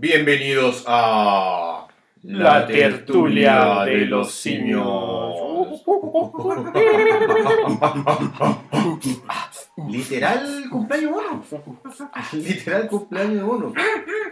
Bienvenidos 0.00 0.84
a 0.86 1.88
La 2.22 2.68
tertulia 2.68 3.82
de 3.84 4.06
los 4.06 4.30
simios. 4.30 5.34
Literal 9.88 10.70
cumpleaños 10.70 11.10
mono. 11.10 11.44
Literal 12.32 12.88
cumpleaños 12.88 13.44
mono. 13.44 13.72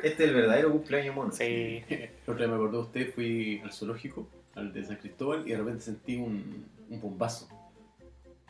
Este 0.04 0.22
es 0.22 0.28
el 0.30 0.36
verdadero 0.36 0.70
cumpleaños 0.70 1.16
mono. 1.16 1.32
Sí. 1.32 1.82
El 1.88 2.10
otro 2.22 2.36
día 2.36 2.46
me 2.46 2.54
acordó 2.54 2.82
usted, 2.82 3.12
fui 3.12 3.60
al 3.64 3.72
zoológico, 3.72 4.28
al 4.54 4.72
de 4.72 4.84
San 4.84 4.98
Cristóbal, 4.98 5.42
y 5.48 5.50
de 5.50 5.56
repente 5.56 5.82
sentí 5.82 6.16
un, 6.16 6.64
un 6.88 7.00
bombazo. 7.00 7.48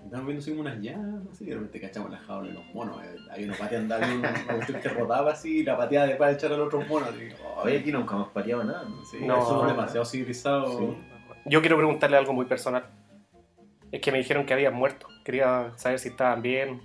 Estábamos 0.06 0.26
viendo 0.26 0.40
así 0.42 0.50
como 0.50 0.60
unas 0.62 0.80
llamas, 0.80 1.22
así, 1.32 1.44
y 1.44 1.46
de 1.48 1.54
repente 1.54 1.80
cachamos 1.80 2.10
la 2.10 2.18
jaula 2.18 2.48
de 2.48 2.54
los 2.54 2.64
monos. 2.74 3.02
eh, 3.04 3.16
Hay 3.30 3.44
una 3.44 3.54
pateando, 3.56 3.94
había 3.94 4.14
una 4.14 4.30
una 4.30 4.54
cuestión 4.54 4.80
que 4.80 4.88
rodaba 4.88 5.32
así, 5.32 5.58
y 5.58 5.62
la 5.64 5.76
pateaba 5.76 6.06
después 6.06 6.30
de 6.30 6.36
echar 6.36 6.52
al 6.52 6.60
otro 6.60 6.80
mono. 6.82 7.06
Así, 7.06 7.28
Hoy 7.62 7.76
aquí 7.76 7.92
nunca 7.92 8.14
hemos 8.14 8.28
pateado 8.28 8.64
nada. 8.64 8.84
¿no? 8.88 9.04
sí, 9.04 9.18
No. 9.20 9.44
somos 9.44 9.66
demasiado 9.68 10.04
civilizados. 10.04 10.76
Sí. 10.78 10.96
Yo 11.46 11.60
quiero 11.60 11.76
preguntarle 11.76 12.16
algo 12.16 12.32
muy 12.32 12.46
personal. 12.46 12.84
Es 13.92 14.00
que 14.00 14.10
me 14.12 14.18
dijeron 14.18 14.44
que 14.46 14.52
habían 14.54 14.74
muerto. 14.74 15.06
Quería 15.24 15.72
saber 15.76 15.98
si 15.98 16.08
estaban 16.08 16.42
bien. 16.42 16.80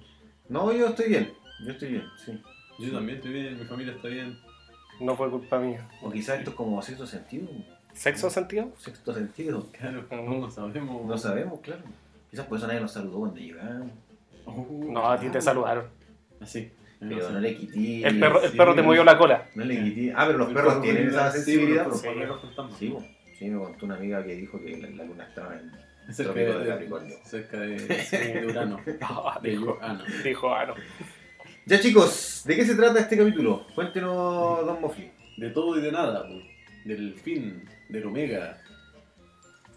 No, 0.50 0.72
yo 0.72 0.88
estoy 0.88 1.10
bien. 1.10 1.34
Yo 1.66 1.72
estoy 1.72 1.90
bien, 1.94 2.04
sí. 2.24 2.42
Yo 2.80 2.92
también 2.92 3.18
estoy 3.18 3.34
bien, 3.34 3.60
mi 3.60 3.66
familia 3.66 3.94
está 3.94 4.08
bien. 4.08 4.38
No 5.00 5.16
fue 5.16 5.30
culpa 5.30 5.58
mía. 5.60 5.88
O 6.02 6.12
quizás 6.12 6.40
esto 6.40 6.52
es 6.52 6.56
como 6.56 6.82
sexto 6.82 7.06
sentido. 7.08 7.48
¿Sexo 7.94 8.30
sentido? 8.30 8.72
Sexto 8.78 9.14
sentido. 9.14 9.68
Claro, 9.72 10.06
no 10.12 10.38
lo 10.38 10.50
sabemos. 10.52 11.06
No 11.06 11.18
sabemos, 11.18 11.60
claro. 11.62 11.82
Quizás 12.32 12.46
por 12.48 12.58
eso 12.58 12.68
nadie 12.68 12.80
nos 12.80 12.92
saludó 12.94 13.20
cuando 13.20 13.38
llegamos. 13.38 13.92
Uh, 14.46 14.92
No, 14.92 15.12
a 15.12 15.20
ti 15.20 15.30
te 15.30 15.40
saludaron. 15.42 15.86
Así. 16.40 16.72
Pero 17.00 17.30
no 17.32 17.40
le 17.40 17.56
quité. 17.56 18.08
El 18.08 18.20
perro, 18.20 18.42
el 18.42 18.52
sí, 18.52 18.58
perro 18.58 18.76
te 18.76 18.82
movió 18.84 19.04
la 19.04 19.18
cola. 19.18 19.50
No 19.56 19.66
le 19.66 19.84
quité. 19.84 20.14
Ah, 20.16 20.24
pero 20.28 20.38
los 20.40 20.48
El 20.50 20.54
perros 20.54 20.74
perro 20.74 20.84
tienen 20.84 21.08
esa 21.10 21.32
sensibilidad. 21.32 21.88
Sí. 22.80 22.96
Sí, 23.38 23.50
me 23.50 23.58
contó 23.60 23.86
una 23.88 23.96
amiga 23.96 24.24
que 24.24 24.36
dijo 24.36 24.60
que 24.64 24.78
la, 24.78 24.90
la 24.92 25.04
luna 25.04 25.24
estaba 25.26 25.56
en 25.56 25.72
Cerca 26.14 26.34
trópico 26.34 26.58
de 26.60 26.64
de, 26.66 26.70
Capricornio. 26.70 27.16
cerca 27.24 27.60
de, 27.60 27.78
de 28.42 28.46
Urano. 28.48 28.80
Ah, 29.02 29.40
De 29.42 29.50
dijo, 29.52 29.74
Urano. 29.78 30.04
dijo, 30.24 30.54
ah, 30.56 30.66
no. 30.66 30.76
Ya 31.66 31.80
chicos, 31.80 32.44
¿de 32.46 32.56
qué 32.56 32.66
se 32.66 32.76
trata 32.76 33.00
este 33.00 33.18
capítulo? 33.18 33.66
Cuéntenos, 33.76 34.66
Don 34.66 34.82
Mofli. 34.82 35.12
De 35.38 35.50
todo 35.52 35.78
y 35.78 35.82
de 35.82 35.92
nada, 35.92 36.28
pues. 36.28 36.44
del 36.86 37.14
fin, 37.16 37.64
del 37.90 38.06
omega, 38.06 38.62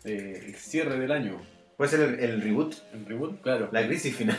eh, 0.04 0.42
el 0.46 0.54
cierre 0.56 0.98
del 0.98 1.12
año, 1.12 1.40
¿Puede 1.76 1.90
ser 1.90 2.00
el, 2.00 2.20
el 2.20 2.40
reboot? 2.42 2.74
el 2.92 3.06
reboot, 3.06 3.40
claro. 3.40 3.68
¿La 3.72 3.86
crisis 3.86 4.14
final? 4.18 4.36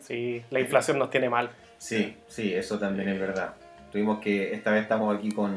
Sí, 0.00 0.42
la 0.50 0.60
inflación 0.60 0.98
nos 0.98 1.10
tiene 1.10 1.28
mal. 1.30 1.50
sí, 1.78 2.16
sí, 2.26 2.52
eso 2.54 2.78
también 2.78 3.08
es 3.08 3.20
verdad. 3.20 3.54
Tuvimos 3.90 4.20
que, 4.20 4.54
esta 4.54 4.70
vez 4.72 4.82
estamos 4.82 5.14
aquí 5.16 5.30
con 5.30 5.52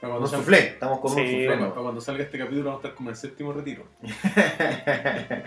Para 0.00 0.14
un 0.14 0.20
cuando, 0.20 0.26
soufflé, 0.28 0.58
estamos 0.68 1.00
con 1.00 1.10
un 1.12 1.18
Sí, 1.18 1.24
soufflé. 1.24 1.46
para 1.48 1.60
¿no? 1.60 1.74
cuando 1.74 2.00
salga 2.00 2.22
este 2.22 2.38
capítulo 2.38 2.64
vamos 2.66 2.78
a 2.84 2.86
estar 2.88 2.96
como 2.96 3.08
en 3.10 3.14
el 3.14 3.16
séptimo 3.20 3.52
retiro. 3.52 3.84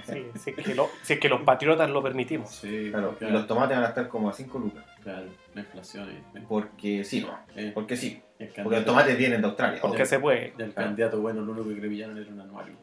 Sí, 0.06 0.26
si, 0.36 0.50
es 0.52 0.56
que 0.58 0.76
lo- 0.76 0.90
si 1.04 1.14
es 1.14 1.20
que 1.20 1.30
los 1.30 1.42
patriotas 1.42 1.90
lo 1.90 2.04
permitimos. 2.04 2.50
Sí, 2.54 2.90
Claro, 2.92 3.16
y 3.22 3.26
los 3.26 3.48
tomates 3.48 3.78
van 3.78 3.86
a 3.86 3.90
estar 3.90 4.08
como 4.10 4.30
a 4.30 4.34
5 4.34 4.60
lucas. 4.60 4.84
claro, 5.04 5.28
la 5.54 5.62
inflación. 5.62 6.10
eh, 6.10 6.42
Porque 6.48 7.04
sí, 7.04 7.22
no, 7.22 7.38
eh, 7.56 7.72
porque 7.74 7.96
sí. 7.96 8.22
el 8.40 8.50
Porque 8.50 8.76
los 8.78 8.86
tomates 8.86 9.18
vienen 9.18 9.42
de 9.42 9.48
Australia. 9.48 9.80
Porque 9.82 10.06
se 10.06 10.20
puede. 10.20 10.54
y 10.58 10.62
el 10.62 10.74
candidato 10.74 11.20
bueno, 11.22 11.42
lo 11.42 11.54
único 11.54 11.70
que 11.70 11.80
creían 11.80 12.18
era 12.18 12.30
un 12.30 12.42
anuario. 12.42 12.74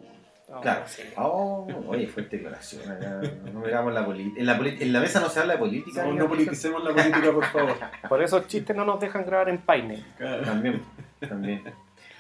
No, 0.55 0.61
Claro. 0.61 0.83
sí. 0.87 1.03
Oh, 1.17 1.67
oye, 1.89 2.07
fuerte 2.07 2.37
declaración. 2.37 2.89
acá. 2.91 3.21
No 3.53 3.61
miramos 3.61 3.93
la 3.93 4.05
política. 4.05 4.41
En, 4.41 4.47
la 4.47 4.57
poli- 4.57 4.77
en 4.81 4.93
la 4.93 5.01
mesa 5.01 5.21
no 5.21 5.29
se 5.29 5.41
habla 5.41 5.55
de 5.55 5.59
política. 5.59 6.05
No, 6.05 6.13
no 6.13 6.29
politicemos 6.29 6.83
la 6.85 6.91
política, 6.93 7.33
por 7.33 7.45
favor. 7.47 7.75
Por 8.09 8.23
esos 8.23 8.47
chistes 8.47 8.75
no 8.77 8.85
nos 8.85 9.01
dejan 9.01 9.25
grabar 9.27 9.49
en 9.49 9.59
Paine. 9.59 10.05
Claro. 10.17 10.43
También, 10.45 10.83
también. 11.29 11.63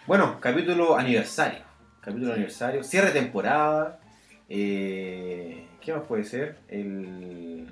Bueno, 0.06 0.38
capítulo 0.40 0.96
aniversario. 0.96 1.60
Capítulo 2.00 2.32
aniversario. 2.32 2.82
Cierre 2.82 3.12
de 3.12 3.20
temporada. 3.20 4.00
Eh, 4.48 5.66
¿Qué 5.80 5.92
más 5.92 6.02
puede 6.02 6.24
ser? 6.24 6.56
El, 6.68 7.66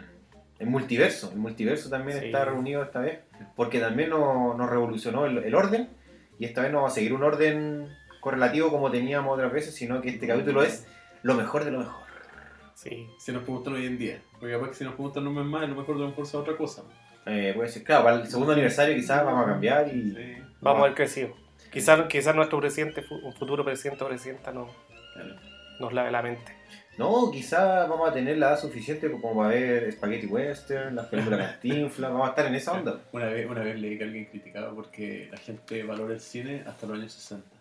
el 0.58 0.66
multiverso. 0.66 1.30
El 1.32 1.38
multiverso 1.38 1.88
también 1.90 2.18
Sí. 2.20 2.26
está 2.26 2.44
reunido 2.44 2.82
esta 2.82 3.00
vez. 3.00 3.18
Porque 3.56 3.78
también 3.80 4.10
nos, 4.10 4.56
nos 4.56 4.70
revolucionó 4.70 5.26
el, 5.26 5.38
el 5.38 5.54
orden. 5.54 5.88
Y 6.38 6.44
esta 6.44 6.62
vez 6.62 6.72
no 6.72 6.82
va 6.82 6.88
a 6.88 6.90
seguir 6.90 7.12
un 7.12 7.22
orden 7.22 7.88
correlativo 8.22 8.70
como 8.70 8.88
teníamos 8.88 9.34
otras 9.34 9.52
veces, 9.52 9.74
sino 9.74 10.00
que 10.00 10.10
este 10.10 10.28
capítulo 10.28 10.62
es 10.62 10.86
lo 11.22 11.34
mejor 11.34 11.64
de 11.64 11.72
lo 11.72 11.80
mejor. 11.80 12.02
Sí. 12.74 13.10
Si 13.18 13.32
nos 13.32 13.42
preguntan 13.42 13.74
hoy 13.74 13.86
en 13.86 13.98
día. 13.98 14.22
Porque 14.38 14.54
capaz 14.54 14.68
que 14.68 14.74
si 14.74 14.84
nos 14.84 14.94
preguntan 14.94 15.26
un 15.26 15.34
mes 15.34 15.44
más, 15.44 15.64
a 15.64 15.66
lo 15.66 15.74
mejor 15.74 15.96
de 15.96 16.02
lo 16.02 16.08
mejor 16.08 16.26
sea 16.26 16.38
otra 16.40 16.56
cosa. 16.56 16.84
Eh, 17.26 17.52
puede 17.54 17.68
ser, 17.68 17.82
claro, 17.82 18.04
para 18.04 18.16
el 18.16 18.26
segundo 18.28 18.52
aniversario 18.52 18.94
quizás 18.94 19.24
vamos 19.24 19.44
a 19.44 19.50
cambiar 19.50 19.88
y... 19.88 20.12
Sí, 20.12 20.36
Vamos 20.60 20.80
a 20.80 20.84
haber 20.84 20.94
crecido. 20.94 21.34
Quizás 21.72 22.06
quizás 22.08 22.34
nuestro 22.36 22.60
presidente, 22.60 23.04
un 23.10 23.32
futuro 23.32 23.64
presidente 23.64 24.04
o 24.04 24.08
presidenta 24.08 24.52
no, 24.52 24.68
claro. 25.14 25.34
nos 25.80 25.92
lave 25.92 26.12
la 26.12 26.22
mente. 26.22 26.56
No, 26.98 27.28
quizás 27.32 27.88
vamos 27.88 28.08
a 28.08 28.12
tener 28.12 28.38
la 28.38 28.50
edad 28.50 28.60
suficiente 28.60 29.10
como 29.10 29.36
para 29.36 29.48
ver 29.48 29.90
Spaghetti 29.90 30.26
Western, 30.26 30.94
las 30.94 31.06
películas 31.06 31.52
Cantinflas, 31.52 32.10
vamos 32.12 32.26
a 32.28 32.30
estar 32.30 32.46
en 32.46 32.54
esa 32.54 32.72
onda. 32.72 33.00
Una 33.10 33.26
vez, 33.26 33.50
una 33.50 33.62
vez 33.62 33.80
leí 33.80 33.98
que 33.98 34.04
alguien 34.04 34.26
criticaba 34.26 34.72
porque 34.72 35.28
la 35.32 35.38
gente 35.38 35.82
valora 35.82 36.14
el 36.14 36.20
cine 36.20 36.62
hasta 36.66 36.86
los 36.86 36.98
años 36.98 37.12
60 37.12 37.51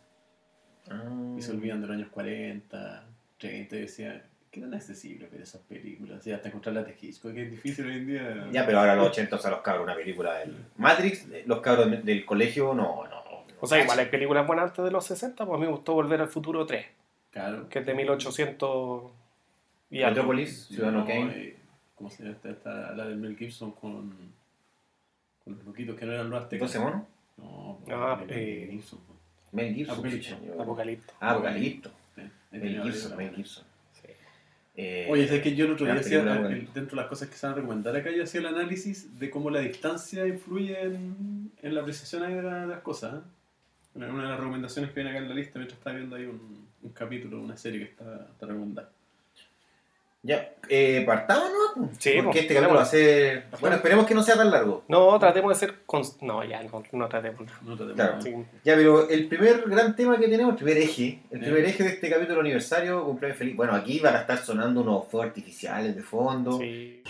Ah. 0.90 1.36
y 1.38 1.42
se 1.42 1.52
olvidan 1.52 1.82
de 1.82 1.88
los 1.88 1.96
años 1.98 2.10
40, 2.12 3.04
30 3.38 3.76
y 3.76 3.80
decía, 3.82 4.26
¿qué 4.52 4.62
tan 4.62 4.74
accesible 4.74 5.28
ver 5.32 5.42
esas 5.42 5.62
películas? 5.62 6.26
Y 6.28 6.32
hasta 6.32 6.50
encontrar 6.50 6.76
la 6.76 6.84
de 6.84 6.96
Hitchcock, 7.00 7.34
que 7.34 7.44
es 7.44 7.52
difícil 7.52 7.86
hoy 7.88 7.94
en 7.98 8.08
día. 8.08 8.48
Ya, 8.52 8.66
pero 8.66 8.80
ahora 8.80 8.96
los 8.96 9.08
80, 9.10 9.36
o 9.36 9.40
sea, 9.40 9.52
los 9.52 9.62
cabros, 9.62 9.84
una 9.84 9.96
película 9.96 10.40
del 10.40 10.56
Matrix, 10.78 11.28
eh, 11.32 11.44
los 11.46 11.60
cabros 11.62 11.90
de- 11.92 11.98
del 12.02 12.26
colegio, 12.26 12.74
no, 12.74 13.08
no. 13.08 13.22
O 13.64 13.68
sea, 13.68 13.82
igual 13.84 14.00
hay 14.00 14.08
películas 14.08 14.46
buenas 14.48 14.70
antes 14.72 14.84
de 14.84 14.90
los 14.92 15.06
60, 15.06 15.46
pues 15.46 15.56
a 15.56 15.60
mí 15.60 15.66
me 15.68 15.72
gustó 15.72 15.94
Volver 15.94 16.20
al 16.20 16.28
Futuro 16.28 16.66
3, 16.66 16.86
Claro. 17.32 17.70
que 17.70 17.80
es 17.80 17.86
de 17.86 17.94
1800 17.94 19.12
y 19.92 20.00
algo. 20.02 20.10
Metropolis, 20.16 20.66
Ciudadano 20.68 21.00
No, 21.02 21.06
Kane. 21.06 21.32
eh, 21.38 21.58
¿Cómo 21.96 22.10
se 22.10 22.24
llama 22.24 22.36
esta, 22.36 22.50
esta- 22.50 22.92
la 22.94 23.06
del 23.06 23.18
Mel 23.18 23.38
Gibson 23.38 23.72
con, 23.74 24.12
con 25.44 25.56
los 25.56 25.64
loquitos 25.66 25.96
que 25.96 26.06
no 26.08 26.14
eran 26.14 26.32
los 26.32 26.42
aztecas? 26.42 26.74
12 26.74 26.80
monos. 26.84 27.04
No, 27.38 27.80
Ah, 27.92 28.18
Mel 28.20 28.32
eh, 28.32 28.68
Gibson. 28.72 29.00
Mel 29.52 29.74
Gibson. 29.76 29.94
Apocalipto. 29.96 30.46
yo- 30.46 30.62
Apocalipto. 30.62 31.14
Ah, 31.20 31.32
Apocalipto. 31.32 31.92
Sí, 32.16 32.22
Mel 32.52 32.82
Gibson, 32.84 33.18
Mel. 33.18 33.36
Gibson. 33.36 33.64
Sí. 33.94 34.08
Eh, 34.76 35.08
Oye, 35.10 35.28
¿sabes 35.28 35.42
que 35.44 35.56
yo 35.56 35.66
el 35.66 35.72
otro 35.74 35.86
día 35.86 35.96
hacía, 35.96 36.24
dentro 36.74 36.86
de 36.92 36.96
las 36.96 37.08
cosas 37.08 37.30
que 37.30 37.36
se 37.36 37.46
van 37.46 37.54
a 37.54 37.56
recomendar 37.58 37.96
acá, 37.96 38.12
yo 38.12 38.24
hacía 38.24 38.40
el 38.40 38.48
análisis 38.48 39.20
de 39.20 39.30
cómo 39.30 39.50
la 39.50 39.60
distancia 39.60 40.26
influye 40.28 40.82
en, 40.82 41.52
en 41.62 41.76
la 41.76 41.82
apreciación 41.82 42.22
de, 42.24 42.42
la- 42.42 42.62
de 42.62 42.68
las 42.68 42.80
cosas. 42.82 43.16
¿eh? 43.16 43.22
Una, 43.96 44.10
una 44.14 44.24
de 44.24 44.30
las 44.30 44.40
recomendaciones 44.40 44.92
que 44.92 44.96
viene 44.96 45.10
acá 45.10 45.20
en 45.20 45.30
la 45.30 45.36
lista 45.36 45.60
mientras 45.60 45.78
estaba 45.78 45.98
viendo 45.98 46.16
ahí 46.16 46.26
un, 46.26 46.70
un 46.82 46.90
capítulo, 46.92 47.42
una 47.42 47.58
serie 47.58 47.80
que 47.80 47.86
está, 47.92 48.28
está 48.32 48.46
recomendada. 48.46 48.90
Ya, 50.24 50.54
eh, 50.70 51.04
partamos, 51.04 51.50
¿no? 51.76 51.90
Sí, 51.98 52.12
Porque 52.18 52.22
pues, 52.24 52.36
este 52.42 52.54
capítulo 52.54 52.76
va 52.78 52.84
a 52.84 52.86
ser... 52.86 53.46
Bueno, 53.60 53.78
esperemos 53.78 54.06
que 54.06 54.14
no 54.14 54.22
sea 54.22 54.36
tan 54.36 54.52
largo. 54.52 54.84
No, 54.88 55.18
tratemos 55.18 55.50
de 55.60 55.68
ser... 55.68 55.80
cons- 55.88 56.18
No, 56.22 56.44
ya, 56.44 56.62
no, 56.62 56.84
no 56.92 57.10
tratemos. 57.10 57.50
No 57.64 57.76
te 57.76 57.92
Claro. 57.96 58.22
Sí. 58.22 58.32
Ya, 58.64 58.76
pero 58.76 59.10
el 59.10 59.28
primer 59.28 59.64
gran 59.68 59.96
tema 59.96 60.20
que 60.20 60.28
tenemos, 60.28 60.52
el 60.52 60.58
primer 60.64 60.78
eje, 60.78 61.22
el 61.32 61.40
Sí. 61.40 61.46
primer 61.46 61.66
eje 61.66 61.84
de 61.84 61.90
este 61.90 62.08
capítulo 62.08 62.42
aniversario, 62.42 63.04
cumpleaños 63.04 63.40
feliz. 63.40 63.56
Bueno, 63.56 63.74
aquí 63.74 64.00
van 64.00 64.14
a 64.16 64.20
estar 64.20 64.38
sonando 64.38 64.82
unos 64.82 65.08
fuegos 65.08 65.30
artificiales 65.30 65.96
de 65.96 66.04
fondo. 66.04 66.60
Sí. 66.60 67.02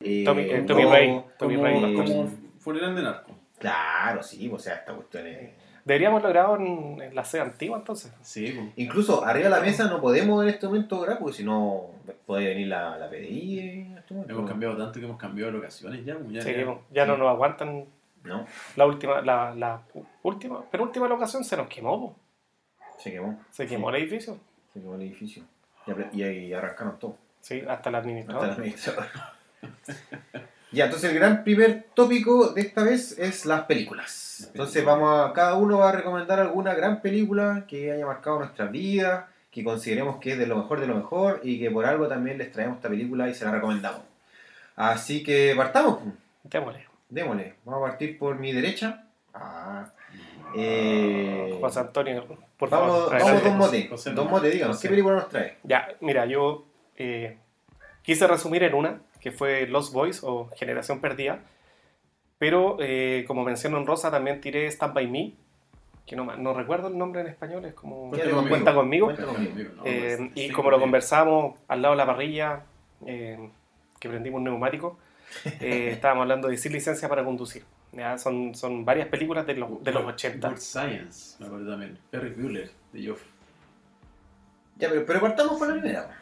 Eh, 0.00 0.24
Tommy- 0.24 0.42
eh, 0.50 0.64
Tommy 0.66 0.82
no, 0.84 0.90
Ray, 0.90 1.22
Tommy 1.38 1.56
como, 1.56 1.66
Ray. 1.66 1.94
como 1.94 2.30
funeral 2.58 2.94
de 2.96 3.02
narco. 3.02 3.36
Claro, 3.58 4.22
sí, 4.40 4.50
o 4.52 4.58
sea, 4.58 4.74
esta 4.76 4.92
cuestión 4.94 5.26
es... 5.26 5.50
Deberíamos 5.84 6.22
grabado 6.22 6.56
en, 6.56 7.00
en 7.00 7.14
la 7.14 7.24
sede 7.24 7.40
antigua 7.42 7.78
entonces. 7.78 8.12
Sí, 8.22 8.52
pues. 8.54 8.68
Incluso 8.76 9.24
arriba 9.24 9.44
de 9.48 9.50
la 9.56 9.60
mesa 9.60 9.84
no 9.86 10.00
podemos 10.00 10.42
en 10.42 10.50
este 10.50 10.66
momento 10.66 11.00
grabar, 11.00 11.18
porque 11.18 11.36
si 11.38 11.44
no 11.44 11.86
puede 12.26 12.46
venir 12.48 12.68
la, 12.68 12.98
la 12.98 13.08
PDI 13.08 13.58
en 13.60 13.98
este 13.98 14.14
hemos 14.14 14.48
cambiado 14.48 14.76
tanto 14.76 14.98
que 15.00 15.06
hemos 15.06 15.18
cambiado 15.18 15.50
de 15.50 15.56
locaciones 15.58 16.04
ya. 16.04 16.16
ya, 16.28 16.42
Sí, 16.42 16.52
ya- 16.54 16.78
ya 16.90 17.06
no 17.06 17.16
nos 17.16 17.28
aguantan 17.28 17.86
No, 18.22 18.46
la 18.76 18.86
última, 18.86 19.22
la, 19.22 19.54
la 19.54 19.80
última, 20.22 20.62
penúltima 20.70 21.08
locación 21.08 21.44
se 21.44 21.56
nos 21.56 21.66
quemó, 21.68 21.98
po. 21.98 22.16
se 22.98 23.10
quemó. 23.12 23.40
se 23.50 23.66
quemó 23.66 23.88
el 23.90 23.96
edificio. 23.96 24.36
Se 24.74 24.80
quemó 24.80 24.94
el 24.96 25.02
edificio. 25.02 25.42
Y, 26.12 26.18
y 26.20 26.22
ahí 26.22 26.52
arrancaron 26.52 26.98
todo. 26.98 27.16
Sí, 27.40 27.62
hasta 27.66 27.88
el 27.88 27.94
Hasta 27.94 27.98
administrador. 27.98 29.06
Ya, 30.72 30.84
entonces 30.84 31.10
el 31.10 31.18
gran 31.18 31.42
primer 31.42 31.86
tópico 31.94 32.52
de 32.52 32.60
esta 32.60 32.84
vez 32.84 33.18
es 33.18 33.44
las 33.44 33.62
películas. 33.62 34.48
Entonces 34.52 34.84
vamos 34.84 35.30
a, 35.30 35.32
cada 35.32 35.54
uno 35.54 35.78
va 35.78 35.90
a 35.90 35.92
recomendar 35.92 36.38
alguna 36.38 36.74
gran 36.74 37.02
película 37.02 37.64
que 37.66 37.90
haya 37.90 38.06
marcado 38.06 38.38
nuestra 38.38 38.66
vida, 38.66 39.28
que 39.50 39.64
consideremos 39.64 40.16
que 40.20 40.32
es 40.32 40.38
de 40.38 40.46
lo 40.46 40.56
mejor 40.56 40.80
de 40.80 40.86
lo 40.86 40.94
mejor 40.94 41.40
y 41.42 41.58
que 41.58 41.70
por 41.70 41.86
algo 41.86 42.06
también 42.06 42.38
les 42.38 42.52
traemos 42.52 42.76
esta 42.76 42.88
película 42.88 43.28
y 43.28 43.34
se 43.34 43.44
la 43.44 43.50
recomendamos. 43.50 44.02
Así 44.76 45.22
que 45.22 45.54
partamos. 45.56 45.98
Démosle. 46.44 46.86
Démosle. 47.08 47.54
Vamos 47.64 47.84
a 47.84 47.90
partir 47.90 48.18
por 48.18 48.38
mi 48.38 48.52
derecha. 48.52 49.04
Ah. 49.34 49.86
Eh, 50.54 51.56
José 51.60 51.80
Antonio, 51.80 52.24
por 52.56 52.70
vamos, 52.70 53.10
favor. 53.10 53.18
vamos 53.20 53.44
dos 53.44 53.54
motes. 53.54 53.88
José, 53.88 54.10
motes, 54.12 54.52
díganos. 54.52 54.76
José. 54.76 54.88
¿Qué 54.88 54.90
película 54.90 55.16
nos 55.16 55.28
trae? 55.28 55.58
Ya, 55.62 55.88
mira, 56.00 56.26
yo 56.26 56.64
eh, 56.96 57.36
quise 58.02 58.26
resumir 58.26 58.62
en 58.64 58.74
una, 58.74 59.00
que 59.20 59.30
fue 59.32 59.66
Lost 59.66 59.92
Boys 59.92 60.20
o 60.24 60.48
Generación 60.56 61.00
Perdida, 61.00 61.40
pero 62.38 62.76
eh, 62.80 63.24
como 63.26 63.44
menciono 63.44 63.78
en 63.78 63.86
Rosa, 63.86 64.10
también 64.10 64.40
tiré 64.40 64.66
Stand 64.66 64.94
By 64.94 65.06
Me, 65.08 65.34
que 66.06 66.16
no, 66.16 66.24
no 66.36 66.54
recuerdo 66.54 66.88
el 66.88 66.96
nombre 66.98 67.20
en 67.20 67.26
español, 67.28 67.64
es 67.66 67.74
como 67.74 68.08
Cuenta 68.10 68.30
conmigo. 68.30 68.48
Cuenta 68.48 68.74
conmigo. 68.74 69.06
Cuenta 69.06 69.24
conmigo. 69.26 69.70
No, 69.76 69.82
Eh, 69.84 70.14
pues, 70.18 70.30
y 70.34 70.46
sí, 70.48 70.52
como 70.52 70.70
lo 70.70 70.80
conversamos 70.80 71.56
al 71.68 71.82
lado 71.82 71.92
de 71.94 71.98
la 71.98 72.06
parrilla, 72.06 72.62
eh, 73.06 73.50
que 74.00 74.08
prendimos 74.08 74.38
un 74.38 74.44
neumático, 74.44 74.98
eh, 75.60 75.90
estábamos 75.92 76.22
hablando 76.22 76.48
de 76.48 76.56
Sin 76.56 76.72
Licencia 76.72 77.08
para 77.08 77.24
Conducir. 77.24 77.62
¿ya? 77.92 78.16
Son, 78.18 78.54
son 78.54 78.84
varias 78.84 79.08
películas 79.08 79.46
de 79.46 79.54
los, 79.54 79.84
de 79.84 79.92
los 79.92 80.02
Good- 80.02 80.12
80. 80.14 80.48
Good 80.48 80.56
Science, 80.58 81.36
me 81.38 81.46
acuerdo 81.46 81.70
también. 81.70 81.98
Ferris 82.10 82.36
Bueller, 82.36 82.70
de 82.92 83.06
Joff. 83.06 83.22
Ya, 84.78 84.88
pero, 84.88 85.04
pero 85.04 85.20
partamos 85.20 85.58
por 85.58 85.68
la 85.68 85.74
primera. 85.74 86.19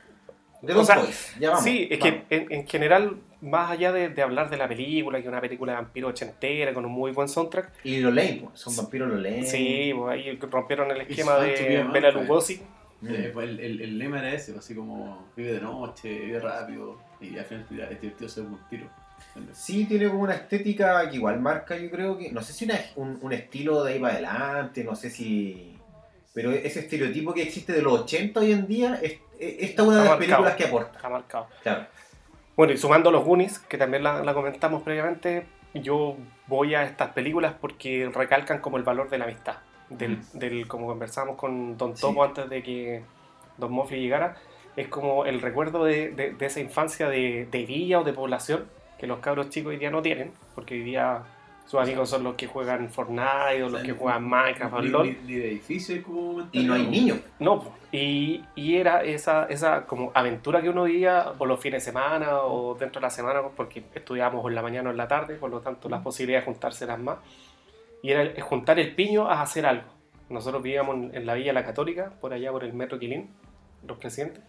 De 0.63 0.73
O 0.73 0.77
los 0.77 0.87
sea. 0.87 1.05
Ya 1.39 1.51
vamos. 1.51 1.65
sí, 1.65 1.87
es 1.91 1.99
vamos. 2.01 2.15
que 2.29 2.37
en, 2.37 2.53
en 2.53 2.67
general, 2.67 3.17
más 3.41 3.71
allá 3.71 3.93
de, 3.93 4.09
de 4.09 4.23
hablar 4.23 4.51
de 4.51 4.57
la 4.57 4.67
película, 4.69 5.19
que 5.19 5.23
es 5.25 5.29
una 5.29 5.41
película 5.41 5.73
de 5.73 5.79
vampiro 5.83 6.09
ochentera 6.09 6.75
con 6.75 6.85
un 6.85 6.93
muy 6.93 7.13
buen 7.13 7.29
soundtrack, 7.29 7.71
Y 7.85 8.01
lo 8.01 8.11
leen, 8.11 8.41
pues, 8.41 8.59
son 8.61 8.75
vampiros 8.77 9.09
lo 9.09 9.17
leen. 9.17 9.47
sí, 9.47 9.93
pues 9.97 10.13
ahí 10.13 10.37
rompieron 10.51 10.91
el 10.91 11.01
esquema 11.03 11.37
de 11.39 11.53
Bela 11.53 11.85
vampire. 11.85 12.13
Lugosi. 12.13 12.61
Eh, 13.09 13.31
pues 13.33 13.49
el, 13.49 13.61
el, 13.61 13.81
el 13.81 13.99
lema 13.99 14.19
era 14.19 14.35
ese, 14.35 14.57
así 14.59 14.75
como 14.75 15.29
vive 15.37 15.53
de 15.53 15.61
noche, 15.61 16.19
vive 16.19 16.41
rápido, 16.41 16.99
y 17.21 17.39
al 17.39 17.45
final 17.45 17.65
es 17.93 18.01
divertido 18.01 18.29
ser 18.29 18.45
un 18.45 18.59
tiro. 18.69 18.89
Sí, 19.53 19.85
tiene 19.85 20.09
como 20.09 20.23
una 20.23 20.35
estética 20.35 21.09
que 21.09 21.17
igual 21.17 21.39
marca, 21.41 21.77
yo 21.77 21.91
creo 21.91 22.19
que. 22.19 22.33
No 22.33 22.43
sé 22.43 22.53
si 22.53 22.65
una- 22.65 22.81
un, 22.97 23.19
un 23.23 23.33
estilo 23.33 23.85
de 23.85 23.93
ahí 23.95 23.99
para 24.01 24.15
adelante, 24.15 24.83
no 24.83 24.97
sé 24.97 25.11
si. 25.11 25.77
Pero 26.35 26.51
ese 26.53 26.81
estereotipo 26.81 27.33
que 27.35 27.43
existe 27.43 27.73
de 27.73 27.83
los 27.83 28.01
80 28.01 28.41
hoy 28.41 28.53
en 28.53 28.67
día, 28.67 28.99
es- 29.03 29.19
esta 29.39 29.83
es 29.83 29.89
una 29.89 29.99
de 29.99 30.05
las 30.05 30.11
marcado. 30.11 30.19
películas 30.19 30.55
que 30.57 30.65
aporta. 30.65 30.97
Está 30.97 31.09
marcado. 31.09 31.47
Claro. 31.63 31.87
Bueno, 32.57 32.73
y 32.73 32.77
sumando 32.77 33.11
los 33.11 33.25
Goonies, 33.25 33.59
que 33.61 33.79
también 33.79 34.03
la, 34.03 34.23
la 34.25 34.35
comentamos 34.35 34.83
previamente, 34.83 35.47
yo 35.75 36.17
voy 36.49 36.75
a 36.75 36.83
estas 36.83 37.11
películas 37.13 37.55
porque 37.61 38.11
recalcan 38.13 38.59
como 38.61 38.77
el 38.79 38.83
valor 38.83 39.11
de 39.11 39.19
la 39.19 39.25
amistad. 39.25 39.57
Del, 39.91 40.19
del 40.35 40.69
como 40.69 40.87
conversamos 40.87 41.37
con 41.37 41.79
Don 41.79 41.97
Sí. 41.97 42.03
Topo 42.03 42.23
antes 42.23 42.49
de 42.51 42.63
que 42.63 43.03
Don 43.57 43.73
Mofli 43.73 44.01
llegara, 44.01 44.37
es 44.77 44.89
como 44.89 45.25
el 45.25 45.41
recuerdo 45.41 45.85
de, 45.85 46.11
de- 46.11 46.33
de 46.35 46.47
esa 46.47 46.61
infancia 46.61 47.09
de, 47.09 47.49
de 47.51 47.65
villa 47.65 48.01
o 48.01 48.05
de 48.05 48.13
población 48.13 48.67
que 48.99 49.07
los 49.07 49.21
cabros 49.21 49.49
chicos 49.51 49.71
hoy 49.71 49.77
día 49.79 49.91
no 49.91 50.03
tienen, 50.03 50.33
porque 50.55 50.75
hoy 50.75 50.83
día 50.83 51.23
sus 51.69 51.79
amigos 51.81 52.09
son 52.09 52.25
los 52.25 52.35
que 52.35 52.47
juegan 52.47 52.89
Fortnite 52.89 53.63
o 53.63 53.69
los 53.69 53.83
que 53.83 53.93
juegan 53.93 54.25
Minecraft 54.27 54.75
o 54.75 54.81
Ni, 54.83 54.89
LOL. 54.89 55.07
ni, 55.07 55.13
ni 55.27 55.35
de 55.39 55.49
edificio 55.51 56.03
como 56.03 56.49
Y 56.51 56.65
no 56.65 56.73
hay 56.73 56.87
niños. 56.87 57.19
No, 57.39 57.75
y, 57.93 58.43
y 58.55 58.77
era 58.77 59.05
esa, 59.05 59.45
esa 59.45 59.85
como 59.85 60.11
aventura 60.15 60.63
que 60.63 60.71
uno 60.71 60.85
vivía 60.85 61.33
por 61.37 61.47
los 61.47 61.61
fines 61.61 61.85
de 61.85 61.91
semana 61.93 62.39
o 62.39 62.75
dentro 62.75 63.01
de 63.01 63.07
la 63.07 63.11
semana, 63.11 63.43
porque 63.55 63.83
estudiábamos 63.95 64.47
en 64.49 64.55
la 64.55 64.63
mañana 64.63 64.89
o 64.89 64.93
en 64.93 64.97
la 64.97 65.07
tarde, 65.09 65.35
por 65.35 65.51
lo 65.51 65.61
tanto 65.61 65.91
las 65.91 66.01
posibilidades 66.03 66.47
de 66.47 66.53
juntarse 66.53 66.85
eran 66.85 67.05
más. 67.05 67.19
Y 68.03 68.13
era 68.13 68.23
el- 68.23 68.41
juntar 68.41 68.79
el 68.79 68.95
piño 68.95 69.29
a 69.29 69.43
hacer 69.43 69.67
algo. 69.67 69.89
Nosotros 70.31 70.63
vivíamos 70.63 70.95
en, 70.97 71.15
en 71.15 71.27
la 71.27 71.35
Villa 71.35 71.53
La 71.53 71.65
Católica, 71.67 72.13
por 72.21 72.33
allá 72.33 72.51
por 72.51 72.65
el 72.65 72.73
Metro 72.73 72.99
Quilín, 72.99 73.31
los 73.87 73.99
presidentes, 73.99 74.43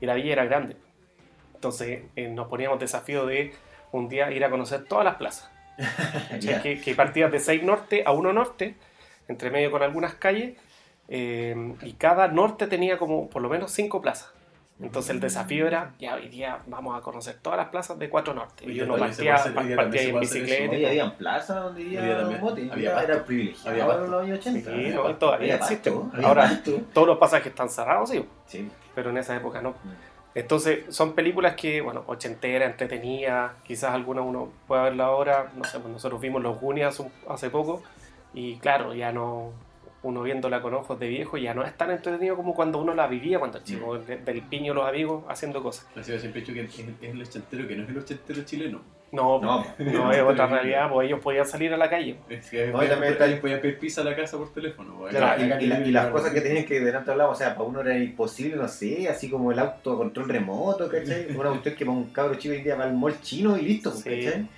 y 0.00 0.04
la 0.06 0.12
villa 0.14 0.32
era 0.32 0.44
grande. 0.44 0.76
Entonces 1.54 2.02
eh, 2.16 2.28
nos 2.28 2.48
poníamos 2.48 2.78
desafío 2.78 3.24
de 3.24 3.52
un 3.92 4.08
día 4.10 4.30
ir 4.30 4.44
a 4.44 4.50
conocer 4.50 4.84
todas 4.84 5.04
las 5.06 5.14
plazas. 5.16 5.50
Ya. 6.40 6.62
que, 6.62 6.80
que 6.80 6.94
partías 6.94 7.30
de 7.32 7.40
6 7.40 7.62
norte 7.62 8.02
a 8.06 8.12
1 8.12 8.32
norte, 8.32 8.76
entre 9.28 9.50
medio 9.50 9.70
con 9.70 9.82
algunas 9.82 10.14
calles, 10.14 10.56
eh, 11.08 11.74
y 11.82 11.92
cada 11.94 12.28
norte 12.28 12.66
tenía 12.66 12.98
como 12.98 13.28
por 13.28 13.42
lo 13.42 13.48
menos 13.48 13.70
5 13.72 14.00
plazas. 14.02 14.32
Entonces 14.78 15.10
el 15.12 15.20
desafío 15.20 15.66
era, 15.66 15.94
ya 15.98 16.16
hoy 16.16 16.28
día 16.28 16.58
vamos 16.66 16.98
a 16.98 17.00
conocer 17.00 17.38
todas 17.40 17.56
las 17.56 17.68
plazas 17.70 17.98
de 17.98 18.10
4 18.10 18.34
norte. 18.34 18.64
Y 18.66 18.72
día 18.72 18.84
uno 18.84 18.98
partía, 18.98 19.42
día 19.64 19.74
partía 19.76 20.00
se 20.02 20.08
en 20.10 20.20
bicicleta. 20.20 20.64
y 20.64 20.68
Hoy 20.76 20.84
había 20.84 21.16
plaza 21.16 21.60
donde 21.60 21.82
también 21.96 22.40
Mote. 22.42 22.68
había 22.70 23.02
Era 23.02 23.24
privilegiado 23.24 23.70
Había 23.70 24.04
en 24.04 24.10
los 24.10 24.22
años 24.22 24.38
80. 24.40 24.70
Sí, 24.70 24.76
Había 24.76 24.94
no, 24.94 25.02
pasto. 25.04 25.18
todavía 25.18 25.54
Había 25.54 25.56
existe. 25.64 25.90
pasto, 25.90 26.10
había 26.12 26.28
Ahora, 26.28 26.42
pasto. 26.42 26.80
todos 26.92 27.06
los 27.06 27.16
pasajes 27.18 27.46
están 27.46 27.70
cerrados, 27.70 28.10
sí, 28.10 28.26
Sí. 28.46 28.68
pero 28.94 29.08
en 29.08 29.16
esa 29.16 29.34
época 29.34 29.62
no. 29.62 29.74
Entonces, 30.36 30.84
son 30.94 31.14
películas 31.14 31.54
que, 31.54 31.80
bueno, 31.80 32.04
ochenteras, 32.06 32.70
entretenidas, 32.70 33.52
quizás 33.64 33.92
alguna 33.92 34.20
uno 34.20 34.50
pueda 34.68 34.82
verla 34.84 35.06
ahora, 35.06 35.50
no 35.56 35.64
sé, 35.64 35.80
pues 35.80 35.90
nosotros 35.90 36.20
vimos 36.20 36.42
Los 36.42 36.60
Goonies 36.60 37.00
hace, 37.28 37.48
poco, 37.48 37.82
y 38.34 38.56
claro, 38.58 38.92
ya 38.94 39.12
no, 39.12 39.52
uno 40.02 40.22
viéndola 40.22 40.60
con 40.60 40.74
ojos 40.74 41.00
de 41.00 41.08
viejo, 41.08 41.38
ya 41.38 41.54
no 41.54 41.64
es 41.64 41.74
tan 41.74 41.90
entretenido 41.90 42.36
como 42.36 42.54
cuando 42.54 42.78
uno 42.78 42.92
la 42.92 43.06
vivía 43.06 43.38
cuando 43.38 43.60
chico, 43.60 43.98
de- 43.98 44.18
del 44.18 44.42
piño 44.42 44.74
los 44.74 44.86
amigos 44.86 45.24
haciendo 45.26 45.62
cosas. 45.62 45.86
Así 45.96 46.12
yo 46.12 46.18
siempre 46.18 46.42
dicho 46.42 46.52
que 46.52 46.60
es 46.64 47.14
el 47.14 47.22
ochentero 47.22 47.66
que 47.66 47.74
no 47.76 47.84
es 47.84 47.88
el 47.88 47.96
ochentero 47.98 48.42
chileno. 48.44 48.82
No, 49.12 49.40
No, 49.40 49.64
no, 49.78 50.12
es 50.12 50.20
otra 50.20 50.46
realidad, 50.48 50.90
pues 50.90 51.06
ellos 51.06 51.20
podían 51.20 51.46
salir 51.46 51.72
a 51.72 51.76
la 51.76 51.88
calle. 51.88 52.16
Es 52.28 52.50
que 52.50 52.66
No, 52.66 52.82
y 52.84 52.88
también 52.88 53.12
está 53.12 53.24
el- 53.24 53.38
podía 53.38 53.60
pedir 53.60 53.78
pizza 53.78 54.00
a 54.00 54.04
la 54.04 54.16
casa 54.16 54.36
por 54.36 54.52
teléfono. 54.52 54.94
pues. 54.98 55.14
Claro, 55.14 55.40
y, 55.42 55.46
Acá- 55.46 55.62
y 55.62 55.66
la- 55.66 55.80
y 55.80 55.90
las 55.92 56.08
cosas 56.08 56.32
que 56.32 56.40
tenían 56.40 56.64
que 56.64 56.80
delante 56.80 57.12
hablamos, 57.12 57.36
o 57.36 57.38
sea, 57.38 57.54
para 57.54 57.64
uno 57.68 57.80
era 57.80 57.96
imposible, 57.96 58.56
no 58.56 58.66
sé, 58.68 59.08
así 59.08 59.30
como 59.30 59.52
el 59.52 59.58
auto 59.60 59.92
a 59.92 59.96
control 59.96 60.28
remoto, 60.28 60.88
¿cachai? 60.90 61.26
Una 61.40 61.50
cuestión 61.50 61.74
que 61.76 61.84
para 61.86 61.96
un 61.96 62.04
cabro 62.10 62.34
chico 62.34 62.54
hoy 62.54 62.62
día 62.62 62.74
va 62.74 62.84
al 62.84 62.94
mall 62.94 63.20
chino 63.22 63.56
y 63.56 63.62
listo, 63.62 63.92
Sí. 63.92 64.02
¿cachai? 64.26 64.48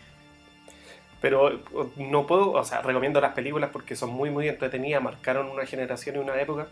Pero 1.20 1.60
no 1.96 2.26
puedo, 2.26 2.52
o 2.52 2.64
sea, 2.64 2.80
recomiendo 2.80 3.20
las 3.20 3.34
películas 3.34 3.70
porque 3.72 3.96
son 3.96 4.10
muy, 4.10 4.30
muy 4.30 4.48
entretenidas, 4.48 5.02
marcaron 5.02 5.48
una 5.50 5.66
generación 5.66 6.16
y 6.16 6.18
una 6.20 6.40
época, 6.40 6.68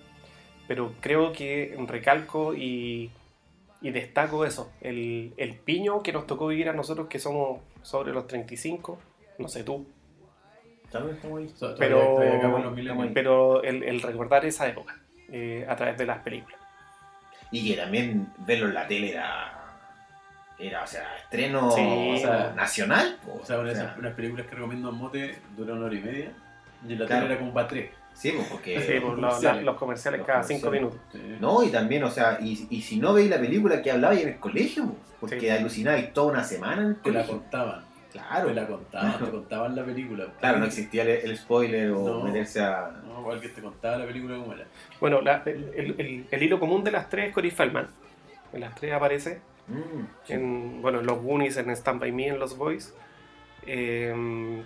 pero 0.68 0.92
creo 1.00 1.32
que 1.32 1.76
recalco 1.86 2.54
y, 2.54 3.10
y 3.82 3.90
destaco 3.90 4.44
eso, 4.44 4.72
el, 4.80 5.34
el 5.36 5.54
piño 5.56 6.02
que 6.02 6.12
nos 6.12 6.26
tocó 6.26 6.46
vivir 6.48 6.68
a 6.68 6.72
nosotros 6.72 7.08
que 7.08 7.18
somos 7.18 7.60
sobre 7.82 8.12
los 8.12 8.26
35, 8.26 8.98
no 9.38 9.48
sé 9.48 9.64
tú, 9.64 9.86
Pero- 11.78 12.16
pero 13.14 13.62
el, 13.62 13.82
el 13.82 14.00
recordar 14.02 14.44
esa 14.44 14.66
época 14.68 14.98
eh, 15.30 15.66
a 15.68 15.76
través 15.76 15.98
de 15.98 16.06
las 16.06 16.18
películas. 16.20 16.58
Y 17.50 17.68
que 17.68 17.76
también 17.76 18.28
verlo 18.46 18.66
en 18.68 18.74
la 18.74 18.86
tele 18.86 19.10
era, 19.12 19.52
era 20.58 20.82
o 20.82 20.86
sea, 20.86 21.16
estreno 21.16 21.70
Sí, 21.70 22.12
o 22.14 22.18
sea, 22.18 22.52
nacional. 22.56 23.18
po, 23.24 23.40
O 23.40 23.44
sea, 23.44 23.58
una 23.58 23.66
de 23.68 23.72
o 23.72 23.74
sea, 23.76 23.84
esas 23.84 23.98
unas 23.98 24.14
películas 24.14 24.46
que 24.46 24.54
recomiendo 24.54 24.90
en 24.90 24.96
mote 24.96 25.38
dura 25.56 25.74
una 25.74 25.86
hora 25.86 25.94
y 25.94 26.00
media. 26.00 26.32
Y 26.88 26.92
en 26.92 26.98
la 27.00 27.06
Claro. 27.06 27.22
tele 27.22 27.34
era 27.34 27.40
como 27.40 27.52
para 27.52 27.68
tres. 27.68 27.90
Sí, 28.16 28.32
po, 28.32 28.42
porque... 28.50 28.80
Sí, 28.80 28.92
pues, 29.00 29.14
comerciales. 29.14 29.64
los 29.64 29.76
comerciales 29.76 30.18
Los 30.18 30.26
cada 30.26 30.42
cinco 30.42 30.70
minutos. 30.70 30.98
No, 31.40 31.62
y 31.62 31.68
también, 31.68 32.02
o 32.04 32.10
sea, 32.10 32.38
y, 32.40 32.66
y 32.70 32.80
si 32.82 32.98
no 32.98 33.12
veis 33.12 33.30
la 33.30 33.38
película 33.38 33.80
que 33.82 33.90
hablabais 33.92 34.22
en 34.22 34.28
el 34.30 34.38
colegio, 34.38 34.86
po, 34.86 34.96
porque 35.20 35.40
Sí. 35.40 35.48
alucinabais 35.50 36.12
toda 36.12 36.32
una 36.32 36.44
semana 36.44 36.82
en 36.82 36.88
el 36.88 36.96
Te 36.96 37.10
la 37.12 37.20
colegio. 37.22 37.38
contaban. 37.40 37.84
Claro, 38.12 38.48
Te 38.48 38.54
la 38.54 38.66
contaban, 38.66 39.18
te 39.18 39.30
contaban 39.30 39.76
la 39.76 39.84
película. 39.84 40.26
claro, 40.40 40.58
no 40.58 40.64
existía 40.64 41.02
el, 41.02 41.08
el 41.10 41.36
spoiler 41.36 41.90
o 41.90 42.04
No. 42.04 42.24
meterse 42.24 42.60
a... 42.60 42.90
No, 43.06 43.20
igual 43.20 43.40
que 43.40 43.48
te 43.50 43.60
contaba 43.60 43.98
la 43.98 44.06
película 44.06 44.36
como 44.38 44.52
era. 44.54 44.64
Bueno, 45.00 45.20
la- 45.20 45.42
el, 45.44 45.70
el- 45.76 45.94
el- 46.00 46.26
el 46.30 46.42
hilo 46.42 46.58
común 46.58 46.82
de 46.82 46.92
las 46.92 47.10
tres 47.10 47.28
es 47.28 47.34
Cory 47.34 47.50
Feldman. 47.50 47.88
En 48.52 48.60
las 48.60 48.74
tres 48.74 48.92
aparece 48.92 49.40
Mm, 49.68 50.06
sí. 50.24 50.32
en, 50.32 50.80
bueno, 50.80 51.00
en 51.00 51.06
los 51.06 51.18
Goonies, 51.20 51.56
en 51.56 51.68
Stand 51.70 52.00
By 52.00 52.12
Me, 52.12 52.28
en 52.28 52.38
Los 52.38 52.56
Boys. 52.56 52.94
Eh, 53.66 54.62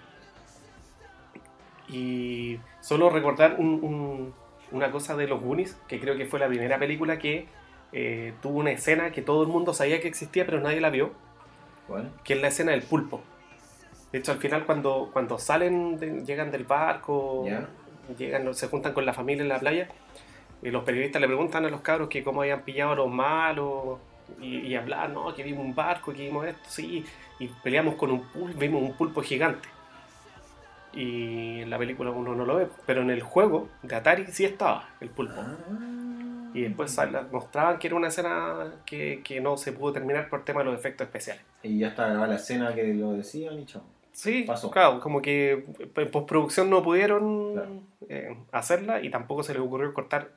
y 1.91 2.59
solo 2.81 3.11
recordar 3.11 3.57
un- 3.59 3.81
un- 3.83 4.35
una 4.73 4.91
cosa 4.91 5.17
de 5.17 5.27
los 5.27 5.41
Goonies, 5.43 5.77
que 5.89 5.99
creo 6.01 6.17
que 6.17 6.27
fue 6.27 6.39
la 6.39 6.47
primera 6.49 6.79
película 6.79 7.19
que 7.19 7.47
eh, 7.93 8.35
tuvo 8.41 8.59
una 8.61 8.71
escena 8.71 9.11
que 9.11 9.21
todo 9.21 9.43
el 9.43 9.49
mundo 9.49 9.75
sabía 9.75 10.01
que 10.01 10.07
existía, 10.07 10.47
pero 10.47 10.61
nadie 10.61 10.81
la 10.81 10.91
vio, 10.91 11.11
¿Cuál? 11.89 12.13
que 12.23 12.35
es 12.35 12.41
la 12.41 12.47
escena 12.49 12.71
del 12.71 12.83
pulpo. 12.83 13.21
De 14.13 14.19
hecho, 14.21 14.31
al 14.31 14.39
final 14.39 14.65
cuando, 14.65 15.11
cuando 15.13 15.39
salen, 15.39 15.99
de- 15.99 16.25
llegan 16.25 16.53
del 16.53 16.63
barco, 16.65 17.49
llegan, 18.17 18.55
se 18.55 18.69
juntan 18.69 18.93
con 18.93 19.05
la 19.05 19.13
familia 19.13 19.43
en 19.43 19.49
la 19.49 19.59
playa, 19.59 19.89
y 20.63 20.71
los 20.71 20.85
periodistas 20.85 21.21
le 21.21 21.27
preguntan 21.27 21.65
a 21.65 21.69
los 21.69 21.81
cabros 21.81 22.09
que 22.09 22.23
cómo 22.23 22.43
habían 22.43 22.63
pillado 22.63 22.93
a 22.93 22.95
los 22.97 23.09
malos, 23.11 23.99
y, 24.41 24.59
y 24.59 24.77
hablar, 24.77 25.11
no, 25.11 25.35
que 25.35 25.43
vimos 25.43 25.65
un 25.65 25.75
barco, 25.75 26.13
que 26.13 26.23
vimos 26.27 26.47
esto, 26.47 26.63
sí, 26.69 27.05
y 27.41 27.49
peleamos 27.65 27.97
con 27.97 28.13
un 28.13 28.21
pulpo, 28.23 28.57
vimos 28.57 28.83
un 28.83 28.93
pulpo 28.93 29.21
gigante. 29.23 29.69
Y 30.93 31.61
en 31.61 31.71
la 31.71 31.79
película 31.79 32.11
uno 32.11 32.35
no 32.35 32.45
lo 32.45 32.57
ve, 32.57 32.69
pero 32.87 33.03
en 33.03 33.11
el 33.11 33.23
juego 33.23 33.69
de 33.83 33.95
Atari 33.95 34.27
sí 34.27 34.45
estaba 34.45 34.89
el 35.01 35.09
pulpo. 35.11 35.35
Ah. 35.39 35.57
Y 36.53 36.63
después 36.63 36.99
mostraban 37.31 37.79
que 37.79 37.87
era 37.87 37.95
una 37.97 38.09
escena 38.09 38.73
que, 38.85 39.21
que 39.23 39.41
no 39.41 39.57
se 39.57 39.73
pudo 39.73 39.93
terminar 39.93 40.29
por 40.29 40.45
tema 40.45 40.61
de 40.61 40.67
los 40.67 40.75
efectos 40.79 41.07
especiales. 41.07 41.43
Y 41.63 41.79
ya 41.79 41.89
está 41.89 42.07
grabada 42.09 42.27
la 42.27 42.35
escena 42.37 42.75
que 42.75 42.93
lo 42.95 43.13
decían 43.13 43.61
y 43.61 43.67
chao. 43.67 43.83
Sí, 44.13 44.43
Pasó. 44.47 44.69
claro, 44.71 44.99
como 45.01 45.23
que 45.23 45.65
en 45.97 46.11
postproducción 46.11 46.69
no 46.69 46.83
pudieron 46.83 47.53
Claro. 47.53 47.71
eh, 48.09 48.37
hacerla 48.51 49.01
y 49.01 49.11
tampoco 49.11 49.45
se 49.45 49.53
les 49.55 49.63
ocurrió 49.63 49.95
cortar, 49.95 50.33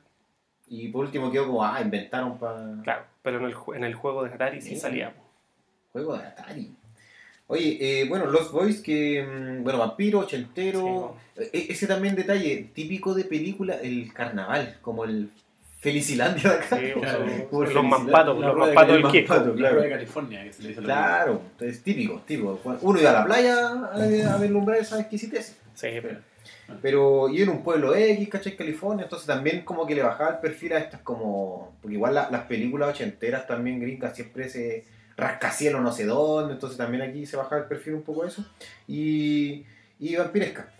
Y 0.68 0.88
por 0.88 1.04
último 1.04 1.30
quedó 1.32 1.48
como, 1.48 1.64
ah, 1.64 1.80
inventaron 1.82 2.38
para. 2.38 2.80
claro, 2.84 3.02
pero 3.22 3.38
en 3.38 3.44
el, 3.46 3.54
en 3.76 3.84
el 3.84 3.94
juego 3.94 4.22
de 4.24 4.32
Atari 4.32 4.60
sí 4.62 4.76
salía. 4.76 5.12
Juego 5.92 6.16
de 6.16 6.24
Atari. 6.24 6.72
Oye, 7.54 7.78
eh, 7.80 8.04
bueno, 8.08 8.26
Lost 8.26 8.50
Boys, 8.52 8.80
que, 8.80 9.22
mm, 9.22 9.62
bueno, 9.62 9.78
vampiro, 9.78 10.18
ochentero. 10.20 11.16
E- 11.36 11.66
ese 11.70 11.86
también 11.86 12.14
detalle, 12.16 12.70
típico 12.74 13.14
de 13.14 13.24
película, 13.24 13.76
el 13.82 14.12
carnaval, 14.12 14.76
como 14.82 15.04
el 15.04 15.30
Felicilandia 15.80 16.50
de 16.50 16.56
acá. 16.56 16.78
Sí, 16.78 16.92
Claro, 16.98 17.24
o- 17.24 17.48
como 17.50 17.62
los 17.64 17.84
mampatos, 17.84 18.38
los 18.40 18.56
mampatos 18.56 18.92
del. 18.94 19.02
La 19.02 19.52
claro. 19.54 19.80
de 19.82 19.88
California, 19.90 20.42
que 20.44 20.52
se 20.52 20.62
le 20.62 20.68
dice 20.70 20.80
Claro, 20.82 21.42
entonces 21.52 21.82
típico, 21.82 22.22
típico. 22.26 22.58
Uno 22.82 23.00
iba 23.00 23.10
a 23.10 23.12
la 23.12 23.24
playa 23.24 23.68
a, 23.68 24.34
a 24.34 24.38
vislumbrar 24.38 24.78
esa 24.78 24.98
exquisitez. 25.00 25.56
Sí, 25.74 25.88
pero- 26.02 26.18
Pero 26.80 27.28
y 27.28 27.42
en 27.42 27.50
un 27.50 27.62
pueblo 27.62 27.94
X, 27.94 28.28
¿cachai? 28.30 28.56
California, 28.56 29.04
entonces 29.04 29.26
también 29.26 29.60
como 29.62 29.86
que 29.86 29.94
le 29.94 30.02
bajaba 30.02 30.30
el 30.30 30.38
perfil 30.38 30.72
a 30.72 30.78
estas 30.78 31.00
como... 31.02 31.74
Porque 31.82 31.94
igual 31.96 32.14
la- 32.14 32.30
las 32.30 32.42
películas 32.46 32.88
ochenteras 32.90 33.46
también 33.46 33.78
gringas 33.80 34.14
siempre 34.16 34.48
se 34.48 34.84
rascacielos 35.16 35.80
no 35.82 35.92
sé 35.92 36.04
dónde, 36.06 36.54
entonces 36.54 36.76
también 36.78 37.02
aquí 37.02 37.26
se 37.26 37.36
bajaba 37.36 37.62
el 37.62 37.68
perfil 37.68 37.94
un 37.94 38.02
poco 38.02 38.24
eso. 38.24 38.44
Y, 38.88 39.64
y 39.98 40.16
vampiresca. 40.16 40.70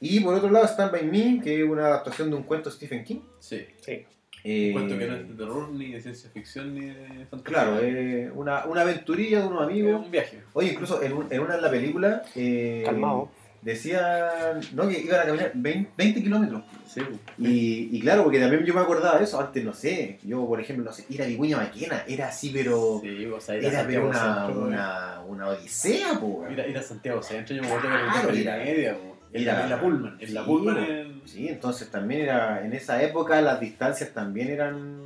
Y 0.00 0.20
por 0.20 0.34
otro 0.34 0.50
lado 0.50 0.64
Stand 0.66 0.92
By 0.92 1.04
Me, 1.04 1.40
que 1.42 1.62
es 1.62 1.68
una 1.68 1.86
adaptación 1.86 2.30
de 2.30 2.36
un 2.36 2.42
cuento 2.44 2.70
de 2.70 2.76
Stephen 2.76 3.04
King. 3.04 3.20
Sí. 3.38 3.66
sí. 3.84 4.04
Eh, 4.42 4.68
Un 4.68 4.72
cuento 4.72 4.98
que 4.98 5.06
no 5.06 5.14
es 5.16 5.28
de 5.28 5.34
terror, 5.34 5.68
ni 5.70 5.92
de 5.92 6.00
ciencia 6.00 6.30
ficción, 6.30 6.74
ni 6.74 6.86
de 6.86 7.26
fantasía. 7.30 7.42
Claro, 7.44 7.78
eh, 7.82 8.30
una, 8.34 8.64
una 8.64 8.80
aventurilla 8.80 9.40
de 9.42 9.46
unos 9.46 9.62
amigos. 9.62 10.02
un 10.02 10.10
viaje. 10.10 10.40
Oye, 10.54 10.72
incluso 10.72 11.02
en, 11.02 11.12
un- 11.12 11.26
en 11.30 11.40
una 11.40 11.56
de 11.56 11.60
la 11.62 11.70
película... 11.70 12.22
eh, 12.34 12.82
Calmado. 12.86 13.30
Decían 13.60 14.60
no, 14.72 14.88
que 14.88 14.98
iban 15.00 15.20
a 15.20 15.24
caminar 15.24 15.52
20, 15.54 15.90
20 15.96 16.22
kilómetros. 16.22 16.62
Sí, 16.92 17.00
pues. 17.00 17.20
Y, 17.38 17.88
y 17.96 18.00
claro, 18.00 18.24
porque 18.24 18.40
también 18.40 18.64
yo 18.64 18.74
me 18.74 18.80
acordaba 18.80 19.18
de 19.18 19.24
eso. 19.24 19.38
Antes, 19.40 19.64
no 19.64 19.72
sé, 19.72 20.18
yo 20.24 20.44
por 20.46 20.60
ejemplo, 20.60 20.84
no 20.84 20.92
sé, 20.92 21.04
ir 21.08 21.22
a 21.22 21.26
Vicuña 21.26 21.56
Maquena 21.58 22.02
era 22.08 22.28
así, 22.28 22.50
pero. 22.52 22.98
Sí, 23.02 23.26
o 23.26 23.40
sea, 23.40 23.56
ir 23.56 23.66
a 23.66 23.68
era 23.68 23.86
pero 23.86 24.08
una, 24.08 24.46
Centro. 24.46 24.62
una, 24.64 25.20
una 25.28 25.48
odisea, 25.48 26.18
po. 26.18 26.44
Ir 26.50 26.58
ir 26.68 26.76
a 26.78 26.82
Santiago 26.82 27.22
Centro, 27.22 27.54
yo 27.54 27.62
me 27.62 27.68
acuerdo 27.68 27.88
que 27.88 27.94
era 27.94 28.12
Claro, 28.12 28.28
en 28.30 28.36
ir 28.38 28.44
la 28.46 28.54
a- 28.54 28.58
media, 28.58 28.94
po. 28.96 29.16
en, 29.32 29.46
la, 29.46 29.62
en 29.64 29.70
la 29.70 29.80
Pullman. 29.80 30.16
En 30.20 30.34
la 30.34 30.40
Sí, 30.40 30.46
Pullman, 30.46 30.74
po. 30.74 30.80
en- 30.92 31.22
Sí, 31.26 31.48
entonces 31.48 31.90
también 31.90 32.22
era. 32.22 32.64
En 32.64 32.72
esa 32.72 33.00
época 33.02 33.40
las 33.40 33.60
distancias 33.60 34.10
también 34.12 34.48
eran. 34.48 35.00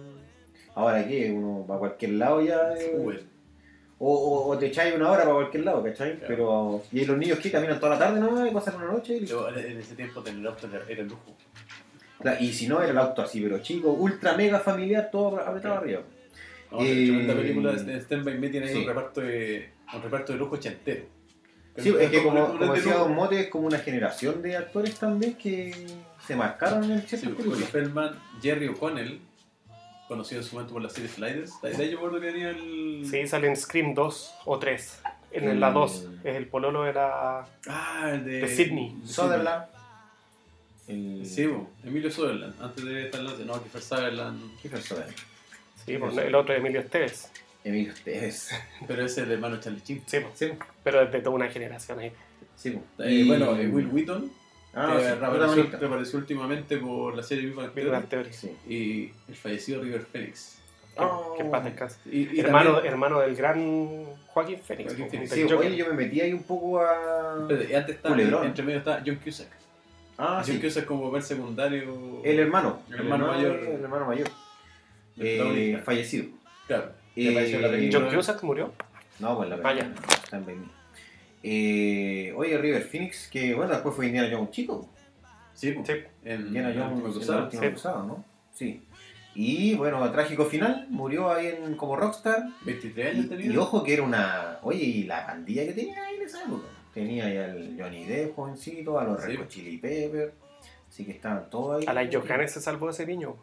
Ahora 0.74 1.06
qué, 1.06 1.30
uno 1.30 1.66
va 1.66 1.76
a 1.76 1.78
cualquier 1.78 2.12
lado 2.12 2.40
ya. 2.40 2.72
eh. 2.78 3.20
O, 3.98 4.12
o, 4.12 4.48
o 4.50 4.58
te 4.58 4.66
echáis 4.66 4.94
una 4.94 5.10
hora 5.10 5.22
para 5.22 5.34
cualquier 5.34 5.64
lado, 5.64 5.82
¿cachai? 5.82 6.18
Claro. 6.18 6.26
Pero. 6.28 6.82
Y 6.92 7.04
los 7.04 7.16
niños 7.16 7.38
que 7.38 7.50
caminan 7.50 7.78
toda 7.80 7.92
la 7.92 7.98
tarde 7.98 8.20
nomás 8.20 8.48
y 8.48 8.52
pasan 8.52 8.76
una 8.76 8.86
noche 8.86 9.16
y 9.16 9.20
listo. 9.20 9.50
Yo, 9.50 9.56
en 9.58 9.78
ese 9.78 9.94
tiempo 9.94 10.20
tener 10.22 10.46
auto 10.46 10.66
era, 10.66 10.82
era 10.88 11.02
lujo. 11.04 11.34
Claro, 12.20 12.38
Y 12.42 12.52
si 12.52 12.66
no, 12.68 12.80
era 12.80 12.90
el 12.92 12.98
auto 12.98 13.22
así, 13.22 13.40
pero 13.40 13.58
chico, 13.58 13.90
ultra 13.90 14.34
mega 14.36 14.58
familiar, 14.60 15.08
todo 15.10 15.36
apretado 15.38 15.60
Claro. 15.60 15.80
arriba. 15.80 16.02
No, 16.70 16.80
Eh, 16.80 17.06
tremenda 17.06 17.34
película 17.34 17.72
de 17.72 17.96
Stand 18.00 18.24
By 18.24 18.38
Me 18.38 18.48
tiene 18.48 18.68
sí. 18.68 18.78
un 18.78 18.86
reparto 18.86 19.20
de 19.20 19.70
un 19.94 20.02
reparto 20.02 20.32
de 20.32 20.38
lujo 20.38 20.54
ochentero. 20.56 21.04
Sí, 21.76 21.94
es 22.00 22.10
que 22.10 22.22
como, 22.22 22.46
como 22.46 22.64
una 22.64 22.72
decía 22.72 22.92
de 22.92 22.98
Don. 23.00 23.14
Mote, 23.14 23.40
es 23.40 23.48
como 23.48 23.66
una 23.66 23.78
generación 23.78 24.40
de 24.42 24.56
actores 24.56 24.94
también 24.96 25.34
que 25.34 25.74
se 26.24 26.36
marcaron 26.36 26.84
en 26.90 27.02
Sí, 27.06 27.16
Corey 27.18 27.34
películas. 27.34 27.68
Feldman, 27.68 28.18
Jerry 28.40 28.68
O'Connell, 28.68 29.20
conocido 30.08 30.40
en 30.40 30.46
su 30.46 30.54
momento 30.54 30.72
por 30.74 30.82
la 30.82 30.90
serie 30.90 31.08
Sliders. 31.08 31.60
De 31.62 31.68
ahí 31.68 31.90
yo 31.90 31.98
me 32.00 32.06
acuerdo 32.06 32.20
que 32.20 32.26
tenía 32.32 32.50
el. 32.50 33.06
Sí, 33.10 33.26
sale 33.26 33.48
en 33.48 33.56
Scream 33.56 33.94
2 33.94 34.34
o 34.44 34.58
3. 34.58 35.00
En 35.32 35.56
Mm. 35.56 35.60
la 35.60 35.70
2 35.72 36.08
es 36.22 36.36
el 36.36 36.46
pololo 36.46 36.84
de 36.84 36.92
la... 36.92 37.44
Ah, 37.66 38.10
el 38.12 38.24
de. 38.24 38.40
De 38.42 38.48
Sydney. 38.48 38.96
Sutherland. 39.04 39.64
El... 40.86 41.24
Sí, 41.26 41.46
bo, 41.46 41.68
Emilio 41.82 42.10
Sutherland, 42.10 42.54
antes 42.62 42.84
de 42.84 43.04
estar 43.06 43.20
en 43.20 43.26
la. 43.26 43.32
No, 43.44 43.60
Kiefer 43.62 43.82
Sutherland. 43.82 44.56
Kiefer 44.60 44.82
Sutherland. 44.82 45.16
Sí, 45.86 45.96
pues, 45.98 46.16
el 46.16 46.34
otro 46.34 46.54
es 46.54 46.60
Emilio 46.60 46.80
Esteves. 46.80 47.30
Emilio 47.64 47.92
Esteves. 47.92 48.50
Pero 48.86 49.04
es 49.04 49.16
el 49.18 49.30
hermano 49.32 49.56
de 49.56 49.62
Charlie 49.62 49.80
Chin. 49.82 50.02
Sí, 50.06 50.18
Sí, 50.34 50.52
pero 50.82 51.02
es 51.02 51.10
de 51.10 51.20
toda 51.20 51.34
una 51.36 51.48
generación 51.48 51.98
ahí. 51.98 52.12
sí. 52.56 52.78
Eh, 52.98 53.10
Y- 53.10 53.26
Bueno, 53.26 53.56
eh, 53.56 53.66
Will 53.68 53.88
Wheaton, 53.88 54.30
Ah, 54.76 54.94
que 54.96 55.04
sí, 55.04 55.14
reapareció, 55.20 55.78
reapareció 55.78 56.18
últimamente 56.18 56.76
por 56.78 57.14
la 57.16 57.22
serie 57.22 57.46
Big 57.46 57.54
Bang 57.54 57.66
Big 57.66 57.74
Theory, 57.84 57.90
Bang 57.90 58.08
Theory. 58.08 58.32
Sí. 58.32 58.56
y 58.68 59.12
el 59.28 59.34
fallecido 59.36 59.82
River 59.82 60.02
Phoenix. 60.02 60.58
Que, 60.94 61.00
Oh. 61.02 61.34
que 61.36 61.44
paz 61.44 61.64
descanse. 61.64 61.98
Y, 62.06 62.36
y 62.36 62.40
hermano, 62.40 62.72
también- 62.74 62.92
hermano 62.92 63.20
del 63.20 63.34
gran 63.34 64.04
Joaquín 64.28 64.58
Phoenix. 64.60 64.96
Joaquín 64.96 65.28
Sí, 65.28 65.42
oye, 65.44 65.76
yo 65.76 65.86
me 65.88 65.92
metí 65.94 66.20
ahí 66.20 66.32
un 66.32 66.42
poco 66.44 66.80
a. 66.80 67.38
Espérate, 67.42 67.72
y 67.72 67.74
antes 67.74 67.96
Culebrón. 67.98 68.46
entre 68.46 68.64
medio 68.64 68.78
está 68.78 69.02
John 69.04 69.16
Cusack. 69.16 69.48
Ah, 70.18 70.42
John 70.46 70.56
sí. 70.56 70.60
Cusack 70.60 70.84
como 70.84 71.06
papel 71.10 71.22
secundario. 71.24 72.20
El 72.22 72.38
hermano. 72.38 72.80
El 72.88 72.94
hermano 73.00 73.26
mayor. 73.26 73.56
El 73.56 73.80
hermano 73.82 74.06
mayor. 74.06 74.28
Eh, 75.18 75.80
fallecido. 75.84 76.26
Claro. 76.68 76.92
Eh, 77.16 77.22
que 77.24 77.30
apareció 77.30 77.56
en 77.56 77.62
la 77.62 77.68
película. 77.70 78.00
John 78.08 78.14
Cusack 78.16 78.42
murió. 78.44 78.72
No, 79.18 79.36
pues 79.36 79.48
la 79.48 79.56
Vaya. 79.56 79.82
película. 80.30 80.73
Eh, 81.46 82.32
oye, 82.36 82.56
River 82.56 82.82
Phoenix, 82.82 83.28
que 83.30 83.54
bueno, 83.54 83.72
después 83.72 83.94
fue 83.94 84.06
Indiana 84.06 84.28
Jones 84.34 84.50
chico. 84.50 84.88
Sí. 85.52 85.74
Sí. 85.84 85.92
En 86.24 86.46
Indiana 86.46 86.72
Jones 86.74 87.02
cruzada. 87.02 87.44
última 87.44 87.62
Sí. 87.62 87.68
¿no? 88.06 88.24
Sí. 88.50 88.82
Y 89.34 89.74
bueno, 89.74 90.10
trágico 90.10 90.46
final, 90.46 90.86
murió 90.88 91.30
ahí 91.30 91.48
en, 91.48 91.74
como 91.74 91.96
rockstar. 91.96 92.44
23 92.64 93.10
años 93.14 93.26
Y, 93.26 93.28
tenía. 93.28 93.46
y 93.52 93.56
ojo 93.58 93.82
que 93.84 93.92
era 93.94 94.02
una. 94.04 94.58
Oye, 94.62 94.84
y 94.84 95.04
la 95.04 95.26
pandilla 95.26 95.66
que 95.66 95.72
tenía 95.74 96.02
ahí 96.06 96.16
en 96.16 96.22
esa 96.22 96.42
época. 96.44 96.66
Tenía 96.94 97.26
ahí 97.26 97.36
al 97.36 97.76
Johnny 97.78 98.04
Depp, 98.06 98.34
jovencito, 98.36 98.98
a 98.98 99.04
los 99.04 99.20
Sí. 99.20 99.26
Red 99.28 99.38
Hot 99.38 99.48
Chili 99.48 99.78
Peppers. 99.78 100.32
Así 100.88 101.04
que 101.04 101.10
estaban 101.12 101.50
todos 101.50 101.80
ahí. 101.80 101.84
A 101.88 101.92
la 101.92 102.08
Johannes 102.10 102.52
se 102.52 102.60
salvó 102.62 102.88
ese 102.88 103.04
niño. 103.06 103.36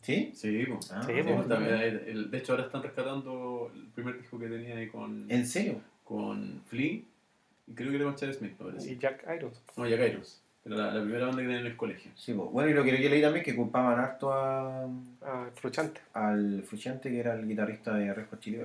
¿Sí? 0.00 0.32
Sí. 0.34 0.64
Ah, 0.90 1.02
Sí, 1.04 1.12
el- 1.12 2.08
el- 2.08 2.30
de 2.30 2.38
hecho, 2.38 2.52
ahora 2.52 2.64
están 2.64 2.82
rescatando 2.82 3.70
el 3.74 3.88
primer 3.88 4.18
disco 4.18 4.38
que 4.38 4.46
tenía 4.48 4.76
ahí 4.76 4.88
con, 4.88 5.30
¿En 5.30 5.46
serio? 5.46 5.80
con 6.04 6.62
Flea. 6.66 7.00
Y 7.66 7.74
creo 7.74 7.90
que 7.90 7.96
era 7.96 8.04
con 8.06 8.16
Chad 8.16 8.32
Smith, 8.32 8.54
parece. 8.56 8.92
Y 8.92 8.98
Jack 8.98 9.24
Irons. 9.36 9.60
No, 9.76 9.86
Jack 9.86 10.00
Irons. 10.10 10.42
Era 10.64 10.76
la, 10.76 10.94
la 10.94 11.02
primera 11.02 11.26
banda 11.26 11.42
que 11.42 11.48
tenía 11.48 11.60
en 11.60 11.66
el 11.66 11.76
colegio. 11.76 12.10
Sí, 12.14 12.32
pues. 12.34 12.50
Bueno, 12.50 12.70
y 12.70 12.74
lo 12.74 12.84
que 12.84 13.02
yo 13.02 13.08
leí 13.08 13.20
también 13.20 13.40
es 13.40 13.44
que 13.44 13.56
culpaban 13.56 13.98
harto 13.98 14.32
a, 14.32 14.84
Ah, 15.22 15.48
Fruchante. 15.54 16.00
al 16.12 16.62
Frusciante, 16.64 17.10
que 17.10 17.18
era 17.18 17.34
el 17.34 17.46
guitarrista 17.48 17.94
de 17.94 18.12
Red 18.14 18.26
Hot 18.30 18.40
Chili. 18.40 18.60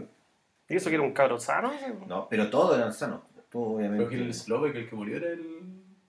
¿Y 0.69 0.75
eso 0.75 0.89
que 0.89 0.95
era 0.95 1.03
un 1.03 1.13
cabro 1.13 1.39
sano? 1.39 1.71
No, 2.07 2.27
pero 2.29 2.49
todos 2.49 2.77
eran 2.77 2.93
sanos. 2.93 3.21
Todo, 3.49 3.77
Creo 3.77 3.89
que 3.89 3.95
obviamente. 3.97 4.15
el 4.17 4.33
Slovak, 4.33 4.75
el 4.75 4.89
que 4.89 4.95
murió, 4.95 5.17
era 5.17 5.29
el. 5.31 5.45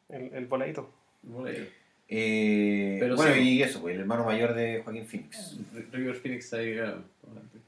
El, 0.09 0.35
el 0.35 0.47
voladito. 0.47 0.91
el 1.25 1.31
bolero. 1.31 1.65
Eh, 2.11 2.97
Pero 3.01 3.17
bueno, 3.17 3.35
sí. 3.35 3.41
y 3.41 3.63
eso, 3.63 3.81
pues, 3.83 3.95
el 3.95 4.01
hermano 4.01 4.25
mayor 4.25 4.55
de 4.55 4.81
Joaquín 4.83 5.05
Phoenix. 5.07 5.59
River 5.93 6.17
Phoenix 6.17 6.53
ahí, 6.55 6.75
claro, 6.75 7.03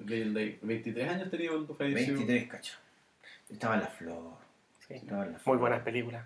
leyenda 0.05 0.41
ahí. 0.41 0.59
23 0.63 1.09
años 1.11 1.31
tenía 1.31 1.51
cuando 1.51 1.75
falleció. 1.75 2.15
23, 2.15 2.49
cacha. 2.49 2.79
Estaba 3.51 3.75
en 3.75 3.81
la 3.83 3.87
flor. 3.89 4.33
Sí. 4.99 5.07
Muy 5.47 5.57
buenas 5.59 5.83
películas. 5.83 6.25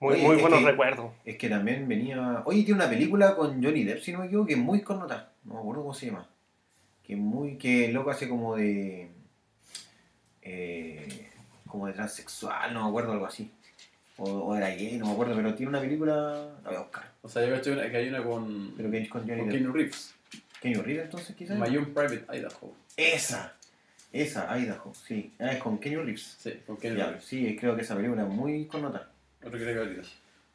Muy, 0.00 0.14
Oye, 0.14 0.22
muy 0.24 0.36
es 0.36 0.42
buenos 0.42 0.60
que- 0.60 0.66
recuerdos. 0.66 1.12
Es 1.24 1.36
que 1.38 1.48
también 1.48 1.88
venía. 1.88 2.42
Oye, 2.44 2.62
tiene 2.64 2.80
una 2.80 2.90
película 2.90 3.34
con 3.34 3.62
Johnny 3.62 3.82
Depp, 3.84 4.00
si 4.02 4.12
no 4.12 4.18
me 4.20 4.26
equivoco, 4.26 4.46
que 4.46 4.52
es 4.54 4.58
muy 4.58 4.82
connotada. 4.82 5.32
No 5.44 5.54
me 5.54 5.60
acuerdo 5.60 5.82
cómo 5.82 5.94
se 5.94 6.06
llama. 6.06 6.28
Que 7.02 7.14
es 7.14 7.18
muy. 7.18 7.56
Que 7.56 7.88
loco 7.92 8.10
hace 8.10 8.28
como 8.28 8.56
de. 8.56 9.08
eh, 10.42 11.28
como 11.66 11.86
de 11.86 11.92
transexual, 11.94 12.72
no 12.74 12.82
me 12.84 12.88
acuerdo, 12.88 13.12
algo 13.12 13.26
así. 13.26 13.50
O, 14.18 14.24
o 14.24 14.56
era 14.56 14.68
gay, 14.70 14.96
no 14.98 15.06
me 15.06 15.12
acuerdo, 15.12 15.34
pero 15.34 15.54
tiene 15.54 15.70
una 15.70 15.80
película. 15.80 16.48
La 16.62 16.68
voy 16.70 16.76
a 16.76 16.80
buscar. 16.80 17.10
O 17.22 17.28
sea, 17.28 17.42
yo 17.44 17.72
una- 17.72 17.90
que 17.90 17.96
hay 17.96 18.08
una 18.08 18.22
con, 18.22 18.72
Pero 18.76 18.90
que 18.90 18.98
es 18.98 19.08
con 19.08 19.22
Johnny 19.22 19.40
con 19.40 19.48
Depp. 19.48 19.58
Keanu 19.58 19.72
Reeves. 19.72 20.14
Kenny 20.60 20.74
Reeves, 20.76 21.04
entonces, 21.04 21.36
quizás. 21.36 21.58
My 21.58 21.76
Own 21.76 21.92
Private 21.92 22.24
Idaho. 22.36 22.74
Esa. 22.96 23.55
Esa, 24.12 24.58
Idaho, 24.58 24.94
sí. 24.94 25.32
Ah, 25.38 25.52
es 25.52 25.58
con 25.58 25.78
Kenny 25.78 25.96
Reeves. 25.96 26.36
Sí, 26.38 26.52
con 26.66 26.78
Ya, 26.78 26.90
Reeves. 26.90 27.24
sí, 27.24 27.56
creo 27.60 27.76
que 27.76 27.82
esa 27.82 27.94
película 27.96 28.22
es 28.22 28.28
muy 28.28 28.64
connotada. 28.66 29.10
Otro 29.44 29.58
que. 29.58 30.02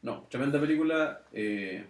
No, 0.02 0.22
tremenda 0.30 0.60
película. 0.60 1.22
Eh, 1.32 1.86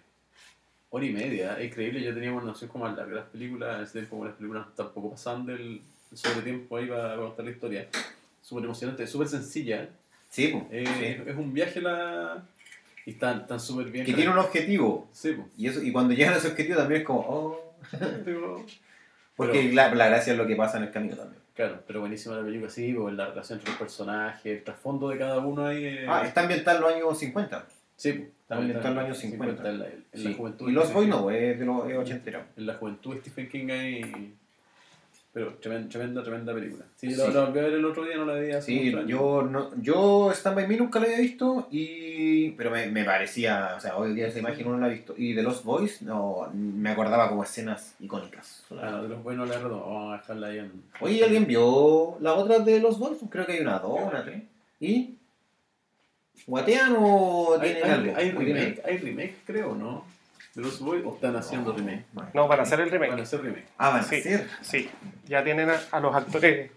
hora 0.90 1.04
y 1.06 1.12
media, 1.12 1.58
es 1.58 1.66
increíble. 1.70 2.02
Yo 2.02 2.12
tenía 2.12 2.32
una 2.32 2.44
noción 2.44 2.68
como 2.70 2.86
las 2.86 3.26
películas. 3.28 3.90
Tiempo, 3.92 4.10
como 4.10 4.24
las 4.26 4.34
películas 4.34 4.66
tampoco 4.76 5.12
pasaban 5.12 5.46
del 5.46 5.80
sobretiempo 6.12 6.76
ahí 6.76 6.86
para, 6.86 7.02
para 7.10 7.16
contar 7.16 7.44
la 7.46 7.50
historia. 7.52 7.88
Súper 8.42 8.64
emocionante, 8.64 9.06
súper 9.06 9.28
sencilla. 9.28 9.88
Sí, 10.28 10.48
pues. 10.48 10.64
Eh, 10.70 11.22
Es 11.26 11.36
un 11.36 11.52
viaje 11.54 11.80
la. 11.80 12.44
Y 13.06 13.12
están 13.12 13.46
tan 13.46 13.58
súper 13.58 13.86
bien. 13.90 14.04
Que 14.04 14.12
tiene 14.12 14.30
un 14.30 14.38
objetivo. 14.38 15.08
Sí, 15.12 15.32
pues. 15.32 15.48
Y, 15.56 15.66
eso, 15.68 15.82
y 15.82 15.90
cuando 15.90 16.12
llegan 16.12 16.34
a 16.34 16.36
ese 16.36 16.48
objetivo 16.48 16.76
también 16.76 17.00
es 17.00 17.06
como, 17.06 17.20
oh. 17.20 17.74
Porque 19.36 19.58
Pero- 19.60 19.74
la, 19.74 19.94
la 19.94 20.08
gracia 20.08 20.32
es 20.32 20.38
lo 20.38 20.46
que 20.46 20.54
pasa 20.56 20.76
en 20.76 20.84
el 20.84 20.90
camino 20.90 21.16
también. 21.16 21.41
Claro, 21.54 21.82
pero 21.86 22.00
buenísima 22.00 22.36
la 22.36 22.44
película, 22.44 22.70
sí, 22.70 22.92
pues, 22.94 23.14
la 23.14 23.26
relación 23.26 23.58
entre 23.58 23.70
los 23.72 23.78
personajes, 23.78 24.46
el 24.46 24.64
trasfondo 24.64 25.08
de 25.10 25.18
cada 25.18 25.38
uno 25.38 25.66
ahí. 25.66 25.84
eh, 25.84 26.06
Ah, 26.08 26.22
está 26.26 26.40
ambientada 26.42 26.78
en 26.78 26.82
los 26.82 26.94
años 26.94 27.18
50. 27.18 27.66
Sí, 27.96 28.12
pues, 28.12 28.28
está 28.70 28.88
en 28.88 28.94
los 28.94 29.04
años 29.04 29.18
50. 29.18 29.68
en 29.68 29.78
la, 29.78 29.86
en 29.86 30.24
la 30.24 30.32
juventud. 30.34 30.68
Y 30.68 30.72
Los 30.72 30.88
King. 30.90 31.08
no, 31.08 31.30
es 31.30 31.58
de 31.58 31.64
los 31.66 31.90
es 31.90 31.96
ochentero. 31.98 32.42
En 32.56 32.66
la 32.66 32.74
juventud 32.74 33.16
Stephen 33.20 33.48
King 33.48 33.70
ahí. 33.70 34.34
Pero 35.34 35.54
tremenda, 35.54 35.88
tremenda, 35.88 36.22
tremenda 36.22 36.52
película. 36.52 36.84
Sí, 36.96 37.10
Sí. 37.10 37.16
Lo, 37.16 37.28
lo 37.28 37.46
volví 37.46 37.58
a 37.58 37.62
ver 37.62 37.72
el 37.72 37.84
otro 37.86 38.04
día, 38.04 38.16
no 38.16 38.26
la 38.26 38.34
veía 38.34 38.60
Sí, 38.60 38.92
yo, 39.06 39.42
no, 39.42 39.70
yo 39.80 40.30
Stand 40.30 40.56
By 40.56 40.68
Me 40.68 40.76
nunca 40.76 41.00
la 41.00 41.06
había 41.06 41.20
visto, 41.20 41.68
y, 41.70 42.50
pero 42.50 42.70
me, 42.70 42.86
me 42.88 43.02
parecía, 43.04 43.72
o 43.76 43.80
sea, 43.80 43.96
hoy 43.96 44.12
día 44.12 44.28
esa 44.28 44.40
imagen 44.40 44.70
no 44.70 44.76
la 44.76 44.88
he 44.88 44.94
visto. 44.94 45.14
Y 45.16 45.32
de 45.32 45.42
Los 45.42 45.64
Boys, 45.64 46.02
no, 46.02 46.50
me 46.52 46.90
acordaba 46.90 47.30
como 47.30 47.44
escenas 47.44 47.94
icónicas. 47.98 48.62
Ah, 48.72 48.90
no, 48.90 49.02
de 49.04 49.08
los 49.08 49.22
buenos 49.22 49.48
la 49.48 49.56
verdad, 49.56 49.70
vamos 49.70 50.12
a 50.12 50.18
dejarla 50.18 50.46
ahí 50.48 50.58
en... 50.58 50.72
Oye, 51.00 51.24
¿alguien 51.24 51.46
vio 51.46 52.18
la 52.20 52.34
otra 52.34 52.58
de 52.58 52.80
Los 52.80 52.98
Boys? 52.98 53.18
Creo 53.30 53.46
que 53.46 53.52
hay 53.52 53.60
una 53.60 53.78
dos, 53.78 54.00
una 54.02 54.22
tres. 54.22 54.42
¿Y? 54.80 55.16
¿Guatean 56.46 56.94
o 56.98 57.56
tienen 57.58 57.84
hay, 57.84 57.90
algo? 57.90 58.16
hay 58.16 58.30
remake, 58.32 58.82
hay 58.84 58.98
remake, 58.98 59.34
creo, 59.46 59.74
¿no? 59.74 60.04
De 60.54 60.62
los 60.62 60.80
Boys, 60.80 61.02
o 61.04 61.14
están 61.14 61.34
haciendo 61.36 61.72
remake. 61.72 62.04
No, 62.34 62.46
van 62.46 62.60
a 62.60 62.62
hacer 62.64 62.80
el 62.80 62.90
Van 62.90 62.98
a 62.98 63.04
remake. 63.06 63.22
hacer 63.22 63.40
remake. 63.42 63.66
Ah, 63.78 63.90
van 63.90 64.00
a 64.00 64.02
Sí. 64.02 64.22
Sí, 64.62 64.90
ya 65.26 65.42
tienen 65.42 65.70
a, 65.70 65.80
a 65.90 66.00
los 66.00 66.14
actores, 66.14 66.70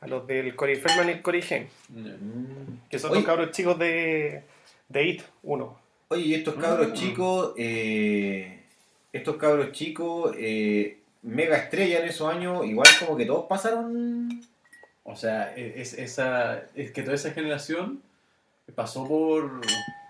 a 0.00 0.06
los 0.06 0.26
del 0.26 0.56
Corey 0.56 0.76
Feldman 0.76 1.08
y 1.08 1.12
el 1.12 1.22
Corey 1.22 1.42
Haim. 1.50 1.66
Mm. 1.90 2.88
que 2.90 2.98
son 2.98 3.10
Oye. 3.10 3.20
los 3.20 3.26
cabros 3.26 3.50
chicos 3.50 3.78
de, 3.78 4.42
de 4.88 5.04
It 5.06 5.22
1. 5.42 5.78
Oye, 6.08 6.22
y 6.22 6.34
estos 6.34 6.54
cabros 6.54 6.92
chicos, 6.94 7.52
eh, 7.58 8.60
estos 9.12 9.36
cabros 9.36 9.72
chicos, 9.72 10.34
eh, 10.38 10.98
mega 11.22 11.56
estrella 11.56 12.00
en 12.00 12.08
esos 12.08 12.32
años, 12.32 12.64
igual 12.66 12.88
como 12.98 13.16
que 13.16 13.26
todos 13.26 13.46
pasaron. 13.46 14.42
O 15.04 15.16
sea, 15.16 15.54
e, 15.56 15.80
es, 15.80 15.94
esa, 15.94 16.62
es 16.74 16.92
que 16.92 17.02
toda 17.02 17.14
esa 17.14 17.30
generación 17.32 18.00
pasó 18.74 19.06
por... 19.06 19.60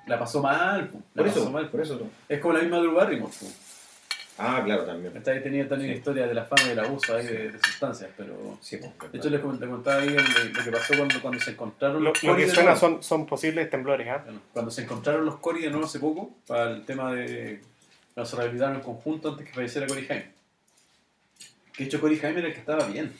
La 0.06 0.18
pasó 0.18 0.42
mal, 0.42 0.88
po. 0.88 0.98
la 1.14 1.22
Por 1.22 1.26
pasó 1.26 1.40
eso, 1.42 1.50
mal. 1.50 1.68
por 1.70 1.80
eso. 1.80 2.10
Es 2.28 2.40
como 2.40 2.54
la 2.54 2.60
misma 2.60 2.78
Drew 2.78 2.92
Barrymore, 2.94 3.32
po. 3.38 3.46
Ah, 4.38 4.62
claro, 4.64 4.84
también. 4.84 5.14
Esta 5.16 5.30
ahí 5.30 5.42
tenía 5.42 5.68
también 5.68 5.92
historias 5.92 6.26
de 6.28 6.34
la 6.34 6.44
fama 6.44 6.62
y 6.66 6.70
el 6.70 6.78
abuso 6.80 7.14
ahí 7.14 7.26
de, 7.26 7.52
de 7.52 7.58
sustancias, 7.62 8.10
pero... 8.16 8.58
Sí, 8.60 8.78
pues, 8.78 9.12
De 9.12 9.18
hecho, 9.18 9.28
les 9.30 9.40
coment- 9.40 9.60
les 9.60 9.68
contaba 9.68 10.00
ahí 10.00 10.08
el- 10.08 10.52
lo 10.52 10.64
que 10.64 10.72
pasó 10.72 10.94
cuando, 10.96 11.20
cuando 11.20 11.38
se 11.40 11.50
encontraron 11.52 12.02
Lo, 12.02 12.10
los 12.10 12.22
lo 12.24 12.34
que 12.36 12.48
suena 12.48 12.74
son, 12.74 13.02
son 13.02 13.26
posibles 13.26 13.68
temblores, 13.70 14.08
¿ah? 14.08 14.22
Bueno, 14.24 14.40
Cuando 14.52 14.70
se 14.70 14.82
encontraron 14.82 15.24
los 15.26 15.36
Cory 15.36 15.62
de 15.62 15.70
nuevo 15.70 15.84
hace 15.86 16.00
poco, 16.00 16.34
para 16.46 16.70
el 16.70 16.84
tema 16.84 17.12
de... 17.12 17.60
Cuando 18.14 18.28
se 18.30 18.36
rehabilitaron 18.36 18.76
en 18.76 18.82
conjunto 18.82 19.28
antes 19.30 19.46
que 19.46 19.52
falleciera 19.52 19.86
Cory 19.86 20.06
Haim. 20.10 20.22
Que 21.72 21.84
de 21.84 21.88
hecho 21.88 22.00
Cory 22.00 22.18
Haim 22.24 22.38
era 22.38 22.48
el 22.48 22.54
que 22.54 22.60
estaba 22.60 22.86
bien. 22.86 23.12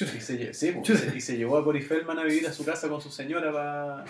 Y 0.00 0.20
se, 0.20 0.52
sí, 0.54 0.72
pues, 0.72 1.14
y 1.16 1.20
se 1.20 1.36
llevó 1.36 1.56
a 1.58 1.64
Cory 1.64 1.80
Feldman 1.80 2.18
a 2.18 2.24
vivir 2.24 2.46
a 2.46 2.52
su 2.52 2.64
casa 2.64 2.88
con 2.88 3.00
su 3.00 3.10
señora 3.10 3.50
para 3.52 4.04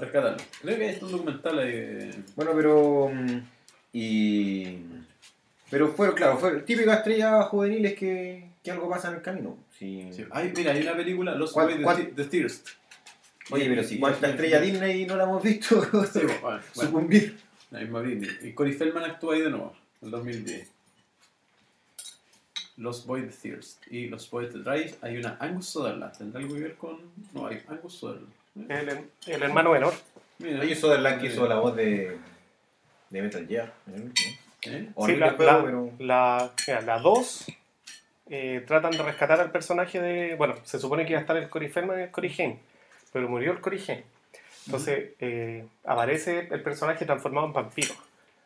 para 0.00 0.06
rescatarlo. 0.06 0.44
Creo 0.62 0.76
que 0.78 0.88
hay 0.88 0.98
un 1.02 1.10
documental 1.12 1.58
ahí 1.58 1.72
de... 1.72 2.14
Bueno, 2.34 2.52
pero. 2.54 3.08
mm, 3.12 3.40
Y. 3.92 4.78
Pero 5.70 5.88
fueron, 5.92 6.14
claro, 6.14 6.38
fueron 6.38 6.64
típicas 6.64 6.98
estrellas 6.98 7.46
juveniles 7.46 7.94
que, 7.94 8.50
que 8.62 8.70
algo 8.70 8.88
pasa 8.88 9.08
en 9.08 9.14
el 9.16 9.22
camino. 9.22 9.56
Sí. 9.78 10.08
Sí. 10.12 10.24
Ay, 10.30 10.52
mira, 10.56 10.72
hay 10.72 10.82
una 10.82 10.94
película, 10.94 11.34
Los 11.34 11.52
¿Cuál- 11.52 11.82
Boys 11.82 12.14
de, 12.14 12.24
Thirst. 12.24 12.68
Oye, 13.50 13.68
pero 13.68 13.82
si 13.84 13.98
cuánta 13.98 14.28
estrella 14.28 14.60
Disney 14.60 15.06
no 15.06 15.16
la 15.16 15.24
hemos 15.24 15.42
visto 15.42 15.80
Sí, 16.12 16.20
bueno, 16.42 16.60
sucumbir. 16.72 17.38
la 17.70 17.80
misma 17.80 18.00
Britney. 18.00 18.30
Y 18.42 18.52
Cory 18.52 18.72
Feldman 18.74 19.04
actúa 19.10 19.34
ahí 19.34 19.40
de 19.42 19.50
nuevo, 19.50 19.74
en 20.02 20.06
el 20.06 20.10
2010. 20.12 20.70
Los 22.76 23.06
Boys 23.06 23.22
de 23.24 23.30
Thirst 23.50 23.90
y 23.90 24.08
Los 24.08 24.28
Boys 24.30 24.52
de 24.52 24.60
Drive. 24.60 24.94
Hay 25.00 25.16
una 25.16 25.36
Angus 25.40 25.66
Sutherland. 25.68 26.16
¿Tendrá 26.16 26.40
algo 26.40 26.54
que 26.54 26.60
ver 26.60 26.74
con.? 26.76 26.98
No, 27.32 27.46
hay 27.46 27.62
Angus 27.68 27.94
Sutherland. 27.94 28.32
El, 28.68 29.08
el 29.26 29.42
hermano 29.42 29.72
menor. 29.72 29.92
Mira, 30.38 30.60
Oye, 30.60 30.74
Soderland 30.74 31.20
que 31.20 31.26
hizo 31.28 31.46
la 31.46 31.56
voz 31.56 31.76
de. 31.76 32.16
de 33.10 33.22
Metal 33.22 33.46
Gear. 33.46 33.72
¿Eh? 34.62 34.88
Horrible 34.94 35.26
la, 35.26 35.32
juego, 35.34 35.52
la, 35.52 35.62
pero. 35.64 35.92
la, 36.00 36.50
mira, 36.66 36.80
la 36.80 36.98
2 36.98 37.46
eh, 38.30 38.64
tratan 38.66 38.90
de 38.92 39.02
rescatar 39.02 39.40
al 39.40 39.50
personaje 39.50 40.00
de. 40.00 40.34
Bueno, 40.34 40.54
se 40.64 40.78
supone 40.78 41.04
que 41.04 41.10
iba 41.12 41.18
a 41.18 41.22
estar 41.22 41.36
el 41.36 41.48
Cory 41.48 41.68
Feldman 41.68 42.00
y 42.00 42.02
el 42.04 42.10
Cory 42.10 42.34
Haim, 42.38 42.56
pero 43.12 43.28
murió 43.28 43.52
el 43.52 43.60
Cory 43.60 43.82
Haim. 43.88 44.02
Entonces 44.66 45.10
eh, 45.20 45.64
aparece 45.84 46.48
el 46.50 46.62
personaje 46.62 47.04
transformado 47.04 47.46
en 47.46 47.52
vampiro. 47.52 47.94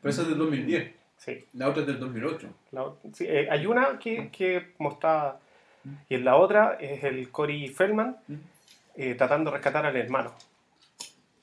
Pero 0.02 0.10
esa 0.10 0.22
es 0.22 0.28
del 0.28 0.38
2010. 0.38 0.92
Sí. 1.16 1.44
La 1.54 1.68
otra 1.68 1.82
es 1.82 1.86
del 1.86 1.98
2008. 2.00 2.48
La- 2.72 2.92
sí, 3.14 3.24
eh, 3.26 3.48
hay 3.50 3.66
una 3.66 3.98
que, 3.98 4.28
que 4.30 4.72
mostraba. 4.78 5.38
Y 6.10 6.14
en 6.16 6.24
la 6.26 6.36
otra 6.36 6.76
es 6.78 7.02
el 7.04 7.30
Cory 7.30 7.68
Feldman 7.68 8.16
eh, 8.96 9.14
tratando 9.14 9.50
de 9.50 9.56
rescatar 9.56 9.86
al 9.86 9.96
hermano, 9.96 10.34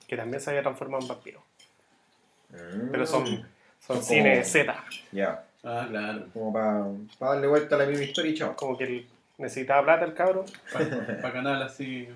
que 0.07 0.15
también 0.17 0.41
se 0.41 0.49
había 0.51 0.61
transformado 0.61 1.01
en 1.03 1.07
vampiro. 1.09 1.43
Mm. 2.49 2.91
Pero 2.91 3.05
son, 3.05 3.25
son 3.25 3.97
Son 3.97 4.03
cine 4.03 4.33
como- 4.35 4.45
Z, 4.45 4.83
Ya, 5.11 5.43
Ah, 5.63 5.85
claro. 5.89 6.25
como 6.33 6.53
para 6.53 6.85
darle 7.31 7.47
vuelta 7.47 7.75
a 7.75 7.79
la 7.79 7.85
misma 7.85 8.03
historia 8.05 8.31
y 8.31 8.35
chao. 8.35 8.55
como 8.55 8.77
que 8.77 9.05
necesitaba 9.37 9.83
plata 9.83 10.05
el 10.05 10.13
cabro. 10.13 10.45
Para 10.71 11.33
canal 11.33 11.61
así. 11.63 12.07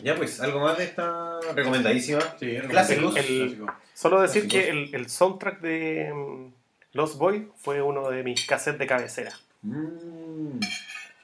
Ya, 0.00 0.16
pues, 0.16 0.40
algo 0.40 0.60
más 0.60 0.76
de 0.78 0.84
esta 0.84 1.40
recomendadísima. 1.54 2.20
Sí, 2.38 2.56
Clásicos. 2.68 3.12
un 3.12 3.18
El- 3.18 3.24
clásico. 3.26 3.74
Solo 3.94 4.20
decir 4.22 4.42
Clásicos. 4.48 4.64
que 4.64 4.70
el, 4.70 4.94
el 4.94 5.08
soundtrack 5.08 5.60
de 5.60 6.12
mm, 6.12 6.52
Lost 6.94 7.16
Boy 7.16 7.48
fue 7.56 7.80
uno 7.80 8.10
de 8.10 8.22
mis 8.24 8.44
cassettes 8.46 8.78
de 8.80 8.86
cabecera. 8.86 9.32
Mm. 9.62 10.13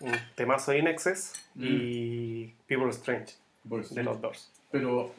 Un 0.00 0.12
temazo 0.34 0.74
In 0.74 0.86
Excess 0.86 1.32
y 1.56 2.46
People 2.66 2.88
Strange 2.90 3.34
de 3.64 4.02
los 4.02 4.20
Doors. 4.20 4.50
Pero. 4.70 5.12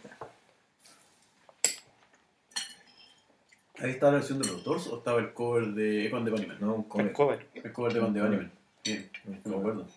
¿Ahí 3.79 3.91
estaba 3.91 4.11
la 4.11 4.17
versión 4.19 4.39
de 4.39 4.47
los 4.47 4.63
Doors 4.63 4.87
o 4.87 4.97
estaba 4.99 5.19
el 5.19 5.33
cover 5.33 5.67
de 5.69 6.05
Evan 6.05 6.23
de 6.25 6.31
Bunnyman? 6.31 6.57
No, 6.59 6.75
un 6.75 6.81
El 7.01 7.11
cover. 7.11 7.13
cover. 7.13 7.47
El 7.63 7.71
cover 7.71 7.93
de 7.93 7.99
Evan 7.99 8.13
de 8.13 8.21
Bunnyman. 8.21 8.51
Bien, 8.83 9.09
me 9.45 9.55
acuerdo. 9.55 9.87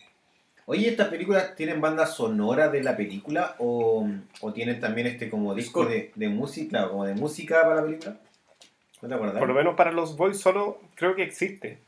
Oye, 0.67 0.89
¿estas 0.89 1.09
películas 1.09 1.55
tienen 1.57 1.81
banda 1.83 2.07
sonora 2.07 2.69
de 2.69 2.83
la 2.83 2.97
película 2.97 3.55
o, 3.59 4.09
o 4.41 4.53
tienen 4.55 4.81
también 4.81 5.07
este 5.07 5.29
como 5.29 5.55
disco 5.55 5.85
de, 5.85 6.11
de 6.15 6.29
música, 6.29 6.71
claro, 6.71 6.91
como 6.93 7.05
de 7.05 7.15
música 7.15 7.63
para 7.63 7.77
la 7.77 7.85
película? 7.85 8.17
¿No 9.03 9.09
te 9.09 9.15
acuerdas? 9.15 9.39
Por 9.39 9.49
lo 9.49 9.55
menos 9.55 9.75
para 9.77 9.93
Lost 9.93 10.17
Boy 10.17 10.35
solo 10.35 10.81
creo 10.95 11.15
que 11.15 11.23
existe 11.23 11.79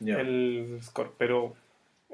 el 0.00 0.78
score, 0.82 1.12
pero 1.18 1.54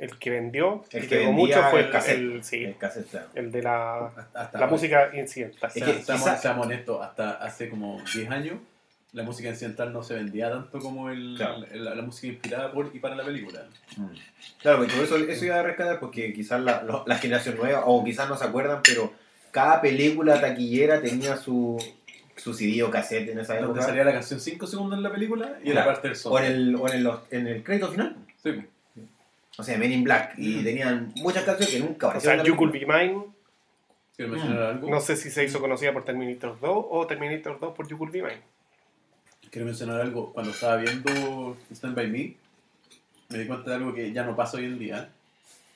el 0.01 0.19
que 0.19 0.31
vendió 0.31 0.85
El 0.91 1.03
que 1.03 1.09
pegó 1.17 1.27
vendía 1.37 1.57
mucho 1.59 1.71
fue 1.71 1.81
el 1.81 1.87
el, 1.87 1.93
cassette. 1.93 2.19
el- 2.19 2.45
sí, 2.45 2.65
El 2.65 2.77
cassette, 2.77 3.09
claro. 3.11 3.27
el 3.35 3.53
de 3.53 3.63
la, 3.63 4.07
Hasta- 4.07 4.29
hasta 4.35 4.59
la 4.59 4.67
música 4.67 5.11
incidental. 5.15 5.71
Es 5.75 5.85
que 5.85 6.03
seamos, 6.03 6.25
quizá- 6.25 6.37
seamos 6.39 6.67
honestos, 6.67 7.03
hasta 7.05 7.31
hace 7.33 7.69
como 7.69 8.01
10 8.15 8.31
años 8.31 8.57
la 9.13 9.25
música 9.25 9.49
incidental 9.49 9.93
no 9.93 10.03
se 10.05 10.15
vendía 10.15 10.51
tanto 10.51 10.79
como 10.79 11.11
el, 11.11 11.35
Claro. 11.37 11.65
el- 11.71 11.85
la, 11.85 11.95
la 11.97 12.03
música 12.03 12.29
inspirada 12.29 12.73
por 12.73 12.91
y 12.95 12.99
para 13.01 13.17
la 13.17 13.25
película. 13.25 13.65
Mm. 13.97 14.07
Claro, 14.63 14.79
porque 14.79 14.95
por 14.95 15.05
eso, 15.05 15.17
eso 15.17 15.45
iba 15.45 15.59
a 15.59 15.63
rescatar, 15.65 15.99
porque 16.01 16.33
quizás 16.33 16.61
la, 16.61 16.83
lo- 16.83 17.05
la 17.07 17.19
generación 17.19 17.57
nueva, 17.57 17.83
o 17.87 18.05
quizás 18.05 18.29
no 18.29 18.37
se 18.37 18.45
acuerdan, 18.45 18.81
pero 18.85 19.13
cada 19.51 19.81
película 19.81 20.41
taquillera 20.41 21.03
tenía 21.03 21.37
su, 21.37 21.77
su 22.37 22.55
CD 22.55 22.83
o 22.85 22.91
cassette 22.91 23.31
en 23.31 23.41
esa 23.41 23.55
Donde 23.55 23.67
época. 23.73 23.83
salía 23.83 24.05
la 24.05 24.13
canción 24.13 24.39
5 24.41 24.67
segundos 24.69 24.97
en 24.97 25.03
la 25.03 25.11
película 25.11 25.59
y 25.65 25.73
Claro. 25.73 25.91
parte 25.91 26.07
del 26.09 26.17
O 26.17 26.21
son. 26.21 26.45
en 26.45 26.53
el, 26.53 26.75
o 26.77 26.89
en 26.89 26.95
el, 26.95 27.11
en 27.33 27.47
el 27.49 27.63
crédito 27.65 27.89
final. 27.89 28.17
Sí. 28.43 28.51
O 29.61 29.63
sea, 29.63 29.79
Men 29.79 29.93
in 29.93 30.05
Black. 30.05 30.35
Y 30.39 30.63
tenían 30.65 31.13
muchas 31.17 31.45
canciones 31.45 31.75
que 31.75 31.81
nunca 31.81 32.07
O 32.07 32.11
aparecieron. 32.11 32.39
sea, 32.39 32.45
en 32.47 32.51
You 32.53 32.57
Could. 32.57 32.73
Be 32.73 32.81
Mine, 32.87 33.25
¿Quieres 34.17 34.33
mencionar 34.35 34.63
algo? 34.63 34.91
no 34.91 35.01
sé 35.01 35.17
si 35.17 35.31
se 35.31 35.45
hizo 35.45 35.61
conocida 35.61 35.93
por 35.93 36.05
Terminator 36.05 36.59
2 36.61 36.85
o 36.91 37.07
Terminator 37.07 37.59
2 37.61 37.75
por 37.75 37.87
You 37.89 37.97
Could 37.99 38.11
Be 38.13 38.23
Mine. 38.23 38.43
Quiero 39.51 39.67
mencionar 39.67 40.01
algo. 40.01 40.33
Cuando 40.33 40.53
estaba 40.53 40.77
viendo 40.77 41.57
Stand 41.73 41.95
By 41.95 42.07
Me, 42.09 42.35
me 43.29 43.39
di 43.39 43.47
cuenta 43.47 43.71
de 43.71 43.77
algo 43.77 43.93
que 43.95 44.13
ya 44.13 44.23
no 44.25 44.35
pasa 44.37 44.57
hoy 44.59 44.65
en 44.65 44.79
día. 44.79 45.09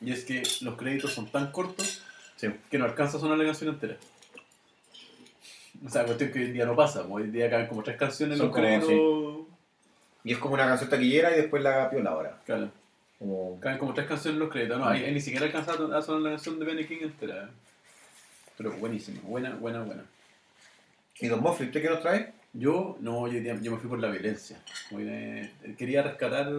Y 0.01 0.13
es 0.13 0.25
que 0.25 0.43
los 0.63 0.77
créditos 0.77 1.13
son 1.13 1.27
tan 1.31 1.51
cortos 1.53 2.03
Sí. 2.37 2.49
que 2.71 2.79
no 2.79 2.85
alcanza 2.85 3.17
a 3.17 3.21
sonar 3.21 3.39
la 3.39 3.45
canción 3.45 3.71
entera. 3.71 3.97
O 5.85 5.89
sea, 5.89 6.05
cuestión 6.05 6.31
que 6.31 6.39
hoy 6.41 6.45
en 6.47 6.53
día 6.53 6.67
no 6.67 6.75
pasa. 6.77 7.03
Hoy 7.09 7.25
en 7.25 7.33
día 7.33 7.51
caben 7.51 7.67
como 7.67 7.83
tres 7.83 7.97
canciones 7.97 8.35
en 8.35 8.39
Son 8.39 8.47
los 8.49 8.55
como, 8.57 8.67
créditos. 8.67 9.47
Y 10.25 10.33
es 10.33 10.39
como 10.39 10.55
una 10.55 10.67
canción 10.67 10.89
taquillera 10.91 11.33
y 11.33 11.41
después 11.41 11.63
la 11.63 11.91
piola 11.91 12.11
ahora. 12.11 12.39
Claro, 12.47 12.71
Como... 13.19 13.59
caben 13.61 13.79
como 13.79 13.95
tres 13.95 14.07
canciones 14.07 14.35
en 14.37 14.41
los 14.41 14.51
créditos. 14.51 14.79
No, 14.79 14.87
ahí, 14.87 15.05
ahí 15.05 15.13
ni 15.15 15.21
siquiera 15.21 15.47
alcanza 15.47 15.73
a 15.73 16.03
sonar 16.03 16.23
la 16.23 16.31
canción 16.31 16.59
de 16.59 16.65
Benny 16.67 16.85
King 16.85 16.99
entera. 17.03 17.51
Pero 18.57 18.73
buenísima, 18.73 19.21
buena, 19.25 19.55
buena, 19.55 19.83
buena. 19.83 20.05
¿Y 21.21 21.27
Don 21.29 21.41
Moffley, 21.41 21.69
usted 21.69 21.83
qué 21.83 21.89
nos 21.91 22.01
trae? 22.01 22.33
Yo, 22.53 22.97
no, 23.01 23.27
yo, 23.29 23.41
yo 23.41 23.71
me 23.73 23.79
fui 23.79 23.89
por 23.89 23.99
la 23.99 24.09
violencia. 24.11 24.59
De- 24.91 25.51
quería 25.77 26.03
rescatar, 26.03 26.51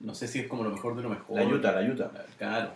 no 0.00 0.14
sé 0.14 0.28
si 0.28 0.40
es 0.40 0.46
como 0.48 0.64
lo 0.64 0.70
mejor 0.70 0.96
de 0.96 1.02
lo 1.02 1.08
mejor. 1.10 1.36
La 1.36 1.44
Yuta, 1.44 1.72
la 1.72 1.86
Yuta. 1.86 2.10
Claro. 2.38 2.70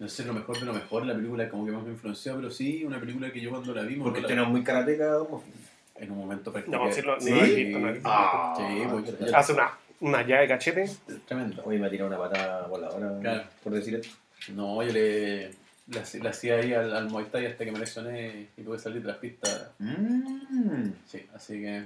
No 0.00 0.08
sé 0.08 0.16
si 0.16 0.22
es 0.22 0.28
lo 0.28 0.34
mejor 0.34 0.58
de 0.58 0.66
lo 0.66 0.72
mejor, 0.74 1.06
la 1.06 1.14
película 1.14 1.48
como 1.48 1.64
que 1.66 1.70
más 1.72 1.84
me 1.84 1.90
influenció, 1.90 2.34
pero 2.34 2.50
sí, 2.50 2.84
una 2.84 2.98
película 2.98 3.32
que 3.32 3.40
yo 3.40 3.50
cuando 3.50 3.72
la 3.74 3.82
vi, 3.82 3.94
me 3.96 4.02
Porque 4.02 4.20
usted 4.20 4.34
la- 4.34 4.40
no 4.40 4.46
es 4.48 4.52
muy 4.52 4.64
karateca, 4.64 5.06
Don 5.06 5.30
Moffley. 5.30 5.52
en 5.96 6.10
un 6.10 6.18
momento 6.18 6.52
practiqué. 6.52 6.76
No, 6.76 6.90
sí 6.92 7.02
lo- 7.02 7.20
¿Sí? 7.20 7.30
no 7.30 7.36
lo 7.36 7.44
he 7.46 7.54
visto, 7.54 7.78
no 7.78 7.84
lo 7.84 7.90
he 7.90 7.92
visto. 7.94 8.08
Ah. 8.12 8.54
Sí, 8.56 8.82
pues, 8.90 9.30
ya- 9.30 9.38
Hace 9.38 9.52
una, 9.52 9.70
una 10.00 10.22
llave 10.22 10.42
de 10.42 10.48
cachete. 10.48 10.90
tremendo. 11.26 11.62
Hoy 11.64 11.78
me 11.78 11.86
ha 11.86 11.90
tirado 11.90 12.08
una 12.08 12.18
patada 12.18 12.66
voladora, 12.66 13.18
Claro. 13.20 13.44
por 13.62 13.72
decir 13.72 13.94
esto. 13.96 14.14
No, 14.52 14.82
yo 14.82 14.92
le, 14.92 15.50
le, 15.88 16.00
hacía- 16.00 16.22
le 16.22 16.28
hacía 16.28 16.56
ahí 16.56 16.72
al, 16.74 16.94
al 16.94 17.08
Muay 17.08 17.26
Thai 17.26 17.46
hasta 17.46 17.64
que 17.64 17.72
me 17.72 17.78
lesioné 17.78 18.48
y 18.56 18.62
tuve 18.62 18.76
que 18.76 18.82
salir 18.82 19.00
de 19.02 19.08
las 19.08 19.16
pistas. 19.18 19.70
Mm. 19.78 20.88
Sí, 21.06 21.26
así 21.34 21.60
que... 21.60 21.84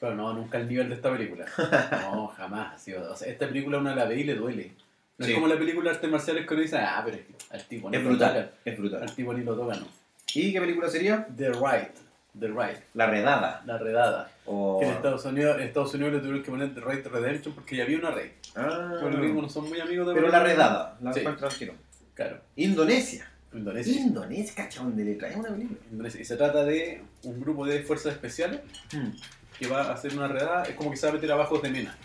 Pero 0.00 0.14
no, 0.16 0.32
nunca 0.34 0.58
al 0.58 0.68
nivel 0.68 0.88
de 0.88 0.94
esta 0.96 1.10
película. 1.10 1.46
No, 2.12 2.28
jamás. 2.28 2.82
o 2.88 3.16
sea, 3.16 3.28
esta 3.28 3.46
película 3.48 3.78
uno 3.78 3.94
la 3.94 4.04
ve 4.04 4.16
y 4.20 4.24
le 4.24 4.34
duele. 4.34 4.72
No 5.18 5.24
Sí. 5.26 5.30
es 5.32 5.36
como 5.36 5.46
la 5.46 5.56
película 5.58 5.90
de 5.90 5.96
artes 5.96 6.10
marciales 6.10 6.46
que 6.46 6.54
uno 6.54 6.62
dice, 6.62 6.76
ah, 6.78 7.00
pero 7.04 7.16
es 7.16 7.22
que 7.24 7.34
al 7.50 7.64
tipo 7.64 7.88
ni 7.88 7.96
Es 7.96 8.02
lo 8.02 8.08
brutal, 8.10 8.52
es 8.64 8.76
brutal. 8.78 9.02
Al 9.02 9.14
tipo 9.14 9.32
ni 9.32 9.44
lo 9.44 9.54
tocan, 9.56 9.80
no. 9.80 9.86
¿Y 10.34 10.52
qué 10.52 10.60
película 10.60 10.88
sería? 10.88 11.26
The 11.36 11.50
Right. 11.50 11.94
The 12.38 12.48
Right. 12.48 12.78
La 12.94 13.06
Redada. 13.06 13.62
La 13.64 13.78
redada. 13.78 14.30
O... 14.46 14.78
Que 14.80 14.86
en 14.86 14.92
Estados 14.92 15.24
Unidos, 15.24 15.56
en 15.58 15.62
Estados 15.68 15.94
Unidos 15.94 16.12
le 16.14 16.18
tuvieron 16.20 16.42
que 16.42 16.50
poner 16.50 16.74
The 16.74 16.80
Right 16.80 17.06
Redemption 17.06 17.54
porque 17.54 17.76
ya 17.76 17.84
había 17.84 17.98
una 17.98 18.10
Rey. 18.10 18.32
Ah, 18.56 18.94
Por 19.00 19.12
lo 19.12 19.18
mismo 19.18 19.42
no 19.42 19.48
son 19.48 19.68
muy 19.68 19.80
amigos 19.80 20.08
de 20.08 20.14
pero 20.14 20.28
la 20.28 20.42
Redada, 20.42 20.96
la 21.00 21.12
Sí. 21.12 21.20
tiro. 21.58 21.74
Claro. 22.14 22.40
Indonesia. 22.56 23.30
Indonesia. 23.52 24.00
Indonesia, 24.00 24.52
cacha, 24.56 24.82
donde 24.82 25.04
le 25.04 25.14
trae 25.14 25.36
una 25.36 25.48
película. 25.50 25.78
Indonesia. 25.92 26.20
Y 26.20 26.24
se 26.24 26.36
trata 26.36 26.64
de 26.64 27.02
un 27.22 27.40
grupo 27.40 27.64
de 27.66 27.82
fuerzas 27.82 28.12
especiales 28.14 28.60
Hmm. 28.92 29.10
que 29.58 29.66
va 29.68 29.82
a 29.82 29.92
hacer 29.92 30.12
una 30.16 30.26
redada. 30.26 30.64
Es 30.64 30.74
como 30.74 30.90
que 30.90 30.96
se 30.96 31.06
va 31.06 31.12
a 31.12 31.14
meter 31.14 31.30
abajo 31.30 31.58
de 31.58 31.70
Mena. 31.70 31.96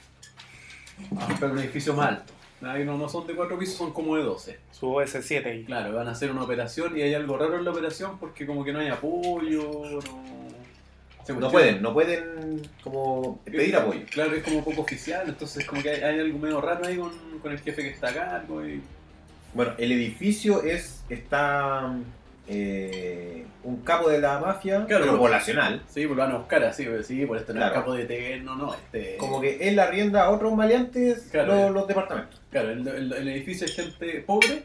A 1.20 1.26
buscar 1.28 1.50
un 1.52 1.58
edificio 1.60 1.94
más 1.96 2.10
alto. 2.10 2.34
Ahí 2.62 2.84
no, 2.84 2.98
no 2.98 3.08
son 3.08 3.26
de 3.26 3.36
cuatro 3.36 3.58
pisos, 3.58 3.76
son 3.76 3.94
como 3.94 4.16
de 4.18 4.24
12. 4.24 4.60
Su 4.72 4.88
OS7 4.88 5.62
y 5.62 5.64
Claro, 5.64 5.96
van 5.96 6.08
a 6.08 6.12
hacer 6.12 6.32
una 6.32 6.44
operación 6.44 6.98
y 6.98 7.02
hay 7.02 7.14
algo 7.14 7.38
raro 7.38 7.58
en 7.58 7.66
la 7.66 7.72
operación 7.72 8.18
porque 8.20 8.46
como 8.46 8.64
que 8.64 8.74
no 8.74 8.80
hay 8.80 8.90
apoyo, 8.90 10.00
no... 11.30 11.52
pueden, 11.52 11.82
no 11.82 11.94
pueden 11.94 12.68
como 12.84 13.40
pedir 13.46 13.76
apoyo. 13.76 14.02
Claro, 14.10 14.36
es 14.36 14.44
como 14.44 14.64
poco 14.64 14.82
oficial, 14.82 15.30
entonces 15.30 15.66
como 15.66 15.82
que 15.82 15.90
hay, 15.90 16.02
hay 16.02 16.20
algo 16.20 16.40
medio 16.40 16.60
raro 16.60 16.86
ahí 16.86 16.98
con, 16.98 17.12
con 17.42 17.52
el 17.52 17.60
jefe 17.60 17.82
que 17.82 17.90
está 17.90 18.10
a 18.10 18.14
cargo 18.14 18.66
y... 18.66 18.82
Bueno, 19.54 19.74
el 19.78 19.92
edificio 19.92 20.62
es 20.64 21.04
está 21.10 21.92
eh, 22.50 23.46
un 23.64 23.78
capo 23.84 24.10
de 24.10 24.20
la 24.20 24.40
mafia, 24.40 24.86
Claro, 24.86 25.06
pero 25.06 25.18
poblacional. 25.20 25.82
Sí, 25.88 26.06
pues 26.06 26.18
lo 26.18 26.24
van 26.24 26.32
a 26.32 26.38
buscar 26.38 26.64
así, 26.64 26.86
pues, 26.86 27.06
sí, 27.08 27.26
por 27.26 27.38
este 27.38 27.54
no 27.54 27.60
es 27.60 27.66
Claro. 27.66 27.82
capo 27.82 27.94
de 27.94 28.04
eterno, 28.04 28.56
no, 28.56 28.74
este... 28.74 29.18
Como 29.18 29.40
que 29.42 29.68
él 29.70 29.78
arrienda 29.80 30.24
a 30.24 30.30
otros 30.32 30.54
maleantes 30.56 31.28
Claro. 31.32 31.56
los, 31.56 31.72
los 31.72 31.88
departamentos. 31.88 32.42
Claro, 32.52 32.72
el, 32.72 32.88
el- 32.88 33.14
el 33.14 33.28
edificio 33.28 33.66
es 33.66 33.76
gente 33.76 34.24
pobre 34.26 34.64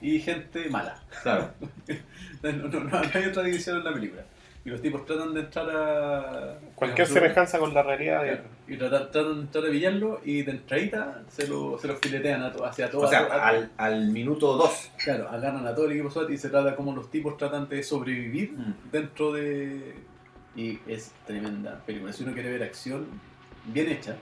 y 0.00 0.20
gente 0.20 0.68
mala. 0.70 0.96
Claro. 1.22 1.50
No, 2.42 2.52
no, 2.52 2.68
no, 2.68 2.80
no 3.00 3.00
hay 3.14 3.24
otra 3.24 3.42
división 3.42 3.78
en 3.78 3.84
la 3.84 3.94
película. 3.94 4.22
Y 4.64 4.70
los 4.70 4.80
tipos 4.80 5.04
tratan 5.04 5.34
de 5.34 5.40
entrar 5.40 5.66
a... 5.70 6.58
cualquier 6.74 7.06
semejanza 7.06 7.58
con 7.58 7.74
la 7.74 7.82
realidad. 7.82 8.22
Claro, 8.22 8.42
Y 8.66 8.76
tratan, 8.78 9.10
tratan 9.10 9.34
de 9.34 9.40
entrar 9.42 9.64
a 9.66 9.68
pillarlo 9.70 10.20
y 10.24 10.42
de 10.42 10.52
entradita 10.52 11.22
se 11.28 11.46
lo, 11.46 11.78
se 11.78 11.86
lo 11.86 11.96
filetean 11.96 12.42
a 12.42 12.50
to- 12.50 12.64
hacia 12.64 12.90
todo. 12.90 13.02
O 13.02 13.08
sea, 13.08 13.28
a- 13.30 13.68
al 13.76 14.08
minuto 14.08 14.56
2. 14.56 14.92
Claro, 15.04 15.28
agarran 15.28 15.66
a 15.66 15.74
todo 15.74 15.84
el 15.84 15.92
equipo 15.92 16.10
SWAT 16.10 16.30
y 16.30 16.38
se 16.38 16.48
trata 16.48 16.74
como 16.76 16.94
los 16.94 17.10
tipos 17.10 17.36
tratan 17.36 17.68
de 17.68 17.82
sobrevivir 17.82 18.52
Mm. 18.52 18.74
dentro 18.90 19.32
de... 19.32 19.94
Y 20.56 20.78
es 20.86 21.12
tremenda 21.26 21.80
película. 21.84 22.12
Si 22.12 22.22
uno 22.22 22.32
quiere 22.32 22.50
ver 22.50 22.62
acción 22.62 23.06
bien 23.66 23.90
hecha, 23.90 24.16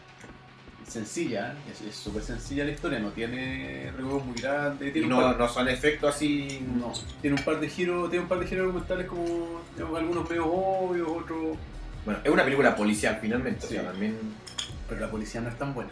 sencilla, 0.87 1.55
es 1.88 1.95
súper 1.95 2.23
sencilla 2.23 2.64
la 2.64 2.71
historia, 2.73 2.99
no 2.99 3.11
tiene 3.11 3.90
revuelos 3.97 4.25
muy 4.25 4.35
grandes. 4.40 4.88
Y 4.88 4.92
Tiene 4.92 5.07
un 5.09 5.12
no, 5.14 5.21
par- 5.21 5.38
no 5.38 5.49
son 5.49 5.68
efectos 5.68 6.14
así. 6.14 6.61
no, 6.77 6.92
tiene 7.21 7.37
un 7.37 7.45
par 7.45 7.61
de 7.61 7.68
giros, 7.68 8.11
tiene 8.11 8.23
un 8.25 8.29
par 8.29 8.38
de 8.40 8.47
giros 8.47 8.64
argumentales 8.66 9.07
como 9.07 9.61
digamos, 9.75 9.99
algunos 9.99 10.29
medio 10.29 10.47
obvios, 10.47 11.09
otros. 11.09 11.57
Bueno, 12.05 12.21
es 12.25 12.31
una 12.31 12.45
película 12.45 12.75
policial 12.77 13.18
finalmente. 13.21 13.66
Sí. 13.66 13.77
O 13.77 13.81
sea, 13.83 13.90
también. 13.92 14.16
Pero 14.88 15.01
la 15.01 15.11
policía 15.11 15.40
no 15.40 15.49
es 15.49 15.59
tan 15.59 15.73
buena. 15.75 15.90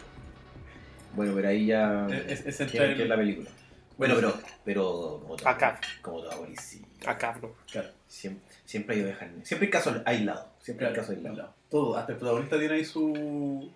Bueno, 1.15 1.33
pero 1.35 1.47
ahí 1.49 1.65
ya. 1.67 2.07
Es, 2.07 2.45
es 2.45 2.57
¿Qué, 2.57 2.63
entrar 2.63 2.95
qué 2.95 3.03
es 3.03 3.09
la 3.09 3.17
película? 3.17 3.49
Bueno, 3.97 4.15
pero. 4.15 4.33
pero 4.65 5.35
Acá. 5.45 5.79
Como 6.01 6.21
toda 6.21 6.35
policía. 6.37 6.85
Acá, 7.05 7.37
¿no? 7.41 7.49
Claro, 7.71 7.89
Siempre, 8.07 8.43
siempre 8.65 8.95
hay 8.95 9.01
ovejas. 9.03 9.29
Siempre 9.43 9.67
hay 9.67 9.71
casos 9.71 9.97
aislados. 10.05 10.45
Siempre 10.61 10.85
claro, 10.87 10.95
casos 11.01 11.15
aislados. 11.15 11.37
claro. 11.37 11.53
Todo, 11.69 11.97
hasta 11.97 12.11
el 12.13 12.17
protagonista 12.17 12.59
tiene 12.59 12.75
ahí 12.75 12.85
su, 12.85 13.69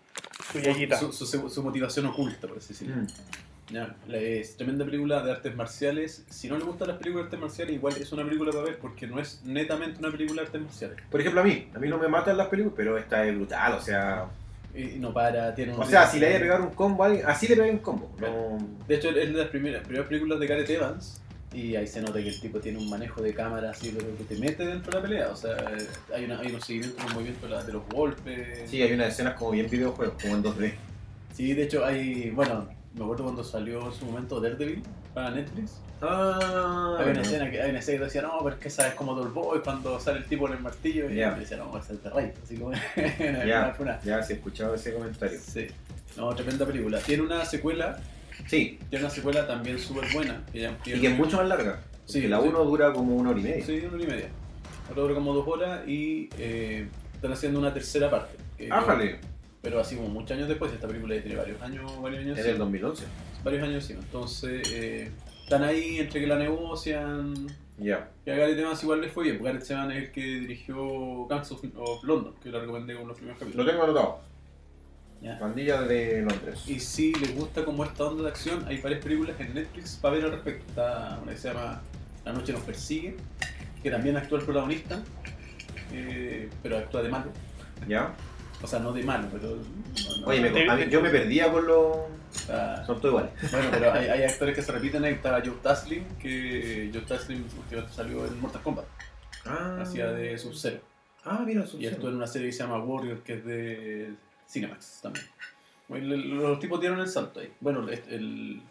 Su 0.51 0.59
yayita. 0.59 0.97
su, 0.99 1.11
su- 1.11 1.49
su 1.49 1.63
motivación 1.63 2.05
oculta, 2.07 2.47
por 2.47 2.57
así 2.57 2.73
decirlo. 2.73 2.95
Mm. 2.97 3.07
Es 4.13 4.57
tremenda 4.57 4.85
película 4.85 5.23
de 5.23 5.31
artes 5.31 5.55
marciales. 5.55 6.23
Si 6.29 6.47
no 6.47 6.57
le 6.57 6.63
gustan 6.65 6.87
las 6.89 6.97
películas 6.97 7.23
de 7.23 7.27
artes 7.29 7.39
marciales, 7.39 7.75
igual 7.75 7.95
es 7.99 8.11
una 8.11 8.23
película 8.23 8.51
para 8.51 8.63
ver 8.63 8.77
porque 8.77 9.07
no 9.07 9.19
es 9.19 9.41
netamente 9.43 9.97
una 9.99 10.11
película 10.11 10.41
de 10.43 10.45
artes 10.47 10.61
marciales. 10.61 10.97
Por 11.09 11.19
ejemplo, 11.19 11.41
a 11.41 11.43
mí. 11.43 11.67
A 11.73 11.79
mí 11.79 11.87
no 11.89 11.97
me 11.97 12.07
matan 12.07 12.37
las 12.37 12.47
películas, 12.47 12.75
pero 12.77 12.95
esta 12.97 13.25
es 13.25 13.33
brutal. 13.35 13.73
O 13.73 13.81
sea. 13.81 14.27
Y 14.75 14.99
no 14.99 15.11
para, 15.13 15.55
tiene 15.55 15.73
un 15.73 15.81
O 15.81 15.85
sea, 15.85 16.05
si 16.05 16.19
le 16.19 16.27
hay 16.27 16.35
a 16.35 16.39
pegar 16.39 16.61
un 16.61 16.71
combo 16.71 17.03
a 17.03 17.07
alguien, 17.07 17.25
así 17.25 17.47
le 17.47 17.55
pegué 17.55 17.71
un 17.71 17.79
combo. 17.79 18.11
No. 18.19 18.57
De 18.87 18.95
hecho, 18.95 19.09
es 19.09 19.15
de 19.15 19.39
las 19.39 19.47
primeras, 19.47 19.81
primeras 19.83 20.07
películas 20.07 20.39
de 20.39 20.45
Gareth 20.47 20.69
Evans. 20.69 21.21
Y 21.55 21.75
ahí 21.75 21.87
se 21.87 22.01
nota 22.01 22.21
que 22.21 22.27
el 22.27 22.39
tipo 22.39 22.59
tiene 22.59 22.77
un 22.79 22.89
manejo 22.89 23.21
de 23.21 23.33
cámara 23.33 23.69
así, 23.71 23.93
pero 23.97 24.15
que 24.17 24.23
te 24.25 24.35
mete 24.35 24.65
dentro 24.65 24.91
de 24.91 24.97
la 24.97 25.01
pelea. 25.01 25.29
O 25.29 25.35
sea, 25.35 25.55
hay, 26.13 26.25
una, 26.25 26.39
hay 26.39 26.47
unos 26.47 26.65
seguimientos, 26.65 27.01
unos 27.01 27.13
movimientos 27.13 27.49
de, 27.49 27.63
de 27.65 27.73
los 27.73 27.87
golpes. 27.87 28.69
Sí, 28.69 28.81
hay 28.81 28.91
unas 28.93 29.13
escenas 29.13 29.35
como 29.35 29.51
bien 29.51 29.69
videojuegos, 29.69 30.21
como 30.21 30.35
en 30.35 30.43
2D. 30.43 30.73
Sí, 31.33 31.53
de 31.53 31.63
hecho, 31.63 31.85
hay. 31.85 32.29
Bueno, 32.31 32.67
me 32.93 33.03
acuerdo 33.03 33.23
cuando 33.23 33.43
salió 33.43 33.85
en 33.87 33.93
su 33.93 34.05
momento 34.05 34.41
Daredevil 34.41 34.83
para 35.13 35.31
Netflix. 35.31 35.79
Ah, 36.01 36.97
Hay 36.99 37.09
una 37.09 37.21
escena 37.21 37.49
que 37.49 37.61
hay 37.61 37.69
una 37.69 37.79
escena 37.79 37.99
que 37.99 38.03
decía, 38.05 38.21
no, 38.21 38.37
pero 38.43 38.55
es 38.55 38.61
que 38.61 38.67
esa 38.67 38.87
es 38.89 38.95
como 38.95 39.15
Boy 39.15 39.61
cuando 39.63 39.99
sale 39.99 40.19
el 40.19 40.25
tipo 40.25 40.47
en 40.47 40.53
el 40.53 40.59
martillo. 40.59 41.09
Y 41.09 41.15
yo 41.15 41.35
decía, 41.35 41.57
no, 41.57 41.77
es 41.77 41.87
de 41.87 42.09
Rey. 42.09 42.33
Así 42.43 42.57
como. 42.57 42.73
Ya. 43.45 43.75
Ya, 44.03 44.23
sí 44.23 44.33
he 44.33 44.35
escuchado 44.35 44.75
ese 44.75 44.93
comentario. 44.93 45.39
Sí. 45.39 45.67
No, 46.17 46.33
tremenda 46.35 46.65
película. 46.65 46.99
Tiene 46.99 47.23
una 47.23 47.45
secuela, 47.45 47.97
Sí, 48.47 48.79
tiene 48.89 49.05
una 49.05 49.13
secuela 49.13 49.47
también 49.47 49.79
súper 49.79 50.05
buena. 50.13 50.43
Que 50.51 50.59
ya, 50.61 50.77
y 50.85 50.99
que 50.99 51.07
es 51.07 51.17
mucho 51.17 51.37
más 51.37 51.47
larga. 51.47 51.81
Sí, 52.05 52.27
la 52.27 52.39
sí. 52.41 52.47
1 52.47 52.63
dura 52.65 52.93
como 52.93 53.15
una 53.15 53.31
hora 53.31 53.39
y 53.39 53.43
media. 53.43 53.65
Sí, 53.65 53.81
una 53.85 53.95
hora 53.95 54.03
y 54.03 54.07
media. 54.07 54.27
Ahora 54.89 55.01
dura 55.01 55.15
como 55.15 55.33
dos 55.33 55.47
horas 55.47 55.87
y 55.87 56.29
eh, 56.37 56.87
están 57.13 57.31
haciendo 57.33 57.59
una 57.59 57.73
tercera 57.73 58.09
parte. 58.09 58.37
que- 58.57 58.71
Ájale, 58.71 59.19
Pero 59.61 59.79
así 59.79 59.95
como 59.95 60.09
muchos 60.09 60.31
años 60.37 60.47
después, 60.47 60.71
esta 60.71 60.87
película 60.87 61.15
ya 61.15 61.21
tiene 61.23 61.37
varios 61.37 61.59
años, 61.61 62.01
varios 62.01 62.21
años 62.21 62.37
es 62.37 62.45
del 62.45 62.57
2011. 62.59 63.03
Varios 63.43 63.63
años 63.63 63.75
encima. 63.83 63.99
Entonces, 64.01 64.71
eh, 64.71 65.11
están 65.43 65.63
ahí 65.63 65.97
entre 65.97 66.19
que 66.21 66.27
la 66.27 66.37
negocian. 66.37 67.33
Ya. 67.79 68.09
Y 68.25 68.29
a 68.29 68.35
Gareth 68.35 68.57
Evans 68.59 68.81
igual 68.83 69.01
les 69.01 69.11
fue 69.11 69.23
bien, 69.25 69.37
porque 69.39 69.51
Gareth 69.53 69.69
Evans 69.71 69.93
es 69.95 70.03
el 70.03 70.11
que 70.11 70.21
dirigió 70.21 71.25
Gangs 71.27 71.51
of, 71.51 72.03
London, 72.03 72.35
que 72.41 72.49
la 72.49 72.59
recomendé 72.59 72.95
con 72.95 73.07
los 73.07 73.17
primeros 73.17 73.39
Lo 73.41 73.45
capítulos. 73.47 73.67
tengo 73.71 73.83
anotado. 73.83 74.19
Ya. 75.25 75.39
Pandilla 75.39 75.81
de 75.81 76.21
Londres. 76.21 76.63
Y 76.67 76.79
si 76.79 77.11
les 77.15 77.33
gusta 77.35 77.65
como 77.65 77.83
esta 77.83 78.03
onda 78.05 78.23
de 78.23 78.29
acción, 78.29 78.63
hay 78.67 78.79
varias 78.79 79.03
películas 79.03 79.35
en 79.39 79.55
Netflix 79.55 79.95
para 80.01 80.15
ver 80.15 80.25
al 80.25 80.31
respecto. 80.33 80.65
Está 80.69 81.19
una 81.23 81.31
que 81.31 81.37
se 81.37 81.47
llama 81.47 81.81
La 82.23 82.31
noche 82.33 82.53
nos 82.53 82.61
persigue, 82.61 83.17
que 83.81 83.89
también 83.89 84.17
actúa 84.17 84.37
el 84.39 84.45
protagonista, 84.45 85.01
eh, 85.91 86.49
pero 86.61 86.77
actúa 86.77 87.01
de 87.01 87.09
malo. 87.09 87.31
¿Ya? 87.87 88.13
O 88.61 88.67
sea, 88.67 88.79
no 88.79 88.93
de 88.93 89.03
malo, 89.03 89.27
pero... 89.31 89.55
no, 89.55 90.21
no, 90.21 90.27
Oye, 90.27 90.41
me- 90.41 90.49
de- 90.51 90.69
a 90.69 90.75
mí- 90.75 90.85
yo 90.89 91.01
me 91.01 91.09
perdía 91.09 91.51
con 91.51 91.65
los. 91.67 91.97
está- 92.35 92.85
Son 92.85 93.01
todos 93.01 93.13
iguales. 93.15 93.51
bueno, 93.51 93.67
pero 93.71 93.93
hay, 93.93 94.07
hay 94.07 94.23
actores 94.23 94.55
que 94.55 94.61
se 94.61 94.71
repiten. 94.71 95.03
Ahí 95.05 95.13
está 95.13 95.41
Joe 95.43 95.55
Taslim, 95.61 96.03
que 96.19 96.89
Joe 96.93 97.01
Taslim 97.01 97.43
últimamente 97.57 97.93
salió 97.95 98.25
en 98.25 98.39
Mortal 98.39 98.61
Kombat. 98.61 98.85
Ah, 99.45 99.79
Hacía 99.81 100.07
de 100.11 100.37
Sub-Zero. 100.37 100.79
Ah, 101.25 101.43
mira, 101.45 101.65
su 101.65 101.79
Y 101.79 101.87
actuó 101.87 102.09
en 102.09 102.15
una 102.15 102.27
serie 102.27 102.47
que 102.49 102.53
se 102.53 102.63
llama 102.63 102.77
Warrior, 102.79 103.21
que 103.23 103.33
es 103.33 103.45
de 103.45 104.13
Cinemax 104.47 104.99
también. 105.01 105.25
Los 105.87 106.59
tipos 106.59 106.79
dieron 106.79 106.99
el 106.99 107.07
salto 107.07 107.39
ahí. 107.39 107.51
Bueno, 107.59 107.87
el- 107.87 108.01
el- 108.09 108.61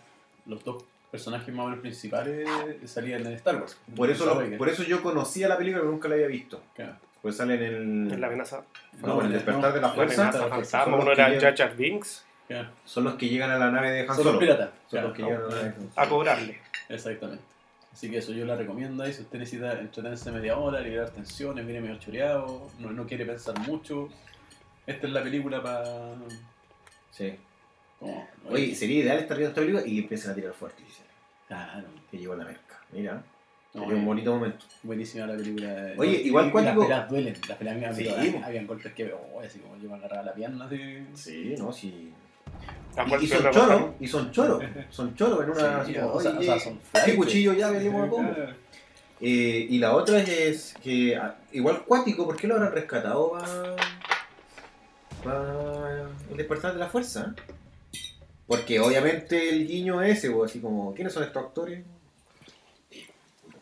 los 0.47 0.65
dos 0.65 0.85
personajes 1.11 1.55
más 1.55 1.67
o 1.67 1.69
menos 1.69 1.81
principales 1.81 2.49
salían 2.87 3.25
en 3.27 3.33
Star 3.35 3.57
Wars. 3.57 3.79
Por 3.95 4.11
eso, 4.11 4.25
Star 4.25 4.37
lo- 4.37 4.45
Wars. 4.49 4.59
por 4.59 4.69
eso 4.69 4.83
yo 4.83 5.03
conocía 5.03 5.47
la 5.49 5.57
película, 5.57 5.81
pero 5.83 5.93
nunca 5.93 6.09
la 6.09 6.15
había 6.17 6.27
visto. 6.27 6.61
Claro. 6.75 6.97
Pues 7.23 7.37
sale 7.37 7.55
en 7.55 7.63
el. 7.63 8.13
En 8.13 8.21
la 8.21 8.27
amenaza. 8.27 8.63
No, 9.01 9.21
en 9.21 9.27
el 9.27 9.33
despertar 9.33 9.73
de 9.73 9.81
la 9.81 9.89
La 9.89 9.95
fuerza. 9.95 10.23
amenaza 10.29 10.49
fantasma. 10.49 10.97
los 10.97 11.03
Uno 11.05 11.13
era 11.13 11.41
Jar 11.41 11.57
Jar 11.57 11.77
Binks. 11.77 12.25
Son 12.85 13.05
los 13.05 13.15
que 13.15 13.29
llegan 13.29 13.51
a 13.51 13.59
la 13.59 13.71
nave 13.71 13.91
de 13.91 14.01
Han 14.01 14.07
Son 14.09 14.17
los 14.19 14.25
Solo. 14.27 14.39
piratas. 14.39 14.69
Son 14.71 14.91
Claro, 14.91 15.09
los 15.09 15.17
que 15.17 15.23
no, 15.23 15.29
llegan 15.29 15.43
a 15.43 15.47
la 15.49 15.55
nave 15.55 15.69
de 15.71 15.77
Han 15.97 16.07
a 16.07 16.09
cobrarle. 16.09 16.59
Exactamente. 16.89 17.43
Así 17.93 18.11
que 18.11 18.19
eso 18.19 18.33
yo 18.33 18.45
la 18.45 18.57
recomiendo 18.57 19.03
ahí. 19.05 19.13
Si 19.13 19.23
usted 19.23 19.39
necesita 19.39 19.73
entretenerse 19.81 20.31
media 20.33 20.59
hora, 20.59 20.81
liberar 20.81 21.11
tensiones, 21.11 21.65
viene 21.65 21.81
medio 21.81 21.97
choreado, 21.99 22.69
no, 22.81 22.91
no 22.91 23.07
quiere 23.07 23.25
pensar 23.25 23.57
mucho. 23.61 24.09
Esta 24.87 25.07
es 25.07 25.13
la 25.13 25.23
película 25.23 25.63
para. 25.63 25.85
Sí. 27.11 27.35
Oye, 28.51 28.75
sería 28.75 29.01
ideal 29.01 29.19
estar 29.19 29.37
viendo 29.37 29.51
esta 29.51 29.61
película 29.61 29.87
y 29.87 29.99
empiezan 30.01 30.33
a 30.33 30.35
tirar 30.35 30.53
fuerte. 30.53 30.83
dice, 30.83 31.03
Claro. 31.49 31.87
Que 32.11 32.19
llegó 32.19 32.35
la 32.35 32.45
merca. 32.45 32.81
Mira, 32.93 33.23
No, 33.73 33.81
sería 33.83 33.97
un 33.97 34.05
bonito 34.07 34.35
momento. 34.35 34.65
Buenísima 34.83 35.27
la 35.27 35.37
película. 35.37 35.93
Oye, 35.97 36.21
igual 36.23 36.49
y 36.49 36.51
cuático- 36.51 36.81
Las 36.81 36.87
peleas 36.89 37.11
duelen. 37.11 37.35
Las 37.49 37.59
peleas 37.59 37.77
a 37.77 37.79
mí 37.79 37.87
me 37.87 37.95
Sí, 37.95 38.09
habían- 38.09 38.33
po. 38.35 38.45
habían 38.47 38.67
golpes 38.67 38.93
que, 38.93 39.13
oh, 39.13 39.41
así 39.41 39.59
como 39.59 39.77
yo 39.79 39.89
me 39.89 39.97
agarraba 39.97 40.23
la 40.23 40.35
pierna, 40.35 40.65
así. 40.67 41.07
Sí, 41.15 41.55
no, 41.59 41.73
sí. 41.73 42.13
Y, 43.21 43.25
y 43.25 43.27
son 43.27 43.51
choros, 43.51 43.83
y 43.99 44.07
son 44.07 44.31
choros, 44.31 44.63
son 44.91 45.15
choros 45.17 45.43
en 45.43 45.51
una. 45.51 45.61
Sí, 45.85 45.91
así 45.91 45.95
como, 45.95 46.13
o 46.13 46.21
sea- 46.21 46.31
o 46.33 46.37
oye, 46.37 46.45
sea, 46.47 46.59
son 46.61 46.79
¿qué 47.05 47.17
cuchillo 47.17 47.53
ya 47.55 47.71
venimos 47.71 48.07
a 48.07 48.09
combo? 48.11 48.33
Eh, 49.21 49.67
y 49.71 49.79
la 49.79 49.95
otra 49.97 50.21
es 50.21 50.75
que, 50.83 51.17
ah, 51.17 51.35
igual 51.53 51.83
cuático, 51.85 52.25
¿por 52.27 52.37
qué 52.37 52.47
lo 52.47 52.55
habrán 52.57 52.73
rescatado 52.73 53.33
para 53.33 53.75
el 55.27 56.37
despertar 56.37 56.73
de 56.75 56.79
la 56.81 56.89
fuerza? 56.89 57.35
Porque 58.47 58.79
obviamente 58.81 59.49
el 59.49 59.67
guiño 59.67 60.03
ese, 60.03 60.29
o 60.29 60.45
así 60.45 60.61
como, 60.61 60.95
¿quiénes 60.95 61.13
son 61.15 61.23
estos 61.25 61.43
actores? 61.45 61.85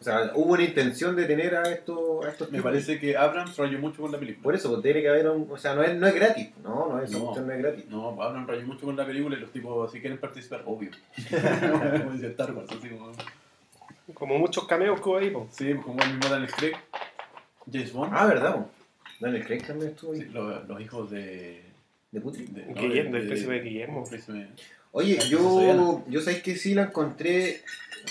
O 0.01 0.05
sea, 0.05 0.33
hubo 0.35 0.55
una 0.55 0.65
intención 0.65 1.15
de 1.15 1.27
tener 1.27 1.55
a 1.55 1.63
estos, 1.71 2.25
a 2.27 2.31
estos 2.31 2.51
Me 2.51 2.59
tipos. 2.59 2.73
parece 2.73 2.99
que 2.99 3.17
Abrams 3.17 3.57
rayó 3.57 3.79
mucho 3.79 4.03
con 4.03 4.11
la 4.11 4.19
película. 4.19 4.43
Por 4.43 4.55
eso, 4.57 4.69
pues 4.71 4.83
tiene 4.83 5.01
que 5.01 5.09
haber 5.09 5.29
un. 5.29 5.47
O 5.49 5.57
sea, 5.57 5.77
no 5.77 5.83
es, 5.85 5.95
no 5.95 6.09
es 6.09 6.15
gratis. 6.17 6.49
No, 6.65 6.89
no 6.89 7.01
es, 7.01 7.11
No. 7.13 7.33
no 7.33 7.53
es 7.53 7.59
gratis. 7.59 7.87
No, 7.89 8.21
Abrams 8.21 8.49
rayó 8.49 8.67
mucho 8.67 8.85
con 8.87 8.97
la 8.97 9.07
película 9.07 9.37
y 9.37 9.41
los 9.41 9.53
tipos, 9.53 9.93
si 9.93 10.01
quieren 10.01 10.19
participar, 10.19 10.65
obvio. 10.67 10.91
como 12.01 12.11
dice 12.15 12.27
Star 12.29 12.53
Wars, 12.53 12.69
así 12.77 12.89
como... 12.89 13.13
Como 14.15 14.39
muchos 14.41 14.67
cameos 14.67 15.01
que 15.01 15.09
hubo 15.09 15.19
ahí, 15.19 15.31
po. 15.31 15.47
Sí, 15.53 15.73
como 15.75 16.03
el 16.03 16.15
mismo 16.17 16.29
Daniel 16.29 16.51
Craig, 16.51 16.75
James 17.73 17.93
Bond, 17.93 18.13
Ah, 18.13 18.27
¿verdad? 18.27 18.55
po? 18.57 18.71
Daniel 19.23 19.45
Craig 19.47 19.63
también 19.67 19.91
estuvo 19.93 20.13
ahí. 20.13 20.21
sí, 20.21 20.29
los, 20.33 20.69
los 20.69 20.81
hijos 20.81 21.11
de... 21.11 21.63
De 22.11 22.21
Putin. 22.21 22.53
de- 22.53 22.65
Guillermo, 22.75 23.17
del 23.17 23.27
príncipe 23.29 23.61
Guillermo. 23.61 24.05
príncipe- 24.05 24.49
Oye, 24.93 25.19
yo, 25.31 26.05
yo 26.09 26.21
sabéis 26.21 26.43
que 26.43 26.57
sí 26.57 26.75
la 26.75 26.83
encontré 26.83 27.63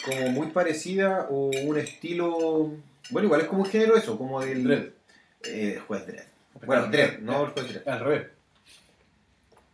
como 0.04 0.30
muy 0.30 0.48
parecida 0.48 1.28
o 1.30 1.52
un 1.66 1.78
estilo. 1.78 2.72
Bueno, 3.12 3.26
igual 3.28 3.42
es 3.42 3.48
como 3.48 3.62
un 3.62 3.70
género 3.70 3.96
eso, 3.96 4.18
como 4.18 4.42
del. 4.42 4.64
Dredd. 4.64 4.88
Eh, 5.44 5.80
juez 5.86 6.08
Dredd. 6.08 6.24
Bueno, 6.66 6.88
Dredd, 6.88 7.20
no 7.20 7.46
el 7.46 7.52
juez 7.52 7.68
Dredd. 7.70 7.88
Al 7.88 8.00
revés. 8.00 8.28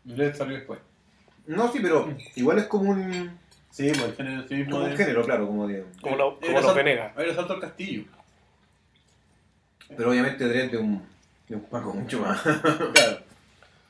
Dredd 0.03 0.35
salió 0.35 0.55
después. 0.57 0.79
No, 1.45 1.71
sí, 1.71 1.79
pero 1.81 2.13
igual 2.35 2.57
es 2.57 2.65
como 2.65 2.91
un. 2.91 3.39
Sí, 3.71 3.89
pues 3.89 4.03
el 4.03 4.15
género 4.15 4.47
sí 4.47 4.55
mismo 4.55 4.71
Como 4.71 4.83
un 4.83 4.89
de- 4.91 4.97
género, 4.97 5.23
claro, 5.23 5.47
como 5.47 5.67
de. 5.67 5.85
Como, 6.01 6.15
lo, 6.17 6.39
como 6.41 6.59
los 6.59 6.75
Venegas. 6.75 7.13
Era 7.17 7.33
salto 7.33 7.53
al 7.53 7.61
castillo. 7.61 8.03
Pero 9.95 10.09
obviamente 10.09 10.43
Dredd 10.45 10.71
de 10.71 10.77
un. 10.77 11.01
De 11.47 11.55
un 11.55 11.61
Paco 11.63 11.93
mucho 11.93 12.19
más. 12.19 12.41
Claro. 12.93 13.19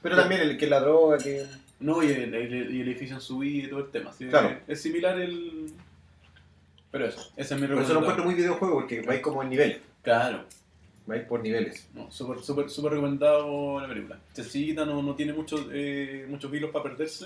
Pero 0.02 0.16
también 0.16 0.42
el 0.42 0.58
que 0.58 0.68
la 0.68 0.80
droga, 0.80 1.18
que. 1.18 1.46
No, 1.80 2.02
y 2.04 2.08
el, 2.12 2.34
el- 2.34 2.54
el 2.54 2.82
edificio 2.88 3.16
en 3.16 3.22
su 3.22 3.40
vida 3.40 3.68
y 3.68 3.70
todo 3.70 3.80
el 3.82 3.92
tema. 3.92 4.12
sí, 4.14 4.28
Claro. 4.28 4.58
Es, 4.68 4.82
similar 4.82 5.20
el... 5.20 5.72
Pero 6.92 7.06
eso, 7.06 7.20
ese 7.36 7.56
es 7.56 7.62
mi 7.62 7.68
Por 7.68 7.82
eso 7.84 7.94
lo 7.94 8.00
encuentro 8.00 8.24
muy 8.26 8.34
videojuego, 8.36 8.76
porque 8.76 9.02
vais 9.02 9.22
como 9.22 9.44
en 9.44 9.50
niveles. 9.50 9.78
Claro. 10.02 10.46
Vais 11.06 11.24
por 11.26 11.42
niveles. 11.42 11.88
No, 11.94 12.10
súper, 12.12 12.40
súper, 12.42 12.70
súper 12.70 12.94
recomendado 12.94 13.80
la 13.80 13.88
película. 13.88 14.18
Sencillita, 14.34 14.86
no, 14.86 15.02
no 15.04 15.16
tiene 15.16 15.34
muchos 15.34 15.68
eh, 15.72 16.26
muchos 16.30 16.54
hilos 16.54 16.72
para 16.72 16.84
perderse. 16.84 17.26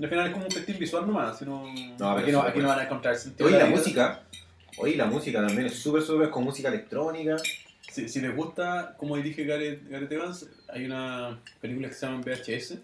Al 0.00 0.08
final 0.08 0.26
es 0.28 0.32
como 0.32 0.44
un 0.46 0.50
festín 0.50 0.78
visual 0.78 1.06
nomás. 1.06 1.38
Sino... 1.38 1.64
No, 1.98 2.10
aquí, 2.10 2.22
pero 2.26 2.38
no, 2.38 2.44
aquí 2.44 2.58
no 2.60 2.68
van 2.68 2.78
a 2.80 2.84
encontrar 2.84 3.16
sentido. 3.16 3.48
Oye, 3.48 3.58
la 3.58 3.64
vida. 3.64 3.76
música. 3.76 4.22
Oye, 4.78 4.96
la 4.96 5.06
música 5.06 5.44
también 5.44 5.66
es 5.66 5.78
súper, 5.78 6.02
súper 6.02 6.30
con 6.30 6.44
música 6.44 6.68
electrónica. 6.68 7.36
Si, 7.90 8.08
si 8.08 8.20
les 8.20 8.34
gusta 8.34 8.94
cómo 8.98 9.16
dirige 9.16 9.44
Gareth, 9.44 9.88
Gareth 9.88 10.12
Evans, 10.12 10.48
hay 10.68 10.84
una 10.84 11.40
película 11.60 11.88
que 11.88 11.94
se 11.94 12.06
llama 12.06 12.22
VHS. 12.24 12.78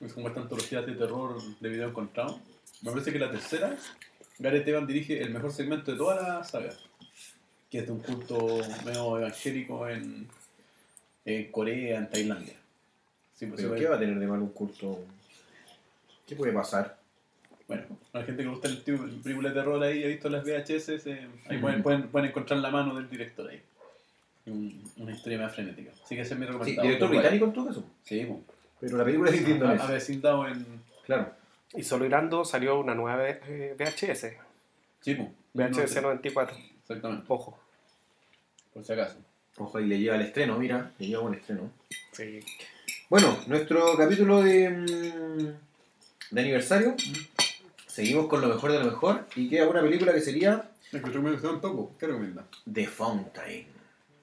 Es 0.00 0.12
como 0.12 0.28
esta 0.28 0.40
antología 0.40 0.82
de 0.82 0.94
terror 0.94 1.40
de 1.60 1.68
video 1.68 1.88
encontrado. 1.88 2.40
Me 2.82 2.90
parece 2.90 3.12
que 3.12 3.18
la 3.18 3.30
tercera, 3.30 3.76
Gareth 4.38 4.68
Evans 4.68 4.86
dirige 4.86 5.20
el 5.20 5.30
mejor 5.30 5.52
segmento 5.52 5.92
de 5.92 5.98
toda 5.98 6.20
la 6.22 6.44
saga. 6.44 6.72
Que 7.70 7.78
es 7.78 7.86
de 7.86 7.92
un 7.92 8.00
culto 8.00 8.60
medio 8.84 9.18
evangélico 9.18 9.88
en, 9.88 10.28
en 11.24 11.50
Corea, 11.50 11.98
en 11.98 12.10
Tailandia. 12.10 12.54
Sí, 13.34 13.46
pues, 13.46 13.60
¿Pero 13.60 13.74
qué 13.74 13.86
va 13.86 13.96
a 13.96 13.98
tener 13.98 14.18
de 14.18 14.26
mal 14.26 14.40
un 14.40 14.50
culto? 14.50 15.04
¿Qué 16.26 16.36
puede 16.36 16.52
pasar? 16.52 16.98
Bueno, 17.66 17.98
a 18.12 18.18
la 18.18 18.24
gente 18.24 18.42
que 18.42 18.48
le 18.48 18.54
gusta 18.54 18.68
el 18.68 18.84
tipo 18.84 19.02
de 19.02 19.12
película 19.22 19.48
de 19.48 19.54
terror 19.54 19.82
ahí, 19.82 20.04
ha 20.04 20.08
visto 20.08 20.28
las 20.28 20.44
VHS, 20.44 21.06
eh, 21.06 21.26
ahí 21.46 21.56
Ujú. 21.56 21.60
pueden, 21.62 21.82
pueden, 21.82 22.08
pueden 22.08 22.28
encontrar 22.28 22.60
la 22.60 22.70
mano 22.70 22.94
del 22.94 23.08
director 23.08 23.48
ahí. 23.48 23.60
Un- 24.46 24.82
una 24.98 25.12
historia 25.12 25.38
más 25.38 25.54
frenética. 25.54 25.92
Así 26.04 26.14
que 26.14 26.20
ese 26.22 26.34
es 26.34 26.40
mi 26.40 26.46
Sí, 26.46 26.52
recomendado. 26.52 26.82
director 26.86 27.08
británico 27.08 27.44
en 27.46 27.52
todo 27.52 27.66
caso. 27.66 27.84
Sí. 28.02 28.28
Pero 28.80 28.96
la 28.98 29.04
película 29.04 29.30
es 29.30 29.40
Indonesia. 29.48 29.86
Avecindado 29.86 30.46
en. 30.48 30.66
Claro. 31.06 31.32
Y 31.74 31.82
solo 31.82 32.04
Irando 32.04 32.44
salió 32.44 32.78
una 32.78 32.94
nueva 32.94 33.26
eh, 33.28 33.74
VHS. 33.78 34.36
Sí, 35.00 35.14
pues. 35.14 35.28
VHS 35.54 36.02
94. 36.02 36.56
Exactamente, 36.82 37.24
Ojo. 37.28 37.58
por 38.72 38.84
si 38.84 38.92
acaso. 38.92 39.16
Ojo, 39.56 39.78
ahí 39.78 39.86
le 39.86 39.98
lleva 39.98 40.16
el 40.16 40.22
estreno, 40.22 40.58
mira, 40.58 40.92
le 40.98 41.06
lleva 41.06 41.22
un 41.22 41.34
estreno. 41.34 41.70
Sí. 42.12 42.40
Bueno, 43.08 43.38
nuestro 43.46 43.96
capítulo 43.96 44.42
de, 44.42 44.68
mm, 44.70 46.34
de 46.34 46.40
aniversario. 46.40 46.94
Seguimos 47.86 48.26
con 48.26 48.40
lo 48.40 48.48
mejor 48.48 48.72
de 48.72 48.80
lo 48.80 48.86
mejor. 48.86 49.26
Y 49.36 49.48
queda 49.48 49.68
una 49.68 49.80
película 49.82 50.12
que 50.12 50.20
sería 50.20 50.68
Encontré 50.92 51.18
un 51.18 51.60
toco. 51.60 51.92
¿Qué 51.98 52.06
recomienda? 52.06 52.44
The 52.72 52.86
Fountain. 52.86 53.66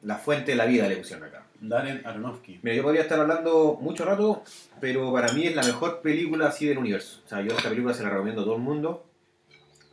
La 0.04 0.16
fuente 0.16 0.52
de 0.52 0.58
la 0.58 0.66
vida 0.66 0.88
le 0.88 0.98
pusieron 0.98 1.28
acá. 1.28 1.46
Darren 1.60 2.02
Aronofsky. 2.06 2.60
Mira, 2.64 2.76
yo 2.76 2.84
podría 2.84 3.04
estar 3.04 3.20
hablando 3.20 3.78
mucho 3.80 4.04
rato, 4.04 4.44
pero 4.80 5.14
para 5.14 5.32
mí 5.34 5.46
es 5.46 5.56
la 5.56 5.64
mejor 5.64 6.02
película 6.02 6.48
así 6.48 6.66
del 6.66 6.80
universo. 6.80 7.22
O 7.24 7.30
sea, 7.30 7.42
yo 7.42 7.56
esta 7.56 7.70
película 7.70 7.94
se 7.94 8.02
la 8.02 8.10
recomiendo 8.10 8.42
a 8.42 8.46
todo 8.46 8.56
el 8.56 8.62
mundo. 8.62 9.06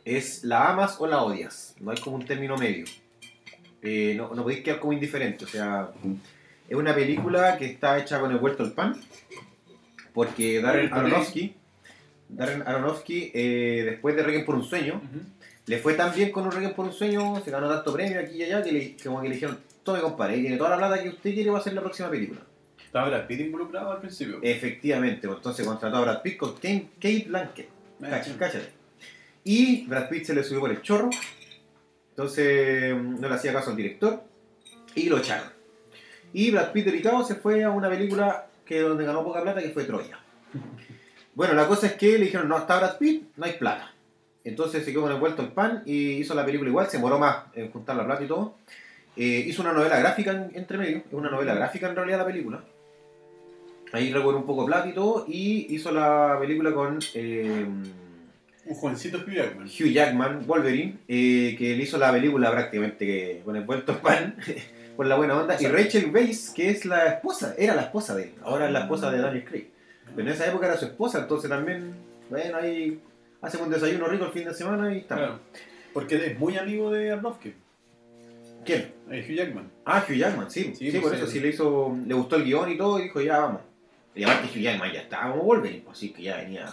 Es 0.03 0.43
la 0.43 0.69
amas 0.69 0.95
o 0.99 1.05
la 1.05 1.21
odias. 1.21 1.75
No 1.79 1.91
hay 1.91 1.97
como 1.97 2.15
un 2.15 2.25
término 2.25 2.57
medio. 2.57 2.85
Eh, 3.83 4.15
no, 4.17 4.33
no 4.33 4.43
podéis 4.43 4.63
quedar 4.63 4.79
como 4.79 4.93
indiferente. 4.93 5.45
O 5.45 5.47
sea, 5.47 5.91
es 6.67 6.75
una 6.75 6.95
película 6.95 7.57
que 7.57 7.65
está 7.65 7.99
hecha 7.99 8.19
con 8.19 8.31
el 8.31 8.39
vuelto 8.39 8.63
al 8.63 8.73
pan. 8.73 8.99
Porque 10.13 10.59
Darren 10.61 10.91
Aronofsky, 10.91 11.55
Darren 12.29 12.63
Aronofsky 12.63 13.31
eh, 13.33 13.83
después 13.85 14.15
de 14.15 14.23
Requiem 14.23 14.45
por 14.45 14.55
un 14.55 14.63
sueño, 14.63 15.01
le 15.67 15.77
fue 15.77 15.93
tan 15.93 16.13
bien 16.13 16.31
con 16.31 16.45
un 16.45 16.51
Requiem 16.51 16.73
por 16.73 16.85
un 16.85 16.93
sueño, 16.93 17.39
se 17.43 17.51
ganó 17.51 17.69
tanto 17.69 17.93
premio 17.93 18.19
aquí 18.19 18.37
y 18.37 18.43
allá, 18.43 18.63
que, 18.63 18.71
le, 18.71 18.95
que 18.95 19.03
como 19.03 19.21
que 19.21 19.29
le 19.29 19.35
dijeron, 19.35 19.59
tome 19.89 20.01
compadre, 20.01 20.35
ahí 20.35 20.41
tiene 20.41 20.57
toda 20.57 20.71
la 20.71 20.77
plata 20.77 21.01
que 21.01 21.09
usted 21.09 21.33
quiere 21.33 21.49
va 21.49 21.59
a 21.59 21.61
ser 21.61 21.73
la 21.73 21.81
próxima 21.81 22.09
película. 22.09 22.41
Estaba 22.85 23.09
Brad 23.09 23.27
Pitt 23.27 23.39
involucrado 23.41 23.91
al 23.91 23.99
principio. 23.99 24.39
Efectivamente, 24.41 25.27
pues, 25.27 25.37
entonces 25.37 25.65
contrató 25.65 25.97
a 25.97 26.01
Brad 26.01 26.21
Pitt 26.21 26.37
con 26.37 26.53
Kate 26.55 26.89
Kate 26.95 27.25
Blanket. 27.27 27.69
Ah, 28.03 28.21
sí. 28.23 28.35
cáchate. 28.37 28.69
Y 29.43 29.85
Brad 29.85 30.09
Pitt 30.09 30.25
se 30.25 30.33
le 30.33 30.43
subió 30.43 30.61
por 30.61 30.71
el 30.71 30.81
chorro. 30.81 31.09
Entonces 32.09 32.95
mm, 32.95 33.19
no 33.19 33.29
le 33.29 33.35
hacía 33.35 33.53
caso 33.53 33.71
al 33.71 33.75
director. 33.75 34.23
Y 34.95 35.09
lo 35.09 35.19
echaron. 35.19 35.49
Y 36.33 36.51
Brad 36.51 36.71
Pitt 36.71 36.85
delicado 36.85 37.23
se 37.23 37.35
fue 37.35 37.63
a 37.63 37.69
una 37.69 37.89
película 37.89 38.47
que 38.65 38.81
donde 38.81 39.05
ganó 39.05 39.23
poca 39.23 39.41
plata 39.41 39.61
que 39.61 39.69
fue 39.69 39.85
Troya. 39.85 40.19
Bueno, 41.35 41.53
la 41.53 41.67
cosa 41.67 41.87
es 41.87 41.93
que 41.93 42.17
le 42.17 42.25
dijeron, 42.25 42.49
no 42.49 42.57
está 42.57 42.79
Brad 42.79 42.97
Pitt, 42.97 43.29
no 43.37 43.45
hay 43.45 43.53
plata. 43.53 43.93
Entonces 44.43 44.83
se 44.83 44.91
quedó 44.91 45.03
con 45.03 45.11
el 45.11 45.19
vuelto 45.19 45.41
al 45.41 45.53
pan 45.53 45.83
y 45.85 46.13
hizo 46.13 46.33
la 46.33 46.43
película 46.43 46.69
igual, 46.69 46.87
se 46.87 46.97
demoró 46.97 47.17
más 47.17 47.45
en 47.53 47.71
juntar 47.71 47.95
la 47.95 48.03
plata 48.03 48.23
y 48.23 48.27
todo. 48.27 48.55
Eh, 49.17 49.43
hizo 49.47 49.61
una 49.61 49.73
novela 49.73 49.99
gráfica 49.99 50.31
en- 50.31 50.51
entre 50.53 50.77
medio, 50.77 50.97
es 50.97 51.03
una 51.13 51.29
novela 51.29 51.53
gráfica 51.55 51.89
en 51.89 51.95
realidad 51.95 52.19
la 52.19 52.25
película. 52.25 52.63
Ahí 53.91 54.13
recuerdo 54.13 54.39
un 54.39 54.45
poco 54.45 54.65
plata 54.65 54.87
y 54.87 54.93
todo, 54.93 55.25
y 55.27 55.73
hizo 55.73 55.91
la 55.91 56.37
película 56.39 56.71
con 56.73 56.99
eh, 57.15 57.65
Un 58.65 58.75
jovencito 58.75 59.17
Hugh 59.17 59.31
Jackman. 59.33 59.65
Hugh 59.67 59.91
Jackman, 59.91 60.45
Wolverine, 60.45 60.97
eh, 61.07 61.55
que 61.57 61.75
le 61.75 61.83
hizo 61.83 61.97
la 61.97 62.11
película 62.11 62.51
prácticamente 62.51 63.05
que- 63.05 63.41
con 63.43 63.55
el 63.55 63.63
vuelto 63.63 63.93
al 63.93 63.97
pan, 63.99 64.35
por 64.95 65.07
la 65.07 65.15
buena 65.15 65.35
onda, 65.39 65.57
y 65.59 65.65
Rachel 65.65 66.11
Weisz, 66.13 66.51
que 66.51 66.69
es 66.69 66.85
la 66.85 67.07
esposa, 67.07 67.55
era 67.57 67.73
la 67.73 67.81
esposa 67.83 68.15
de 68.15 68.23
él, 68.25 68.31
ahora 68.43 68.67
es 68.67 68.71
la 68.71 68.81
esposa 68.81 69.09
de 69.11 69.19
Daniel 69.19 69.43
Craig. 69.43 69.69
Pero 70.15 70.27
en 70.27 70.33
esa 70.35 70.45
época 70.47 70.67
era 70.67 70.77
su 70.77 70.85
esposa, 70.85 71.19
entonces 71.19 71.49
también, 71.49 71.93
bueno, 72.29 72.57
ahí 72.57 72.99
hacen 73.41 73.61
un 73.61 73.69
desayuno 73.71 74.05
rico 74.07 74.25
el 74.25 74.31
fin 74.31 74.45
de 74.45 74.53
semana 74.53 74.93
y 74.93 74.99
está. 74.99 75.15
Claro. 75.15 75.39
Porque 75.93 76.15
es 76.27 76.37
muy 76.37 76.55
amigo 76.57 76.91
de 76.91 77.11
Aronofsky. 77.11 77.53
¿Quién? 78.65 78.93
eh, 79.11 79.25
Hugh 79.27 79.35
Jackman. 79.35 79.71
Ah, 79.85 80.03
Hugh 80.07 80.15
Jackman, 80.15 80.49
sí. 80.51 80.73
Sí, 80.75 80.91
Sí, 80.91 80.99
pues, 80.99 81.01
por 81.03 81.11
sí. 81.11 81.17
eso 81.17 81.27
sí 81.27 81.39
le 81.39 81.49
hizo, 81.49 81.97
le 82.05 82.13
gustó 82.13 82.35
el 82.35 82.43
guion 82.43 82.71
y 82.71 82.77
todo, 82.77 82.99
y 82.99 83.03
dijo, 83.03 83.21
ya 83.21 83.39
vamos. 83.39 83.61
Y 84.15 84.23
aparte 84.23 84.47
Hugh 84.47 84.61
Jackman 84.61 84.91
ya 84.91 85.01
estaba 85.01 85.31
como 85.31 85.43
Wolverine, 85.43 85.81
pues, 85.85 85.97
así 85.97 86.09
que 86.11 86.23
ya 86.23 86.37
venía... 86.37 86.65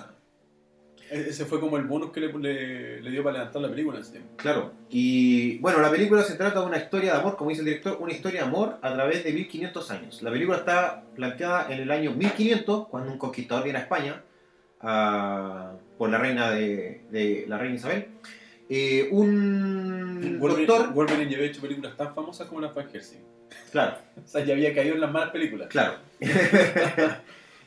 E- 1.11 1.27
Ese 1.29 1.44
fue 1.44 1.61
como 1.61 1.77
el 1.77 1.85
bonus 1.85 2.11
que 2.11 2.18
le, 2.20 2.33
le, 2.33 3.01
le 3.01 3.11
dio 3.11 3.22
para 3.22 3.38
levantar 3.38 3.62
la 3.62 3.68
película 3.70 4.01
tiempo. 4.03 4.29
Claro. 4.37 4.72
Y 4.90 5.59
bueno, 5.59 5.81
la 5.81 5.88
película 5.90 6.22
se 6.25 6.35
trata 6.35 6.61
de 6.61 6.66
una 6.66 6.79
historia 6.79 7.12
de 7.14 7.20
amor, 7.20 7.37
como 7.37 7.51
dice 7.51 7.61
el 7.62 7.66
director, 7.66 7.96
una 8.01 8.12
historia 8.12 8.40
de 8.42 8.46
amor 8.49 8.79
a 8.83 8.92
través 8.92 9.22
de 9.22 9.33
1500 9.33 9.90
años. 9.92 10.20
La 10.22 10.31
película 10.33 10.59
está 10.59 11.05
planteada 11.14 11.72
en 11.72 11.79
el 11.81 11.90
año 11.92 12.11
1500, 12.12 12.88
cuando 12.88 13.12
un 13.12 13.18
conquistador 13.18 13.62
viene 13.62 13.79
a 13.79 13.83
España 13.83 14.20
a- 14.81 15.72
por 15.96 16.11
la 16.11 16.18
reina 16.18 16.51
de, 16.51 17.03
de 17.11 17.44
la 17.49 17.57
reina 17.59 17.77
Isabel. 17.77 18.09
Eh, 18.68 19.09
un 19.12 20.38
Wolverine, 20.40 20.66
doctor, 20.66 20.92
Wolverine 20.94 21.31
ya 21.31 21.37
había 21.37 21.50
hecho 21.50 21.61
películas 21.61 21.96
tan 21.96 22.14
famosas 22.14 22.48
como 22.48 22.61
las 22.61 22.74
Van 22.74 22.88
Helsing. 22.90 23.20
claro, 23.70 23.96
O 24.24 24.26
sea, 24.29 24.44
ya 24.44 24.55
había 24.55 24.74
caído 24.74 24.94
en 24.94 25.00
las 25.00 25.12
malas 25.12 25.31
películas. 25.31 25.68
claro. 25.68 25.94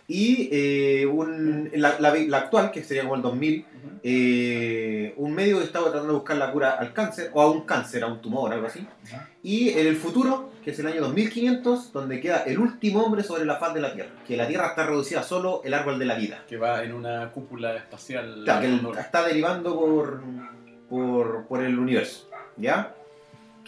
y 0.08 0.50
eh, 0.52 1.06
un, 1.06 1.70
la, 1.76 2.00
la- 2.00 2.16
la 2.16 2.38
actual, 2.38 2.72
que 2.72 2.84
sería 2.84 3.04
como 3.04 3.16
el 3.16 3.22
2000, 3.22 3.60
Ujú. 3.60 3.66
eh, 4.04 5.14
un 5.18 5.34
médico 5.34 5.60
que 5.60 5.66
estaba 5.66 5.86
tratando 5.86 6.14
de 6.14 6.20
buscar 6.20 6.38
la 6.38 6.52
cura 6.52 6.72
al 6.72 6.94
cáncer, 6.94 7.30
o 7.34 7.42
a 7.44 7.52
un 7.52 7.62
cáncer, 7.62 8.04
a 8.04 8.08
un 8.08 8.20
tumor, 8.20 8.52
algo 8.52 8.66
así. 8.68 8.86
Y 9.44 9.70
en 9.70 9.86
el 9.86 9.96
futuro, 9.96 10.52
que 10.64 10.72
es 10.72 10.80
el 10.80 10.88
año 10.88 11.02
2500, 11.02 11.94
donde 11.94 12.20
queda 12.20 12.38
el 12.48 12.58
último 12.60 13.04
hombre 13.04 13.22
sobre 13.24 13.46
la 13.46 13.58
faz 13.58 13.74
de 13.76 13.82
la 13.82 13.94
Tierra. 13.94 14.10
Que 14.28 14.36
la 14.36 14.48
Tierra 14.48 14.68
está 14.70 14.86
reducida 14.88 15.20
a 15.20 15.24
solo 15.24 15.62
el 15.64 15.74
árbol 15.76 16.00
de 16.00 16.06
la 16.06 16.16
vida. 16.16 16.44
Que 16.50 16.58
va 16.58 16.84
en 16.84 16.92
una 16.94 17.32
cúpula 17.32 17.76
espacial. 17.78 18.42
Claro, 18.46 18.62
que 18.62 18.68
el- 18.68 18.98
está 19.00 19.26
derivando 19.28 19.80
por, 19.80 20.22
por, 20.90 21.46
por 21.48 21.64
el 21.64 21.78
universo. 21.78 22.30
¿Ya? 22.58 22.96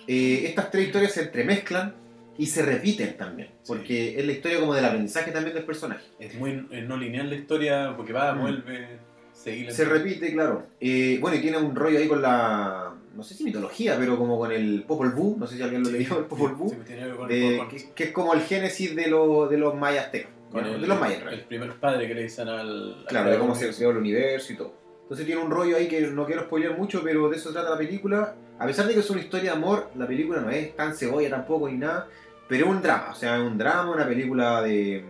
Eh, 0.08 0.44
estas 0.46 0.72
tres 0.72 0.88
historias 0.88 1.12
se 1.14 1.22
entremezclan 1.24 1.94
y 2.38 2.48
se 2.48 2.64
repiten 2.64 3.16
también. 3.18 3.50
Porque 3.68 4.18
es 4.20 4.26
la 4.26 4.32
historia 4.32 4.60
como 4.60 4.74
del 4.74 4.86
aprendizaje 4.86 5.32
también 5.32 5.54
del 5.56 5.64
personaje. 5.64 6.04
Es 6.20 6.36
muy 6.36 6.54
no 6.88 6.98
lineal 6.98 7.30
la 7.30 7.36
historia, 7.36 7.94
porque 7.96 8.14
va, 8.14 8.34
Mm. 8.34 8.42
vuelve. 8.42 8.88
seguir 9.34 9.72
Se 9.72 9.86
repite, 9.86 10.32
claro. 10.34 10.68
Eh, 10.80 11.18
bueno, 11.22 11.38
y 11.38 11.42
tiene 11.42 11.58
un 11.58 11.76
rollo 11.76 11.98
ahí 12.00 12.08
con 12.08 12.22
la. 12.22 12.94
No 13.16 13.24
sé 13.24 13.34
si 13.34 13.44
mitología, 13.44 13.98
pero 13.98 14.18
como 14.18 14.38
con 14.38 14.52
el 14.52 14.84
Popol 14.88 15.12
Vuh. 15.12 15.36
No 15.38 15.48
sé 15.48 15.58
si 15.58 15.62
alguien 15.64 15.84
lo 15.84 15.90
leyó, 15.90 16.20
el 16.20 16.26
Popol 16.26 16.54
Vuh. 16.56 16.70
Sí, 16.70 16.76
que, 16.86 17.90
que 17.96 18.04
es 18.06 18.12
como 18.12 18.34
el 18.34 18.42
génesis 18.42 18.96
de, 18.96 19.08
lo- 19.08 19.48
de 19.48 19.58
los 19.58 19.76
mayas 19.76 20.10
con 20.12 20.22
Bueno, 20.52 20.76
el, 20.76 20.82
de 20.82 20.88
los 20.88 21.00
mayas, 21.00 21.22
el 21.32 21.42
primer 21.42 21.74
padre 21.74 22.08
que 22.08 22.14
le 22.14 22.24
dicen 22.24 22.48
al. 22.48 22.94
al 23.00 23.06
Claro, 23.08 23.32
de 23.32 23.38
cómo 23.40 23.56
se 23.56 23.70
creó 23.74 23.92
el 23.92 23.98
universo 23.98 24.54
y 24.54 24.58
todo. 24.58 24.74
Entonces 25.12 25.26
tiene 25.28 25.42
un 25.42 25.52
rollo 25.52 25.76
ahí 25.76 25.90
que 25.90 26.00
no 26.08 26.26
quiero 26.26 26.44
spoilear 26.44 26.78
mucho, 26.78 27.02
pero 27.04 27.28
de 27.30 27.36
eso 27.36 27.52
trata 27.52 27.72
la 27.72 27.78
película. 27.78 28.34
A 28.58 28.66
pesar 28.66 28.88
de 28.88 28.94
que 28.94 29.02
es 29.02 29.10
una 29.10 29.20
historia 29.20 29.52
de 29.52 29.58
amor, 29.58 29.90
la 29.98 30.08
película 30.08 30.40
no 30.40 30.50
es 30.50 30.74
tan 30.74 30.96
cebolla 30.96 31.30
tampoco 31.30 31.68
ni 31.68 31.78
nada, 31.78 32.08
pero 32.48 32.68
es 32.68 32.72
un 32.72 32.82
drama. 32.82 33.10
O 33.12 33.16
sea, 33.16 33.36
es 33.36 33.44
un 33.44 33.58
drama, 33.58 33.92
una 33.92 34.08
película 34.08 34.62
de. 34.62 35.04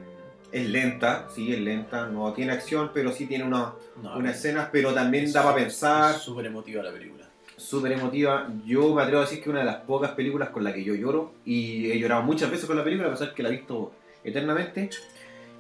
Es 0.52 0.68
lenta, 0.68 1.28
sí, 1.30 1.54
es 1.54 1.60
lenta, 1.60 2.08
no 2.08 2.34
tiene 2.34 2.52
acción, 2.54 2.90
pero 2.96 3.12
sí 3.12 3.28
tiene 3.28 3.44
una, 3.44 3.74
No, 4.02 4.18
unas 4.18 4.32
es- 4.32 4.38
escenas, 4.40 4.70
pero 4.72 4.92
también 4.92 5.26
es 5.26 5.34
da 5.34 5.44
para 5.44 5.56
pensar. 5.58 6.16
Súper 6.16 6.48
emotiva 6.48 6.82
la 6.82 6.92
película. 6.92 7.30
súper 7.56 7.92
emotiva. 7.92 8.48
Yo 8.66 8.96
me 8.96 9.04
atrevo 9.04 9.20
a 9.20 9.26
decir 9.26 9.38
que 9.38 9.44
es 9.44 9.48
una 9.50 9.60
de 9.60 9.66
las 9.66 9.82
pocas 9.82 10.14
películas 10.14 10.50
con 10.50 10.64
la 10.64 10.74
que 10.74 10.84
yo 10.84 10.96
lloro. 10.96 11.34
Y 11.46 11.92
he 11.92 12.00
llorado 12.00 12.24
muchas 12.24 12.50
veces 12.50 12.66
con 12.66 12.76
la 12.76 12.84
película, 12.84 13.10
a 13.10 13.12
pesar 13.12 13.36
que 13.36 13.44
la 13.44 13.50
he 13.50 13.52
visto 13.52 13.92
eternamente. 14.24 14.90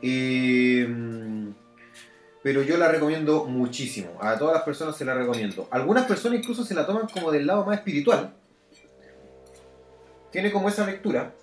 Eh, 0.01 0.87
pero 2.43 2.61
yo 2.63 2.77
la 2.77 2.87
recomiendo 2.87 3.45
muchísimo. 3.45 4.17
A 4.21 4.37
todas 4.37 4.55
las 4.55 4.63
personas 4.63 4.95
se 4.97 5.05
la 5.05 5.13
recomiendo. 5.13 5.67
Algunas 5.71 6.05
personas 6.05 6.39
incluso 6.39 6.63
se 6.63 6.73
la 6.73 6.85
toman 6.87 7.07
como 7.07 7.31
del 7.31 7.45
lado 7.47 7.65
más 7.65 7.77
espiritual. 7.77 8.33
Tiene 10.31 10.51
como 10.51 10.69
esa 10.69 10.85
lectura. 10.85 11.33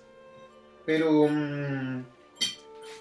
Pero... 0.85 1.27
mm, 1.29 2.03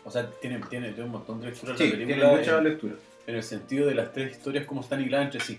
O 0.05 0.11
sea, 0.11 0.31
tiene, 0.41 0.61
tiene, 0.71 0.89
tiene 0.93 1.05
un 1.05 1.11
montón 1.13 1.41
de 1.41 1.49
lecturas 1.51 1.77
sí, 1.79 1.85
tiene 1.91 2.07
película. 2.07 2.31
mucha 2.37 2.59
en- 2.59 2.65
lectura. 2.65 2.95
en 3.27 3.35
el 3.35 3.43
sentido 3.43 3.87
de 3.87 3.95
las 3.95 4.13
tres 4.13 4.33
historias 4.33 4.65
cómo 4.67 4.81
están 4.83 5.01
hiladas 5.01 5.27
entre 5.27 5.41
sí. 5.41 5.59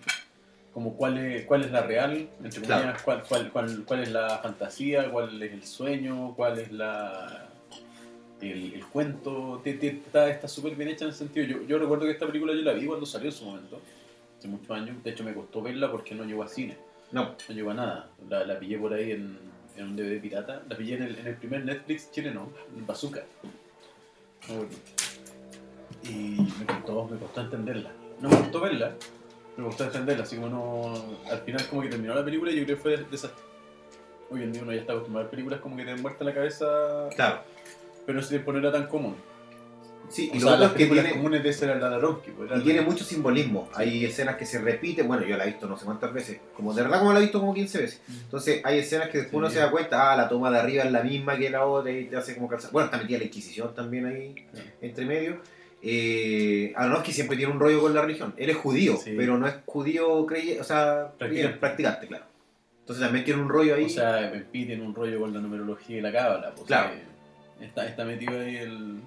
Como 0.73 0.95
cuál 0.95 1.17
es, 1.17 1.45
cuál 1.45 1.63
es 1.65 1.71
la 1.71 1.81
real, 1.81 2.29
entre 2.43 2.61
Claro. 2.61 2.81
comillas, 2.83 3.01
cuál, 3.03 3.23
cuál, 3.27 3.51
cuál, 3.51 3.83
cuál 3.85 3.99
es 4.03 4.11
la 4.11 4.37
fantasía, 4.37 5.09
cuál 5.11 5.41
es 5.41 5.51
el 5.51 5.63
sueño, 5.65 6.33
cuál 6.35 6.59
es 6.59 6.71
la 6.71 7.48
el, 8.41 8.73
el 8.73 8.85
cuento. 8.85 9.61
Está 9.63 10.29
está 10.29 10.47
súper 10.47 10.75
bien 10.75 10.89
hecha 10.89 11.05
en 11.05 11.11
el 11.11 11.15
sentido. 11.15 11.45
Yo, 11.45 11.63
yo 11.63 11.79
recuerdo 11.79 12.05
que 12.05 12.11
esta 12.11 12.27
película 12.27 12.53
yo 12.53 12.61
la 12.61 12.73
vi 12.73 12.85
cuando 12.85 13.05
salió 13.05 13.29
en 13.29 13.35
su 13.35 13.45
momento, 13.45 13.79
hace 14.37 14.47
muchos 14.47 14.71
años. 14.71 15.03
De 15.03 15.11
hecho, 15.11 15.23
me 15.23 15.33
costó 15.33 15.61
verla 15.61 15.91
porque 15.91 16.15
no 16.15 16.23
llegó 16.23 16.43
a 16.43 16.47
cine, 16.47 16.77
No, 17.11 17.35
no 17.47 17.55
llegó 17.55 17.71
a 17.71 17.73
nada. 17.73 18.09
La, 18.29 18.45
la 18.45 18.59
pillé 18.59 18.77
por 18.77 18.93
ahí 18.93 19.11
en, 19.11 19.37
en 19.77 19.85
un 19.85 19.95
DVD 19.95 20.19
pirata. 20.21 20.63
La 20.69 20.77
pillé 20.77 20.95
en 20.95 21.03
el, 21.03 21.19
en 21.19 21.27
el 21.27 21.35
primer 21.35 21.65
Netflix 21.65 22.11
chileno, 22.11 22.49
en 22.75 22.85
Bazooka. 22.85 23.23
Y 26.03 26.37
me 26.59 26.65
costó, 26.65 27.07
me 27.07 27.17
costó 27.17 27.41
entenderla. 27.41 27.91
No 28.21 28.29
me 28.29 28.37
costó 28.37 28.61
verla, 28.61 28.95
me 29.57 29.65
costó 29.65 29.83
entenderla. 29.85 30.23
Así 30.23 30.37
como 30.37 30.49
no. 30.49 30.93
Al 31.29 31.39
final, 31.39 31.67
como 31.67 31.81
que 31.81 31.89
terminó 31.89 32.15
la 32.15 32.25
película 32.25 32.51
y 32.51 32.57
yo 32.57 32.65
creo 32.65 32.77
que 32.77 32.81
fue 32.81 32.97
de 32.97 33.15
esas. 33.15 33.31
Hoy 34.31 34.43
en 34.43 34.53
día 34.53 34.61
uno 34.61 34.71
ya 34.71 34.81
está 34.81 34.93
acostumbrado 34.93 35.21
a 35.21 35.23
ver 35.23 35.31
películas 35.31 35.59
como 35.59 35.75
que 35.75 35.85
te 35.85 35.95
muerta 35.95 36.23
la 36.23 36.33
cabeza, 36.33 37.09
claro. 37.15 37.41
Pero 38.09 38.21
ese 38.21 38.29
tiempo 38.29 38.51
no 38.51 38.57
era 38.57 38.71
tan 38.71 38.87
común. 38.87 39.15
Sí, 40.09 40.31
O 40.33 40.37
y 40.37 40.39
sea, 40.39 40.51
lo 40.53 40.57
las 40.57 40.71
es 40.71 40.77
que 40.77 40.85
tiene... 40.87 41.11
comunes 41.11 41.43
de 41.43 41.49
ese 41.49 41.65
era 41.65 41.75
la 41.75 41.87
de 41.87 41.95
Aronofsky, 41.97 42.31
pues, 42.31 42.49
Y 42.55 42.61
tiene 42.63 42.81
mucho 42.81 43.03
simbolismo. 43.03 43.69
Hay 43.75 44.03
escenas 44.05 44.37
que 44.37 44.45
se 44.47 44.57
repiten. 44.59 45.07
Bueno, 45.07 45.23
yo 45.23 45.37
la 45.37 45.43
he 45.43 45.47
visto 45.47 45.67
no 45.67 45.77
sé 45.77 45.85
cuántas 45.85 46.11
veces. 46.11 46.39
Como 46.55 46.73
de 46.73 46.81
verdad 46.81 46.97
como 46.97 47.13
la 47.13 47.19
he 47.19 47.21
visto 47.21 47.39
como 47.39 47.53
15 47.53 47.77
veces. 47.79 48.01
Entonces 48.23 48.59
hay 48.63 48.79
escenas 48.79 49.09
que 49.09 49.19
después 49.19 49.29
Sí. 49.33 49.35
uno 49.37 49.49
se 49.51 49.59
da 49.59 49.69
cuenta, 49.69 50.11
ah, 50.11 50.15
la 50.17 50.27
toma 50.27 50.49
de 50.49 50.57
arriba 50.57 50.83
es 50.83 50.91
la 50.91 51.03
misma 51.03 51.37
que 51.37 51.51
la 51.51 51.63
otra 51.63 51.91
y 51.91 52.05
te 52.05 52.17
hace 52.17 52.33
como 52.33 52.47
calzar. 52.47 52.71
Bueno, 52.71 52.85
está 52.87 52.97
metida 52.97 53.19
la 53.19 53.25
Inquisición 53.25 53.75
también 53.75 54.07
ahí 54.07 54.33
Sí. 54.51 54.61
entre 54.81 55.05
medio. 55.05 55.41
Eh, 55.83 56.73
Aronofsky 56.75 57.11
siempre 57.13 57.37
tiene 57.37 57.51
un 57.53 57.59
rollo 57.59 57.79
con 57.79 57.93
la 57.93 58.01
religión. 58.01 58.33
Él 58.37 58.49
es 58.49 58.57
judío, 58.57 58.97
pero 59.15 59.37
no 59.37 59.47
es 59.47 59.53
judío 59.67 60.25
creyente, 60.25 60.59
o 60.61 60.63
sea, 60.63 61.11
Practicante. 61.19 61.57
practicante, 61.59 62.07
claro. 62.07 62.25
Entonces 62.81 63.05
también 63.05 63.23
tiene 63.23 63.41
un 63.43 63.49
rollo 63.49 63.75
ahí. 63.75 63.85
O 63.85 63.89
sea, 63.89 64.43
tiene 64.51 64.81
un 64.81 64.95
rollo 64.95 65.19
con 65.19 65.31
la 65.33 65.39
numerología 65.39 65.97
y 65.97 66.01
la 66.01 66.11
cábala. 66.11 66.51
Pues, 66.55 66.65
Claro. 66.65 66.89
eh, 66.95 67.03
Está, 67.61 67.87
está 67.87 68.05
metido 68.05 68.39
ahí 68.39 68.57
el. 68.57 69.01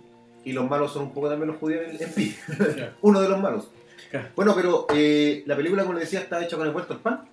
y 0.45 0.53
los 0.53 0.69
malos 0.69 0.93
son 0.93 1.05
un 1.05 1.13
poco 1.15 1.29
también 1.29 1.49
los 1.51 1.59
judíos 1.59 1.83
en, 1.89 2.03
en 2.03 2.13
Pi. 2.13 2.37
Uno 3.03 3.21
de 3.21 3.29
los 3.29 3.41
malos. 3.41 3.69
Claro. 4.11 4.29
Bueno, 4.37 4.55
pero 4.55 4.87
eh, 4.95 5.43
la 5.47 5.57
película, 5.57 5.83
como 5.83 5.95
les 5.95 6.05
decía, 6.05 6.21
está 6.21 6.43
hecha 6.45 6.57
con 6.57 6.67
el 6.67 6.73
puesto 6.73 6.93
al 6.95 7.01
pan, 7.01 7.25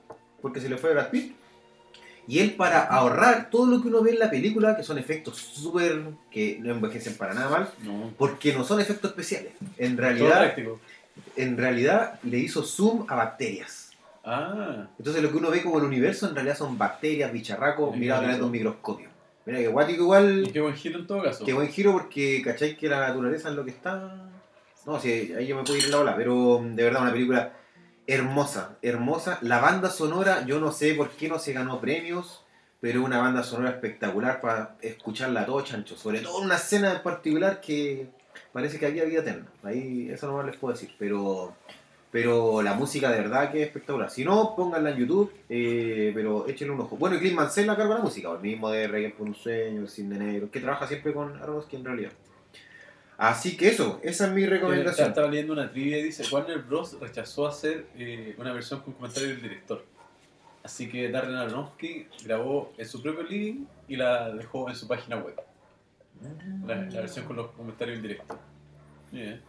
porque 0.42 0.62
se 0.62 0.70
le 0.70 0.78
fue 0.78 0.94
Brad 0.94 1.10
Pitt. 1.10 1.36
Y 2.28 2.40
él, 2.40 2.54
para 2.54 2.84
ahorrar 2.84 3.50
todo 3.50 3.66
lo 3.66 3.82
que 3.82 3.88
uno 3.88 4.02
ve 4.04 4.12
en 4.12 4.20
la 4.20 4.30
película, 4.30 4.78
que 4.78 4.84
son 4.84 5.00
efectos 5.00 5.38
súper. 5.38 6.04
que 6.30 6.60
no 6.62 6.72
envejecen 6.72 7.16
para 7.18 7.34
nada 7.34 7.50
mal, 7.50 7.70
No. 7.84 8.14
porque 8.18 8.54
no 8.54 8.64
son 8.64 8.80
efectos 8.80 9.10
especiales. 9.12 9.52
En 9.78 9.98
realidad, 9.98 10.54
en 11.36 11.58
realidad 11.58 12.20
le 12.24 12.38
hizo 12.38 12.64
zoom 12.64 13.06
a 13.10 13.16
bacterias. 13.16 13.90
Ah, 14.24 14.88
Entonces, 15.00 15.24
lo 15.24 15.32
que 15.32 15.38
uno 15.38 15.50
ve 15.50 15.64
como 15.64 15.80
el 15.80 15.86
universo, 15.86 16.28
en 16.30 16.36
realidad 16.36 16.56
son 16.56 16.78
bacterias, 16.78 17.34
bicharracos, 17.34 17.96
mirados 17.98 18.20
a 18.20 18.24
través 18.26 18.40
de 18.40 18.46
un 18.46 18.52
microscopio. 18.52 19.09
Mira 19.50 19.62
que 19.62 19.68
guático 19.68 20.04
igual. 20.04 20.44
y 20.48 20.52
qué 20.52 20.62
buen 20.62 20.76
giro 20.76 21.00
en 21.00 21.08
todo 21.08 21.24
caso. 21.24 21.44
Qué 21.44 21.54
buen 21.54 21.70
giro 21.70 21.94
porque, 21.94 22.40
¿cachai? 22.44 22.78
Que 22.78 22.88
la 22.88 23.00
naturaleza 23.00 23.50
es 23.50 23.56
lo 23.56 23.66
que 23.66 23.72
está. 23.72 24.30
No, 24.86 25.00
sí, 25.00 25.34
ahí 25.36 25.48
yo 25.48 25.56
me 25.56 25.64
puedo 25.64 25.76
ir 25.76 25.86
en 25.86 25.92
la 25.92 26.00
ola, 26.00 26.16
pero 26.16 26.60
mm, 26.60 26.76
de 26.76 26.84
verdad 26.84 27.02
una 27.02 27.12
película 27.12 27.54
hermosa, 28.06 28.78
hermosa. 28.84 29.40
La 29.42 29.60
banda 29.60 29.90
sonora, 29.90 30.46
yo 30.46 30.60
no 30.60 30.72
sé 30.72 30.94
por 30.94 31.10
qué 31.10 31.28
no 31.28 31.40
se 31.40 31.54
ganó 31.54 31.82
premios, 31.82 32.46
pero 32.80 33.04
una 33.04 33.18
banda 33.18 33.42
sonora 33.42 33.72
espectacular 33.72 34.40
para 34.40 34.78
escucharla 34.82 35.48
todo 35.48 35.62
chancho. 35.62 35.98
Sobre 35.98 36.20
todo 36.20 36.42
una 36.42 36.58
escena 36.58 36.94
en 36.94 37.02
particular 37.02 37.60
que 37.60 38.08
parece 38.54 38.78
que 38.78 38.86
había 38.86 39.06
vida 39.06 39.22
eterna. 39.22 39.48
Ahí, 39.64 40.12
eso 40.12 40.28
no 40.28 40.38
más 40.38 40.46
les 40.46 40.58
puedo 40.58 40.76
decir, 40.76 40.94
pero. 41.00 41.56
Pero 42.12 42.64
la 42.64 42.74
música 42.74 43.12
de 43.12 43.20
verdad 43.20 43.52
que 43.52 43.62
es 43.62 43.68
espectacular. 43.68 44.10
Si 44.10 44.26
no, 44.26 44.56
pónganla 44.56 44.92
en 44.92 44.98
YouTube, 44.98 45.32
eh, 45.48 46.12
pero 46.16 46.48
échenle 46.48 46.74
un 46.74 46.82
ojo. 46.82 46.98
Bueno, 46.98 47.16
y 47.16 47.20
Clint 47.20 47.36
Mansell 47.36 47.68
la 47.68 47.78
carga 47.78 47.96
la 47.96 48.02
música, 48.02 48.32
el 48.32 48.40
mismo 48.40 48.70
de 48.72 48.88
Reggae 48.88 49.12
por 49.12 49.28
un 49.28 49.36
sueño, 49.36 49.82
el 49.82 49.90
Cisne 49.90 50.18
Negro, 50.18 50.50
que 50.50 50.60
trabaja 50.60 50.88
siempre 50.88 51.14
con 51.14 51.36
Aronofsky 51.40 51.76
en 51.76 51.86
realidad. 51.86 52.12
Así 53.18 53.58
que 53.58 53.68
eso, 53.68 54.00
esa 54.02 54.28
es 54.28 54.32
mi 54.32 54.46
recomendación. 54.46 55.10
Estaba 55.10 55.28
leyendo 55.28 55.54
una 55.54 55.70
trivia 55.70 56.00
y 56.00 56.04
dice: 56.04 56.24
Warner 56.34 56.60
Bros. 56.60 56.98
rechazó 57.00 57.46
hacer 57.46 57.86
eh, 57.96 58.34
una 58.38 58.54
versión 58.54 58.80
con 58.80 58.94
comentario 58.94 59.30
del 59.30 59.42
director. 59.42 59.86
Así 60.64 60.90
que 60.90 61.10
Darren 61.10 61.36
Aronofsky 61.36 62.08
grabó 62.24 62.74
en 62.78 62.88
su 62.88 63.04
propio 63.04 63.24
living 63.24 63.66
y 63.88 63.98
la 63.98 64.32
dejó 64.32 64.68
en 64.70 64.76
su 64.76 64.88
página 64.88 65.18
web. 65.18 65.36
La, 66.66 66.76
la 66.76 67.02
versión 67.02 67.26
con 67.26 67.36
los 67.36 67.52
comentarios 67.52 67.98
del 67.98 68.10
director. 68.10 68.40
Bien. 69.12 69.42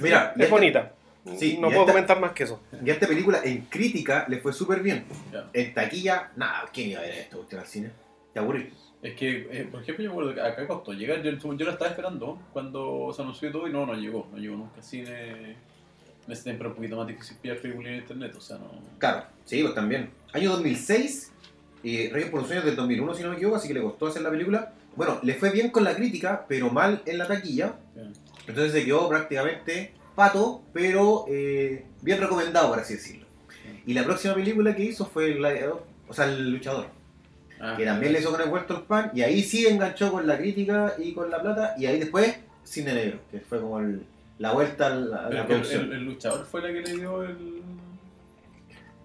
Mira, 0.00 0.32
es 0.36 0.44
ya 0.44 0.48
bonita. 0.48 0.92
Sí, 1.38 1.56
no 1.58 1.68
puedo 1.68 1.86
comentar 1.86 2.20
más 2.20 2.32
que 2.32 2.44
eso. 2.44 2.60
Y 2.84 2.90
a 2.90 2.94
esta 2.94 3.06
película 3.06 3.40
en 3.42 3.62
crítica 3.62 4.26
le 4.28 4.38
fue 4.38 4.52
súper 4.52 4.82
bien. 4.82 5.04
Ya. 5.32 5.48
En 5.52 5.72
taquilla, 5.72 6.30
nada, 6.36 6.64
¿quién 6.72 6.90
iba 6.90 7.00
a 7.00 7.02
ver 7.02 7.12
esto 7.12 7.40
usted 7.40 7.58
al 7.58 7.66
cine? 7.66 7.90
Te 8.32 8.40
aburrí. 8.40 8.70
Es 9.02 9.14
que, 9.14 9.48
eh, 9.50 9.68
por 9.70 9.82
ejemplo, 9.82 10.04
yo 10.04 10.10
me 10.10 10.14
acuerdo 10.14 10.34
que 10.34 10.40
acá 10.40 10.66
costó 10.66 10.92
llegar. 10.92 11.22
Yo, 11.22 11.30
yo 11.32 11.66
la 11.66 11.72
estaba 11.72 11.90
esperando 11.90 12.40
cuando 12.52 13.12
se 13.14 13.22
anunció 13.22 13.50
todo 13.50 13.66
y 13.68 13.72
no, 13.72 13.86
no 13.86 13.94
llegó. 13.94 14.28
No 14.32 14.38
llegó 14.38 14.56
nunca 14.56 14.76
al 14.76 14.82
cine. 14.82 15.56
Tiempo 16.26 16.62
era 16.62 16.68
un 16.70 16.74
poquito 16.74 16.96
más 16.96 17.06
difícil 17.06 17.36
pillar 17.36 17.58
películas 17.58 17.92
en 17.92 17.98
internet, 17.98 18.34
o 18.36 18.40
sea, 18.40 18.56
no. 18.56 18.70
Claro, 18.98 19.24
sí, 19.44 19.62
pues 19.62 19.74
también. 19.74 20.10
Año 20.32 20.50
2006, 20.52 21.32
y 21.82 22.08
Reyes 22.08 22.30
por 22.30 22.40
los 22.40 22.46
Sueños 22.48 22.64
del 22.64 22.76
2001, 22.76 23.14
si 23.14 23.22
no 23.22 23.28
me 23.28 23.36
equivoco, 23.36 23.56
así 23.56 23.68
que 23.68 23.74
le 23.74 23.82
costó 23.82 24.06
hacer 24.06 24.22
la 24.22 24.30
película. 24.30 24.72
Bueno, 24.96 25.18
le 25.22 25.34
fue 25.34 25.50
bien 25.50 25.70
con 25.70 25.84
la 25.84 25.94
crítica, 25.94 26.46
pero 26.48 26.70
mal 26.70 27.02
en 27.04 27.18
la 27.18 27.26
taquilla. 27.26 27.74
Entonces 28.46 28.72
se 28.72 28.84
quedó 28.84 29.08
prácticamente 29.08 29.92
pato, 30.14 30.62
pero 30.72 31.24
eh, 31.28 31.84
bien 32.02 32.20
recomendado, 32.20 32.68
por 32.70 32.78
así 32.80 32.94
decirlo. 32.94 33.26
Y 33.86 33.94
la 33.94 34.04
próxima 34.04 34.34
película 34.34 34.74
que 34.74 34.84
hizo 34.84 35.06
fue 35.06 35.26
El 35.26 35.38
Gladiador, 35.38 35.84
o 36.08 36.12
sea, 36.14 36.26
El 36.26 36.50
Luchador, 36.50 36.86
Ah, 37.60 37.74
que 37.76 37.84
también 37.84 38.12
le 38.12 38.20
hizo 38.20 38.30
con 38.32 38.40
el 38.40 38.48
vuelto 38.48 38.76
al 38.76 38.82
pan, 38.82 39.10
y 39.14 39.22
ahí 39.22 39.42
sí 39.42 39.66
enganchó 39.66 40.10
con 40.10 40.26
la 40.26 40.36
crítica 40.36 40.94
y 40.98 41.12
con 41.14 41.30
la 41.30 41.40
plata, 41.40 41.74
y 41.78 41.86
ahí 41.86 41.98
después 42.00 42.36
Cine 42.64 42.92
Negro, 42.94 43.18
que 43.30 43.40
fue 43.40 43.60
como 43.60 43.78
el- 43.80 44.04
la 44.38 44.52
vuelta 44.52 44.88
a 44.88 44.90
la, 44.90 45.16
a 45.18 45.22
la 45.22 45.28
Pero 45.30 45.46
que 45.46 45.52
el, 45.54 45.60
producción. 45.60 45.84
el- 45.84 45.92
el 45.92 46.04
luchador 46.04 46.44
fue 46.46 46.60
la 46.62 46.68
que 46.72 46.80
le 46.80 46.96
dio 46.96 47.22
el. 47.22 47.62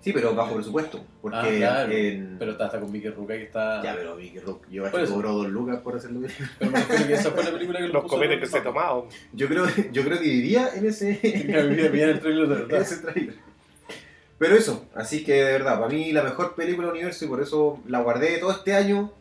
Sí, 0.01 0.13
pero 0.13 0.33
bajo 0.33 0.55
presupuesto, 0.55 1.03
porque 1.21 1.37
Ah, 1.37 1.47
claro. 1.57 1.91
en- 1.91 2.37
Pero 2.39 2.51
está 2.53 2.65
hasta 2.67 2.79
con 2.79 2.89
Mickey 2.91 3.09
Rourke 3.11 3.37
que 3.37 3.43
está. 3.43 3.83
Ya, 3.83 3.95
pero 3.95 4.15
Vicky 4.15 4.39
Rock, 4.39 4.65
yo 4.71 4.89
que 4.89 5.03
eso. 5.03 5.13
cobró 5.13 5.33
dos 5.33 5.49
lucas 5.49 5.79
por 5.81 5.95
hacerlo 5.97 6.21
bien. 6.21 6.31
Pero 6.57 6.71
me 6.71 6.85
que 7.07 7.13
esa 7.13 7.31
fue 7.31 7.43
la 7.43 7.51
película 7.51 7.79
que 7.79 7.87
lo 7.87 7.93
Los 7.93 8.05
cometes 8.05 8.39
que 8.39 8.45
se 8.47 8.61
tomaban. 8.61 9.03
Yo 9.33 9.47
creo, 9.49 9.65
yo 9.91 10.03
creo 10.03 10.17
que 10.17 10.23
vivía 10.29 10.69
en 10.73 10.85
ese, 10.87 11.19
el 11.23 12.19
trailer 12.21 12.21
de 12.21 12.55
en 12.55 12.67
verdad. 12.67 12.81
ese 12.81 12.97
trailer. 12.97 13.35
Pero 14.37 14.55
eso, 14.55 14.85
así 14.95 15.25
que 15.25 15.33
de 15.33 15.51
verdad, 15.51 15.79
para 15.79 15.91
mí 15.91 16.13
la 16.13 16.23
mejor 16.23 16.55
película 16.55 16.87
del 16.87 16.95
universo 16.95 17.25
y 17.25 17.27
por 17.27 17.41
eso 17.41 17.81
la 17.85 17.99
guardé 17.99 18.37
todo 18.37 18.51
este 18.51 18.73
año, 18.73 19.11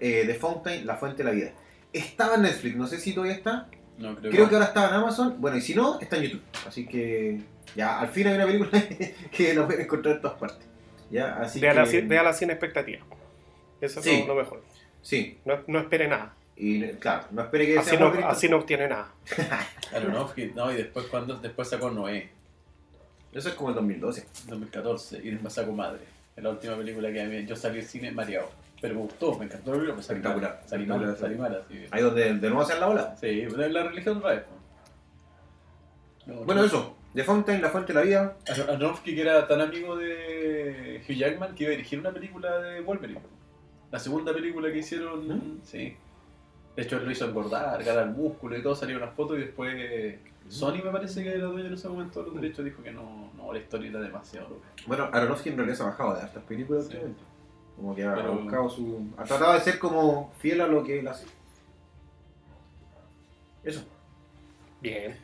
eh, 0.00 0.24
The 0.26 0.34
Fountain, 0.34 0.84
La 0.86 0.96
Fuente 0.96 1.18
de 1.18 1.24
la 1.24 1.30
Vida. 1.30 1.52
Estaba 1.92 2.34
en 2.34 2.42
Netflix, 2.42 2.74
no 2.76 2.88
sé 2.88 2.98
si 2.98 3.12
todavía 3.12 3.36
está. 3.36 3.68
No, 3.98 4.14
creo, 4.16 4.30
Creo 4.30 4.48
que 4.48 4.54
ahora 4.56 4.66
estaba 4.66 4.88
en 4.88 4.94
Amazon. 4.94 5.36
Bueno, 5.38 5.56
y 5.56 5.60
si 5.60 5.74
no, 5.74 5.98
está 6.00 6.16
en 6.16 6.24
YouTube. 6.24 6.42
Así 6.66 6.86
que 6.86 7.40
ya, 7.74 7.98
al 8.00 8.08
fin 8.08 8.26
hay 8.26 8.34
una 8.34 8.46
película 8.46 8.70
que 9.32 9.54
la 9.54 9.64
pueden 9.66 9.82
encontrar 9.82 10.16
en 10.16 10.20
todas 10.22 10.38
partes. 10.38 10.66
Ya, 11.10 11.36
así 11.36 11.60
Véala, 11.60 11.84
que... 11.84 11.90
sin- 11.90 12.08
véala 12.08 12.32
sin 12.32 12.50
expectativa. 12.50 13.04
Eso 13.80 14.00
es 14.00 14.04
Sí. 14.04 14.20
lo, 14.26 14.34
lo 14.34 14.42
mejor. 14.42 14.62
Sí, 15.02 15.38
No, 15.44 15.58
no 15.66 15.78
espere 15.78 16.08
nada. 16.08 16.34
Y 16.56 16.82
claro, 16.94 17.26
no 17.30 17.42
espere 17.42 17.66
que 17.66 17.78
Así 17.78 17.90
sea 17.90 18.00
no, 18.00 18.06
así 18.28 18.48
no 18.48 18.56
obtiene 18.56 18.88
nada. 18.88 19.12
Aronofsky, 19.94 20.52
no, 20.54 20.72
y 20.72 20.76
después 20.76 21.06
cuando 21.06 21.36
después 21.36 21.68
sacó 21.68 21.90
Noé, 21.90 22.30
Eso 23.32 23.48
es 23.50 23.54
como 23.54 23.68
el 23.70 23.74
2012. 23.76 24.26
2014, 24.48 25.18
y 25.22 25.30
después 25.30 25.52
sacó 25.52 25.72
Madre. 25.72 26.00
Es 26.34 26.42
la 26.42 26.50
última 26.50 26.76
película 26.76 27.12
que 27.12 27.20
a 27.20 27.24
mí- 27.26 27.44
yo 27.46 27.54
salí 27.56 27.76
del 27.76 27.86
cine 27.86 28.10
mareado. 28.10 28.50
Pero 28.80 28.94
me 28.94 29.00
gustó, 29.00 29.38
me 29.38 29.46
encantó 29.46 29.72
pero 29.72 29.86
salí 29.86 30.00
Espectacular. 30.00 30.62
salí 30.66 30.86
mal, 31.36 31.54
así. 31.64 31.86
Ahí 31.90 32.02
donde 32.02 32.24
de 32.34 32.48
nuevo 32.48 32.60
hacen 32.62 32.78
la 32.80 32.86
bola. 32.86 33.16
Sí, 33.16 33.46
la 33.50 33.82
religión 33.84 34.18
otra 34.18 34.30
vez. 34.30 34.42
¿no? 36.26 36.34
No, 36.34 36.40
Bueno, 36.44 36.60
no. 36.62 36.66
eso. 36.66 36.96
The 37.14 37.24
Fountain, 37.24 37.62
La 37.62 37.70
Fuente 37.70 37.92
de 37.94 37.98
la 37.98 38.04
Vida. 38.04 38.36
Ar- 38.46 38.70
Aronofsky, 38.70 39.14
que 39.14 39.22
era 39.22 39.46
tan 39.48 39.60
amigo 39.62 39.96
de 39.96 41.00
Hugh 41.08 41.14
Jackman, 41.14 41.54
que 41.54 41.64
iba 41.64 41.70
a 41.72 41.76
dirigir 41.76 41.98
una 41.98 42.12
película 42.12 42.58
de 42.58 42.80
Wolverine. 42.82 43.20
La 43.90 43.98
segunda 43.98 44.34
película 44.34 44.70
que 44.70 44.78
hicieron, 44.78 45.26
¿Mm? 45.28 45.60
sí. 45.62 45.96
De 46.74 46.82
hecho, 46.82 46.98
él 46.98 47.06
lo 47.06 47.10
hizo 47.10 47.24
engordar, 47.24 47.82
ganar 47.82 48.08
músculo 48.08 48.58
y 48.58 48.62
todo, 48.62 48.74
salieron 48.74 49.02
unas 49.02 49.14
fotos 49.14 49.38
y 49.38 49.42
después 49.42 50.18
Sony 50.48 50.82
me 50.84 50.90
parece 50.90 51.22
que 51.22 51.30
era 51.34 51.46
dueño 51.46 51.68
en 51.68 51.72
ese 51.72 51.88
momento 51.88 52.20
de 52.20 52.26
los 52.26 52.34
derechos, 52.34 52.64
dijo 52.66 52.82
que 52.82 52.92
no, 52.92 53.32
no, 53.34 53.50
la 53.50 53.58
historia 53.58 53.88
era 53.88 54.00
demasiado 54.00 54.50
loca. 54.50 54.68
Bueno, 54.86 55.08
Aronofsky 55.10 55.48
en 55.48 55.56
realidad 55.56 55.76
se 55.78 55.82
ha 55.84 55.86
bajado 55.86 56.14
de 56.16 56.20
hartas 56.20 56.42
películas 56.44 56.86
Sí. 56.88 56.98
Como 57.76 57.94
que 57.94 58.04
ha 58.04 58.14
Pero- 58.14 58.34
buscado 58.34 58.68
su. 58.70 59.06
Ha 59.18 59.24
tratado 59.24 59.52
de 59.54 59.60
ser 59.60 59.78
como 59.78 60.32
fiel 60.38 60.60
a 60.62 60.66
lo 60.66 60.82
que 60.82 60.98
él 61.00 61.08
hace. 61.08 61.26
Eso. 63.64 63.84
Bien. 64.80 65.16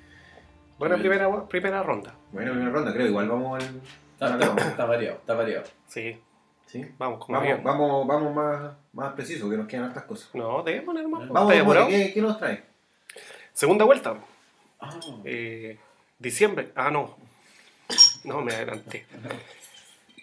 Buena 0.78 0.96
Bien. 0.96 1.08
primera, 1.10 1.46
primera 1.46 1.82
ronda. 1.82 2.14
Bueno, 2.32 2.52
primera 2.52 2.70
ronda, 2.72 2.92
creo. 2.92 3.06
Igual 3.06 3.28
vamos 3.28 3.62
al. 3.62 3.80
Está, 4.14 4.34
al- 4.34 4.42
está- 4.42 4.68
está 4.68 4.84
variado, 4.84 5.16
está 5.16 5.34
variado. 5.34 5.64
Sí, 5.86 6.18
Sí. 6.66 6.84
vamos, 6.98 7.24
como 7.24 7.38
Vamos, 7.38 7.52
bien. 7.52 7.64
vamos, 7.64 8.06
vamos 8.06 8.34
más, 8.34 8.72
más 8.92 9.12
precisos, 9.14 9.50
que 9.50 9.56
nos 9.56 9.66
quedan 9.66 9.84
hartas 9.86 10.04
cosas. 10.04 10.30
No, 10.34 10.62
debe 10.62 10.82
poner 10.82 11.06
más. 11.08 11.20
Vamos, 11.28 11.28
¿Está 11.28 11.42
More, 11.44 11.56
demorado? 11.56 11.88
¿qué, 11.88 12.12
¿qué 12.14 12.22
nos 12.22 12.38
trae? 12.38 12.64
Segunda 13.52 13.84
vuelta. 13.84 14.16
Ah, 14.80 14.98
Eh, 15.24 15.78
diciembre. 16.18 16.72
Ah, 16.74 16.90
no. 16.90 17.16
No, 18.24 18.40
me 18.40 18.54
adelanté. 18.54 19.06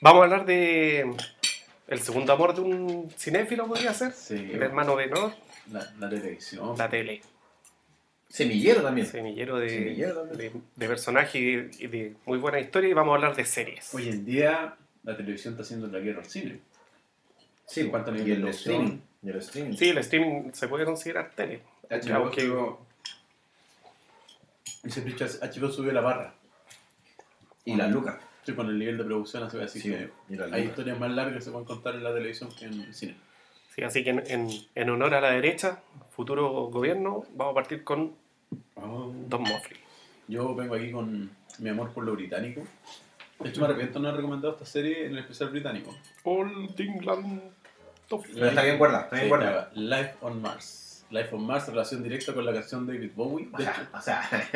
Vamos 0.01 0.21
a 0.21 0.23
hablar 0.25 0.45
de 0.45 1.15
el 1.89 1.99
segundo 1.99 2.33
amor 2.33 2.53
de 2.55 2.61
un 2.61 3.09
cinéfilo, 3.17 3.67
podría 3.67 3.93
ser. 3.93 4.11
sí, 4.13 4.35
El 4.53 4.61
hermano 4.63 4.95
de 4.95 5.07
Nor, 5.07 5.33
la, 5.71 5.91
la 5.99 6.09
televisión. 6.09 6.75
la 6.77 6.89
tele. 6.89 7.21
Semillero 8.29 8.81
también. 8.83 9.07
Semillero 9.07 9.57
de, 9.57 9.69
Semillero 9.69 10.21
también. 10.27 10.53
de, 10.53 10.61
de 10.75 10.87
personajes 10.87 11.35
y 11.35 11.55
de, 11.55 11.71
y 11.79 11.87
de 11.87 12.15
muy 12.25 12.37
buena 12.37 12.59
historia. 12.59 12.89
Y 12.89 12.93
vamos 12.93 13.13
a 13.13 13.15
hablar 13.15 13.35
de 13.35 13.43
series. 13.45 13.93
Hoy 13.93 14.07
en 14.09 14.23
día 14.25 14.75
la 15.03 15.17
televisión 15.17 15.53
está 15.53 15.63
haciendo 15.63 15.87
la 15.87 15.99
guerra 15.99 16.19
al 16.19 16.29
cine. 16.29 16.59
Sí, 17.65 17.87
¿Cuánto 17.87 18.11
nivel 18.11 18.27
y 18.27 18.35
de 18.35 18.41
el 18.41 18.47
streaming. 18.49 18.97
Y 19.23 19.29
el 19.29 19.35
streaming. 19.37 19.77
Sí, 19.77 19.89
el 19.89 19.97
streaming 19.99 20.51
se 20.53 20.67
puede 20.67 20.85
considerar 20.85 21.31
tele. 21.35 21.61
HBO, 21.89 22.85
siempre 24.87 25.13
HBO 25.15 25.71
subió 25.71 25.91
la 25.91 26.01
barra. 26.01 26.33
Y 27.65 27.75
las 27.75 27.91
lucas. 27.91 28.17
Sí, 28.49 28.55
con 28.55 28.67
el 28.69 28.79
nivel 28.79 28.97
de 28.97 29.03
producción, 29.03 29.43
así, 29.43 29.57
así 29.59 29.79
Sí, 29.79 29.89
que 29.89 30.09
hay 30.51 30.63
historias 30.65 30.99
más 30.99 31.11
largas 31.11 31.35
que 31.35 31.41
se 31.41 31.51
pueden 31.51 31.65
contar 31.65 31.95
en 31.95 32.03
la 32.03 32.13
televisión 32.13 32.49
que 32.57 32.65
en 32.65 32.81
el 32.81 32.93
cine. 32.93 33.15
Sí, 33.75 33.83
así 33.83 34.03
que 34.03 34.09
en, 34.11 34.23
en- 34.27 34.49
en 34.75 34.89
honor 34.89 35.13
a 35.13 35.21
la 35.21 35.31
derecha, 35.31 35.79
futuro 36.11 36.49
gobierno, 36.67 37.25
vamos 37.35 37.51
a 37.51 37.55
partir 37.55 37.83
con 37.83 38.13
Don 38.75 39.41
Moffley. 39.43 39.79
Yo 40.27 40.53
vengo 40.55 40.75
aquí 40.75 40.91
con 40.91 41.29
mi 41.59 41.69
amor 41.69 41.91
por 41.93 42.03
lo 42.03 42.13
británico. 42.13 42.61
De 43.39 43.49
hecho, 43.49 43.61
me 43.61 43.67
arrepiento 43.67 43.99
no 43.99 44.07
haber 44.09 44.17
recomendado 44.21 44.53
esta 44.53 44.65
serie 44.65 45.05
en 45.05 45.13
el 45.13 45.19
especial 45.19 45.49
británico. 45.49 45.95
Old 46.23 46.79
England 46.79 47.41
Top. 48.07 48.25
Pero 48.33 48.47
está 48.47 48.63
bien 48.63 48.77
guardada, 48.77 49.03
está 49.03 49.15
bien 49.17 49.27
Sí, 49.29 49.33
estaba. 49.45 49.71
Life 49.75 50.13
on 50.21 50.41
Mars. 50.41 50.85
Life 51.11 51.33
on 51.35 51.43
Mars, 51.45 51.67
relación 51.67 52.03
directa 52.03 52.33
con 52.33 52.45
la 52.45 52.53
canción 52.53 52.85
David 52.85 53.11
Bowie. 53.15 53.49
O 53.51 53.57
De 53.57 53.63
hecho, 53.63 53.73
sea, 53.73 53.89
o 53.93 54.01
sea, 54.01 54.49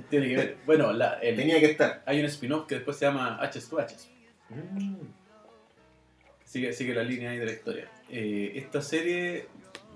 tiene 0.10 0.28
que 0.28 0.36
ver. 0.36 0.56
Bueno, 0.64 0.92
la, 0.92 1.14
el- 1.20 1.36
tenía 1.36 1.60
que 1.60 1.66
estar. 1.66 2.02
hay 2.06 2.20
un 2.20 2.26
spin-off 2.26 2.66
que 2.66 2.76
después 2.76 2.96
se 2.96 3.04
llama 3.06 3.38
H2H. 3.42 3.94
Sigue, 6.44 6.72
sigue 6.72 6.94
la 6.94 7.02
línea 7.02 7.30
ahí 7.30 7.38
de 7.38 7.44
la 7.44 7.52
historia. 7.52 7.88
Eh, 8.08 8.52
esta 8.54 8.80
serie, 8.80 9.46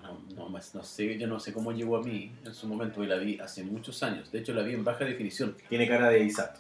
no, 0.03 0.23
no, 0.37 0.49
más- 0.51 0.75
no 0.75 0.83
sé, 0.83 1.17
yo 1.19 1.27
no 1.27 1.41
sé 1.41 1.53
cómo 1.53 1.73
llegó 1.73 1.97
a 1.97 2.03
mí 2.03 2.31
en 2.45 2.53
su 2.55 2.67
momento, 2.69 2.97
porque 2.97 3.09
la 3.09 3.17
vi 3.17 3.39
hace 3.41 3.65
muchos 3.65 4.03
años. 4.03 4.31
De 4.31 4.41
hecho, 4.41 4.53
la 4.53 4.63
vi 4.63 4.75
en 4.75 4.85
baja 4.85 5.05
definición. 5.07 5.57
Tiene 5.71 5.89
cara 5.89 6.11
de 6.11 6.23
Isaac. 6.25 6.57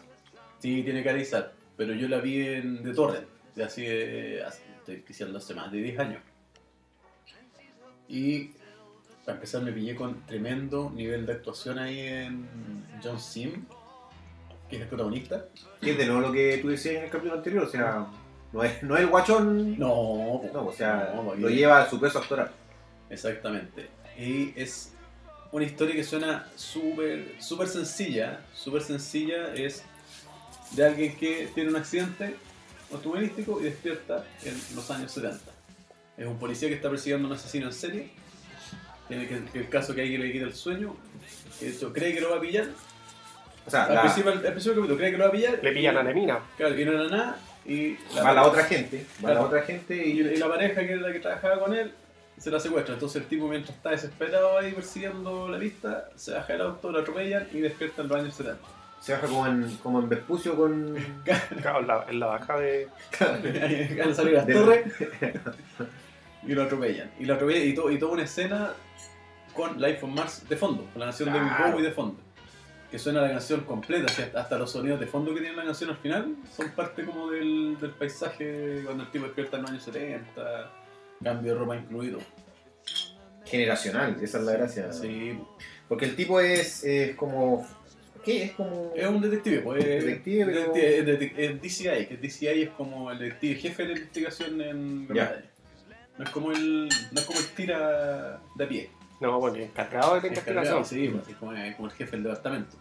Sí, 0.60 0.82
tiene 0.82 1.04
carizar, 1.04 1.52
pero 1.76 1.92
yo 1.92 2.08
la 2.08 2.20
vi 2.20 2.40
en 2.46 2.82
de 2.82 2.94
Torrent, 2.94 3.26
de 3.54 3.64
de, 3.64 4.42
hace- 4.44 4.62
estoy 4.78 5.04
diciendo 5.06 5.36
hace 5.36 5.54
más 5.54 5.70
de 5.70 5.78
10 5.82 5.98
años. 5.98 6.22
Y 8.08 8.50
para 9.24 9.36
empezar 9.36 9.62
me 9.62 9.72
pillé 9.72 9.94
con 9.94 10.26
tremendo 10.26 10.90
nivel 10.94 11.26
de 11.26 11.32
actuación 11.32 11.78
ahí 11.78 12.00
en 12.00 12.46
John 13.02 13.20
Sim, 13.20 13.64
que 14.68 14.76
es 14.76 14.82
el 14.82 14.88
protagonista. 14.88 15.46
Que 15.80 15.92
es 15.92 15.98
de 15.98 16.06
nuevo 16.06 16.22
lo 16.22 16.32
que 16.32 16.58
tú 16.58 16.68
decías 16.68 16.96
en 16.96 17.04
el 17.04 17.10
capítulo 17.10 17.34
anterior. 17.34 17.64
O 17.64 17.70
sea, 17.70 18.06
no 18.52 18.64
es, 18.64 18.82
no 18.82 18.96
es 18.96 19.02
el 19.02 19.08
guachón. 19.08 19.78
No, 19.78 20.42
No, 20.52 20.66
o 20.66 20.72
sea, 20.72 21.12
no, 21.14 21.34
lo 21.34 21.48
lleva 21.48 21.82
a 21.82 21.90
su 21.90 22.00
peso 22.00 22.18
actoral. 22.18 22.50
Exactamente. 23.10 23.88
Y 24.18 24.52
es 24.56 24.92
una 25.52 25.64
historia 25.64 25.94
que 25.94 26.04
suena 26.04 26.48
súper 26.56 27.36
súper 27.38 27.68
sencilla. 27.68 28.40
Súper 28.54 28.82
sencilla 28.82 29.54
es 29.54 29.84
de 30.72 30.84
alguien 30.84 31.16
que 31.16 31.48
tiene 31.54 31.70
un 31.70 31.76
accidente 31.76 32.34
automovilístico 32.90 33.60
y 33.60 33.64
despierta 33.64 34.24
en 34.42 34.54
los 34.74 34.90
años 34.90 35.12
70. 35.12 35.38
Es 36.16 36.26
un 36.26 36.38
policía 36.38 36.68
que 36.68 36.74
está 36.74 36.90
persiguiendo 36.90 37.28
a 37.28 37.30
un 37.30 37.36
asesino 37.36 37.66
en 37.66 37.72
serie. 37.72 38.10
Tiene 39.12 39.28
que, 39.28 39.44
que 39.52 39.58
el 39.58 39.68
caso 39.68 39.94
que 39.94 40.02
alguien 40.02 40.20
le 40.22 40.32
quita 40.32 40.46
el 40.46 40.54
sueño. 40.54 40.96
Que 41.58 41.66
de 41.66 41.72
hecho 41.72 41.92
cree 41.92 42.14
que 42.14 42.20
lo 42.20 42.30
va 42.30 42.36
a 42.36 42.40
pillar. 42.40 42.66
O 43.66 43.70
sea, 43.70 43.84
Al 43.84 43.94
la- 43.94 44.00
principio, 44.02 44.32
al 44.32 44.40
principio 44.40 44.72
del 44.72 44.80
capítulo 44.82 44.96
cree 44.98 45.10
que 45.12 45.16
lo 45.18 45.24
va 45.24 45.28
a 45.28 45.32
pillar. 45.32 45.58
Le 45.62 45.72
pillan 45.72 45.96
a 45.98 46.02
Nemina. 46.02 46.38
Claro, 46.56 46.74
viene 46.74 46.90
de 46.92 46.98
la 46.98 47.08
nada 47.16 47.38
y 47.66 47.96
va 48.16 48.32
la 48.32 48.44
otra 48.46 48.64
gente. 48.64 49.04
Va 49.24 49.28
la 49.28 49.34
Claro. 49.34 49.46
otra 49.46 49.62
gente 49.62 49.94
y, 49.96 50.10
y. 50.12 50.20
y 50.20 50.36
la 50.36 50.48
pareja 50.48 50.80
que 50.80 50.92
era 50.92 51.02
la 51.02 51.12
que 51.12 51.20
trabajaba 51.20 51.60
con 51.60 51.74
él 51.74 51.92
se 52.38 52.50
la 52.50 52.58
secuestra. 52.58 52.94
Entonces 52.94 53.22
el 53.22 53.28
tipo 53.28 53.46
mientras 53.48 53.76
está 53.76 53.90
desesperado 53.90 54.58
ahí 54.58 54.72
persiguiendo 54.72 55.48
la 55.48 55.58
lista, 55.58 56.08
se 56.16 56.32
baja 56.32 56.54
el 56.54 56.60
auto, 56.62 56.90
lo 56.90 56.98
atropellan 57.00 57.46
y 57.52 57.60
despierta 57.60 58.02
en 58.02 58.08
los 58.08 58.18
años 58.18 58.34
70. 58.34 58.58
Se 59.00 59.12
baja 59.12 59.26
como 59.26 59.46
en, 59.46 59.76
como 59.82 60.00
en 60.00 60.08
Vespucio 60.08 60.56
con. 60.56 60.96
Claro, 61.60 61.80
en 61.80 61.86
la, 61.86 62.06
en 62.08 62.18
la 62.20 62.26
baja 62.26 62.58
de. 62.58 62.88
Van 63.20 64.10
a 64.10 64.14
salir 64.14 64.32
las 64.34 64.46
De- 64.46 64.54
torres 64.54 64.84
y 66.46 66.52
lo 66.54 66.62
atropellan. 66.64 67.10
Y 67.18 67.24
lo 67.24 67.34
atropellan 67.34 67.68
y, 67.68 67.74
to- 67.74 67.90
y 67.90 67.98
toda 67.98 68.12
una 68.12 68.22
escena 68.24 68.72
con 69.54 69.80
Life 69.80 70.04
on 70.04 70.14
Mars 70.14 70.48
de 70.48 70.56
fondo, 70.56 70.84
con 70.92 71.00
la 71.00 71.06
canción 71.06 71.32
de 71.32 71.38
David. 71.38 71.72
Bowie 71.72 71.84
de 71.86 71.92
fondo. 71.92 72.16
Que 72.90 72.98
suena 72.98 73.22
la 73.22 73.30
canción 73.30 73.60
completa, 73.62 74.12
hasta 74.38 74.58
los 74.58 74.70
sonidos 74.70 75.00
de 75.00 75.06
fondo 75.06 75.32
que 75.34 75.40
tiene 75.40 75.56
la 75.56 75.64
canción 75.64 75.88
al 75.90 75.96
final 75.96 76.36
son 76.54 76.70
parte 76.72 77.04
como 77.04 77.30
del, 77.30 77.78
del 77.80 77.90
paisaje 77.92 78.82
cuando 78.84 79.04
el 79.04 79.10
tipo 79.10 79.24
despierta 79.24 79.56
en 79.56 79.62
los 79.62 79.70
años 79.70 79.82
70, 79.84 80.70
cambio 81.24 81.54
de 81.54 81.58
ropa 81.58 81.76
incluido. 81.76 82.18
Generacional, 83.44 84.16
esa 84.22 84.38
es 84.38 84.44
la 84.44 84.52
gracia. 84.52 84.92
Sí, 84.92 85.38
Porque 85.88 86.04
el 86.06 86.16
tipo 86.16 86.40
es, 86.40 86.84
es 86.84 87.14
como. 87.16 87.66
¿Qué? 88.24 88.44
Es 88.44 88.52
como. 88.52 88.92
Es 88.94 89.06
un 89.06 89.20
detective, 89.20 89.58
pues. 89.60 89.84
es- 89.84 90.04
Detective, 90.04 90.44
pero- 90.46 90.74
es, 90.76 91.60
DCI, 91.62 92.06
que 92.06 92.16
DCI 92.20 92.62
es 92.62 92.70
como 92.70 93.10
el 93.10 93.18
detective 93.18 93.54
jefe 93.56 93.84
de 93.86 93.92
investigación 93.92 94.60
en 94.60 95.06
Gran 95.08 95.16
Ya. 95.16 95.24
Bretaña. 95.30 95.51
No 96.18 96.24
es 96.24 96.30
como 96.30 96.52
el. 96.52 96.88
No 97.10 97.20
es 97.20 97.26
como 97.26 97.38
el 97.38 97.46
tira 97.48 98.40
de 98.54 98.64
a 98.64 98.68
pie. 98.68 98.90
No, 99.20 99.38
bueno, 99.38 99.56
encargado 99.58 100.14
de 100.16 100.22
la 100.22 100.26
Encargado, 100.28 100.76
investigación. 100.78 100.84
Sí, 100.84 101.08
pues, 101.08 101.28
es 101.28 101.36
como, 101.36 101.52
es 101.52 101.76
como 101.76 101.88
el 101.88 101.94
jefe 101.94 102.10
del 102.12 102.22
departamento. 102.24 102.76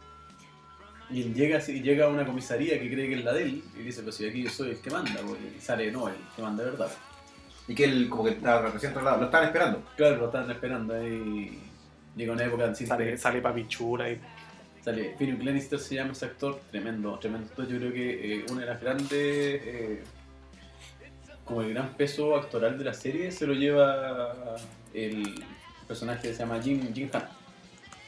Y 1.09 1.21
él 1.23 1.33
llega, 1.33 1.57
así- 1.57 1.81
llega 1.81 2.05
a 2.05 2.09
una 2.09 2.25
comisaría 2.25 2.79
que 2.79 2.89
cree 2.91 3.07
que 3.09 3.15
es 3.15 3.23
la 3.25 3.33
de 3.33 3.43
él 3.43 3.63
y 3.77 3.79
dice, 3.83 4.01
pues 4.01 4.15
si 4.15 4.27
aquí 4.27 4.43
yo 4.43 4.49
soy 4.49 4.71
el 4.71 4.77
que 4.81 4.89
manda, 4.89 5.19
pues, 5.25 5.37
y 5.57 5.59
sale, 5.61 5.91
no, 5.91 6.07
el 6.07 6.15
que 6.35 6.41
manda 6.41 6.63
de 6.63 6.71
verdad. 6.71 6.89
Y 7.67 7.75
que 7.75 7.83
él 7.85 8.09
como 8.09 8.23
que 8.25 8.31
está 8.31 8.61
recién 8.61 8.91
trasladado. 8.93 9.19
Lo 9.21 9.25
estaban 9.25 9.47
esperando. 9.47 9.83
Claro, 9.97 10.17
lo 10.17 10.25
estaban 10.27 10.49
esperando 10.51 10.93
ahí. 10.95 11.59
Llega 12.15 12.33
una 12.33 12.43
época 12.45 12.65
en 12.65 12.75
Sale, 12.75 13.17
sale 13.17 13.41
Papi 13.41 13.67
Chula 13.67 14.09
y. 14.09 14.19
Sale 14.83 15.15
Philip 15.17 15.41
Lannister 15.43 15.79
se 15.79 15.95
llama 15.95 16.13
ese 16.13 16.25
actor, 16.25 16.59
tremendo, 16.71 17.17
tremendo 17.19 17.47
actor. 17.49 17.67
Yo 17.67 17.77
creo 17.77 17.93
que 17.93 18.39
eh, 18.39 18.45
una 18.49 18.61
de 18.61 18.67
las 18.67 18.81
grandes, 18.81 19.11
eh, 19.11 20.03
como 21.45 21.61
el 21.61 21.73
gran 21.73 21.89
peso 21.95 22.35
actoral 22.35 22.77
de 22.77 22.83
la 22.85 22.93
serie 22.93 23.31
se 23.31 23.45
lo 23.47 23.53
lleva 23.53 24.55
el 24.93 25.43
personaje 25.87 26.29
que 26.29 26.33
se 26.33 26.39
llama 26.39 26.61
Jim, 26.61 26.93
Jim 26.93 27.09
Han, 27.13 27.23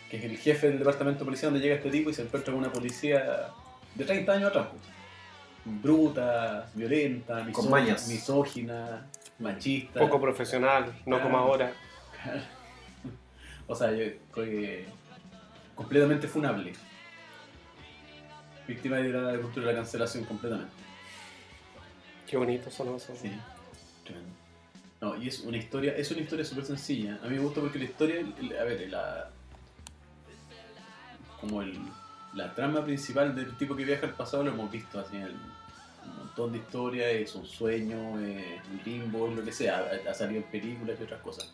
que 0.09 0.17
es 0.17 0.23
el 0.25 0.37
jefe 0.37 0.67
del 0.69 0.79
departamento 0.79 1.25
policial 1.25 1.51
donde 1.51 1.65
llega 1.65 1.75
este 1.77 1.89
tipo 1.89 2.09
y 2.09 2.13
se 2.13 2.21
encuentra 2.23 2.53
con 2.53 2.63
una 2.63 2.71
policía 2.71 3.49
de 3.95 4.05
30 4.05 4.31
años 4.31 4.49
atrás. 4.49 4.67
pues. 4.71 4.81
Bruta, 5.65 6.69
violenta, 6.73 7.35
Con 7.39 7.47
misó- 7.47 7.69
mañas. 7.69 8.07
misógina, 8.09 9.05
machista. 9.39 9.99
Poco 9.99 10.19
profesional, 10.19 10.93
no 11.05 11.21
como 11.21 11.37
ahora. 11.37 11.71
O 13.65 13.73
sea, 13.75 13.91
yo 13.93 14.03
creo 14.31 14.45
que 14.45 14.85
completamente 15.73 16.27
funable. 16.27 16.73
Víctima 18.67 18.97
de 18.97 19.09
la 19.09 19.37
cultura 19.39 19.67
de 19.67 19.71
la 19.73 19.79
cancelación 19.79 20.25
completamente. 20.25 20.71
Qué 22.27 22.37
bonito 22.37 22.71
son 22.71 22.95
esos. 22.95 23.17
Sí. 23.19 23.31
No, 25.01 25.21
y 25.21 25.27
es 25.27 25.41
una 25.41 25.57
historia, 25.57 25.95
es 25.97 26.09
una 26.11 26.21
historia 26.21 26.45
súper 26.45 26.65
sencilla. 26.65 27.19
A 27.23 27.27
mí 27.27 27.35
me 27.35 27.41
gusta 27.41 27.59
porque 27.59 27.77
la 27.77 27.85
historia, 27.85 28.25
a 28.59 28.63
ver, 28.63 28.89
la, 28.89 29.29
como 31.41 31.61
el, 31.61 31.77
la 32.33 32.55
trama 32.55 32.85
principal 32.85 33.35
del 33.35 33.57
tipo 33.57 33.75
que 33.75 33.83
viaja 33.83 34.05
al 34.07 34.13
pasado 34.13 34.43
lo 34.43 34.51
hemos 34.51 34.71
visto 34.71 34.99
así 34.99 35.17
en 35.17 35.23
el- 35.23 35.35
un 36.05 36.17
montón 36.17 36.51
de 36.53 36.59
historias, 36.59 37.11
es 37.11 37.35
un 37.35 37.45
sueño, 37.45 38.17
es 38.19 38.61
un 38.71 38.81
limbo, 38.85 39.27
lo 39.27 39.43
que 39.43 39.51
sea, 39.51 39.85
ha, 40.09 40.13
salido 40.13 40.41
en 40.41 40.47
películas 40.49 40.97
y 40.99 41.03
otras 41.03 41.21
cosas. 41.21 41.53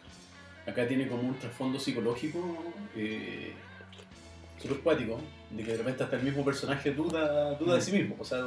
Acá 0.67 0.87
tiene 0.87 1.07
como 1.07 1.23
un 1.23 1.37
trasfondo 1.37 1.79
psicológico 1.79 2.73
eh, 2.95 3.53
cuático, 4.83 5.19
de 5.51 5.63
que 5.63 5.71
de 5.71 5.77
repente 5.77 6.03
hasta 6.03 6.15
el 6.15 6.23
mismo 6.23 6.45
personaje 6.45 6.91
duda, 6.91 7.55
duda 7.55 7.75
de 7.75 7.81
sí 7.81 7.91
mismo, 7.91 8.15
o 8.19 8.23
sea, 8.23 8.43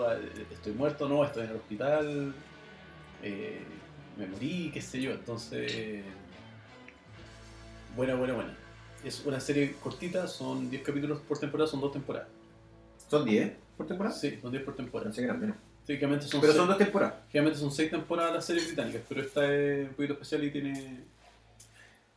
estoy 0.50 0.72
muerto, 0.72 1.08
no, 1.08 1.24
estoy 1.24 1.44
en 1.44 1.50
el 1.50 1.56
hospital, 1.56 2.34
eh, 3.22 3.62
me 4.16 4.26
morí, 4.26 4.70
qué 4.72 4.80
sé 4.80 5.00
yo, 5.00 5.12
entonces... 5.12 6.02
Buena, 7.96 8.14
buena, 8.14 8.34
buena. 8.34 8.56
Es 9.04 9.24
una 9.26 9.38
serie 9.40 9.74
cortita, 9.82 10.26
son 10.26 10.70
10 10.70 10.82
capítulos 10.82 11.20
por 11.20 11.38
temporada, 11.38 11.68
son 11.68 11.80
dos 11.80 11.92
temporadas. 11.92 12.28
¿Son 13.08 13.24
10 13.24 13.52
por 13.76 13.86
temporada? 13.86 14.14
Sí, 14.14 14.38
son 14.40 14.50
10 14.50 14.64
por 14.64 14.76
temporada. 14.76 15.10
Pensé 15.10 15.20
que 15.20 15.24
eran 15.26 15.40
menos. 15.40 15.56
Técnicamente 15.84 16.26
son, 16.26 16.40
Pero 16.40 16.52
seis, 16.52 16.60
son 16.60 16.68
dos 16.68 16.78
temporadas. 16.78 17.14
técnicamente 17.26 17.58
son 17.58 17.72
seis 17.72 17.90
temporadas 17.90 18.32
las 18.34 18.44
series 18.46 18.66
británicas, 18.68 19.02
pero 19.08 19.20
esta 19.20 19.52
es 19.52 19.88
un 19.88 19.94
poquito 19.94 20.12
especial 20.14 20.44
y 20.44 20.50
tiene 20.50 21.00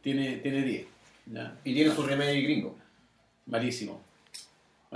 tiene 0.02 0.38
tiene 0.38 0.62
10. 0.62 0.88
¿ya? 1.34 1.58
Y 1.64 1.74
tiene 1.74 1.96
su 1.96 2.04
remake 2.04 2.44
gringo. 2.44 2.78
Malísimo. 3.48 4.04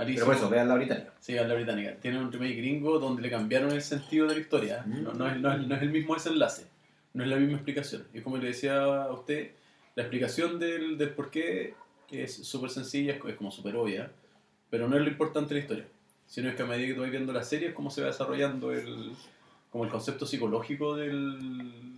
Pero 0.00 0.08
Malísimo. 0.08 0.26
por 0.26 0.34
eso, 0.36 0.48
vean 0.50 0.68
la 0.68 0.74
británica. 0.76 1.12
Sí, 1.20 1.36
a 1.36 1.46
la 1.46 1.54
británica. 1.54 1.96
Tiene 2.00 2.18
un 2.20 2.32
remake 2.32 2.56
gringo 2.56 2.98
donde 2.98 3.20
le 3.22 3.30
cambiaron 3.30 3.70
el 3.72 3.82
sentido 3.82 4.26
de 4.26 4.34
la 4.34 4.40
historia. 4.40 4.82
Mm. 4.86 5.02
No, 5.02 5.12
no 5.14 5.28
es, 5.28 5.38
no 5.40 5.52
es- 5.52 5.66
no 5.66 5.74
es 5.74 5.82
el 5.82 5.90
mismo 5.90 6.14
desenlace. 6.14 6.66
No 7.12 7.22
es 7.24 7.28
la 7.28 7.36
misma 7.36 7.54
explicación. 7.56 8.04
Y 8.14 8.20
como 8.20 8.36
le 8.38 8.46
decía 8.48 8.82
a 9.04 9.12
usted, 9.12 9.50
la 9.96 10.02
explicación 10.04 10.58
del, 10.58 10.96
del 10.96 11.10
por 11.10 11.30
qué 11.30 11.74
es 12.10 12.34
súper 12.46 12.70
sencilla, 12.70 13.12
es, 13.14 13.20
es 13.24 13.34
como 13.36 13.50
súper 13.50 13.76
obvia, 13.76 14.10
pero 14.70 14.88
no 14.88 14.96
es 14.96 15.02
lo 15.02 15.08
importante 15.08 15.50
de 15.54 15.60
la 15.60 15.64
historia. 15.64 15.84
Sino 16.26 16.48
es 16.48 16.54
que 16.54 16.62
a 16.62 16.66
medida 16.66 16.86
que 16.86 16.94
tú 16.94 17.00
vas 17.02 17.10
viendo 17.10 17.32
la 17.32 17.42
serie 17.42 17.68
es 17.68 17.74
cómo 17.74 17.90
se 17.90 18.00
va 18.02 18.06
desarrollando 18.06 18.72
el, 18.72 19.12
como 19.70 19.84
el 19.84 19.90
concepto 19.90 20.24
psicológico 20.26 20.96
del, 20.96 21.96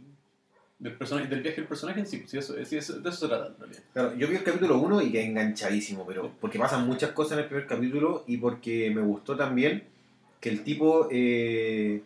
del, 0.83 0.95
personaje, 0.95 1.29
del 1.29 1.41
viaje 1.43 1.57
del 1.63 1.69
personaje 1.69 2.01
en 2.01 2.07
sí. 2.07 2.23
Sí, 2.27 2.39
eso, 2.39 2.55
sí, 2.65 2.77
eso- 2.77 3.01
de 3.01 3.09
eso 3.09 3.19
se 3.21 3.29
trata 3.29 3.47
en 3.49 3.59
realidad. 3.59 3.83
Claro, 3.93 4.15
yo 4.17 4.29
vi 4.29 4.37
el 4.37 4.43
capítulo 4.43 4.79
1 4.79 5.01
y 5.03 5.13
quedé 5.13 5.25
enganchadísimo, 5.27 6.05
pero 6.07 6.31
porque 6.41 6.59
pasan 6.59 6.87
muchas 6.87 7.13
cosas 7.13 7.33
en 7.33 7.39
el 7.41 7.47
primer 7.47 7.67
capítulo 7.67 8.25
y 8.27 8.37
porque 8.39 8.91
me 8.95 9.01
gustó 9.03 9.37
también 9.37 9.85
que 10.41 10.49
el 10.51 10.65
tipo, 10.65 11.09
eh, 11.11 12.03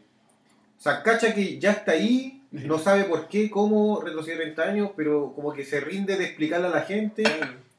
o 0.79 0.81
sea, 0.83 1.03
cacha 1.03 1.35
que 1.35 1.59
ya 1.59 1.73
está 1.73 1.93
ahí, 1.93 2.43
no 2.53 2.79
sabe 2.79 3.05
por 3.05 3.29
qué, 3.29 3.51
cómo 3.51 4.01
retrocede 4.03 4.37
30 4.37 4.63
años, 4.63 4.91
pero 4.97 5.33
como 5.35 5.53
que 5.53 5.65
se 5.65 5.81
rinde 5.81 6.17
de 6.17 6.25
explicarle 6.25 6.67
a 6.69 6.71
la 6.71 6.83
gente 6.83 7.25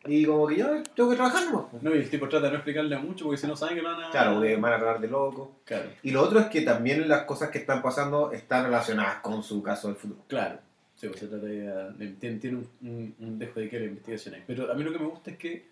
y 0.07 0.25
como 0.25 0.47
que 0.47 0.55
ya 0.57 0.81
tengo 0.95 1.09
que 1.09 1.15
trabajar 1.15 1.45
nomás. 1.45 1.65
pues. 1.69 1.83
No, 1.83 1.93
y 1.93 1.99
el 1.99 2.09
tipo 2.09 2.27
trata 2.29 2.45
de 2.45 2.51
no 2.53 2.57
explicarle 2.57 2.97
mucho 2.97 3.25
porque 3.25 3.39
si 3.41 3.45
no 3.45 3.55
saben 3.55 3.75
que 3.75 3.81
lo 3.81 3.91
van 3.91 4.03
a... 4.05 4.09
Claro, 4.09 4.33
porque 4.35 4.55
van 4.55 4.73
a 4.73 4.77
tratar 4.77 5.01
de 5.01 5.07
loco. 5.09 5.51
Claro. 5.65 5.89
Y 6.01 6.11
lo 6.11 6.21
otro 6.23 6.39
es 6.39 6.45
que 6.47 6.61
también 6.61 7.07
las 7.09 7.23
cosas 7.25 7.49
que 7.49 7.57
están 7.59 7.81
pasando 7.81 8.31
están 8.31 8.63
relacionadas 8.65 9.19
con 9.19 9.43
su 9.43 9.61
caso 9.61 9.87
del 9.89 9.97
futuro. 9.97 10.21
Claro, 10.27 10.59
sí, 10.97 11.07
pues 11.07 11.19
se 11.19 11.27
trata 11.27 11.45
de, 11.45 12.07
tiene, 12.19 12.37
tiene 12.39 12.57
un, 12.57 12.69
un, 12.81 13.15
un 13.19 13.39
dejo 13.39 13.59
de 13.59 13.69
que 13.69 13.79
la 13.79 13.85
investigación 13.85 14.35
ahí. 14.35 14.43
Pero 14.45 14.71
a 14.71 14.75
mí 14.75 14.83
lo 14.83 14.91
que 14.91 14.99
me 14.99 15.05
gusta 15.05 15.31
es 15.31 15.37
que 15.37 15.65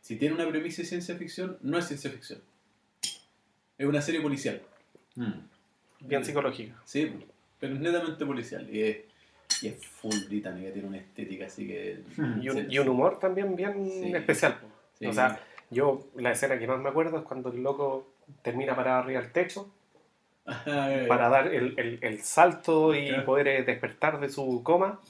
si 0.00 0.16
tiene 0.16 0.34
una 0.34 0.48
premisa 0.48 0.82
de 0.82 0.88
ciencia 0.88 1.16
ficción, 1.16 1.56
no 1.62 1.78
es 1.78 1.86
ciencia 1.86 2.10
ficción. 2.10 2.40
Es 3.78 3.86
una 3.86 4.02
serie 4.02 4.20
policial. 4.20 4.60
Bien 6.00 6.24
psicológica. 6.24 6.74
Sí, 6.84 7.12
pero 7.58 7.74
es 7.74 7.80
netamente 7.80 8.26
policial. 8.26 8.68
Y 8.74 8.82
es, 8.82 8.96
y 9.62 9.68
es 9.68 9.86
full 9.86 10.16
británica, 10.28 10.72
tiene 10.72 10.88
una 10.88 10.98
estética 10.98 11.46
así 11.46 11.66
que... 11.66 12.00
Y 12.40 12.48
un, 12.48 12.56
se- 12.56 12.66
y 12.68 12.78
un 12.78 12.88
humor 12.88 13.18
también 13.20 13.54
bien 13.54 13.88
Sí. 13.88 14.12
especial. 14.14 14.58
sí. 14.98 15.06
O 15.06 15.12
sea, 15.12 15.40
yo 15.70 16.08
la 16.16 16.32
escena 16.32 16.58
que 16.58 16.66
más 16.66 16.80
me 16.80 16.88
acuerdo 16.88 17.18
es 17.18 17.24
cuando 17.24 17.50
el 17.50 17.62
loco 17.62 18.12
termina 18.42 18.74
parado 18.74 19.02
arriba 19.04 19.20
del 19.22 19.30
techo 19.32 19.72
para 21.08 21.28
dar 21.28 21.46
el, 21.48 21.74
el- 21.78 21.98
el 22.02 22.22
salto 22.22 22.94
y 22.94 23.08
Claro. 23.08 23.24
poder 23.24 23.48
eh, 23.48 23.62
despertar 23.62 24.18
de 24.20 24.28
su 24.28 24.62
coma. 24.62 25.00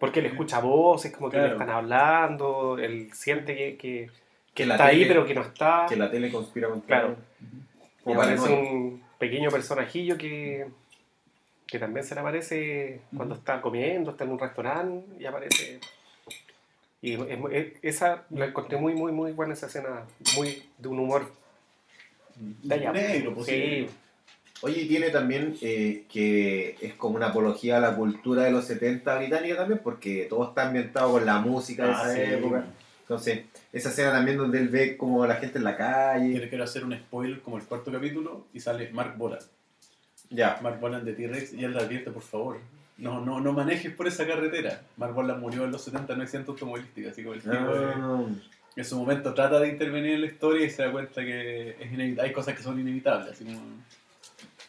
Porque 0.00 0.18
él 0.20 0.26
escucha 0.26 0.58
voces, 0.60 1.12
como 1.16 1.30
que 1.30 1.38
le 1.38 1.48
están 1.52 1.70
hablando, 1.70 2.76
él 2.78 3.10
siente 3.12 3.54
que, 3.54 3.76
que, 3.76 4.06
que 4.08 4.10
Que 4.54 4.66
la 4.66 4.74
está 4.74 4.86
ahí 4.86 5.02
tele- 5.02 5.08
pero 5.08 5.26
que 5.26 5.34
no 5.34 5.42
está. 5.42 5.86
Que 5.88 5.96
la 5.96 6.10
tele 6.10 6.30
conspira 6.32 6.68
contra 6.68 6.86
Claro. 7.00 7.08
él. 7.12 7.16
Y 8.00 8.02
Como 8.04 8.20
aparece 8.20 8.42
paranoia. 8.42 8.70
un 8.70 9.02
pequeño 9.18 9.50
personajillo 9.50 10.18
que, 10.18 10.66
que 11.66 11.78
también 11.78 12.04
se 12.04 12.14
le 12.14 12.20
aparece 12.22 13.00
cuando 13.16 13.36
está 13.36 13.60
comiendo, 13.60 14.10
está 14.10 14.24
en 14.24 14.30
un 14.32 14.38
restaurante 14.40 15.06
y 15.22 15.24
aparece. 15.26 15.78
Y 17.00 17.12
es 17.14 17.38
muy- 17.38 17.54
es- 17.54 17.72
esa 17.82 18.24
la 18.30 18.46
encontré 18.46 18.76
muy, 18.78 18.94
muy, 18.94 19.12
muy 19.12 19.30
buena 19.32 19.54
esa 19.54 19.66
escena, 19.66 20.04
muy 20.36 20.64
de 20.76 20.88
un 20.88 20.98
humor 20.98 21.30
de 22.36 22.74
allá. 22.74 22.92
Negro, 22.92 23.34
pues, 23.34 23.46
Sí, 23.46 23.88
Oye, 24.62 24.82
y 24.82 24.88
tiene 24.88 25.10
también 25.10 25.56
eh, 25.60 26.04
que 26.10 26.76
es 26.80 26.94
como 26.94 27.16
una 27.16 27.26
apología 27.26 27.76
a 27.76 27.80
la 27.80 27.94
cultura 27.96 28.44
de 28.44 28.50
los 28.52 28.64
70 28.66 29.16
británica 29.18 29.56
también, 29.56 29.80
porque 29.82 30.26
todo 30.30 30.48
está 30.48 30.66
ambientado 30.68 31.12
con 31.12 31.26
la 31.26 31.38
música 31.40 31.84
de 31.86 31.92
Ah, 31.92 32.02
esa 32.12 32.14
sí. 32.14 32.32
época. 32.34 32.64
Entonces, 33.02 33.40
esa 33.72 33.88
escena 33.90 34.12
también 34.12 34.38
donde 34.38 34.58
él 34.58 34.68
ve 34.68 34.96
como 34.96 35.22
a 35.22 35.26
la 35.26 35.34
gente 35.36 35.58
en 35.58 35.64
la 35.64 35.76
calle. 35.76 36.30
Quiero, 36.32 36.48
quiero 36.48 36.64
hacer 36.64 36.84
un 36.84 36.94
spoiler 36.96 37.40
como 37.40 37.58
el 37.58 37.64
cuarto 37.64 37.92
capítulo 37.92 38.46
y 38.54 38.60
sale 38.60 38.90
Mark 38.92 39.14
Bolan. 39.18 39.40
Ya. 40.30 40.58
Mark 40.62 40.80
Bolan 40.80 41.04
de 41.04 41.12
T-Rex 41.12 41.52
y 41.52 41.64
él 41.64 41.72
le 41.74 41.80
advierte, 41.80 42.10
por 42.10 42.22
favor, 42.22 42.58
no, 42.96 43.20
no, 43.20 43.40
no 43.40 43.52
manejes 43.52 43.92
por 43.92 44.06
esa 44.08 44.26
carretera. 44.26 44.82
Mark 44.96 45.12
Bolan 45.12 45.38
murió 45.40 45.64
en 45.64 45.72
los 45.72 45.82
70 45.84 46.12
en 46.14 46.18
un 46.20 46.22
accidente 46.24 46.50
automovilístico, 46.52 47.10
así 47.10 47.22
como 47.22 47.34
el 47.34 47.42
tipo 47.42 47.54
eh, 47.54 47.92
Ah, 47.96 48.24
en 48.76 48.84
su 48.84 48.96
momento 48.98 49.34
trata 49.34 49.60
de 49.60 49.68
intervenir 49.68 50.12
en 50.14 50.20
la 50.22 50.26
historia 50.28 50.64
y 50.66 50.70
se 50.70 50.82
da 50.82 50.90
cuenta 50.90 51.20
que 51.22 51.70
es 51.78 52.18
hay 52.18 52.32
cosas 52.32 52.56
que 52.56 52.62
son 52.62 52.80
inevitables. 52.80 53.32
Así 53.32 53.44
como, 53.44 53.60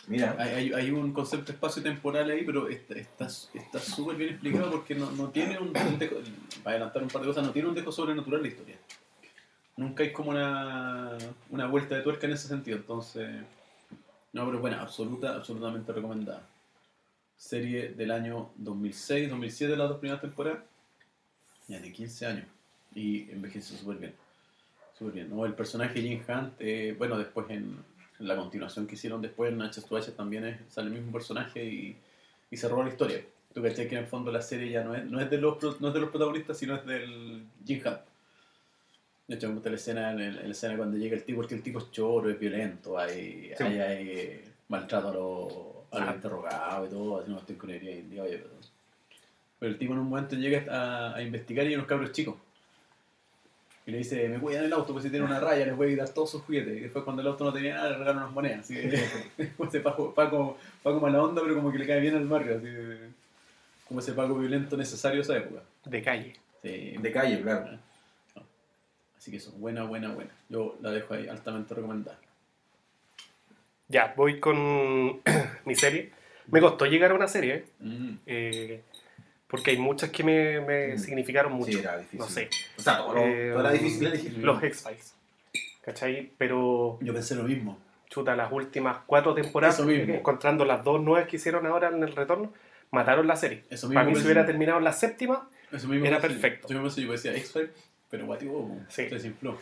mira, 0.07 0.35
hay, 0.37 0.71
hay, 0.73 0.91
un 0.91 1.11
concepto 1.13 1.51
espacio-temporal 1.51 2.29
ahí, 2.29 2.43
pero 2.45 2.67
está 2.67 2.95
está 2.95 3.27
está 3.27 3.79
súper 3.79 4.15
bien 4.15 4.31
explicado 4.31 4.71
porque 4.71 4.95
no, 4.95 5.11
no 5.11 5.29
tiene 5.29 5.59
un, 5.59 5.71
para 5.71 6.75
adelantar 6.75 7.03
un 7.03 7.09
par 7.09 7.21
de 7.21 7.27
cosas, 7.27 7.45
no 7.45 7.51
tiene 7.51 7.67
un 7.69 7.75
dejo 7.75 7.91
sobrenatural 7.91 8.41
la 8.41 8.47
historia. 8.47 8.77
Nunca 9.77 10.03
hay 10.03 10.13
como 10.13 10.31
una, 10.31 11.17
una 11.49 11.67
vuelta 11.67 11.95
de 11.95 12.01
tuerca 12.01 12.27
en 12.27 12.33
ese 12.33 12.47
sentido, 12.47 12.77
entonces... 12.77 13.29
No, 14.35 14.45
pero 14.45 14.59
bueno, 14.59 14.77
absoluta, 14.81 15.33
absolutamente 15.33 15.93
recomendada. 15.93 16.45
Serie 17.37 17.89
del 17.89 18.11
año 18.11 18.51
2006, 18.57 19.29
2007, 19.29 19.77
las 19.77 19.87
dos 19.87 19.99
primeras 19.99 20.21
temporadas. 20.21 20.59
Ya 21.69 21.79
de 21.79 21.91
15 21.91 22.25
años. 22.25 22.45
Y 22.93 23.31
envejeció 23.31 23.77
súper 23.77 23.97
bien. 23.97 24.13
Súper 24.97 25.13
bien. 25.13 25.29
¿no? 25.29 25.45
El 25.45 25.53
personaje 25.53 26.01
Jim 26.01 26.21
Hunt, 26.27 26.53
eh, 26.59 26.93
bueno, 26.97 27.17
después 27.17 27.49
en 27.49 27.77
la 28.19 28.35
continuación 28.35 28.87
que 28.87 28.95
hicieron 28.95 29.21
después 29.21 29.51
en 29.51 29.59
H2H 29.59 30.15
también 30.15 30.45
es- 30.45 30.59
sale 30.69 30.87
el 30.87 30.93
mismo 30.93 31.11
personaje 31.11 31.63
y, 31.63 31.97
y 32.51 32.57
se 32.57 32.67
roba 32.67 32.83
la 32.83 32.89
historia. 32.89 33.21
Tú 33.53 33.61
caché 33.61 33.87
que 33.87 33.95
en 33.95 34.01
el 34.01 34.07
fondo 34.07 34.31
la 34.31 34.41
serie 34.41 34.69
ya 34.69 34.83
no 34.83 34.93
es, 34.95 35.05
no 35.05 35.19
es, 35.19 35.29
de, 35.29 35.37
los, 35.37 35.79
no 35.81 35.87
es 35.89 35.93
de 35.93 35.99
los 35.99 36.09
protagonistas, 36.09 36.57
sino 36.57 36.75
es 36.75 36.85
del 36.85 37.43
Jim 37.65 37.81
Hunt. 37.85 37.99
De 39.27 39.35
hecho, 39.35 39.47
me 39.47 39.53
gusta 39.55 39.69
la 39.69 39.75
escena, 39.77 40.11
en, 40.11 40.19
el- 40.19 40.37
en 40.39 40.45
la 40.45 40.51
escena 40.51 40.77
cuando 40.77 40.97
llega 40.97 41.15
el 41.15 41.23
tipo, 41.23 41.37
porque 41.39 41.55
el 41.55 41.63
tipo 41.63 41.79
es 41.79 41.91
choro, 41.91 42.29
es 42.29 42.39
violento, 42.39 42.97
hay, 42.97 43.51
Sí. 43.57 43.63
hay, 43.63 43.79
hay, 43.79 44.09
eh, 44.09 44.43
maltrato 44.67 45.07
a 45.09 45.13
los, 45.13 45.53
a 45.91 45.99
los 46.05 46.09
Ah. 46.09 46.15
interrogados 46.15 46.87
y 46.87 46.91
todo, 46.91 47.19
así 47.21 47.31
no 47.31 47.37
estoy 47.39 47.55
con 47.55 47.69
india, 47.71 48.23
oye, 48.23 48.37
pero... 48.37 48.49
Pero 49.57 49.71
el 49.71 49.77
tipo 49.77 49.93
en 49.93 49.99
un 49.99 50.09
momento 50.09 50.35
llega 50.35 50.65
a, 50.69 51.15
a 51.15 51.21
investigar 51.21 51.65
y 51.65 51.69
hay 51.69 51.75
unos 51.75 51.87
cabros 51.87 52.11
chicos. 52.11 52.35
Y 53.87 53.91
le 53.91 53.99
dice, 53.99 54.27
me 54.29 54.39
cuidan 54.39 54.65
el 54.65 54.73
auto, 54.73 54.93
pues 54.93 55.03
si 55.03 55.11
tiene 55.11 55.25
una 55.25 55.39
raya, 55.39 55.65
les 55.65 55.75
voy 55.75 55.87
a 55.87 55.89
quitar 55.91 56.09
todos 56.09 56.31
sus 56.31 56.41
juguetes. 56.41 56.75
Y 56.75 56.79
después 56.81 57.03
cuando 57.03 57.21
el 57.21 57.27
auto 57.27 57.43
no 57.43 57.53
tenía 57.53 57.75
nada, 57.75 57.91
le 57.91 57.97
regalan 57.97 58.23
unas 58.23 58.31
monedas. 58.31 58.59
Así 58.61 58.75
que, 58.75 59.51
como 59.57 59.69
ese 59.69 59.79
Paco, 59.79 60.13
Paco, 60.13 60.57
Paco 60.81 60.99
mala 60.99 61.21
onda, 61.21 61.41
pero 61.43 61.55
como 61.55 61.71
que 61.71 61.77
le 61.77 61.85
cae 61.85 61.99
bien 61.99 62.15
al 62.15 62.27
barrio. 62.27 62.57
Así 62.57 62.67
como 63.87 63.99
ese 63.99 64.13
Paco 64.13 64.35
violento 64.35 64.75
necesario 64.75 65.17
de 65.17 65.21
esa 65.21 65.37
época. 65.37 65.61
de 65.85 66.01
calle. 66.01 66.35
Sí. 66.63 66.95
de 66.99 67.11
calle, 67.11 67.41
claro. 67.41 67.77
Así 69.17 69.29
que 69.29 69.37
eso, 69.37 69.51
buena, 69.51 69.83
buena, 69.83 70.11
buena. 70.11 70.31
Yo 70.49 70.77
la 70.81 70.89
dejo 70.89 71.13
ahí 71.13 71.27
altamente 71.27 71.75
recomendada. 71.75 72.17
Ya, 73.87 74.13
voy 74.17 74.39
con 74.39 75.21
mi 75.65 75.75
serie. 75.75 76.11
Me 76.47 76.59
costó 76.59 76.85
llegar 76.85 77.11
a 77.11 77.15
una 77.15 77.27
serie. 77.27 77.65
Mm. 77.79 78.15
Eh, 78.25 78.81
porque 79.47 79.71
hay 79.71 79.77
muchas 79.77 80.09
que 80.09 80.23
me, 80.23 80.59
me 80.61 80.93
Mm. 80.95 80.97
significaron 80.97 81.53
mucho. 81.53 81.71
Sí, 81.73 81.79
era 81.79 81.97
difícil. 81.97 82.19
No 82.19 82.27
sé, 82.27 82.49
O 82.77 82.81
sea, 82.81 82.97
todo, 82.97 83.17
Eh, 83.17 83.49
todo 83.51 83.59
era 83.61 83.71
difícil 83.71 84.07
elegir. 84.07 84.37
los 84.39 84.61
X-Files. 84.63 85.13
¿Cachai? 85.83 86.31
Pero, 86.37 86.97
Yo 87.01 87.13
pensé 87.13 87.35
lo 87.35 87.43
mismo. 87.43 87.77
chuta, 88.09 88.35
las 88.35 88.51
últimas 88.51 88.99
cuatro 89.05 89.33
temporadas, 89.33 89.79
encontrando 89.79 90.63
las 90.65 90.83
dos 90.83 91.01
nuevas 91.01 91.27
que 91.27 91.35
hicieron 91.35 91.65
ahora 91.65 91.89
en 91.89 92.01
el 92.01 92.15
retorno, 92.15 92.53
mataron 92.91 93.27
la 93.27 93.35
serie. 93.35 93.63
Eso 93.69 93.87
mismo 93.87 93.99
Para 94.01 94.07
mí, 94.09 94.15
si 94.15 94.23
hubiera 94.23 94.45
terminado 94.45 94.79
la 94.79 94.93
séptima, 94.93 95.49
Eso 95.71 95.87
mismo 95.87 96.05
Era 96.05 96.19
perfecto. 96.19 96.67
Eso 96.67 96.73
mismo 96.75 96.83
pensé, 96.87 97.01
yo 97.03 97.11
decía 97.11 97.35
X-Files, 97.35 97.69
pero 98.09 98.25
guati, 98.25 98.47
oh, 98.47 98.77
Sí. 98.87 99.09
se 99.09 99.15
desinfló. 99.15 99.57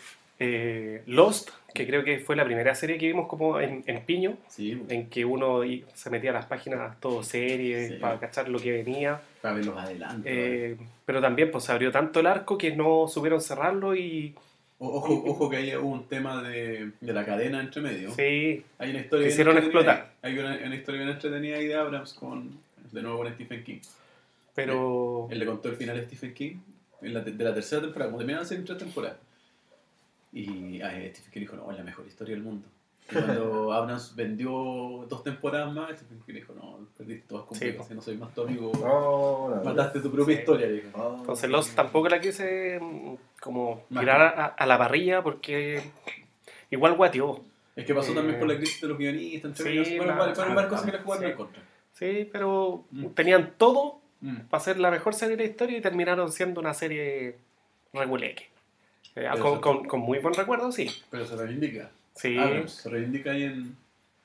Eh, 0.46 1.04
Lost, 1.08 1.50
que 1.74 1.88
creo 1.88 2.04
que 2.04 2.20
fue 2.20 2.36
la 2.36 2.46
primera 2.46 2.76
serie 2.76 2.98
que 2.98 3.08
vimos 3.08 3.28
como 3.28 3.60
en, 3.60 3.84
en 3.88 4.02
piño, 4.06 4.38
Sí, 4.48 4.82
en 4.90 5.10
que 5.10 5.24
uno 5.26 5.62
se 5.94 6.10
metía 6.10 6.32
a 6.32 6.34
las 6.34 6.46
páginas 6.46 7.00
todo 7.00 7.24
series 7.24 7.94
Sí. 7.94 7.98
para 8.00 8.20
cachar 8.20 8.50
lo 8.50 8.60
que 8.60 8.72
venía. 8.72 9.20
para 9.42 9.56
verlos 9.56 9.78
adelante. 9.78 10.30
Eh, 10.72 10.78
pero 11.06 11.22
también 11.22 11.50
pues 11.52 11.64
se 11.64 11.72
abrió 11.72 11.92
tanto 11.92 12.20
el 12.20 12.28
arco 12.28 12.58
que 12.58 12.76
no 12.76 13.08
supieron 13.08 13.42
cerrarlo 13.42 13.96
y 13.96 14.36
O- 14.80 14.98
Ojo, 14.98 15.14
ojo 15.28 15.50
que 15.50 15.58
ahí 15.58 15.76
hubo 15.78 15.88
un 15.90 16.08
tema 16.08 16.42
de, 16.44 16.92
de 17.00 17.14
la 17.14 17.24
cadena 17.26 17.62
entre 17.62 17.82
medio. 17.82 18.12
sí, 18.12 18.64
Hay 18.78 18.90
una 18.90 19.00
historia 19.00 19.28
Quisieron 19.28 19.58
explotar. 19.58 20.12
Hay 20.22 20.38
una, 20.38 20.58
una 20.66 20.76
historia 20.76 21.02
bien 21.02 21.14
entretenida 21.14 21.58
ahí 21.58 21.68
de 21.68 21.76
Abrams 21.76 22.14
con, 22.14 22.52
de 22.92 23.02
nuevo 23.02 23.20
con 23.20 23.34
Stephen 23.34 23.64
King. 23.64 23.80
pero 24.54 25.28
Él 25.32 25.40
le 25.40 25.46
contó 25.46 25.70
el 25.70 25.76
final 25.78 25.98
a 26.00 26.04
Stephen 26.04 26.34
King 26.34 26.56
en 27.02 27.14
la 27.14 27.22
de 27.22 27.44
la 27.44 27.54
tercera 27.54 27.82
temporada, 27.82 28.12
como 28.12 28.20
terminaron 28.20 28.48
en 28.52 28.66
tres 28.66 28.78
temporadas. 28.78 29.18
Y 30.34 30.82
ah, 30.82 30.90
Stephen 30.92 31.32
King 31.32 31.40
dijo, 31.42 31.56
no, 31.56 31.72
es 31.72 31.78
la 31.78 31.84
mejor 31.84 32.06
historia 32.08 32.34
del 32.36 32.44
mundo. 32.44 32.68
Y 33.10 33.14
cuando 33.14 33.72
Abrams 33.74 34.16
vendió 34.16 34.50
dos 35.10 35.24
temporadas 35.24 35.74
más, 35.74 35.92
Stephen 35.98 36.22
King 36.26 36.34
dijo, 36.34 36.54
no, 36.54 36.80
perdiste 36.98 37.28
todas 37.28 37.44
Sí, 37.44 37.50
completas, 37.50 37.88
po. 37.88 37.94
no 37.94 38.02
soy 38.02 38.18
más 38.18 38.34
tu 38.34 38.42
amigo. 38.42 38.72
Oh, 38.84 39.62
Mataste 39.64 40.00
tu 40.00 40.12
propia 40.12 40.36
Sí. 40.36 40.40
historia, 40.42 40.68
dijo. 40.68 40.88
Oh. 40.96 41.18
entonces 41.20 41.50
Lost 41.50 41.76
tampoco 41.76 42.10
la 42.10 42.20
quise 42.20 42.80
mm, 42.82 43.16
como 43.42 43.84
tirar 43.90 44.22
a, 44.22 44.46
a 44.48 44.66
la 44.66 44.78
parrilla 44.78 45.22
porque 45.22 45.82
igual 46.72 46.96
guateó. 46.96 47.42
Es 47.76 47.86
que 47.86 47.94
pasó 47.94 48.12
Eh, 48.12 48.16
también 48.16 48.40
por 48.40 48.48
la 48.48 48.56
crisis 48.58 48.82
de 48.82 48.88
los 48.88 48.98
guionistas, 48.98 49.50
entre 49.60 49.86
sí, 49.86 49.98
fueron 49.98 50.18
varias- 50.18 50.40
ah, 50.40 50.68
cosas 50.70 50.86
que 50.86 50.92
le 50.92 51.00
jugaron 51.00 51.24
sí. 51.26 51.30
en 51.32 51.38
contra. 51.38 51.64
Sí, 51.94 52.30
pero 52.32 52.86
Mm. 52.92 53.08
tenían 53.10 53.54
todo 53.58 54.00
Mm. 54.22 54.38
para 54.50 54.64
ser 54.64 54.80
la 54.80 54.90
mejor 54.90 55.14
serie 55.14 55.36
de 55.36 55.44
la 55.44 55.50
historia 55.50 55.78
y 55.78 55.82
terminaron 55.82 56.32
siendo 56.32 56.62
una 56.62 56.74
serie 56.74 57.38
reguleque. 57.94 58.48
Eh, 59.16 59.28
Pero 59.32 59.40
con, 59.40 59.52
eso- 59.54 59.62
con- 59.62 59.86
con 59.86 60.00
muy 60.02 60.20
buen 60.20 60.34
recuerdo, 60.34 60.72
sí. 60.72 60.90
Pero 61.10 61.26
se 61.26 61.36
reivindica. 61.36 61.90
Sí. 62.16 62.38
Abrams 62.38 62.72
se 62.72 62.90
reivindica 62.90 63.32
ahí 63.32 63.44
en... 63.44 63.76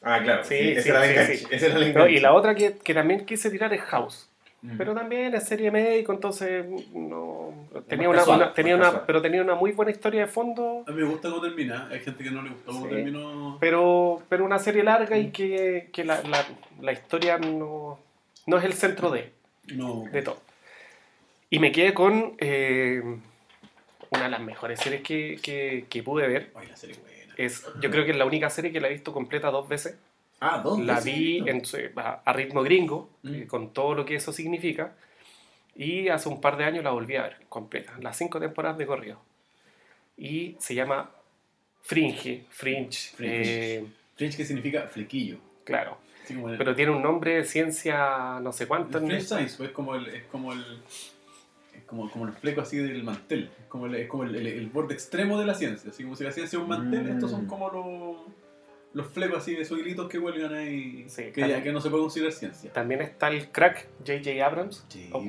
Ah, 0.03 0.21
claro. 0.23 0.45
Sí, 0.45 0.55
Sí, 0.57 0.69
esa 0.71 0.83
sí, 0.83 1.11
era 1.13 1.27
sí, 1.27 1.45
esa 1.51 1.67
era 1.67 1.79
la 1.79 1.89
No, 1.93 2.07
y 2.09 2.21
la 2.21 2.33
otra 2.33 2.55
que, 2.55 2.77
que 2.79 2.95
también 2.95 3.27
quise 3.27 3.51
tirar 3.51 3.73
es 3.75 3.81
House. 3.83 4.29
Mm. 4.63 4.77
Pero 4.77 4.95
también 4.95 5.35
es 5.35 5.45
serie 5.45 5.71
médico, 5.71 6.13
entonces 6.13 6.65
no 6.93 7.53
tenía 7.87 8.09
una, 8.09 8.19
casual, 8.21 8.39
una- 8.39 8.53
tenía 8.53 8.75
una 8.75 8.85
casual. 8.87 9.05
pero 9.07 9.23
tenía 9.23 9.41
una 9.43 9.55
muy 9.55 9.71
buena 9.73 9.91
historia 9.93 10.23
de 10.23 10.27
fondo, 10.27 10.85
A 10.87 10.91
mí 10.91 11.03
me 11.03 11.09
gusta 11.09 11.29
cómo 11.31 11.41
termina. 11.43 11.89
Hay 11.93 12.01
gente 12.01 12.25
que 12.25 12.31
no 12.31 12.43
le 12.43 12.51
gustó 12.51 12.73
cómo 12.73 12.89
terminó. 12.89 13.57
pero 13.61 14.21
pero 14.29 14.45
una 14.45 14.59
serie 14.59 14.83
larga 14.83 15.17
Mm. 15.17 15.21
y 15.21 15.31
que, 15.31 15.91
que 15.93 16.05
la, 16.05 16.21
la- 16.23 16.47
la 16.81 16.93
historia 16.93 17.39
no, 17.39 17.99
no 18.47 18.57
es 18.59 18.65
el 18.65 18.73
centro 18.73 19.11
de, 19.11 19.33
No. 19.75 20.05
de 20.13 20.23
todo. 20.23 20.41
Y 21.51 21.61
me 21.61 21.71
quedé 21.73 21.95
con 21.95 22.35
eh, 22.39 23.03
una 24.11 24.25
de 24.25 24.31
las 24.31 24.41
mejores 24.41 24.81
series 24.81 25.03
que, 25.03 25.39
que- 25.43 25.87
que 25.89 26.03
pude 26.03 26.27
ver. 26.27 26.53
Ay, 26.55 26.69
la 26.69 26.77
serie 26.77 26.97
buena. 26.97 27.35
Es, 27.37 27.65
yo 27.81 27.91
creo 27.91 28.05
que 28.05 28.11
es 28.13 28.17
la 28.17 28.25
única 28.25 28.51
serie 28.51 28.73
que 28.73 28.81
la 28.81 28.89
he 28.89 28.93
visto 28.93 29.13
completa 29.13 29.51
dos 29.51 29.69
veces. 29.69 29.97
Ah, 30.41 30.61
dos. 30.63 30.79
La 30.81 30.95
veces. 30.97 31.05
vi 31.15 31.39
en 31.49 31.63
a, 31.97 32.21
a 32.25 32.33
ritmo 32.33 32.63
gringo, 32.63 33.11
Mm. 33.23 33.35
eh, 33.35 33.47
con 33.47 33.73
todo 33.73 33.95
lo 33.95 34.05
que 34.05 34.15
eso 34.17 34.33
significa. 34.33 34.93
Y 35.77 36.09
hace 36.09 36.29
un 36.29 36.41
par 36.41 36.57
de 36.57 36.65
años 36.65 36.83
la 36.83 36.91
volví 36.91 37.15
a 37.17 37.23
ver 37.23 37.37
completa, 37.49 37.95
las 38.01 38.17
cinco 38.17 38.41
temporadas 38.41 38.79
de 38.79 38.87
corrido. 38.87 39.21
Y 40.17 40.57
se 40.59 40.75
llama 40.75 41.11
Fringe, 41.83 42.45
Fringe, 42.51 43.11
Fringe. 43.15 43.77
eh, 43.79 43.85
Fringe 44.17 44.37
que 44.37 44.45
significa 44.45 44.83
flequillo. 44.89 45.39
claro. 45.65 45.99
Como 46.27 46.51
el, 46.51 46.59
Pero 46.59 46.75
tiene 46.75 46.91
un 46.93 47.01
nombre 47.03 47.37
de 47.37 47.45
ciencia 47.45 48.39
no 48.43 48.53
sé 48.53 48.67
cuánto. 48.69 48.99
Fringe 48.99 49.23
Science, 49.23 49.57
pues, 49.57 49.71
es 49.71 49.75
como 49.75 49.95
el. 49.95 50.09
Es 50.09 50.25
como 50.25 50.53
el 50.53 50.83
como, 51.89 52.09
como 52.11 52.27
el 52.27 52.33
fleco 52.33 52.61
así 52.61 52.77
del 52.77 53.03
mantel. 53.03 53.51
Es 53.61 53.67
como 53.67 53.87
el, 53.87 53.95
es 53.97 54.09
como 54.09 54.23
el, 54.25 54.37
el- 54.37 54.47
el 54.47 54.69
borde 54.69 54.95
extremo 54.95 55.41
de 55.41 55.47
la 55.47 55.55
ciencia. 55.55 55.91
Así 55.91 56.05
como 56.05 56.15
si 56.15 56.23
la 56.25 56.31
ciencia 56.33 56.57
es 56.59 56.63
un 56.63 56.69
mantel, 56.69 57.05
Mm. 57.05 57.09
estos 57.15 57.31
son 57.31 57.47
como 57.47 57.71
los. 57.71 58.39
Los 58.95 59.07
flecos 59.09 59.39
así 59.39 59.55
de 59.55 59.63
esos 59.63 59.79
hilitos 59.79 60.09
que 60.09 60.19
huelgan 60.19 60.55
ahí. 60.55 61.05
Sí, 61.09 61.25
que, 61.25 61.33
claro. 61.33 61.53
ya, 61.53 61.63
que 61.63 61.73
no 61.73 61.81
se 61.81 61.91
puede 61.91 62.03
considerar 62.05 62.33
ciencia. 62.33 62.73
También 62.73 63.03
está 63.03 63.29
el 63.29 63.51
crack 63.53 63.87
J.J. 64.07 64.45
Abrams, 64.45 64.85
Sí, 64.89 65.11
o- 65.13 65.23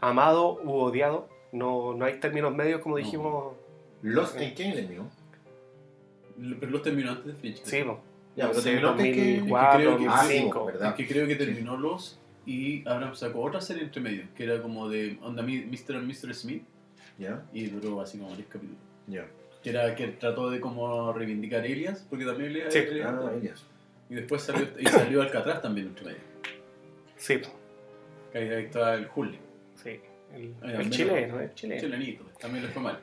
amado 0.00 0.60
u 0.62 0.72
odiado. 0.72 1.26
No, 1.50 1.94
no 1.94 2.04
hay 2.04 2.20
términos 2.20 2.54
medios 2.54 2.82
como 2.82 2.98
No. 2.98 3.04
dijimos. 3.04 3.54
Lost 4.02 4.38
en 4.38 4.54
qué 4.54 4.64
año 4.66 4.74
terminó? 4.74 5.10
Pero 6.60 6.70
los 6.70 6.82
terminó 6.82 7.10
antes 7.12 7.26
de 7.26 7.32
Fringe. 7.34 7.60
Sí, 7.64 7.82
po. 7.84 8.00
Ya, 8.36 8.44
pero 8.44 8.48
No 8.48 8.60
sé, 8.60 8.68
terminó 8.70 8.88
antes 8.90 9.06
que- 9.14 9.36
2004, 9.38 9.78
creo 9.78 9.98
que- 9.98 10.06
Ah, 10.06 10.18
sí, 10.18 10.34
2005. 10.34 10.64
verdad. 10.66 10.88
Es 10.90 10.94
que 10.94 11.06
creo 11.08 11.26
que 11.26 11.36
terminó 11.36 11.76
los 11.78 12.20
y 12.46 12.88
Abrams 12.88 13.18
sacó 13.18 13.42
otra 13.42 13.60
serie 13.60 13.82
entre 13.82 14.00
medio, 14.00 14.24
que 14.36 14.44
era 14.44 14.62
como 14.62 14.88
de 14.88 15.18
onda 15.22 15.42
Mr. 15.42 15.96
and 15.96 16.06
Mr. 16.06 16.32
Smith 16.34 16.62
Ya, 17.18 17.44
y 17.52 17.66
duró 17.66 18.00
así 18.00 18.18
como 18.18 18.34
10 18.34 18.46
capítulos. 18.48 18.78
ya. 19.06 19.26
Que 19.62 19.70
era 19.70 19.94
que 19.96 20.06
trató 20.08 20.48
de 20.50 20.60
como 20.60 21.12
reivindicar 21.12 21.64
Elias, 21.66 22.06
porque 22.08 22.24
también 22.24 22.50
Elias 22.50 22.72
Sí. 22.72 22.78
Elias- 22.78 23.08
Ah, 23.12 23.32
Elias. 23.36 23.64
y 24.08 24.14
después 24.14 24.42
salió 24.42 24.68
y 24.78 24.86
salió 24.86 25.22
Alcatraz 25.22 25.60
también 25.62 25.88
entre 25.88 26.04
medio. 26.06 26.20
Sí, 27.16 27.40
Que 28.32 28.38
ahí, 28.38 28.48
ahí 28.50 28.64
estaba 28.64 28.94
el 28.94 29.06
Juli. 29.06 29.38
sí. 29.82 29.98
El, 30.34 30.54
Ahí 30.62 30.74
el 30.76 30.90
chileno, 30.90 31.40
el 31.40 31.54
chileno. 31.54 31.80
Chilenito, 31.80 32.24
también 32.38 32.64
le 32.66 32.70
fue 32.70 32.82
mal. 32.82 32.98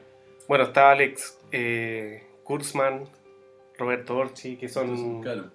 Bueno, 0.48 0.66
está 0.66 0.92
Alex 0.92 1.40
eh, 1.52 2.24
Kurtzman, 2.44 3.06
Roberto 3.80 4.16
Orchi, 4.18 4.56
que 4.58 4.68
son 4.70 4.90
Entonces, 4.90 5.22
claro. 5.24 5.52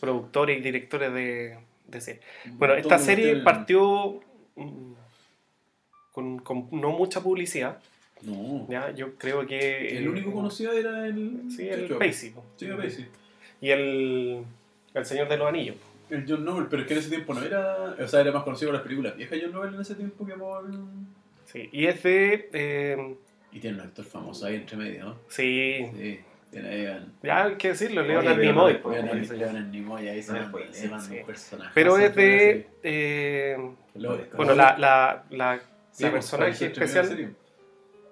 productores 0.00 0.58
y 0.58 0.60
directores 0.60 1.12
de, 1.14 1.58
de 1.88 2.00
serie. 2.00 2.20
Bueno, 2.52 2.74
esta 2.74 2.98
serie 2.98 3.36
partió 3.36 4.20
mm, 4.56 4.92
con, 6.12 6.38
con 6.38 6.68
no 6.72 6.90
mucha 6.90 7.20
publicidad. 7.22 7.78
No. 8.22 8.66
¿ya? 8.68 8.90
Yo 8.92 9.14
creo 9.16 9.46
que. 9.46 9.98
El 9.98 10.04
eh, 10.04 10.08
único 10.08 10.32
conocido 10.32 10.72
era 10.72 11.06
el. 11.06 11.42
Sí, 11.54 11.68
el. 11.68 11.86
Pacey. 11.88 12.34
Sí, 12.56 12.64
el 12.64 12.76
Pacey. 12.76 13.06
Y 13.60 13.70
el, 13.70 14.44
el 14.94 15.04
Señor 15.06 15.28
de 15.28 15.36
los 15.36 15.48
Anillos. 15.48 15.76
El 16.08 16.24
John 16.26 16.44
Noble, 16.44 16.68
pero 16.70 16.82
es 16.82 16.88
que 16.88 16.94
en 16.94 17.00
ese 17.00 17.10
tiempo 17.10 17.34
no 17.34 17.42
era. 17.42 17.96
O 18.00 18.08
sea, 18.08 18.20
era 18.20 18.32
más 18.32 18.44
conocido 18.44 18.70
por 18.70 18.74
las 18.74 18.82
películas 18.84 19.16
viejas 19.16 19.38
John 19.42 19.52
Noble 19.52 19.74
en 19.74 19.80
ese 19.80 19.94
tiempo 19.94 20.24
que 20.26 20.34
por. 20.34 20.70
Sí. 21.46 21.68
Y 21.72 21.86
es 21.86 22.02
de. 22.02 22.48
eh, 22.52 23.16
Y 23.52 23.60
tiene 23.60 23.76
un 23.76 23.82
actor 23.82 24.04
famoso 24.04 24.46
ahí 24.46 24.56
entre 24.56 24.76
medio, 24.76 25.04
¿no? 25.04 25.18
sí. 25.28 25.86
Sí, 25.96 26.20
Ya 27.22 27.44
hay 27.44 27.54
que 27.56 27.68
decirlo, 27.68 28.02
Leonard 28.02 28.38
Nimoy. 28.38 28.80
Leonard- 28.82 29.70
Nimoy 29.70 30.08
ahí 30.08 30.22
se 30.22 30.32
manda 30.32 30.50
pues, 30.50 30.76
sí. 30.76 30.86
un 31.20 31.26
personaje. 31.26 31.70
Pero 31.74 31.98
es 31.98 32.14
de. 32.14 32.66
eh, 32.82 33.56
bueno, 34.36 34.54
la, 34.54 34.76
la, 34.78 35.24
la, 35.30 35.60
la 35.98 36.10
personaje 36.10 36.66
especial, 36.66 37.34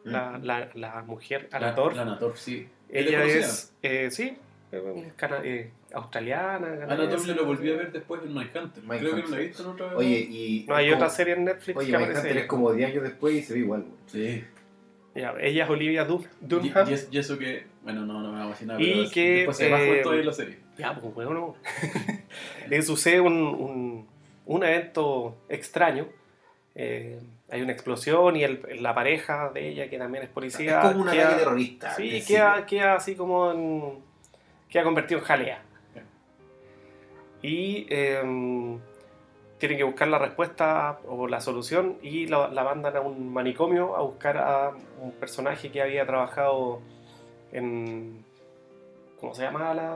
la, 0.05 0.39
la, 0.43 0.69
la 0.75 1.03
mujer, 1.03 1.49
Anator, 1.53 1.95
La 1.97 2.03
Anator, 2.03 2.37
sí. 2.37 2.69
ella 2.91 3.25
es. 3.25 3.75
eh, 3.83 4.11
sí, 4.11 4.37
eh, 4.73 5.13
cana- 5.17 5.41
eh, 5.43 5.71
australiana. 5.95 6.67
Anator 6.67 6.89
canadiense. 6.89 7.27
me 7.29 7.35
lo 7.35 7.45
volví 7.47 7.73
a 7.73 7.77
ver 7.77 7.93
después 7.93 8.21
en 8.23 8.35
Mindhunter. 8.35 8.83
Creo 8.85 9.15
que 9.17 9.23
no 9.23 9.29
la 9.29 9.37
he 9.39 9.47
visto 9.47 9.63
en 9.63 9.69
otra 9.71 9.97
Oye, 9.97 10.19
y. 10.19 10.67
No, 10.69 10.75
hay 10.77 10.87
como- 10.91 10.97
otra 10.97 11.11
serie 11.11 11.35
en 11.35 11.45
Netflix 11.45 11.77
Oye, 11.79 11.87
que 11.91 11.93
Mindhunter 11.97 12.19
aparece. 12.21 12.41
es 12.41 12.47
como 12.47 12.73
10 12.73 12.91
años 12.91 13.03
después 13.05 13.35
y 13.35 13.43
se 13.43 13.55
ve 13.55 13.61
igual. 13.61 13.85
Sí. 14.07 14.45
Ya, 15.15 15.33
ella 15.41 15.65
es 15.65 15.71
Olivia 15.71 16.05
Dun- 16.09 16.27
Y, 16.43 16.47
Dunham. 16.47 16.91
y 16.91 16.93
es- 16.93 17.09
y 17.11 17.19
eso 17.19 17.39
que. 17.39 17.67
Bueno, 17.85 18.05
no, 18.07 18.21
no 18.23 18.33
me 18.33 18.39
voy 18.39 18.47
a 18.47 18.51
decir 18.51 18.67
nada. 18.67 18.81
Y 18.83 18.93
pero 18.95 19.11
que, 19.11 19.35
Después 19.37 19.57
se 19.57 19.69
bajó 19.71 19.85
eh, 19.85 20.01
todo 20.03 20.15
en 20.15 20.27
la 20.27 20.33
serie. 20.33 20.59
Ya, 20.79 20.99
pues 20.99 21.15
bueno. 21.15 21.55
Le 22.69 22.83
sucede 22.83 23.21
un, 23.21 23.35
un, 23.35 24.09
un 24.47 24.65
evento 24.65 25.37
extraño. 25.49 26.09
Eh, 26.75 27.21
hay 27.51 27.63
una 27.63 27.73
explosión 27.73 28.35
y 28.37 28.43
el, 28.43 28.61
la 28.81 28.95
pareja 28.95 29.51
de 29.51 29.69
ella, 29.69 29.89
que 29.89 29.99
también 29.99 30.25
es 30.25 30.31
policía. 30.31 30.81
es 30.83 30.89
como 30.89 31.03
un 31.05 31.11
queda- 31.11 31.37
terrorista. 31.37 31.95
Sí, 31.95 32.25
queda, 32.27 32.67
queda 32.67 32.95
así 32.97 33.15
como 33.15 33.53
en. 33.53 33.99
queda 34.69 34.83
convertido 34.83 35.21
en 35.21 35.27
jalea. 35.27 35.63
Y 37.43 37.87
em, 37.91 38.79
tienen 39.59 39.77
que 39.79 39.85
buscar 39.85 40.09
la 40.09 40.19
respuesta 40.19 40.99
o 41.07 41.29
la 41.29 41.41
solución 41.41 41.99
y 42.03 42.27
la, 42.27 42.49
la 42.49 42.65
mandan 42.65 42.97
a 42.97 43.01
un 43.03 43.33
manicomio 43.33 43.95
a 43.97 44.01
buscar 44.03 44.39
a 44.39 44.73
un 45.01 45.13
personaje 45.13 45.71
que 45.71 45.83
había 45.83 46.07
trabajado 46.07 46.81
en. 47.55 48.25
¿Cómo 49.21 49.35
se 49.35 49.43
llama 49.43 49.73
la, 49.73 49.95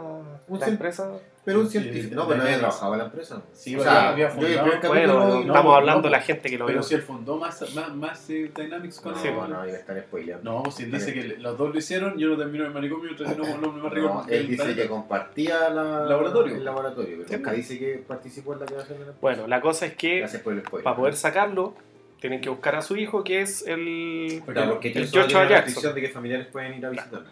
Un 0.49 0.59
la 0.59 0.67
cien- 0.67 0.71
empresa? 0.73 1.13
Pero 1.45 1.61
un 1.61 1.69
científico. 1.69 2.15
No, 2.15 2.27
pero 2.29 2.43
había 2.43 2.59
trabajado 2.59 2.93
en 2.95 2.99
la 2.99 3.05
empresa. 3.07 3.43
Sí, 3.53 3.75
o 3.77 3.81
había- 3.81 3.91
sea, 3.93 4.09
había 4.11 4.29
yo 4.29 4.33
el 4.33 4.33
fundado- 4.33 4.71
primer 4.81 4.89
Bueno, 4.89 5.13
no, 5.19 5.41
estamos 5.41 5.65
no, 5.65 5.75
hablando 5.75 6.03
de 6.03 6.09
no, 6.09 6.13
la 6.17 6.21
gente 6.23 6.51
que 6.51 6.59
lo 6.59 6.67
Pero 6.67 6.79
vio. 6.79 6.83
si 6.89 6.95
él 6.95 7.03
fundó 7.03 7.37
más, 7.37 7.75
más, 7.75 7.95
más 7.95 8.31
eh, 8.31 8.51
Dynamics 8.55 9.01
con 9.01 9.17
Sí, 9.17 9.29
el- 9.29 9.35
No, 9.35 9.49
no, 9.49 9.67
iba 9.67 9.75
a 9.77 9.79
estar 9.81 10.01
spoileando. 10.03 10.51
No, 10.51 10.63
pues 10.63 10.77
si 10.77 10.85
él 10.85 10.93
dice 10.93 11.13
que 11.13 11.23
los 11.39 11.59
dos 11.59 11.73
lo 11.73 11.79
hicieron, 11.79 12.17
yo 12.19 12.29
no 12.29 12.37
termino 12.39 12.65
en 12.65 12.69
el 12.69 12.75
manicomio 12.75 13.11
y 13.13 13.17
termino 13.17 13.43
con 13.43 13.51
el 13.59 13.65
hombre 13.65 13.83
más 13.83 13.93
rico. 13.93 14.09
No, 14.09 14.27
él 14.33 14.49
dice 14.49 14.75
que 14.75 14.89
compartía 14.89 15.69
la, 15.71 16.05
Laboratorio. 16.07 16.55
el 16.57 16.65
laboratorio, 16.65 17.17
pero 17.19 17.29
Sí, 17.29 17.37
nunca 17.37 17.53
dice 17.53 17.79
que 17.79 18.05
participó 18.07 18.55
en 18.55 18.61
la 18.61 18.67
creación 18.67 18.99
de 18.99 19.05
la 19.05 19.11
empresa. 19.11 19.19
Bueno, 19.21 19.47
la 19.47 19.61
cosa 19.61 19.87
es 19.87 19.95
que 19.95 20.23
el 20.23 20.63
para 20.83 20.97
poder 20.97 21.17
sacarlo, 21.17 21.75
tienen 22.21 22.41
que 22.41 22.49
buscar 22.49 22.77
a 22.77 22.83
su 22.83 22.97
hijo, 22.97 23.23
que 23.25 23.43
es 23.43 23.67
el, 23.67 24.43
Claro, 24.47 24.71
porque 24.73 24.89
el 24.93 25.11
Joshua 25.11 25.45
la 25.45 25.51
Jackson. 25.51 25.95
de 25.95 26.01
que 26.01 26.09
familiares 26.09 26.47
pueden 26.49 26.75
ir 26.79 26.87
a 26.87 26.91
visitarla. 26.91 27.31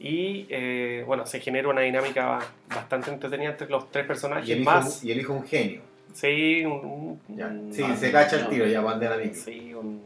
Y 0.00 0.46
eh, 0.48 1.02
bueno, 1.06 1.26
se 1.26 1.40
genera 1.40 1.68
una 1.68 1.80
dinámica 1.80 2.38
bastante 2.68 3.10
entretenida 3.10 3.50
entre 3.50 3.68
los 3.68 3.90
tres 3.90 4.04
Y 4.04 4.08
personajes 4.08 4.48
el, 4.50 4.60
hijo, 4.60 4.70
más. 4.70 5.04
y 5.04 5.10
el 5.12 5.20
hijo 5.20 5.32
un 5.32 5.44
genio. 5.46 5.80
Sí, 6.14 6.64
un, 6.64 7.20
Ya. 7.28 7.52
Sí, 7.72 7.84
se 7.96 8.10
cacha 8.12 8.36
el 8.36 8.42
no. 8.44 8.48
tiro, 8.48 8.66
ya 8.66 8.80
van 8.80 9.00
de 9.00 9.08
la 9.08 9.16
micro. 9.16 9.34
sí, 9.40 9.74
un- 9.74 10.02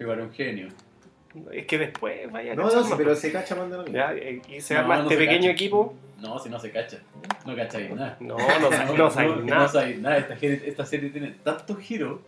un 0.00 0.32
genio. 0.32 0.68
Es 1.52 1.64
que 1.66 1.78
después 1.78 2.30
vaya 2.30 2.52
a 2.52 2.54
No, 2.56 2.64
no, 2.70 2.84
sí, 2.84 2.92
pero 2.96 3.14
se 3.16 3.32
cacha 3.32 3.54
Mandalorian. 3.54 3.94
Ya, 3.94 4.12
eh, 4.14 4.42
y 4.48 4.60
se 4.60 4.74
No, 4.74 4.80
arma 4.80 4.96
no 4.96 5.02
este 5.04 5.14
se 5.14 5.20
pequeño 5.20 5.40
cacha. 5.42 5.52
equipo. 5.52 5.94
No, 6.20 6.38
si 6.38 6.48
no 6.50 6.58
se 6.58 6.70
cacha. 6.70 6.98
No 7.46 7.56
cacháis 7.56 7.90
nada. 7.90 8.16
No, 8.20 8.36
no, 8.36 8.70
sa- 8.70 8.84
no 8.96 9.10
sabéis 9.10 9.36
No 9.36 9.44
nada. 9.44 9.68
sabéis 9.68 9.98
nada. 10.00 10.18
Esta, 10.18 10.36
serie- 10.36 10.62
esta 10.66 10.84
serie 10.86 11.10
tiene 11.10 11.34
tantos 11.42 11.78
giros. 11.78 12.20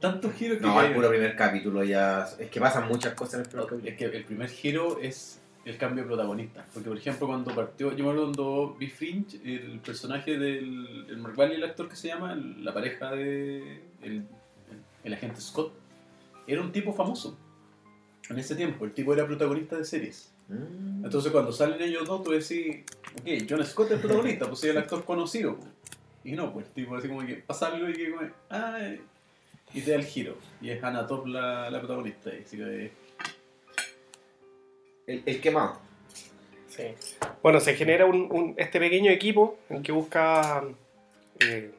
Tantos 0.00 0.32
giros 0.34 0.58
que. 0.58 0.66
No, 0.66 0.80
el 0.82 0.92
puro 0.94 1.08
primer 1.08 1.34
capítulo 1.34 1.82
ya. 1.84 2.26
Es 2.38 2.50
que 2.50 2.60
pasan 2.60 2.86
muchas 2.88 3.14
cosas 3.14 3.34
en 3.34 3.40
el 3.40 3.46
primer 3.48 3.66
capítulo. 3.66 3.90
Es 3.90 3.96
que 3.96 4.04
el 4.04 4.24
primer 4.24 4.48
giro 4.50 4.98
es 5.00 5.40
el 5.66 5.76
cambio 5.76 6.04
de 6.04 6.08
protagonista. 6.08 6.64
Porque, 6.72 6.88
por 6.88 6.96
ejemplo, 6.98 7.26
cuando 7.26 7.54
partió, 7.54 7.90
yo 7.90 8.04
me 8.04 8.10
acuerdo 8.10 8.22
cuando 8.32 8.76
vi 8.78 8.86
Fringe, 8.88 9.38
el 9.44 9.80
personaje 9.80 10.38
del 10.38 11.06
el 11.10 11.18
Mark 11.18 11.34
Bailey, 11.36 11.56
el 11.58 11.64
actor 11.64 11.88
que 11.88 11.96
se 11.96 12.08
llama, 12.08 12.32
el- 12.32 12.64
la 12.64 12.72
pareja 12.72 13.10
de 13.10 13.82
el, 14.02 14.24
el 15.04 15.12
agente 15.12 15.40
Scott, 15.40 15.72
era 16.46 16.60
un 16.62 16.72
tipo 16.72 16.92
famoso. 16.92 17.36
En 18.30 18.38
ese 18.38 18.54
tiempo, 18.56 18.84
el 18.84 18.92
tipo 18.92 19.12
era 19.12 19.26
protagonista 19.26 19.76
de 19.76 19.84
series. 19.84 20.32
Mm. 20.48 21.04
Entonces, 21.04 21.30
cuando 21.32 21.50
salen 21.52 21.82
ellos 21.82 22.06
dos, 22.06 22.22
tú 22.22 22.30
decís, 22.30 22.84
ok, 23.20 23.46
John 23.50 23.64
Scott 23.66 23.86
es 23.88 23.92
el 23.94 24.00
protagonista, 24.00 24.46
pues 24.48 24.62
es 24.64 24.70
el 24.70 24.78
actor 24.78 25.04
conocido. 25.04 25.58
Y 26.24 26.32
no, 26.32 26.52
pues 26.52 26.66
el 26.66 26.72
tipo 26.72 26.96
así 26.96 27.08
como 27.08 27.24
que 27.26 27.34
pasa 27.36 27.68
algo 27.68 27.88
y 27.88 27.92
que 27.92 28.10
como, 28.12 28.22
ay, 28.48 29.00
y 29.74 29.80
te 29.80 29.90
da 29.92 29.96
el 29.96 30.04
giro. 30.04 30.36
Y 30.60 30.70
es 30.70 30.82
Anna 30.82 31.06
Top 31.06 31.26
la, 31.26 31.70
la 31.70 31.78
protagonista. 31.80 32.30
Y 32.34 32.42
así 32.42 32.56
que, 32.56 32.92
El, 35.06 35.22
el 35.26 35.40
quemado. 35.40 35.78
Sí. 36.68 36.84
Bueno, 37.42 37.60
se 37.60 37.74
genera 37.74 38.06
un, 38.06 38.28
un- 38.30 38.54
este 38.56 38.78
pequeño 38.78 39.10
equipo 39.10 39.58
en 39.70 39.82
que 39.82 39.92
busca 39.92 40.64
eh, 41.40 41.70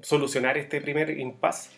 solucionar 0.00 0.56
este 0.58 0.80
primer 0.80 1.10
impasse, 1.18 1.70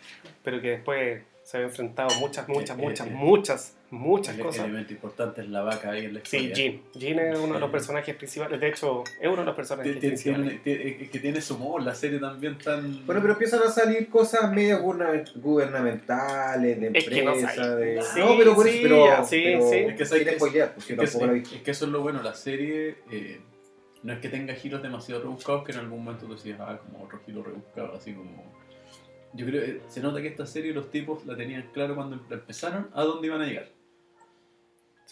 pero 0.43 0.61
que 0.61 0.71
después 0.71 1.23
se 1.43 1.59
ve 1.59 1.65
enfrentado 1.65 2.15
muchas, 2.21 2.49
muchas, 2.49 2.79
Eh, 2.79 2.83
muchas, 2.83 3.07
eh, 3.07 3.11
eh. 3.11 3.15
muchas, 3.15 3.77
muchas 3.95 4.37
el 4.37 4.43
cosas. 4.43 4.65
elemento 4.65 4.93
importante 4.93 5.41
es 5.43 5.49
la 5.49 5.63
vaca 5.63 5.91
ahí 5.91 6.05
en 6.07 6.15
la 6.15 6.21
Sí, 6.25 6.37
historia. 6.37 6.55
Jean. 6.55 6.81
Jean 6.95 7.19
es 7.33 7.39
uno 7.39 7.55
de 7.55 7.61
los 7.61 7.69
Sí. 7.69 7.73
personajes 7.73 8.15
principales. 8.17 8.61
De 8.61 8.69
hecho, 8.69 9.05
es 9.21 9.27
uno 9.29 9.37
de 9.39 9.45
los 9.45 9.55
personajes 9.57 9.97
principales. 9.97 10.63
tiene- 10.63 10.89
es 11.03 11.11
que 11.11 11.19
tiene 11.19 11.41
su 11.41 11.55
humor, 11.57 11.83
la 11.83 11.95
serie 11.95 12.19
también 12.19 12.59
tan... 12.59 13.05
Bueno, 13.07 13.21
pero 13.21 13.33
empiezan 13.35 13.63
a 13.63 13.69
salir 13.71 14.09
cosas 14.09 14.53
medio 14.53 14.81
guberna- 14.83 15.25
gubernamentales, 15.37 16.81
de 16.81 16.91
Es 16.99 17.09
que 17.09 17.23
no 17.25 17.35
de... 17.37 18.03
Sí, 18.03 18.21
no, 18.21 18.37
pero 18.39 18.55
por 18.55 18.67
sí, 18.69 18.85
eso, 18.85 19.25
sí, 19.25 19.43
pero 19.45 19.71
sí. 19.71 19.77
Es 19.77 19.95
que 19.97 20.05
sabes 20.05 20.35
porque 20.39 20.59
es 20.61 21.49
que, 21.63 21.71
eso 21.71 21.85
es 21.87 21.91
lo 21.91 22.01
bueno, 22.03 22.23
la 22.23 22.35
serie 22.35 22.97
eh, 23.11 23.41
no 24.03 24.13
es 24.13 24.19
que 24.21 24.29
tenga 24.29 24.55
giros 24.55 24.83
demasiado 24.83 25.23
rebuscados 25.23 25.65
que 25.65 25.73
en 25.73 25.79
algún 25.79 26.05
momento 26.05 26.27
tú 26.27 26.35
decías, 26.35 26.59
ah, 26.61 26.79
como 26.85 27.05
otro 27.05 27.21
giro 27.25 27.43
rebuscado, 27.43 27.95
así 27.95 28.13
como... 28.13 28.53
Yo 29.37 29.47
creo 29.47 29.63
que 29.63 29.81
se 29.89 30.01
nota 30.01 30.23
que 30.23 30.29
esta 30.29 30.47
serie 30.47 30.73
los 30.73 30.91
tipos 30.93 31.27
la 31.27 31.37
tenían 31.37 31.69
claro 31.73 31.97
cuando 31.97 32.21
empezaron 32.31 32.89
a 32.95 33.03
dónde 33.03 33.27
iban 33.27 33.41
a 33.43 33.47
llegar. 33.47 33.69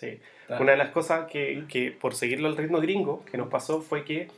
Sí. 0.07 0.20
Está- 0.42 0.61
Una 0.61 0.72
de 0.72 0.78
las 0.78 0.90
cosas 0.90 1.30
que, 1.30 1.64
que 1.68 1.92
por 1.92 2.14
seguirlo 2.14 2.48
al 2.48 2.57
ritmo 2.57 2.80
gringo 2.80 3.24
que 3.30 3.38
nos 3.38 3.48
pasó 3.48 3.80
fue 3.80 4.05
que 4.05 4.28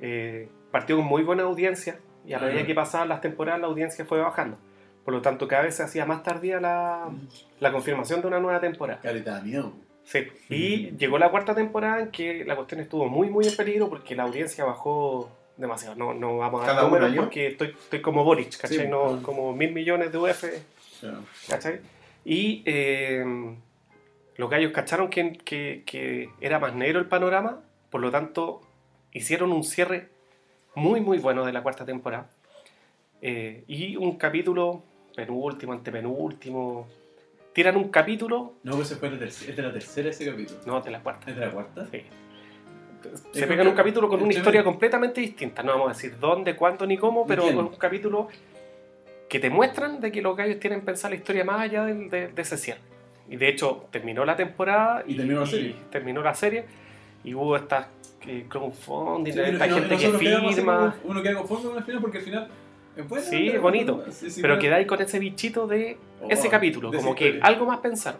eh, 0.00 0.48
partió 0.70 0.96
con 0.96 1.04
muy 1.04 1.22
buena 1.22 1.42
audiencia 1.44 1.98
y 2.26 2.32
a 2.32 2.38
medida 2.38 2.64
que 2.66 2.74
pasaban 2.74 3.08
las 3.08 3.20
temporadas 3.20 3.60
la 3.60 3.66
audiencia 3.66 4.04
fue 4.04 4.18
bajando. 4.20 4.56
Por 5.04 5.12
lo 5.14 5.20
tanto, 5.20 5.46
cada 5.48 5.62
vez 5.64 5.74
se 5.76 5.82
hacía 5.82 6.04
más 6.06 6.22
tardía 6.22 6.60
la, 6.60 7.10
la 7.60 7.72
confirmación 7.72 8.20
de 8.20 8.28
una 8.28 8.38
nueva 8.40 8.60
temporada. 8.60 9.00
Da 9.24 9.40
miedo. 9.42 9.72
Sí. 10.04 10.26
Y 10.48 10.96
llegó 10.96 11.18
la 11.18 11.30
cuarta 11.30 11.54
temporada 11.54 12.00
en 12.00 12.10
que 12.10 12.44
la 12.44 12.56
cuestión 12.56 12.80
estuvo 12.80 13.08
muy, 13.08 13.28
muy 13.28 13.46
en 13.46 13.54
peligro 13.56 13.88
porque 13.88 14.14
la 14.16 14.22
audiencia 14.24 14.64
bajó 14.64 15.28
demasiado. 15.56 15.94
No, 15.96 16.14
no 16.14 16.38
vamos 16.38 16.62
a 16.62 16.66
dar 16.66 16.74
¿Cada 16.76 16.86
un 16.86 16.92
números 16.94 17.16
porque 17.16 17.48
estoy, 17.48 17.68
estoy 17.68 18.00
como 18.00 18.24
Boric, 18.24 18.56
¿cachai? 18.56 18.78
Sí. 18.78 18.86
No, 18.88 19.20
como 19.22 19.52
mil 19.54 19.72
millones 19.72 20.10
de 20.12 20.18
UF, 20.18 20.44
Claro. 21.00 21.18
¿cachai? 21.48 21.80
Y 22.24 22.62
eh, 22.64 23.24
los 24.36 24.48
gallos 24.50 24.72
cacharon 24.72 25.08
que, 25.08 25.32
que- 25.44 25.82
que 25.86 26.30
era 26.40 26.58
más 26.58 26.74
negro 26.74 26.98
el 26.98 27.06
panorama, 27.06 27.60
por 27.90 28.00
lo 28.00 28.10
tanto 28.10 28.60
hicieron 29.12 29.52
un 29.52 29.62
cierre 29.64 30.08
muy, 30.74 31.00
muy 31.00 31.18
bueno 31.18 31.44
de 31.44 31.52
la 31.52 31.62
cuarta 31.62 31.84
temporada. 31.84 32.30
Eh, 33.20 33.64
y 33.68 33.96
un 33.96 34.16
capítulo, 34.16 34.82
penúltimo, 35.14 35.72
antepenúltimo, 35.72 36.88
tiran 37.52 37.76
un 37.76 37.90
capítulo, 37.90 38.54
No, 38.62 38.76
pues 38.76 38.94
fue 38.98 39.10
la 39.10 39.24
es 39.26 39.54
de 39.56 39.62
la 39.62 39.72
tercera 39.72 40.08
ese 40.10 40.24
capítulo. 40.30 40.58
no, 40.66 40.80
de 40.80 40.90
la 40.90 41.00
cuarta. 41.02 41.30
¿Es 41.30 41.36
de 41.36 41.46
la 41.46 41.52
cuarta? 41.52 41.86
Sí. 41.90 42.02
Se 43.32 43.46
pegan 43.48 43.66
un 43.66 43.74
capítulo 43.74 44.08
con 44.08 44.20
una 44.22 44.30
que- 44.30 44.38
historia 44.38 44.62
completamente 44.64 45.20
distinta. 45.20 45.62
No 45.62 45.72
vamos 45.72 45.86
a 45.90 45.92
decir 45.92 46.18
dónde, 46.18 46.54
cuándo 46.56 46.86
ni 46.86 46.96
cómo, 46.96 47.26
pero 47.26 47.42
con 47.44 47.66
un 47.66 47.74
capítulo 47.76 48.28
que 49.28 49.38
te 49.40 49.50
muestran 49.50 50.00
de 50.00 50.10
que 50.12 50.22
los 50.22 50.36
gallos 50.36 50.58
tienen 50.60 50.82
pensada 50.82 51.10
la 51.10 51.16
historia 51.16 51.44
más 51.44 51.60
allá 51.60 51.84
del- 51.84 52.08
de, 52.08 52.28
de 52.28 52.42
ese 52.42 52.56
cierre. 52.56 52.80
Y 53.32 53.36
de 53.36 53.48
hecho, 53.48 53.86
terminó 53.90 54.24
la 54.24 54.36
temporada 54.36 55.02
Y 55.06 55.16
terminó 55.16 55.40
la 55.40 55.46
serie. 55.46 55.74
terminó 55.90 56.22
la 56.22 56.34
serie 56.34 56.64
y 57.24 57.34
hubo 57.34 57.56
estas 57.56 57.86
eh, 58.26 58.44
crowdfunding, 58.48 59.32
Sí, 59.32 59.40
esta 59.40 59.66
y 59.66 59.70
no- 59.70 59.78
y 59.78 59.80
gente 59.80 59.96
que 59.96 60.12
firma. 60.18 60.94
como- 61.02 61.10
Uno 61.12 61.22
queda 61.22 61.34
conforme 61.38 61.64
con 61.70 61.78
el 61.78 61.84
final 61.84 62.00
porque 62.00 62.18
al 62.18 62.24
final. 62.24 62.48
Sí, 63.22 63.48
es 63.48 63.60
bonito. 63.60 64.04
Sí, 64.10 64.30
sí, 64.30 64.42
pero 64.42 64.58
quedáis 64.58 64.86
con 64.86 65.00
ese 65.00 65.18
bichito 65.18 65.66
de 65.66 65.96
Oh, 66.20 66.26
ese 66.30 66.48
capítulo, 66.50 66.90
de 66.90 66.98
como 66.98 67.14
que 67.14 67.40
algo 67.42 67.64
más 67.66 67.78
pensar. 67.78 68.18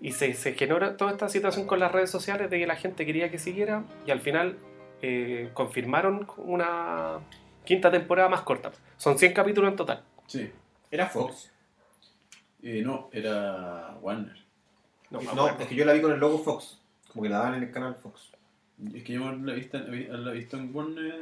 Y 0.00 0.10
se, 0.10 0.34
se 0.34 0.54
generó 0.54 0.96
toda 0.96 1.12
esta 1.12 1.28
situación 1.28 1.66
con 1.68 1.78
las 1.78 1.92
redes 1.92 2.10
sociales 2.10 2.50
de 2.50 2.58
que 2.58 2.66
la 2.66 2.74
gente 2.74 3.06
quería 3.06 3.30
que 3.30 3.38
siguiera 3.38 3.84
y 4.04 4.10
al 4.10 4.18
final 4.20 4.56
eh, 5.02 5.50
confirmaron 5.54 6.26
una 6.36 7.20
quinta 7.64 7.90
temporada 7.92 8.28
más 8.28 8.40
corta. 8.42 8.72
Son 8.96 9.16
100 9.16 9.32
capítulos 9.32 9.70
en 9.70 9.76
total. 9.76 10.02
Sí. 10.26 10.50
Era 10.90 11.06
Fox. 11.06 11.51
Eh, 12.62 12.82
no, 12.84 13.08
era 13.12 13.96
Warner. 14.00 14.36
No, 15.10 15.18
me 15.20 15.24
No, 15.26 15.30
acuerdo. 15.32 15.58
es 15.60 15.66
que 15.68 15.74
yo 15.74 15.84
la 15.84 15.92
vi 15.92 16.00
con 16.00 16.12
el 16.12 16.20
logo 16.20 16.38
Fox. 16.38 16.78
Como 17.12 17.22
que 17.24 17.28
la 17.28 17.38
daban 17.38 17.54
en 17.54 17.64
el 17.64 17.70
canal 17.70 17.94
Fox. 17.96 18.30
Es 18.94 19.02
que 19.04 19.12
yo 19.12 19.30
la 19.32 19.52
he 19.52 19.56
visto, 19.56 19.78
la 19.78 20.30
he 20.30 20.34
visto 20.34 20.56
en 20.56 20.74
Warner. 20.74 21.20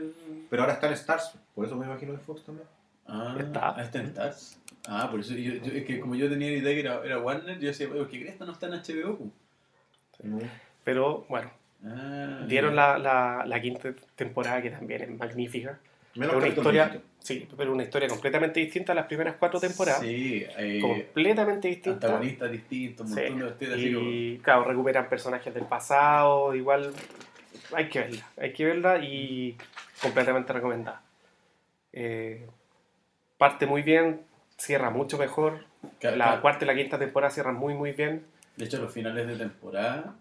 Pero 0.49 0.62
ahora 0.62 0.74
está 0.74 0.86
en 0.86 0.93
Stars. 0.95 1.32
Por 1.55 1.66
eso 1.66 1.76
me 1.76 1.86
imagino 1.86 2.12
de 2.12 2.18
Fox 2.18 2.45
también. 2.45 2.66
Ah, 3.07 3.36
Está. 3.38 3.74
ah, 3.76 3.82
está 3.82 3.99
en 4.01 4.07
Stars. 4.07 4.59
Ah, 4.86 5.09
por 5.11 5.20
eso. 5.20 5.34
yo- 5.34 5.55
yo- 5.55 5.72
es 5.72 5.84
que 5.84 5.99
como 6.01 6.14
yo 6.14 6.28
tenía 6.28 6.49
la 6.51 6.57
idea 6.59 6.74
que 6.74 6.80
era, 6.80 7.05
era 7.05 7.18
Warner, 7.18 7.59
yo 7.59 7.68
decía, 7.68 7.88
"Oye, 7.91 8.07
¿qué 8.09 8.20
crees? 8.20 8.32
Esta 8.34 8.45
no 8.45 8.53
está 8.53 8.66
en 8.68 8.74
HBO. 8.74 9.16
pu?". 9.16 9.30
Pero 10.84 11.24
bueno, 11.28 11.51
Ah, 11.84 12.45
dieron 12.47 12.76
la, 12.76 12.99
la, 12.99 13.43
la 13.47 13.61
quinta 13.61 13.95
temporada 14.14 14.61
que 14.61 14.70
también 14.70 15.01
es 15.03 15.18
magnífica. 15.18 15.78
Menos 16.14 16.34
Es 16.34 16.38
una 16.38 16.48
historia, 16.48 17.00
sí, 17.20 17.48
pero 17.56 17.72
una 17.72 17.84
historia 17.84 18.08
completamente 18.08 18.58
distinta 18.61 18.92
a 18.92 18.94
las 18.96 19.06
primeras 19.06 19.36
cuatro 19.38 19.61
temporadas. 19.61 20.00
Sí, 20.00 20.44
eh, 20.58 20.78
completamente 20.80 21.68
distinta. 21.68 22.06
antagonistas 22.08 22.50
distintos, 22.50 23.06
un 23.08 23.14
Sí, 23.14 23.20
montón 23.20 23.38
de 23.38 23.44
vestidos 23.44 23.74
así 23.74 23.94
como. 23.94 24.11
Y 24.11 24.40
claro, 24.42 24.64
recuperan 24.64 25.08
personajes 25.08 25.54
del 25.54 25.64
pasado, 25.66 26.54
igual 26.54 26.92
hay 27.74 27.88
que 27.88 28.00
verla, 28.00 28.26
hay 28.38 28.52
que 28.52 28.64
verla 28.64 28.98
y 29.04 29.56
completamente 30.02 30.52
recomendada. 30.52 31.02
Eh, 31.92 32.46
parte 33.38 33.66
muy 33.66 33.82
bien, 33.82 34.22
cierra 34.56 34.90
mucho 34.90 35.16
mejor. 35.16 35.64
La 36.02 36.40
cuarta 36.40 36.64
y 36.64 36.66
la 36.66 36.74
quinta 36.74 36.98
temporada 36.98 37.30
cierran 37.30 37.54
muy 37.54 37.74
muy 37.74 37.92
bien. 37.92 38.24
De 38.56 38.64
hecho, 38.64 38.78
los 38.80 38.92
finales 38.92 39.26
de 39.28 39.36
temporada, 39.36 40.16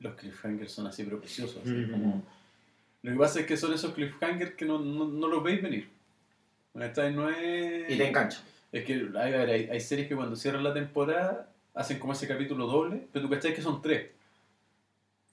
los 0.00 0.14
cliffhangers 0.14 0.70
son 0.72 0.86
así 0.86 1.02
pero 1.02 1.18
preciosos. 1.18 1.58
así 1.64 1.90
como- 1.90 2.22
Lo 3.04 3.12
que 3.12 3.18
pasa 3.18 3.40
es 3.40 3.46
que 3.46 3.56
son 3.56 3.72
esos 3.74 3.92
cliffhangers 3.94 4.54
que 4.54 4.64
no, 4.64 4.78
no, 4.78 5.04
no 5.06 5.28
los 5.28 5.42
veis 5.44 5.62
venir. 5.62 5.88
No 6.72 7.28
es... 7.30 7.90
Y 7.90 7.96
te 7.98 8.08
engancha. 8.08 8.42
Es 8.72 8.84
que 8.84 9.08
hay, 9.16 9.32
hay, 9.34 9.68
hay 9.70 9.80
series 9.80 10.08
que 10.08 10.16
cuando 10.16 10.34
cierran 10.34 10.64
la 10.64 10.74
temporada 10.74 11.48
hacen 11.74 11.98
como 11.98 12.14
ese 12.14 12.26
capítulo 12.26 12.66
doble, 12.66 13.06
pero 13.12 13.26
tú 13.26 13.30
cachai 13.30 13.54
que 13.54 13.62
son 13.62 13.80
tres. 13.82 14.10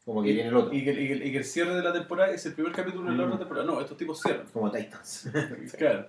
Como 0.05 0.21
que 0.21 0.33
viene 0.33 0.49
el 0.49 0.55
otro. 0.55 0.73
Y 0.73 0.83
que, 0.83 0.91
y 0.91 1.07
que- 1.07 1.25
y 1.27 1.31
que 1.31 1.37
el 1.37 1.45
cierre 1.45 1.73
de 1.75 1.81
la 1.81 1.93
temporada 1.93 2.31
es 2.33 2.45
el 2.45 2.53
primer 2.53 2.71
capítulo 2.73 3.09
de 3.09 3.17
la 3.17 3.23
Mm. 3.23 3.27
otra 3.27 3.39
temporada. 3.39 3.65
No, 3.65 3.79
estos 3.79 3.97
tipos 3.97 4.19
cierran. 4.21 4.45
Como 4.51 4.69
Titans. 4.71 5.29
Claro. 5.77 6.07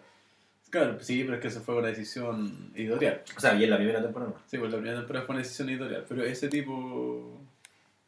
Claro, 0.70 0.98
sí, 1.00 1.22
pero 1.22 1.36
es 1.36 1.42
que 1.42 1.48
eso 1.48 1.60
fue 1.60 1.76
una 1.76 1.88
decisión 1.88 2.72
editorial. 2.74 3.22
o 3.36 3.40
sea, 3.40 3.54
y 3.54 3.64
en 3.64 3.70
la 3.70 3.76
primera 3.76 4.02
temporada. 4.02 4.32
no. 4.32 4.38
Sí, 4.46 4.56
pues 4.58 4.70
la 4.72 4.78
primera 4.78 4.96
temporada 4.98 5.26
fue 5.26 5.34
una 5.34 5.42
decisión 5.42 5.68
editorial. 5.68 6.04
Pero 6.08 6.24
ese 6.24 6.48
tipo. 6.48 7.38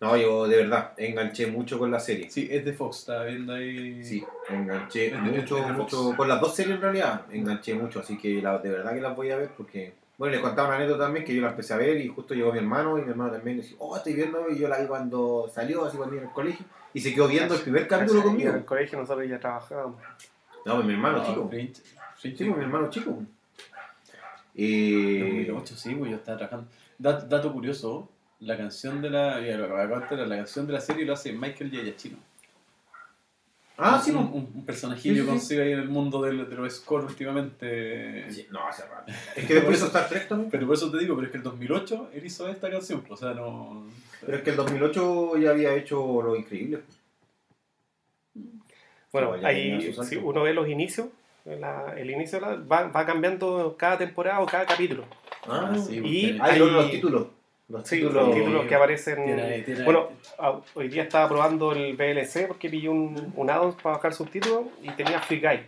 No, 0.05 0.17
yo 0.17 0.47
de 0.47 0.57
verdad 0.59 0.93
enganché 0.99 1.47
mucho 1.47 1.79
con 1.79 1.91
la 1.91 1.99
serie. 1.99 2.31
Sí, 2.31 2.47
es 2.51 2.65
de 2.65 2.73
Fox, 2.75 2.99
estaba 3.01 3.25
viendo 3.25 3.55
ahí. 3.55 4.05
Sí, 4.05 4.23
enganché 4.51 5.11
de- 5.11 5.17
mucho, 5.19 5.59
mucho. 5.69 6.15
Con 6.17 6.29
las 6.29 6.41
dos 6.41 6.55
series 6.55 6.77
en 6.77 6.83
realidad, 6.83 7.23
enganché 7.33 7.75
mucho. 7.75 8.01
Así 8.01 8.19
que 8.19 8.43
la- 8.43 8.59
de 8.59 8.69
verdad 8.71 8.93
que 8.93 9.01
las 9.01 9.17
voy 9.17 9.31
a 9.31 9.37
ver 9.37 9.49
porque. 9.57 9.95
Bueno, 10.19 10.33
les 10.33 10.41
contaba 10.43 10.69
una 10.69 10.77
anécdota 10.77 11.05
también 11.05 11.25
que 11.25 11.35
yo 11.35 11.43
la 11.43 11.51
empecé 11.51 11.75
a 11.75 11.77
ver 11.79 11.97
y 12.01 12.07
justo 12.09 12.35
llegó 12.35 12.53
mi 12.53 12.59
hermano 12.59 12.99
y 12.99 13.03
mi 13.03 13.11
hermano 13.11 13.33
también 13.33 13.57
decía, 13.57 13.77
oh, 13.81 13.97
estoy 13.97 14.13
viendo 14.13 14.49
y 14.49 14.59
yo 14.59 14.69
la 14.69 14.79
vi 14.79 14.87
cuando 14.87 15.51
salió, 15.53 15.85
así 15.87 15.97
cuando 15.97 16.15
iba 16.17 16.25
al 16.27 16.33
colegio 16.33 16.65
y 16.93 17.01
se 17.01 17.13
quedó 17.13 17.27
viendo 17.27 17.55
el 17.55 17.61
primer 17.63 17.89
capítulo 17.89 18.21
Y 18.21 18.23
en 18.23 18.29
conmigo. 18.29 18.53
el 18.55 18.65
colegio 18.65 18.99
nosotros 19.01 19.27
ya 19.29 19.41
trabajábamos. 19.41 19.97
No, 20.67 20.75
pues 20.77 20.87
mi 20.87 20.93
hermano 20.93 21.25
chico. 21.27 21.49
Fringe. 21.49 21.83
Fringe, 22.17 22.37
Sí, 22.39 22.45
pues 22.45 22.57
mi 22.59 22.63
hermano 22.63 22.91
chico. 22.91 23.19
Eh, 24.55 25.47
2008, 25.49 25.77
sí, 25.77 25.95
pues 25.97 26.11
yo 26.11 26.17
estaba 26.17 26.39
trabajando. 26.39 26.69
Dat- 26.99 27.27
dato 27.29 27.53
curioso, 27.53 28.09
la 28.45 28.57
canción 28.57 29.01
de 29.03 29.11
la. 29.11 29.41
ya 29.41 29.57
lo 29.57 29.65
acabo 29.65 29.81
de 29.83 29.89
contar, 30.09 30.19
la 30.29 30.37
canción 30.37 30.67
de 30.67 30.73
la 30.75 30.81
serie 30.81 31.05
lo 31.05 31.13
hace 31.15 31.33
Michael 31.33 31.71
Giacchino. 31.71 32.17
Ah, 33.77 34.01
sí, 34.03 34.13
un, 34.13 34.19
un- 34.19 34.53
un 34.55 34.65
personajillo 34.65 35.15
Sí, 35.15 35.21
sí, 35.21 35.25
sí. 35.27 35.31
consigue 35.31 35.63
ahí 35.63 35.73
en 35.73 35.81
el 35.81 35.89
mundo 35.89 36.23
del- 36.23 36.49
de, 36.49 36.55
los 36.57 36.73
scores 36.77 37.09
últimamente. 37.09 38.31
Sí, 38.31 38.47
No, 38.51 38.69
hace 38.69 38.85
rato. 38.87 39.13
Es 39.37 39.47
que 39.47 39.55
después 39.55 39.77
hizo 39.79 39.87
Star 39.87 40.09
Trek 40.09 40.29
también. 40.29 40.49
Pero 40.51 40.67
por 40.67 40.77
eso 40.77 40.91
te 40.93 40.99
digo, 40.99 41.17
pero 41.17 41.27
es 41.27 41.33
que 41.33 41.39
el 41.39 41.43
2008 41.43 42.11
él 42.15 42.25
hizo 42.25 42.49
esta 42.49 42.71
canción, 42.71 43.01
pues, 43.01 43.21
o 43.21 43.25
sea, 43.27 43.35
no... 43.35 43.85
Pero 44.25 44.37
es 44.37 44.43
que 44.45 44.51
el 44.51 44.57
2008 44.57 45.37
ya 45.39 45.51
había 45.51 45.75
hecho 45.75 46.23
lo 46.23 46.37
increíble. 46.37 46.83
Bueno, 49.13 49.37
ya 49.37 49.49
tenía 49.49 49.77
ahí 49.79 49.93
si 50.05 50.17
uno 50.17 50.43
ve 50.43 50.55
los 50.55 50.69
inicios, 50.69 51.09
la- 51.45 51.95
el 51.97 52.11
inicio 52.11 52.41
la- 52.41 52.57
va, 52.57 52.85
va 52.89 53.07
cambiando 53.07 53.75
cada 53.79 53.99
temporada 53.99 54.41
o 54.41 54.47
cada 54.47 54.67
capítulo. 54.67 55.05
Ah, 55.49 55.75
sí, 55.85 56.01
y- 56.03 56.39
Ah, 56.41 56.49
y 56.49 56.53
Hay- 56.53 56.59
los, 56.59 56.71
los 56.73 56.91
títulos. 56.91 57.27
Los 57.69 57.89
Sí, 57.89 57.97
títulos. 57.97 58.27
los 58.29 58.35
títulos 58.37 58.67
que 58.67 58.75
aparecen. 58.75 59.25
tiene- 59.25 59.63
tiene- 59.63 59.85
Bueno, 59.85 60.09
a- 60.39 60.61
hoy 60.75 60.89
día 60.89 61.03
estaba 61.05 61.29
probando 61.29 61.73
el 61.73 61.95
VLC 61.97 62.47
porque 62.47 62.69
pillé 62.69 62.89
un, 62.91 63.33
un 63.37 63.51
add-on 63.51 63.75
para 63.75 63.97
bajar 63.97 64.13
subtítulos 64.13 64.65
y 64.83 64.91
tenía 64.91 65.19
Free 65.21 65.41
Guy. 65.41 65.61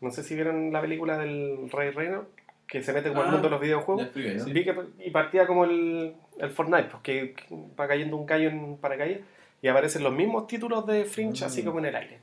No 0.00 0.10
sé 0.10 0.22
si 0.22 0.34
vieron 0.34 0.72
la 0.72 0.80
película 0.80 1.16
del 1.18 1.70
Rey 1.70 1.90
Reino, 1.90 2.26
que 2.66 2.82
se 2.82 2.92
mete 2.92 3.08
con 3.10 3.18
el 3.18 3.24
Ah, 3.28 3.30
mundo 3.32 3.48
de 3.48 3.50
los 3.50 3.60
videojuegos. 3.60 4.08
Vi 4.14 4.64
que 4.64 4.74
y 4.98 5.10
partía 5.10 5.46
como 5.46 5.64
el, 5.64 6.14
el 6.38 6.50
Fortnite, 6.50 6.84
pues, 6.90 7.02
que, 7.02 7.34
que 7.34 7.44
va 7.78 7.88
cayendo 7.88 8.16
un 8.16 8.26
gallo 8.26 8.48
en 8.50 8.76
paracaídas 8.76 9.20
y 9.62 9.68
aparecen 9.68 10.02
los 10.02 10.12
mismos 10.12 10.46
títulos 10.46 10.86
de 10.86 11.04
Fringe 11.04 11.42
Mm. 11.42 11.46
así 11.46 11.62
como 11.64 11.78
en 11.80 11.86
el 11.86 11.96
aire. 11.96 12.18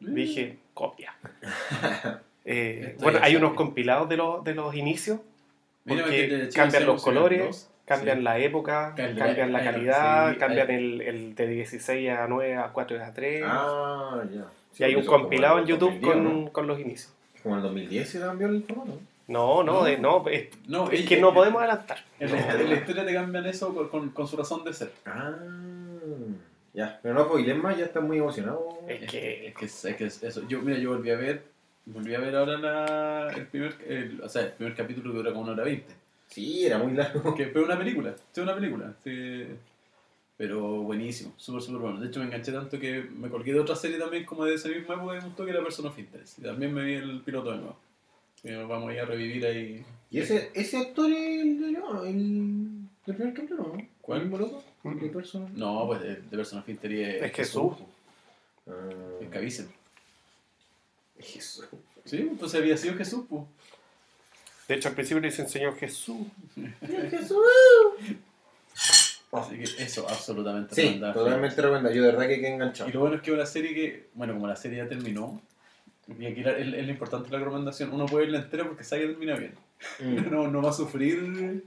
Dije, 0.00 0.58
copia. 0.74 1.14
Eh, 2.44 2.96
bueno, 3.00 3.20
hay 3.22 3.36
unos 3.36 3.54
compilados 3.54 4.08
de 4.08 4.16
los, 4.16 4.42
de 4.42 4.52
los 4.52 4.74
inicios, 4.74 5.20
porque 5.86 6.48
cambian 6.54 6.86
los 6.86 7.02
colores, 7.02 7.70
cambian 7.84 8.18
sí. 8.18 8.22
la 8.24 8.38
época, 8.38 8.94
Cambia- 8.96 9.24
cambian 9.26 9.52
la 9.52 9.64
calidad, 9.64 10.32
sí, 10.32 10.38
cambian 10.38 10.70
el, 10.70 11.00
el 11.00 11.34
de 11.34 11.46
16 11.46 12.10
a 12.10 12.26
9 12.28 12.56
a 12.56 12.68
4 12.72 13.02
a 13.04 13.12
3. 13.12 13.42
Ah, 13.46 14.22
ya. 14.32 14.44
y 14.78 14.84
hay 14.84 14.94
un 14.94 15.04
compilado 15.06 15.58
en 15.58 15.66
YouTube 15.66 16.00
con, 16.00 16.48
con 16.50 16.66
los 16.66 16.78
inicios. 16.80 17.12
Como 17.42 17.56
en 17.56 17.58
el 17.58 17.62
2010 17.64 18.08
se 18.08 18.20
cambió 18.20 18.46
el 18.46 18.62
formato. 18.62 18.98
No, 19.28 19.62
no, 19.62 19.86
No. 19.88 19.98
no, 19.98 20.28
es, 20.28 20.48
No, 20.68 20.90
es 20.90 21.00
y- 21.00 21.04
que 21.06 21.20
no 21.20 21.32
podemos 21.34 21.60
adelantar. 21.60 21.98
En 22.20 22.32
la, 22.32 22.52
en 22.54 22.68
la 22.70 22.74
historia 22.76 23.04
te 23.06 23.14
cambian 23.14 23.46
eso 23.46 23.74
con, 23.74 23.88
con, 23.88 24.10
con 24.10 24.26
su 24.28 24.36
razón 24.36 24.62
de 24.64 24.72
ser. 24.72 24.92
Ah, 25.06 25.32
ya. 26.74 26.98
Pero 27.02 27.14
no, 27.14 27.28
pues 27.28 27.56
más 27.56 27.76
ya 27.76 27.84
está 27.84 28.00
muy 28.00 28.18
emocionado. 28.18 28.78
Es 28.88 29.10
que- 29.10 29.48
Es 29.48 29.54
que, 29.54 29.64
es, 29.66 29.96
que 29.96 30.04
es 30.06 30.22
eso. 30.22 30.46
Yo, 30.48 30.60
mira, 30.62 30.78
yo 30.78 30.90
volví 30.90 31.10
a 31.10 31.16
ver, 31.16 31.42
volví 31.86 32.14
a 32.14 32.20
ver 32.20 32.34
ahora 32.36 32.58
la, 32.58 33.32
el 33.36 33.46
primer, 33.46 33.74
el- 33.86 34.20
o 34.22 34.28
sea, 34.28 34.42
el 34.42 34.52
primer 34.52 34.74
capítulo 34.74 35.12
dura 35.12 35.30
como 35.30 35.42
una 35.44 35.52
hora 35.52 35.64
veinte. 35.64 35.92
Sí, 36.28 36.64
era 36.66 36.78
muy 36.78 36.92
largo. 36.94 37.34
Que 37.36 37.46
fue 37.46 37.62
una 37.62 37.78
película, 37.78 38.14
sí, 38.32 38.40
una 38.40 38.54
película. 38.54 38.94
sí. 39.04 39.44
Pero 40.36 40.60
buenísimo, 40.82 41.34
súper, 41.36 41.62
súper 41.62 41.80
bueno. 41.82 42.00
De 42.00 42.08
hecho, 42.08 42.18
me 42.18 42.26
enganché 42.26 42.50
tanto 42.50 42.78
que 42.80 43.02
me 43.02 43.28
colgué 43.28 43.52
de 43.52 43.60
otra 43.60 43.76
serie 43.76 43.98
también 43.98 44.24
como 44.24 44.44
de 44.44 44.54
esa 44.54 44.68
misma 44.68 44.94
época 44.94 45.12
que 45.14 45.20
me 45.20 45.26
gustó, 45.26 45.44
que 45.44 45.50
era 45.52 45.62
Person 45.62 45.86
of 45.86 45.98
Interest. 45.98 46.38
Y 46.38 46.42
también 46.42 46.74
me 46.74 46.82
vi 46.84 46.94
el 46.94 47.20
piloto 47.20 47.52
de 47.52 47.58
nuevo. 47.58 47.76
Y 48.42 48.52
vamos 48.54 48.90
a 48.90 48.94
ir 48.94 49.00
a 49.00 49.04
revivir 49.04 49.46
ahí. 49.46 49.84
¿Y 50.10 50.18
ese, 50.18 50.50
ese 50.54 50.78
actor 50.78 51.08
es 51.12 51.42
el, 51.42 51.60
de- 51.60 51.72
no, 51.72 52.02
el 52.04 52.70
del 53.06 53.14
primer 53.16 53.34
capítulo, 53.34 53.72
no? 53.76 53.86
¿Cuál? 54.00 54.22
¿El 54.22 54.24
mismo 54.28 54.38
loco? 54.38 54.64
¿El 54.84 54.98
de 54.98 55.08
persona? 55.10 55.48
No, 55.54 55.86
pues 55.86 56.00
de, 56.00 56.16
de 56.16 56.36
Person 56.36 56.58
of 56.58 56.68
Interest 56.68 57.16
es, 57.16 57.22
Es 57.22 57.32
Jesús. 57.32 57.74
Ah, 58.66 58.72
Es 59.20 59.28
Caviezel. 59.28 59.66
Jesús. 61.18 61.66
Sí, 62.04 62.18
entonces 62.18 62.60
había 62.60 62.76
sido 62.76 62.94
Jesús, 62.96 63.24
pues. 63.28 63.42
De 64.68 64.74
hecho, 64.76 64.88
al 64.88 64.94
principio 64.94 65.20
le 65.20 65.28
dicen 65.28 65.48
Señor 65.48 65.76
Jesús. 65.76 66.26
Jesús. 67.10 67.38
Así 69.32 69.56
que 69.56 69.64
eso, 69.82 70.06
absolutamente 70.08 70.74
Sí, 70.74 70.82
recomendable. 70.82 71.14
totalmente 71.20 71.56
recomendable. 71.62 71.96
Yo 71.96 72.02
de 72.04 72.12
verdad 72.12 72.28
que 72.28 72.36
quedé 72.40 72.54
enganchado. 72.54 72.90
Y 72.90 72.92
lo 72.92 73.00
bueno 73.00 73.16
es 73.16 73.22
que 73.22 73.30
es 73.30 73.34
una 73.34 73.46
serie 73.46 73.74
que, 73.74 74.08
bueno, 74.14 74.34
como 74.34 74.46
la 74.46 74.56
serie 74.56 74.78
ya 74.78 74.88
terminó, 74.88 75.40
y 76.18 76.26
aquí 76.26 76.42
la- 76.42 76.52
es, 76.58 76.66
es 76.74 76.84
lo 76.86 76.92
importante 76.92 77.28
de 77.30 77.32
la 77.38 77.44
recomendación, 77.44 77.92
uno 77.92 78.06
puede 78.06 78.26
verla 78.26 78.40
entera 78.40 78.64
porque 78.66 78.84
sabe 78.84 79.02
que 79.02 79.08
termina 79.08 79.36
bien. 79.36 79.54
Mm. 80.00 80.16
No, 80.30 80.48
no 80.48 80.62
va 80.62 80.70
a 80.70 80.74
sufrir, 80.74 81.64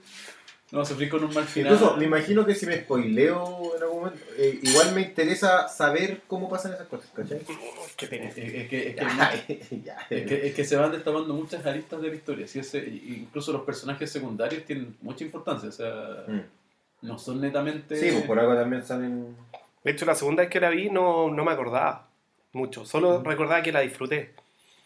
no 0.71 0.83
sufrir 0.85 1.09
con 1.09 1.23
un 1.23 1.33
mal 1.33 1.45
final. 1.45 1.73
Incluso 1.73 1.95
me 1.97 2.05
imagino 2.05 2.45
que 2.45 2.55
si 2.55 2.65
me 2.65 2.77
spoileo 2.79 3.75
en 3.77 3.83
algún 3.83 3.99
momento, 3.99 4.19
eh, 4.37 4.59
igual 4.63 4.93
me 4.95 5.01
interesa 5.01 5.67
saber 5.67 6.21
cómo 6.27 6.49
pasan 6.49 6.73
esas 6.73 6.87
cosas, 6.87 7.09
¿cachai? 7.15 7.39
Qué 7.95 8.07
pena. 8.07 8.25
Es, 8.29 8.37
es 8.37 8.67
que, 8.69 8.89
es, 8.89 8.95
que, 8.95 8.97
es, 10.09 10.25
que, 10.27 10.47
es 10.47 10.55
que 10.55 10.65
se 10.65 10.75
van 10.75 10.91
destapando 10.91 11.33
muchas 11.33 11.65
aristas 11.65 12.01
de 12.01 12.09
la 12.09 12.15
historia. 12.15 12.47
Si 12.47 12.59
ese, 12.59 12.79
incluso 12.79 13.51
los 13.53 13.61
personajes 13.61 14.11
secundarios 14.11 14.65
tienen 14.65 14.95
mucha 15.01 15.23
importancia, 15.23 15.69
o 15.69 15.71
sea, 15.71 16.25
Mm. 16.27 16.41
no 17.03 17.19
son 17.19 17.39
netamente... 17.41 17.95
Sí, 17.97 18.09
pues 18.11 18.23
por 18.25 18.39
algo 18.39 18.55
también 18.55 18.83
salen. 18.83 19.35
De 19.83 19.91
hecho, 19.91 20.05
la 20.05 20.15
segunda 20.15 20.41
vez 20.41 20.49
que 20.49 20.59
la 20.59 20.69
vi 20.71 20.89
no, 20.89 21.29
no 21.29 21.45
me 21.45 21.51
acordaba 21.51 22.07
mucho. 22.53 22.85
Solo 22.85 23.21
recordaba 23.21 23.61
que 23.61 23.71
la 23.71 23.81
disfruté, 23.81 24.33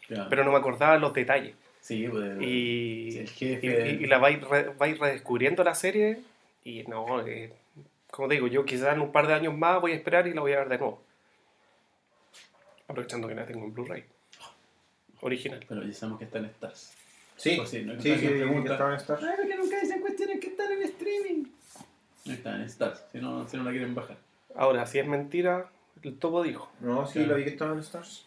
Ya. 0.10 0.28
pero 0.30 0.44
no 0.44 0.52
me 0.52 0.58
acordaba 0.58 0.98
los 0.98 1.14
detalles. 1.14 1.56
Sí, 1.82 2.08
pues, 2.10 2.42
Y, 2.42 3.18
el 3.18 3.24
y, 3.24 3.28
jefe... 3.28 3.92
y- 4.00 4.04
y 4.04 4.08
la 4.08 4.18
vais, 4.20 4.42
re- 4.42 4.70
vais 4.78 4.98
redescubriendo 5.00 5.64
la 5.64 5.76
serie 5.76 6.20
y 6.64 6.84
no, 6.84 7.26
eh, 7.26 7.54
como 8.12 8.28
te 8.28 8.36
digo, 8.36 8.48
yo 8.48 8.66
quizás 8.66 8.94
en 8.94 9.02
un 9.02 9.12
par 9.12 9.28
de 9.28 9.34
años 9.34 9.56
más 9.58 9.80
voy 9.82 9.92
a 9.92 9.96
esperar 9.96 10.28
y 10.28 10.34
la 10.34 10.42
voy 10.42 10.54
a 10.54 10.60
ver 10.60 10.70
de 10.70 10.78
nuevo. 10.78 11.02
Aprovechando 12.88 13.28
que 13.28 13.36
la 13.36 13.46
tengo 13.46 13.66
en 13.66 13.74
Blu-ray. 13.74 14.04
Original. 15.22 15.64
Pero 15.68 15.84
ya 15.84 15.94
sabemos 15.94 16.20
que 16.20 16.26
está 16.26 16.40
en 16.40 16.46
Stars. 16.46 16.94
Sí, 17.36 17.56
Pues 17.58 17.70
sí, 17.70 17.82
¿no? 17.84 17.94
sí, 18.02 18.16
sí, 18.18 18.28
pregunta. 18.28 18.68
que 18.68 18.72
estaban 18.74 18.94
en 18.94 19.00
Star. 19.00 19.20
Ay, 19.22 19.34
porque 19.38 19.56
nunca 19.56 19.80
dicen 19.80 20.02
cuestiones 20.02 20.40
que 20.40 20.48
están 20.48 20.72
en 20.72 20.82
streaming. 20.84 21.44
No 22.26 22.34
están 22.34 22.56
en 22.62 22.68
Stars, 22.68 23.04
si 23.12 23.20
no, 23.20 23.48
si 23.48 23.58
no 23.58 23.64
la 23.64 23.72
quieren 23.72 23.96
bajar. 23.96 24.18
Ahora, 24.56 24.86
si 24.86 25.00
es 25.00 25.08
mentira, 25.08 25.70
el 26.02 26.18
topo 26.18 26.42
dijo. 26.44 26.72
No, 26.82 27.06
sí, 27.06 27.14
Claro. 27.20 27.30
la 27.32 27.36
vi 27.38 27.44
que 27.44 27.50
estaban 27.52 27.76
en 27.76 27.80
Stars. 27.82 28.26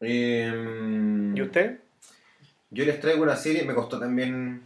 Eh, 0.00 1.32
¿Y 1.34 1.40
usted? 1.42 1.80
Yo 2.70 2.84
les 2.84 3.00
traigo 3.00 3.22
una 3.22 3.36
serie, 3.36 3.64
me 3.64 3.74
costó 3.74 3.98
también, 3.98 4.62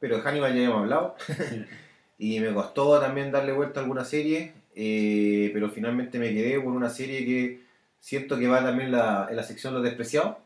pero 0.00 0.16
de 0.16 0.22
Hannibal 0.22 0.54
ya 0.54 0.62
hemos 0.64 0.78
hablado, 0.82 1.16
y 2.18 2.40
me 2.40 2.52
costó 2.52 2.98
también 3.00 3.30
darle 3.30 3.52
vuelta 3.52 3.80
a 3.80 3.82
alguna 3.82 4.04
serie, 4.04 4.52
eh, 4.74 5.50
pero 5.54 5.70
finalmente 5.70 6.18
me 6.18 6.32
quedé 6.34 6.62
con 6.62 6.74
una 6.74 6.90
serie 6.90 7.24
que 7.24 7.60
siento 8.00 8.38
que 8.38 8.48
va 8.48 8.62
también 8.64 8.90
la- 8.92 9.26
en 9.30 9.36
la 9.36 9.42
sección 9.42 9.74
Los 9.74 9.82
Despreciados, 9.84 10.36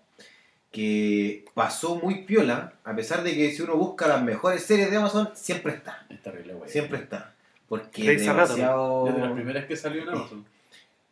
que 0.71 1.45
pasó 1.55 1.97
muy 1.97 2.23
piola, 2.25 2.75
a 2.85 2.95
pesar 2.95 3.25
de 3.25 3.35
que 3.35 3.51
si 3.51 3.63
uno 3.63 3.77
busca 3.77 4.07
las 4.07 4.23
mejores 4.23 4.63
series 4.65 4.91
de 4.91 4.97
Amazon, 4.99 5.31
siempre 5.35 5.73
está, 5.75 6.07
Es 6.09 6.23
terrible, 6.23 6.55
güey. 6.55 6.71
siempre 6.71 6.99
está. 6.99 7.35
Porque 7.69 8.01
es 8.03 8.07
Grey's 8.07 8.29
Anatomy. 8.29 8.59
demasiado... 8.61 9.05
Desde 9.07 9.21
las 9.21 9.33
primeras 9.33 9.65
que 9.67 9.77
salió 9.77 10.03
en 10.03 10.09
Amazon. 10.11 10.45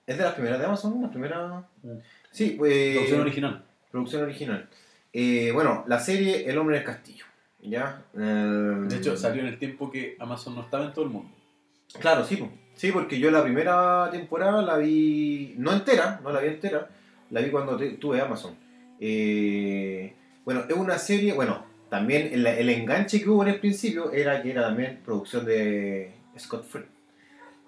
¿Es 0.07 0.17
de 0.19 0.25
las 0.25 0.35
primeras 0.35 0.59
de 0.59 0.65
Amazon? 0.67 1.03
¿Las 1.03 1.11
primeras? 1.11 1.65
Mm. 1.83 1.91
Sí, 2.31 2.55
pues... 2.59 2.95
La 2.97 3.01
opción 3.03 3.21
original. 3.21 3.65
Producción 3.91 4.23
original. 4.23 4.69
Eh, 5.21 5.51
bueno, 5.53 5.83
la 5.89 5.99
serie 5.99 6.49
El 6.49 6.59
hombre 6.59 6.77
en 6.77 6.83
el 6.83 6.87
castillo. 6.87 7.25
¿Ya? 7.61 8.05
Eh, 8.17 8.21
De 8.89 8.97
hecho, 8.97 9.17
salió 9.17 9.43
en 9.43 9.49
el 9.49 9.59
tiempo 9.59 9.91
que 9.91 10.15
Amazon 10.21 10.55
no 10.55 10.61
estaba 10.63 10.85
en 10.85 10.93
todo 10.93 11.05
el 11.07 11.11
mundo. 11.11 11.31
Claro, 12.01 12.25
sí. 12.25 12.43
Sí, 12.75 12.93
porque 12.93 13.19
yo 13.19 13.31
la 13.33 13.43
primera 13.43 14.09
temporada 14.13 14.63
la 14.63 14.77
vi. 14.77 15.55
No 15.59 15.73
entera, 15.73 16.21
no 16.23 16.31
la 16.31 16.41
vi 16.41 16.49
entera. 16.49 16.89
La 17.31 17.41
vi 17.41 17.51
cuando 17.51 17.77
tuve 17.99 18.21
Amazon. 18.21 18.55
Eh, 19.01 20.15
bueno, 20.45 20.65
es 20.69 20.77
una 20.77 20.99
serie. 20.99 21.33
Bueno, 21.33 21.65
también 21.91 22.31
el, 22.33 22.47
el 22.47 22.69
enganche 22.71 23.21
que 23.21 23.29
hubo 23.29 23.43
en 23.43 23.49
el 23.49 23.59
principio 23.61 24.13
era 24.13 24.41
que 24.41 24.51
era 24.53 24.63
también 24.63 25.01
producción 25.05 25.45
de 25.45 26.13
Scott 26.39 26.65
Free. 26.65 26.85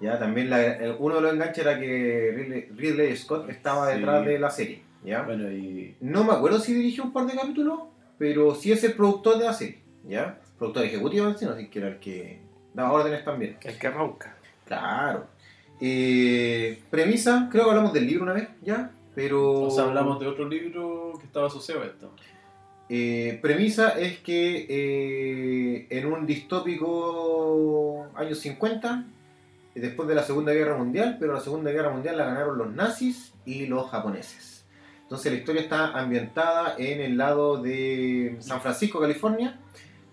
Ya, 0.00 0.18
también 0.20 0.48
la- 0.50 0.76
el- 0.76 0.94
uno 1.00 1.16
de 1.16 1.20
los 1.22 1.32
enganches 1.32 1.66
era 1.66 1.78
que 1.80 2.32
Ridley, 2.36 2.68
Ridley 2.76 3.16
Scott 3.16 3.50
estaba 3.50 3.90
Sí. 3.90 3.96
detrás 3.96 4.24
de 4.24 4.38
la 4.38 4.50
serie. 4.50 4.82
¿Ya? 5.04 5.22
Bueno, 5.22 5.50
y. 5.50 5.96
No 6.00 6.24
me 6.24 6.32
acuerdo 6.32 6.58
si 6.58 6.74
dirigió 6.74 7.04
un 7.04 7.12
par 7.12 7.26
de 7.26 7.36
capítulos, 7.36 7.80
pero 8.18 8.54
sí 8.54 8.72
es 8.72 8.84
el 8.84 8.94
productor 8.94 9.38
de 9.38 9.44
la 9.44 9.52
serie, 9.52 9.78
¿ya? 10.08 10.38
Productor 10.58 10.84
ejecutivo, 10.84 11.26
así 11.26 11.68
que 11.68 11.78
era 11.78 11.88
el 11.88 11.98
que 11.98 12.40
daba 12.74 12.92
órdenes 12.92 13.24
también. 13.24 13.56
El 13.62 13.78
que 13.78 13.90
ronca. 13.90 14.36
Claro. 14.66 15.26
Eh, 15.80 16.82
premisa, 16.90 17.48
creo 17.50 17.64
que 17.64 17.70
hablamos 17.70 17.92
del 17.92 18.06
libro 18.06 18.24
una 18.24 18.34
vez, 18.34 18.48
¿ya? 18.62 18.90
Pero... 19.14 19.62
O 19.62 19.70
sea, 19.70 19.84
hablamos 19.84 20.20
de 20.20 20.26
otro 20.26 20.48
libro 20.48 21.14
que 21.18 21.26
estaba 21.26 21.46
asociado 21.46 21.82
a 21.82 21.86
esto. 21.86 22.12
Eh, 22.88 23.38
premisa 23.40 23.90
es 23.90 24.18
que 24.18 24.66
eh, 24.68 25.86
en 25.90 26.06
un 26.06 26.26
distópico 26.26 28.08
años 28.14 28.40
50, 28.40 29.06
después 29.76 30.08
de 30.08 30.14
la 30.14 30.24
Segunda 30.24 30.52
Guerra 30.52 30.76
Mundial, 30.76 31.16
pero 31.18 31.32
la 31.32 31.40
Segunda 31.40 31.70
Guerra 31.70 31.90
Mundial 31.90 32.16
la 32.16 32.26
ganaron 32.26 32.58
los 32.58 32.74
nazis 32.74 33.32
y 33.46 33.66
los 33.66 33.88
japoneses. 33.90 34.49
Entonces 35.10 35.32
la 35.32 35.38
historia 35.38 35.62
está 35.62 35.86
ambientada 35.86 36.76
en 36.78 37.00
el 37.00 37.18
lado 37.18 37.60
de 37.60 38.36
San 38.38 38.60
Francisco, 38.60 39.00
California, 39.00 39.58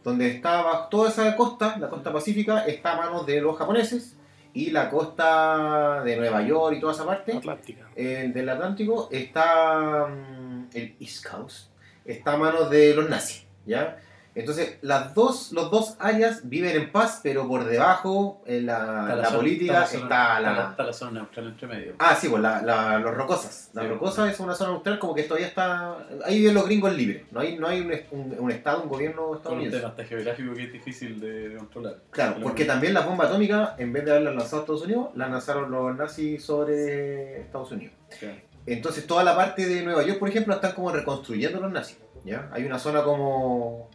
donde 0.04 0.28
estaba 0.28 0.90
toda 0.90 1.10
esa 1.10 1.36
costa, 1.36 1.78
la 1.78 1.88
costa 1.88 2.12
pacífica, 2.12 2.66
está 2.66 2.94
a 2.94 2.98
manos 2.98 3.28
de 3.28 3.40
los 3.40 3.56
japoneses 3.56 4.18
y 4.54 4.72
la 4.72 4.90
costa 4.90 6.02
de 6.04 6.18
Nueva 6.18 6.42
York 6.42 6.78
y 6.78 6.80
toda 6.80 6.94
esa 6.94 7.06
parte 7.06 7.38
Atlántica. 7.38 7.88
eh, 7.96 8.32
del 8.34 8.50
Atlántico 8.50 9.08
está 9.12 10.08
mm, 10.08 10.70
el 10.74 10.96
East 11.00 11.28
Coast, 11.28 11.70
está 12.04 12.34
a 12.34 12.38
manos 12.38 12.72
de 12.72 12.96
los 12.96 13.08
nazis, 13.08 13.46
¿ya? 13.68 14.00
Entonces, 14.40 14.78
las 14.82 15.14
dos, 15.14 15.52
los 15.52 15.72
dos 15.72 15.96
áreas 16.00 16.42
viven 16.48 16.76
en 16.76 16.92
paz, 16.92 17.22
pero 17.24 17.48
por 17.48 17.66
debajo, 17.66 18.42
en 18.46 18.68
la, 18.68 19.02
Está 19.02 19.16
la 19.16 19.26
zona- 19.26 19.38
política, 19.38 19.84
está 19.84 20.40
la... 20.40 20.68
está 20.72 20.84
la 20.84 20.94
zona 20.94 21.12
neutral 21.22 21.48
entre 21.48 21.68
medio. 21.68 21.94
Ah, 22.00 22.16
sí, 22.16 22.30
pues 22.30 22.42
los 22.42 23.16
rocosas. 23.16 23.72
La 23.74 23.82
Sí. 23.82 23.88
rocosa 23.88 24.30
es 24.30 24.40
una 24.40 24.54
zona 24.54 24.72
neutral 24.72 25.00
como 25.00 25.16
que 25.16 25.24
todavía 25.24 25.48
está... 25.48 25.98
Ahí 26.26 26.40
viven 26.40 26.54
los 26.54 26.66
gringos 26.66 26.96
libres. 26.96 27.24
No 27.32 27.40
hay, 27.40 27.58
no 27.58 27.68
hay 27.68 27.82
un, 27.82 27.92
un- 28.12 28.36
un 28.40 28.52
estado, 28.52 28.84
un 28.84 28.90
gobierno 28.90 29.22
Con 29.24 29.30
un 29.32 29.38
estadounidense. 29.38 29.80
tema 29.96 30.08
geográfico 30.08 30.54
que 30.54 30.64
es 30.66 30.72
difícil 30.74 31.20
de, 31.20 31.50
de 31.50 31.58
controlar. 31.58 31.98
Claro, 32.12 32.36
porque 32.44 32.66
también 32.66 32.94
la 32.94 33.02
bomba 33.02 33.26
atómica, 33.26 33.76
en 33.78 33.92
vez 33.92 34.06
de 34.06 34.12
haberla 34.12 34.32
lanzado 34.32 34.58
a 34.58 34.60
Estados 34.62 34.84
Unidos, 34.84 35.10
la 35.16 35.28
lanzaron 35.30 35.72
los 35.72 35.96
nazis 35.96 36.44
sobre 36.46 37.42
Estados 37.42 37.72
Unidos. 37.72 37.94
Claro. 38.20 38.36
Entonces 38.66 39.08
toda 39.08 39.24
la 39.24 39.36
parte 39.36 39.66
de 39.66 39.82
Nueva 39.84 40.04
York, 40.04 40.20
por 40.20 40.30
ejemplo, 40.30 40.54
están 40.54 40.74
como 40.74 40.92
reconstruyendo 40.92 41.60
los 41.60 41.72
nazis. 41.72 41.98
¿ya? 42.26 42.50
Hay 42.52 42.66
una 42.66 42.78
zona 42.78 43.02
como, 43.04 43.90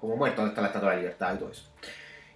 como 0.00 0.16
muerta, 0.16 0.36
donde 0.42 0.50
está 0.50 0.62
la 0.62 0.68
Estatua 0.68 0.90
de 0.90 0.96
la 0.96 1.02
Libertad 1.02 1.34
y 1.34 1.38
todo 1.38 1.50
eso. 1.50 1.64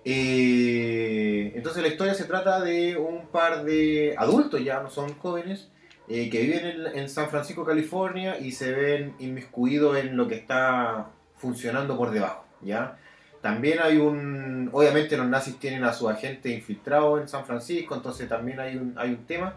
Eh, 0.05 1.53
entonces 1.55 1.83
la 1.83 1.89
historia 1.89 2.15
se 2.15 2.25
trata 2.25 2.61
de 2.61 2.97
un 2.97 3.27
par 3.29 3.65
de 3.65 4.15
adultos, 4.19 4.62
ya 4.62 4.81
no 4.83 4.91
son 4.91 5.15
jóvenes, 5.19 5.69
eh, 6.09 6.29
que 6.29 6.43
viven 6.43 6.65
en, 6.67 6.99
en 6.99 7.09
San 7.09 7.31
Francisco, 7.31 7.65
California, 7.65 8.39
y 8.39 8.53
se 8.53 8.73
ven 8.73 9.15
inmiscuidos 9.19 9.97
en 9.99 10.17
lo 10.17 10.29
que 10.29 10.35
está 10.35 11.07
funcionando 11.37 11.97
por 11.97 12.11
debajo. 12.11 12.45
¿ya? 12.62 12.99
También 13.41 13.79
hay 13.83 13.97
un... 13.97 14.69
Obviamente 14.73 15.17
los 15.17 15.27
nazis 15.29 15.59
tienen 15.59 15.85
a 15.85 15.93
su 15.93 16.09
agente 16.09 16.51
infiltrado 16.51 17.21
en 17.21 17.29
San 17.29 17.45
Francisco, 17.47 17.95
entonces 17.95 18.29
también 18.29 18.61
hay 18.61 18.77
un, 18.77 18.95
hay 18.97 19.11
un 19.11 19.25
tema. 19.27 19.55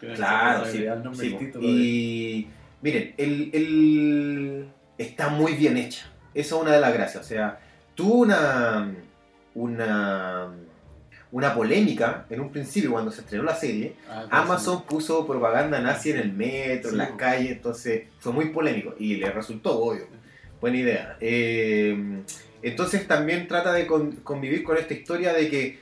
Que 0.00 0.14
Claro, 0.14 0.64
sí. 0.66 0.84
el 0.84 1.02
nombre 1.04 1.28
sí, 1.28 1.36
Y 1.66 2.48
miren, 2.82 3.14
el, 3.16 3.50
el- 3.52 4.66
está 4.98 5.28
muy 5.28 5.52
bien 5.54 5.76
hecha. 5.76 6.06
Esa 6.34 6.56
es 6.56 6.62
una 6.62 6.72
de 6.72 6.80
las 6.80 6.92
gracias. 6.94 7.24
O 7.24 7.26
sea, 7.26 7.58
tuvo 7.94 8.14
una, 8.22 8.92
una, 9.54 10.48
una 11.30 11.54
polémica 11.54 12.26
en 12.30 12.40
un 12.40 12.50
principio 12.50 12.92
cuando 12.92 13.10
se 13.10 13.20
estrenó 13.22 13.44
la 13.44 13.54
serie. 13.54 13.94
Ah, 14.08 14.26
Amazon 14.30 14.84
puso 14.84 15.26
propaganda 15.26 15.80
nazi 15.80 16.10
en 16.10 16.18
el 16.18 16.32
metro, 16.32 16.90
en 16.90 16.98
las 16.98 17.10
calles, 17.12 17.52
entonces 17.52 18.04
fue 18.18 18.32
muy 18.32 18.46
polémico 18.50 18.94
y 18.98 19.16
le 19.16 19.30
resultó, 19.30 19.78
obvio. 19.78 20.06
Buena 20.60 20.76
idea. 20.76 21.16
Eh, 21.20 22.22
entonces 22.62 23.08
también 23.08 23.48
trata 23.48 23.72
de 23.72 23.86
con- 23.86 24.12
convivir 24.16 24.62
con 24.62 24.78
esta 24.78 24.94
historia 24.94 25.32
de 25.32 25.48
que, 25.50 25.78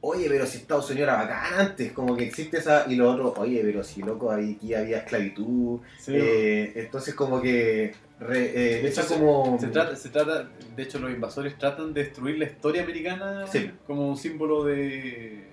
oye, 0.00 0.26
pero 0.28 0.44
si 0.46 0.58
Estados 0.58 0.90
Unidos 0.90 1.08
era 1.08 1.16
bacán 1.22 1.60
antes, 1.60 1.92
como 1.92 2.16
que 2.16 2.24
existe 2.24 2.58
esa. 2.58 2.84
Y 2.88 2.96
lo 2.96 3.10
otro, 3.12 3.32
oye, 3.36 3.60
pero 3.62 3.84
si 3.84 4.02
loco, 4.02 4.32
ahí- 4.32 4.56
aquí 4.56 4.74
había 4.74 4.98
esclavitud. 4.98 5.78
Sí, 6.00 6.12
Eh, 6.16 6.72
entonces, 6.76 7.14
como 7.14 7.40
que. 7.40 7.94
Re- 8.24 8.80
eh, 8.80 8.86
hecho, 8.88 9.06
como. 9.08 9.58
Se 9.60 9.68
trata, 9.68 9.96
se 9.96 10.08
trata, 10.08 10.48
de 10.76 10.82
hecho 10.82 10.98
los 10.98 11.10
invasores 11.10 11.56
tratan 11.58 11.92
de 11.94 12.04
destruir 12.04 12.38
la 12.38 12.44
historia 12.46 12.82
americana 12.82 13.46
Sí. 13.46 13.70
como 13.86 14.08
un 14.08 14.16
símbolo 14.16 14.64
de, 14.64 15.44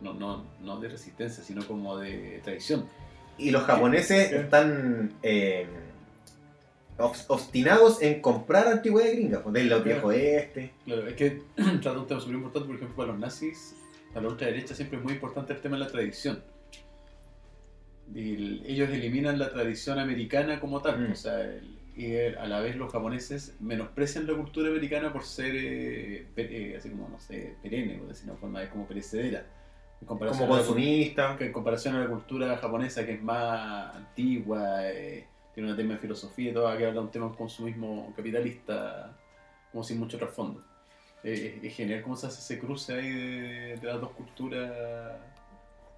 no, 0.00 0.14
no, 0.14 0.44
no 0.60 0.80
de 0.80 0.88
resistencia, 0.88 1.42
sino 1.44 1.66
como 1.66 1.96
de 1.98 2.40
tradición. 2.42 2.86
Y 3.36 3.50
los 3.50 3.64
japoneses 3.64 4.32
están 4.32 5.12
eh, 5.22 5.66
obs- 6.98 7.24
obstinados 7.28 8.00
en 8.00 8.20
comprar 8.20 8.68
antigüedad 8.68 9.10
gringa, 9.12 9.42
pues, 9.42 9.52
del 9.54 9.66
Claro. 9.68 9.82
viejo 9.84 10.12
este. 10.12 10.72
Claro, 10.84 11.06
es 11.08 11.14
que 11.14 11.42
trata 11.82 11.98
un 11.98 12.06
tema 12.06 12.20
súper 12.20 12.36
importante, 12.36 12.66
por 12.66 12.76
ejemplo, 12.76 12.96
para 12.96 13.08
los 13.12 13.18
nazis, 13.18 13.74
para 14.12 14.22
la 14.26 14.28
ultraderecha 14.32 14.74
siempre 14.74 14.98
es 14.98 15.04
muy 15.04 15.14
importante 15.14 15.52
el 15.52 15.60
tema 15.60 15.76
de 15.76 15.84
la 15.84 15.90
tradición. 15.90 16.42
Y 18.14 18.34
el- 18.34 18.62
ellos 18.66 18.90
eliminan 18.90 19.38
la 19.38 19.50
tradición 19.50 19.98
americana 19.98 20.60
como 20.60 20.80
tal, 20.82 21.08
Mm. 21.08 21.12
o 21.12 21.16
sea, 21.16 21.40
el- 21.40 21.73
y 21.96 22.16
a 22.16 22.46
la 22.46 22.60
vez 22.60 22.76
los 22.76 22.90
japoneses 22.92 23.56
menosprecian 23.60 24.26
la 24.26 24.34
cultura 24.34 24.68
americana 24.68 25.12
por 25.12 25.22
ser 25.24 25.54
eh, 25.54 26.26
eh, 26.36 26.74
así 26.76 26.90
como, 26.90 27.08
no 27.08 27.18
sé, 27.20 27.56
perenne, 27.62 27.98
por 27.98 28.08
decirlo 28.08 28.32
de 28.32 28.36
una 28.36 28.40
forma, 28.40 28.62
es 28.62 28.68
como 28.70 28.86
perecedera. 28.86 29.46
En 30.00 30.06
comparación 30.06 30.46
Como 30.48 30.58
consumista. 30.58 31.36
que 31.38 31.46
en 31.46 31.52
comparación 31.52 31.94
a 31.94 32.00
la 32.00 32.08
cultura 32.08 32.56
japonesa 32.56 33.06
que 33.06 33.12
es 33.12 33.22
más 33.22 33.94
antigua, 33.94 34.88
eh, 34.90 35.26
tiene 35.54 35.70
un 35.70 35.76
tema 35.76 35.94
de 35.94 36.00
filosofía 36.00 36.50
y 36.50 36.52
todo, 36.52 36.76
que 36.76 36.84
habla 36.84 37.00
un 37.00 37.10
tema 37.10 37.28
de 37.28 37.36
consumismo 37.36 38.12
capitalista, 38.16 39.16
como 39.70 39.84
sin 39.84 39.98
mucho 40.00 40.18
trasfondo. 40.18 40.62
Eh, 41.22 41.60
es 41.62 41.74
genial 41.74 42.02
cómo 42.02 42.16
se 42.16 42.26
hace 42.26 42.40
ese 42.40 42.58
cruce 42.60 42.92
ahí 42.92 43.08
de, 43.08 43.76
de 43.80 43.86
las 43.86 44.00
dos 44.00 44.10
culturas 44.10 44.70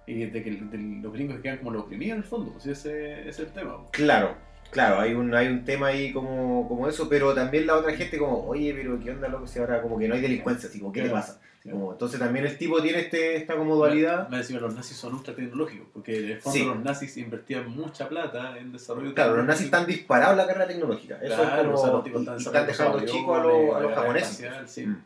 y 0.05 0.23
de 0.25 0.41
que 0.43 0.51
de 0.51 0.77
los 1.01 1.11
gringos 1.11 1.35
que 1.37 1.41
quedan 1.41 1.57
como 1.57 1.71
los 1.71 1.83
oprimidos 1.83 2.13
en 2.13 2.17
el 2.19 2.23
fondo, 2.23 2.51
pues 2.53 2.65
ese, 2.67 3.21
ese 3.21 3.29
es 3.29 3.39
el 3.39 3.51
tema. 3.51 3.77
pues. 3.79 3.89
Claro, 3.91 4.37
claro, 4.71 4.99
hay 4.99 5.13
un, 5.13 5.33
hay 5.33 5.47
un 5.47 5.63
tema 5.65 5.87
ahí 5.87 6.11
como, 6.13 6.67
como 6.67 6.87
eso, 6.87 7.07
pero 7.09 7.33
también 7.33 7.67
la 7.67 7.75
otra 7.75 7.93
gente 7.95 8.17
como, 8.17 8.45
oye, 8.47 8.73
pero 8.73 8.99
¿qué 8.99 9.11
onda, 9.11 9.27
loco? 9.27 9.47
Si 9.47 9.59
ahora 9.59 9.81
como 9.81 9.97
que 9.97 10.07
no 10.07 10.15
hay 10.15 10.21
delincuencia, 10.21 10.69
así 10.69 10.79
como, 10.79 10.91
¿qué 10.93 11.01
te 11.01 11.09
Claro. 11.09 11.21
pasa? 11.21 11.39
Así 11.59 11.69
como, 11.69 11.91
entonces 11.91 12.19
también 12.19 12.45
el 12.45 12.57
tipo 12.57 12.81
tiene 12.81 12.99
este, 12.99 13.35
esta 13.35 13.55
como 13.55 13.75
dualidad. 13.75 14.29
Me 14.29 14.37
decían 14.37 14.61
los 14.61 14.73
nazis 14.75 14.95
son 14.95 15.15
ultra 15.15 15.33
tecnológicos, 15.35 15.87
porque 15.93 16.17
en 16.19 16.31
el 16.31 16.39
fondo 16.41 16.57
Sí. 16.59 16.65
los 16.65 16.79
nazis 16.83 17.17
invertían 17.17 17.69
mucha 17.69 18.07
plata 18.07 18.57
en 18.57 18.71
desarrollo 18.71 19.13
Claro, 19.13 19.35
los 19.37 19.45
nazis 19.45 19.65
están 19.65 19.85
disparados 19.87 20.33
en 20.33 20.37
la 20.37 20.47
carrera 20.47 20.67
tecnológica. 20.67 21.17
Eso 21.21 21.35
Claro, 21.35 21.55
es 21.61 21.65
como, 21.65 21.73
o 21.77 21.83
sea, 21.83 21.91
los 21.93 22.03
tipos 22.03 22.21
están 22.21 22.35
y 22.35 22.43
están 22.43 22.67
dejando 22.67 22.99
chicos 23.05 23.37
a, 23.39 23.43
los- 23.43 23.75
a 23.75 23.79
los 23.81 23.93
japoneses. 23.93 24.39
espacial, 24.39 24.69
sí. 24.69 24.85
Mm. 24.85 25.03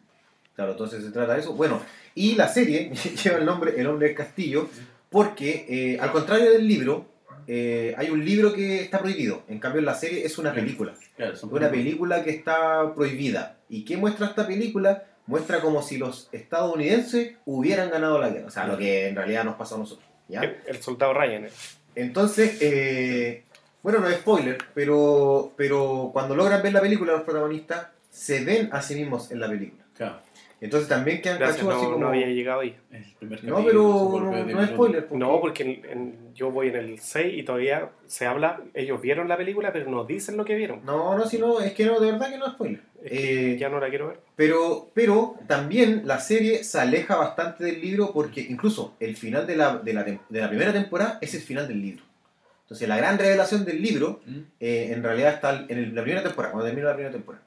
Claro, 0.56 0.72
entonces 0.74 1.04
se 1.04 1.12
trata 1.12 1.34
de 1.34 1.40
eso. 1.40 1.54
Bueno, 1.54 1.82
y 2.14 2.36
la 2.36 2.48
serie 2.50 2.92
lleva 3.24 3.38
el 3.38 3.46
nombre 3.46 3.74
El 3.80 3.88
Hombre 3.88 4.08
del 4.10 4.18
Castillo 4.18 4.68
porque, 5.10 5.66
eh, 5.68 6.00
al 6.00 6.12
contrario 6.12 6.52
del 6.52 6.68
libro, 6.68 7.06
eh, 7.48 7.94
hay 7.98 8.10
un 8.10 8.24
libro 8.24 8.54
que 8.54 8.82
está 8.82 9.00
prohibido. 9.00 9.44
En 9.48 9.60
cambio, 9.60 9.80
en 9.80 9.86
la 9.86 9.96
serie 9.96 10.26
es 10.26 10.38
una 10.38 10.54
película. 10.54 10.94
Claro, 11.16 11.34
Una 11.50 11.70
película 11.70 12.24
que 12.24 12.32
está 12.32 12.94
prohibida. 12.96 13.58
¿Y 13.70 13.84
qué 13.86 13.98
muestra 13.98 14.28
esta 14.28 14.46
película? 14.48 15.06
Muestra 15.28 15.62
como 15.62 15.82
si 15.82 15.98
los 15.98 16.30
estadounidenses 16.32 17.36
hubieran 17.46 17.90
ganado 17.90 18.20
la 18.20 18.30
guerra. 18.30 18.48
O 18.48 18.52
sea, 18.52 18.66
lo 18.68 18.78
que 18.78 19.08
en 19.08 19.16
realidad 19.16 19.44
nos 19.44 19.56
pasó 19.56 19.76
a 19.76 19.80
nosotros. 19.80 20.08
¿ya? 20.28 20.42
El, 20.42 20.58
el 20.68 20.82
soldado 20.82 21.14
Ryan. 21.14 21.46
eh. 21.46 21.50
Entonces, 21.96 22.58
eh, 22.62 23.44
bueno, 23.84 24.00
no 24.00 24.08
es 24.08 24.18
spoiler, 24.18 24.58
pero, 24.74 25.54
pero 25.58 26.10
cuando 26.14 26.36
logran 26.36 26.62
ver 26.64 26.74
la 26.74 26.82
película, 26.82 27.14
los 27.14 27.24
protagonistas 27.24 27.88
se 28.10 28.44
ven 28.44 28.70
a 28.72 28.82
sí 28.82 28.96
mismos 28.96 29.32
en 29.32 29.40
la 29.40 29.48
película. 29.50 29.84
Claro, 29.96 30.20
Entonces 30.62 30.88
también 30.88 31.22
quedan 31.24 31.40
Gracias, 31.40 31.58
cachudos 31.58 31.74
no, 31.76 31.80
así 31.82 31.88
no 31.90 31.94
como... 31.96 32.08
había 32.10 32.28
llegado 32.28 32.60
ahí. 32.62 32.76
el 32.92 33.04
primer 33.20 33.44
No, 33.44 33.66
pero 33.66 33.82
no, 34.22 34.46
no 34.46 34.62
es 34.62 34.70
spoiler. 34.70 35.08
porque- 35.08 35.18
No, 35.18 35.42
porque 35.42 35.64
en- 35.64 35.86
en- 35.92 36.34
yo 36.36 36.52
voy 36.52 36.68
en 36.70 36.76
el 36.76 37.00
6 37.00 37.34
y 37.36 37.44
todavía 37.44 37.90
se 38.06 38.28
habla, 38.28 38.62
ellos 38.76 39.02
vieron 39.02 39.28
la 39.28 39.38
película, 39.38 39.74
pero 39.74 39.90
no 39.90 40.06
dicen 40.06 40.38
lo 40.38 40.46
que 40.46 40.54
vieron. 40.56 40.86
No, 40.86 41.18
no, 41.18 41.26
si 41.26 41.40
no, 41.40 41.60
es 41.62 41.74
que 41.74 41.86
no, 41.86 42.00
de 42.00 42.12
verdad 42.12 42.30
que 42.30 42.38
no 42.38 42.46
es 42.46 42.54
spoiler. 42.54 42.82
Es 43.04 43.12
que 43.12 43.54
Eh, 43.54 43.58
ya 43.58 43.70
no 43.70 43.80
la 43.80 43.90
quiero 43.90 44.10
ver. 44.10 44.20
Pero, 44.36 44.92
pero 44.94 45.36
también 45.48 46.04
la 46.06 46.20
serie 46.20 46.64
se 46.64 46.80
aleja 46.80 47.16
bastante 47.16 47.64
del 47.64 47.82
libro 47.82 48.12
porque 48.14 48.42
incluso 48.42 48.94
el 49.00 49.18
final 49.18 49.48
de 49.48 49.56
la, 49.56 49.78
de 49.78 49.94
la, 49.94 50.04
de 50.04 50.20
la 50.40 50.48
primera 50.48 50.72
temporada 50.72 51.18
es 51.22 51.34
el 51.34 51.42
final 51.42 51.68
del 51.68 51.82
libro. 51.82 52.04
Entonces 52.64 52.88
la 52.88 52.96
gran 52.98 53.18
revelación 53.18 53.66
del 53.66 53.82
libro 53.82 54.22
¿Mm? 54.26 54.38
eh, 54.60 54.92
en 54.94 55.04
realidad 55.04 55.34
está 55.34 55.66
en 55.68 55.78
el- 55.78 55.94
la 55.96 56.04
primera 56.04 56.24
temporada, 56.24 56.54
cuando 56.54 56.68
termina 56.68 56.88
la 56.90 56.94
primera 56.96 57.12
temporada. 57.12 57.44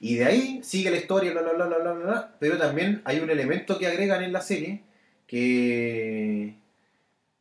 Y 0.00 0.16
de 0.16 0.24
ahí 0.26 0.60
sigue 0.62 0.90
la 0.90 0.98
historia, 0.98 1.32
bla, 1.32 1.42
bla, 1.42 1.52
bla, 1.52 1.66
bla, 1.66 1.78
bla, 1.78 1.92
bla, 1.92 2.34
pero 2.38 2.58
también 2.58 3.00
hay 3.04 3.20
un 3.20 3.30
elemento 3.30 3.78
que 3.78 3.86
agregan 3.86 4.22
en 4.22 4.32
la 4.32 4.40
serie 4.42 4.82
que, 5.26 6.54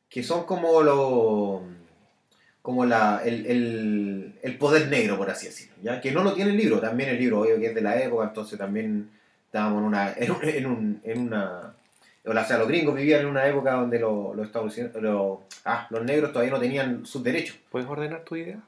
que 0.09 0.23
son 0.23 0.45
como 0.45 0.81
lo 0.81 1.63
como 2.61 2.83
la, 2.85 3.21
el, 3.23 4.33
el, 4.41 4.57
poder 4.57 4.87
negro, 4.87 5.17
por 5.17 5.29
así 5.29 5.45
decirlo, 5.45 5.75
¿ya? 5.83 6.01
que 6.01 6.11
no 6.11 6.23
lo 6.23 6.33
tiene 6.33 6.49
el 6.51 6.57
libro, 6.57 6.79
también 6.79 7.09
el 7.11 7.19
libro, 7.19 7.41
obvio 7.41 7.59
que 7.59 7.67
es 7.67 7.75
de 7.75 7.81
la 7.81 8.01
época, 8.01 8.23
entonces 8.25 8.57
también 8.57 9.11
estábamos 9.45 9.81
en 9.81 9.85
una, 9.85 10.13
en, 10.13 10.31
un- 10.31 10.43
en, 10.49 10.65
un- 10.65 11.01
en 11.03 11.19
una, 11.19 11.74
o 12.25 12.45
sea, 12.45 12.57
los 12.57 12.67
gringos 12.67 12.95
vivían 12.95 13.21
en 13.21 13.27
una 13.27 13.45
época 13.47 13.73
donde 13.73 13.99
los, 13.99 14.35
los, 14.35 14.47
Estados 14.47 14.75
Unidos- 14.77 15.01
los, 15.01 15.39
ah, 15.65 15.87
los 15.89 16.03
negros 16.03 16.31
todavía 16.31 16.51
no 16.53 16.59
tenían 16.59 17.05
sus 17.05 17.23
derechos. 17.23 17.55
¿Puedes 17.69 17.87
ordenar 17.87 18.23
tu 18.23 18.35
idea? 18.35 18.59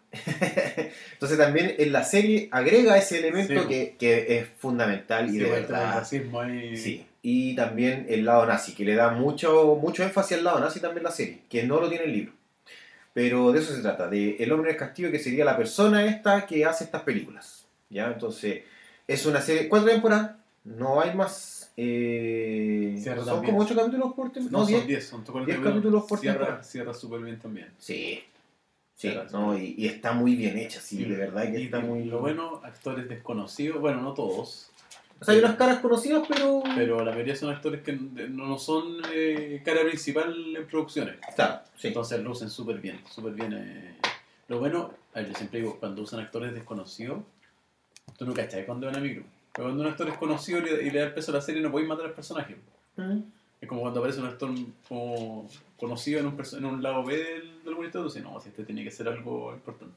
Entonces 1.14 1.38
también 1.38 1.76
en 1.78 1.92
la 1.92 2.04
serie 2.04 2.50
agrega 2.52 2.98
ese 2.98 3.20
elemento 3.20 3.62
Sí. 3.64 3.68
que, 3.68 3.96
que 3.98 4.38
es 4.40 4.48
fundamental 4.60 5.28
y 5.28 5.32
Sí, 5.34 5.38
de 5.40 5.46
pues, 5.46 5.58
el 5.62 5.66
verdad. 5.68 5.96
racismo 6.00 6.42
ahí. 6.42 6.78
Sí. 6.78 7.06
Y 7.22 7.56
también 7.56 8.06
el 8.10 8.24
lado 8.26 8.46
nazi, 8.46 8.74
que 8.74 8.86
le 8.86 8.96
da 8.96 9.10
mucho, 9.12 9.78
mucho 9.82 10.04
énfasis 10.04 10.38
al 10.38 10.44
lado 10.44 10.60
nazi 10.60 10.80
también 10.80 11.04
la 11.04 11.12
serie, 11.12 11.40
que 11.50 11.64
no 11.64 11.80
lo 11.82 11.90
tiene 11.90 12.06
el 12.06 12.14
libro. 12.14 12.34
Pero 13.14 13.52
de 13.52 13.60
eso 13.60 13.74
se 13.76 13.82
trata, 13.82 14.08
de 14.08 14.36
El 14.40 14.52
hombre 14.52 14.70
del 14.72 14.78
castillo, 14.80 15.12
que 15.12 15.18
sería 15.20 15.44
la 15.44 15.58
persona 15.58 16.06
esta 16.06 16.46
que 16.46 16.64
hace 16.66 16.84
estas 16.84 17.02
películas. 17.02 17.66
¿Ya? 17.90 18.08
Entonces, 18.08 18.62
es 19.08 19.26
una 19.26 19.42
serie, 19.42 19.68
cuatro 19.68 19.90
temporadas, 19.90 20.32
no 20.64 21.02
hay 21.02 21.16
más. 21.16 21.57
Eh, 21.78 23.00
son 23.24 23.46
como 23.46 23.60
ocho 23.60 23.76
capítulos 23.76 24.14
por 24.14 24.32
temporada. 24.32 24.66
No, 24.72 24.78
son 24.80 24.88
10, 24.88 25.08
son 25.08 25.24
todos 25.24 25.46
diez 25.46 25.60
capítulos 25.60 26.04
por 26.06 26.20
cierra, 26.20 26.38
temporada. 26.40 26.64
cierra 26.64 26.94
súper 26.94 27.22
bien 27.22 27.40
también. 27.40 27.72
Sí. 27.78 28.24
Sí, 28.96 29.16
no, 29.32 29.56
y, 29.56 29.76
y 29.78 29.86
está 29.86 30.12
muy 30.14 30.36
bien 30.36 30.58
hecha, 30.58 30.82
sí, 30.82 31.02
Y- 31.02 31.06
de 31.06 31.16
verdad 31.18 31.52
que 31.52 31.60
y 31.60 31.66
está 31.66 31.80
muy. 31.80 32.06
Lo 32.06 32.20
bueno, 32.20 32.62
actores 32.64 33.08
desconocidos, 33.08 33.80
bueno, 33.80 34.02
no 34.02 34.16
todos, 34.16 34.72
O 35.22 35.24
sea, 35.24 35.36
hay 35.36 35.40
unas 35.40 35.56
caras 35.56 35.80
conocidas, 35.80 36.24
pero. 36.28 36.64
pero 36.76 37.06
la 37.06 37.12
mayoría 37.12 37.36
son 37.36 37.52
actores 37.54 37.84
que 37.84 37.94
no 37.94 38.58
son 38.58 38.98
eh, 39.14 39.62
cara 39.64 39.82
principal 39.84 40.56
en 40.58 40.66
producciones. 40.66 41.18
Claro, 41.36 41.62
sí. 41.78 41.90
Entonces 41.90 42.20
lucen 42.24 42.50
súper 42.50 42.80
bien, 42.80 43.00
súper 43.08 43.34
bien. 43.34 43.54
eh. 43.54 43.98
Lo 44.48 44.58
bueno, 44.60 44.92
yo 45.16 45.34
siempre 45.36 45.60
digo, 45.60 45.78
cuando 45.80 46.02
usan 46.02 46.20
actores 46.22 46.54
desconocidos, 46.56 47.20
Tú 48.18 48.26
no 48.26 48.34
cachai 48.34 48.66
cuando 48.66 48.88
van 48.88 48.96
a 48.96 49.00
micro. 49.00 49.24
Pero 49.58 49.68
cuando 49.70 49.82
un 49.84 49.90
actor 49.90 50.08
es 50.08 50.18
conocido 50.18 50.60
y 50.60 50.62
le, 50.62 50.84
y 50.84 50.92
le 50.92 51.00
da 51.00 51.08
el 51.08 51.14
peso 51.14 51.32
a 51.32 51.36
la 51.36 51.42
serie, 51.42 51.62
no 51.62 51.72
podéis 51.72 51.90
matar 51.90 52.06
al 52.06 52.14
personaje. 52.14 52.56
Es 53.60 53.68
como 53.68 53.82
cuando 53.82 54.00
aparece 54.00 54.20
un 54.22 54.28
actor 54.28 54.52
como 54.88 55.50
conocido 55.78 56.20
en 56.22 56.28
un, 56.28 56.38
en 56.58 56.66
un 56.66 56.82
lado 56.84 57.04
B 57.04 57.18
del, 57.18 57.64
del 57.66 57.74
bonito, 57.76 58.00
tú 58.00 58.06
dices, 58.06 58.24
no, 58.24 58.40
si 58.40 58.50
este 58.50 58.64
tiene 58.64 58.84
que 58.84 58.92
ser 58.92 59.10
algo 59.10 59.52
importante. 59.54 59.96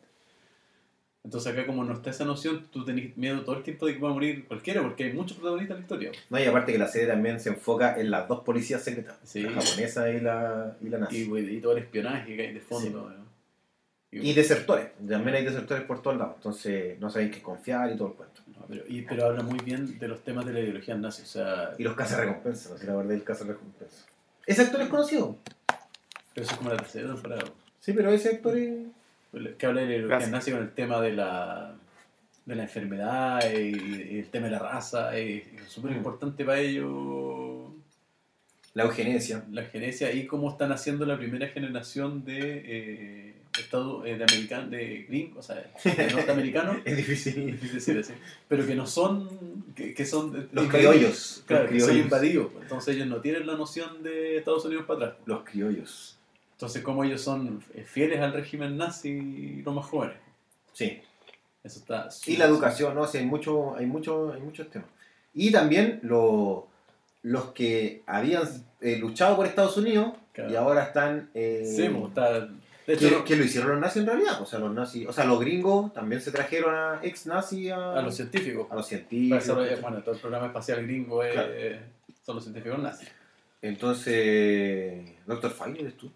Entonces 1.23 1.53
acá 1.53 1.67
como 1.67 1.85
no 1.85 1.93
está 1.93 2.09
esa 2.09 2.25
noción, 2.25 2.67
tú 2.73 2.83
tenés 2.83 3.15
miedo 3.19 3.43
todo 3.43 3.57
el 3.57 3.63
tiempo 3.63 3.85
de 3.85 3.93
que 3.95 4.01
va 4.01 4.09
a 4.09 4.15
morir 4.15 4.47
cualquiera, 4.49 4.81
porque 4.81 5.05
hay 5.05 5.13
muchos 5.13 5.37
protagonistas 5.37 5.75
en 5.75 5.81
la 5.81 5.83
historia. 5.85 6.13
No, 6.31 6.41
y 6.41 6.45
aparte 6.45 6.73
que 6.73 6.79
la 6.79 6.89
serie 6.89 7.09
también 7.09 7.39
se 7.41 7.51
enfoca 7.51 8.01
en 8.01 8.11
las 8.11 8.27
dos 8.27 8.41
policías 8.41 8.83
secretas, 8.83 9.19
Sí. 9.25 9.43
la 9.43 9.53
japonesa 9.53 10.11
y 10.11 10.21
la, 10.21 10.77
y 10.81 10.89
la 10.89 10.97
nazi. 10.99 11.19
Y, 11.19 11.25
güey, 11.27 11.57
y 11.57 11.61
todo 11.61 11.73
el 11.73 11.79
espionaje 11.83 12.35
que 12.35 12.47
hay 12.47 12.55
de 12.55 12.61
fondo. 12.61 13.11
¿no? 13.11 13.30
Y 14.13 14.33
desertores, 14.33 14.89
también 15.09 15.37
hay 15.37 15.45
desertores 15.45 15.85
por 15.85 16.03
todos 16.03 16.17
lados, 16.17 16.35
entonces 16.37 16.99
no 16.99 17.11
saben 17.11 17.31
qué 17.31 17.41
confiar 17.41 17.93
y 17.93 17.97
todo 17.97 18.09
el 18.09 18.15
cuento. 18.15 18.41
No, 18.59 18.67
pero, 18.69 18.83
y- 18.89 19.03
pero 19.03 19.27
habla 19.27 19.43
muy 19.45 19.59
bien 19.61 19.99
de 20.01 20.09
los 20.09 20.25
temas 20.25 20.45
de 20.47 20.53
la 20.53 20.61
ideología 20.61 20.97
nazi. 20.97 21.23
O 21.23 21.27
sea, 21.27 21.71
Y 21.79 21.85
los 21.85 21.95
cazarrecompensas, 21.95 22.73
no 22.73 22.79
sé 22.79 22.87
la 22.87 22.95
verdad 22.97 23.11
del 23.11 23.23
cazarrecompensas. 23.23 24.07
Ese 24.47 24.63
actor 24.63 24.81
es 24.83 24.89
conocido. 24.89 25.37
pero 26.35 26.45
eso 26.45 26.53
es 26.53 26.59
como 26.59 26.71
la 26.71 26.77
tercera 26.79 27.13
temporada. 27.13 27.43
Sí, 27.81 27.93
pero 27.93 28.11
ese 28.11 28.31
actor 28.31 28.57
es... 28.59 28.79
Que 29.59 29.67
habla 29.67 29.83
de 29.83 29.87
la 29.87 29.93
ideología 29.93 30.17
Gracias. 30.17 30.31
nazi 30.33 30.51
con 30.51 30.61
el 30.63 30.71
tema 30.73 31.01
de 31.01 31.13
la, 31.13 31.77
de 32.47 32.55
la 32.57 32.63
enfermedad 32.65 33.41
y, 33.53 34.15
y 34.15 34.19
el 34.19 34.29
tema 34.29 34.47
de 34.47 34.53
la 34.53 34.59
raza. 34.59 35.17
Y, 35.21 35.23
y 35.53 35.57
es 35.63 35.69
súper 35.69 35.93
Mm. 35.93 35.97
importante 35.97 36.45
para 36.45 36.59
ellos 36.59 37.71
La 38.75 38.83
eugenesia. 38.85 39.45
la 39.53 39.63
genesia 39.67 40.13
y 40.13 40.27
cómo 40.27 40.51
están 40.51 40.73
haciendo 40.73 41.07
la 41.07 41.17
primera 41.17 41.47
generación 41.49 42.25
de 42.25 42.39
eh, 42.65 43.35
Estados 43.59 44.07
eh, 44.07 44.17
de 44.17 44.25
americanos, 44.25 44.71
de 44.71 45.05
gringos, 45.09 45.39
o 45.39 45.43
sea, 45.55 45.57
de 45.97 46.13
norteamericanos. 46.13 46.77
Es 46.85 46.97
difícil. 46.97 47.47
difícil 47.47 47.75
decir 47.75 47.99
así, 47.99 48.13
pero 48.49 48.67
que 48.67 48.75
no 48.75 48.87
son, 48.87 49.65
que, 49.75 49.93
que 49.93 50.07
son 50.07 50.49
Los 50.53 50.69
criollos. 50.69 51.43
Claro, 51.47 51.65
los 51.65 51.73
que 51.73 51.81
son 51.81 51.89
criollos. 51.91 52.05
invadidos. 52.07 52.53
pues. 52.53 52.63
Entonces 52.63 52.95
ellos 52.97 53.09
no 53.09 53.21
tienen 53.21 53.47
la 53.47 53.57
noción 53.57 54.03
de 54.03 54.37
Estados 54.39 54.65
Unidos 54.65 54.85
para 54.87 55.07
atrás. 55.07 55.21
Los 55.27 55.43
criollos. 55.45 56.17
Entonces, 56.53 56.83
como 56.83 57.05
ellos 57.05 57.21
son 57.23 57.63
fieles 57.87 58.21
al 58.21 58.33
régimen 58.35 58.77
nazi, 58.77 59.63
los 59.65 59.75
más 59.75 59.87
jóvenes. 59.87 60.17
Sí. 60.73 61.01
Eso 61.65 61.79
está. 61.81 62.09
Y 62.27 62.37
la 62.37 62.45
educación, 62.47 62.95
¿no? 62.95 63.07
Sí, 63.07 63.19
hay, 63.19 63.27
mucho, 63.27 63.75
hay, 63.77 63.87
mucho, 63.87 64.33
hay 64.33 64.41
muchos 64.41 64.71
temas. 64.71 64.89
Y 65.35 65.51
también 65.51 66.01
lo- 66.03 66.69
los 67.23 67.47
que 67.53 68.03
habían 68.07 68.43
eh, 68.81 68.97
luchado 68.99 69.37
por 69.37 69.47
Estados 69.47 69.77
Unidos 69.77 70.13
Claro. 70.33 70.51
y 70.51 70.57
ahora 70.57 70.85
están... 70.85 71.31
eh, 71.35 71.63
Sí, 71.67 71.89
pues, 71.89 72.09
está. 72.09 72.49
Que, 72.99 73.07
hecho, 73.07 73.25
que 73.25 73.37
lo 73.37 73.45
hicieron 73.45 73.71
los 73.73 73.81
nazis 73.81 74.03
en 74.03 74.07
realidad. 74.07 74.41
O 74.43 74.47
sea, 74.47 74.59
los 74.59 74.73
nazis, 74.73 75.07
o 75.09 75.13
sea, 75.13 75.25
los 75.25 75.39
gringos 75.41 75.93
también 75.93 76.21
se 76.21 76.31
trajeron 76.33 76.75
a 76.75 77.01
ex 77.03 77.27
nazis 77.27 77.71
a, 77.73 77.95
a 77.99 78.03
los 78.03 78.15
científicos. 78.17 78.67
a 78.71 78.75
los 78.75 78.87
científicos. 78.87 79.81
bueno, 79.83 80.03
todo 80.03 80.15
el 80.15 80.21
programa 80.21 80.47
espacial 80.47 80.83
gringo 80.85 81.23
es- 81.23 81.33
Claro. 81.33 81.53
son 82.25 82.35
los 82.37 82.45
científicos 82.45 82.79
nazis. 82.79 83.09
Entonces, 83.63 85.03
Doctor 85.27 85.51
File 85.53 85.81
eres 85.81 85.97
tú. 85.97 86.11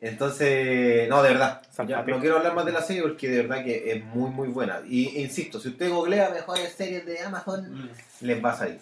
Entonces, 0.00 1.08
no, 1.10 1.22
de 1.22 1.28
verdad. 1.30 1.60
Ya, 1.86 2.02
no 2.02 2.20
quiero 2.20 2.38
hablar 2.38 2.54
más 2.54 2.64
de 2.64 2.72
la 2.72 2.80
serie 2.82 3.02
porque 3.02 3.28
de 3.28 3.42
verdad 3.42 3.62
que 3.64 3.92
es 3.92 4.04
muy, 4.04 4.30
muy 4.30 4.48
buena. 4.48 4.80
Y 4.88 5.16
e 5.16 5.20
insisto, 5.20 5.60
si 5.60 5.68
usted 5.68 5.90
googlea 5.90 6.30
mejores 6.30 6.72
series 6.72 7.04
de 7.04 7.20
Amazon, 7.20 7.90
les 8.22 8.42
va 8.42 8.52
a 8.52 8.56
salir. 8.56 8.78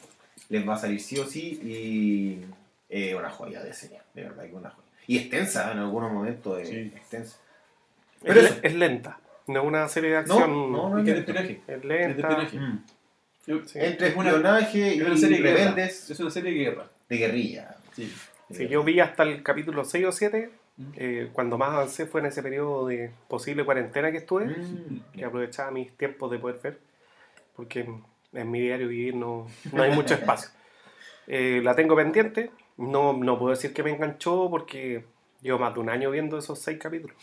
Les 0.49 0.67
va 0.67 0.75
a 0.75 0.79
salir 0.79 1.01
sí 1.01 1.19
o 1.19 1.27
sí 1.27 1.61
y 1.63 2.41
es 2.89 3.15
una 3.15 3.31
joya 3.31 3.63
de 3.63 3.75
serie, 3.75 4.01
de 4.15 4.23
verdad 4.23 4.45
que 4.45 4.55
una 4.55 4.71
joya. 4.71 4.88
Y 5.09 5.19
extensa 5.19 5.73
en 5.73 5.79
algunos 5.79 6.13
momentos, 6.13 6.61
es 6.61 6.69
Sí. 6.69 6.93
extensa. 6.95 7.39
Es, 8.21 8.23
Pero 8.23 8.41
eso- 8.41 8.57
es 8.63 8.75
lenta. 8.75 9.19
No 9.49 9.61
es 9.63 9.67
una 9.67 9.89
serie 9.89 10.11
de 10.11 10.17
No, 10.27 10.35
acción. 10.35 10.73
no, 10.73 10.89
no 10.91 10.99
¿Y 10.99 11.01
es 11.01 11.07
lento. 11.07 11.21
espionaje? 11.21 11.61
Es 11.67 11.77
Es 11.79 11.85
lenta. 11.85 12.21
espionaje. 12.21 12.59
Mm. 12.61 12.85
Sí. 13.47 13.53
Entre 13.79 14.09
Es 14.09 14.17
espionaje 14.17 14.79
y 14.95 15.01
Es 15.01 15.07
una 15.07 15.17
serie 15.17 15.37
de 15.39 15.43
guerra. 15.43 15.59
rebeldes 15.71 16.11
Es 16.11 16.21
una 16.21 16.31
serie 16.31 16.53
de 16.53 16.59
guerra. 16.59 16.91
de 17.09 17.17
guerrilla. 17.17 17.77
Sí. 17.97 18.13
Sí, 18.53 18.69
yo 18.69 18.83
vi 18.85 19.01
hasta 19.01 19.23
el 19.25 19.43
capítulo 19.43 19.85
6 19.85 20.05
o 20.07 20.13
7. 20.13 20.51
Mm. 20.81 20.93
eh, 20.95 21.29
cuando 21.33 21.59
más 21.59 21.71
avancé 21.71 22.07
fue 22.07 22.21
en 22.21 22.27
ese 22.29 22.41
periodo 22.41 22.87
de 22.87 23.11
posible 23.27 23.65
cuarentena 23.65 24.13
que 24.13 24.19
estuve. 24.19 24.45
Mm. 24.47 25.01
que 25.13 25.25
aprovechaba 25.25 25.73
mis 25.73 25.91
tiempos 25.97 26.31
de 26.31 26.39
poder 26.39 26.61
ver, 26.63 26.79
porque 27.57 27.81
en, 27.81 28.05
en 28.33 28.49
mi 28.49 28.61
diario 28.61 28.87
vivir 28.87 29.17
no, 29.17 29.49
no 29.73 29.83
hay 29.83 29.91
mucho 29.91 30.15
espacio. 30.15 30.51
Eh, 31.27 31.61
la 31.65 31.75
tengo 31.75 31.97
pendiente, 31.97 32.51
no, 32.79 33.13
no 33.13 33.39
puedo 33.39 33.51
decir 33.51 33.73
que 33.75 33.83
me 33.83 33.91
enganchó 33.91 34.49
porque 34.51 35.05
llevo 35.43 35.59
más 35.59 35.75
de 35.75 35.81
un 35.81 35.91
año 35.91 36.11
viendo 36.11 36.39
esos 36.39 36.59
seis 36.59 36.79
capítulos, 36.79 37.17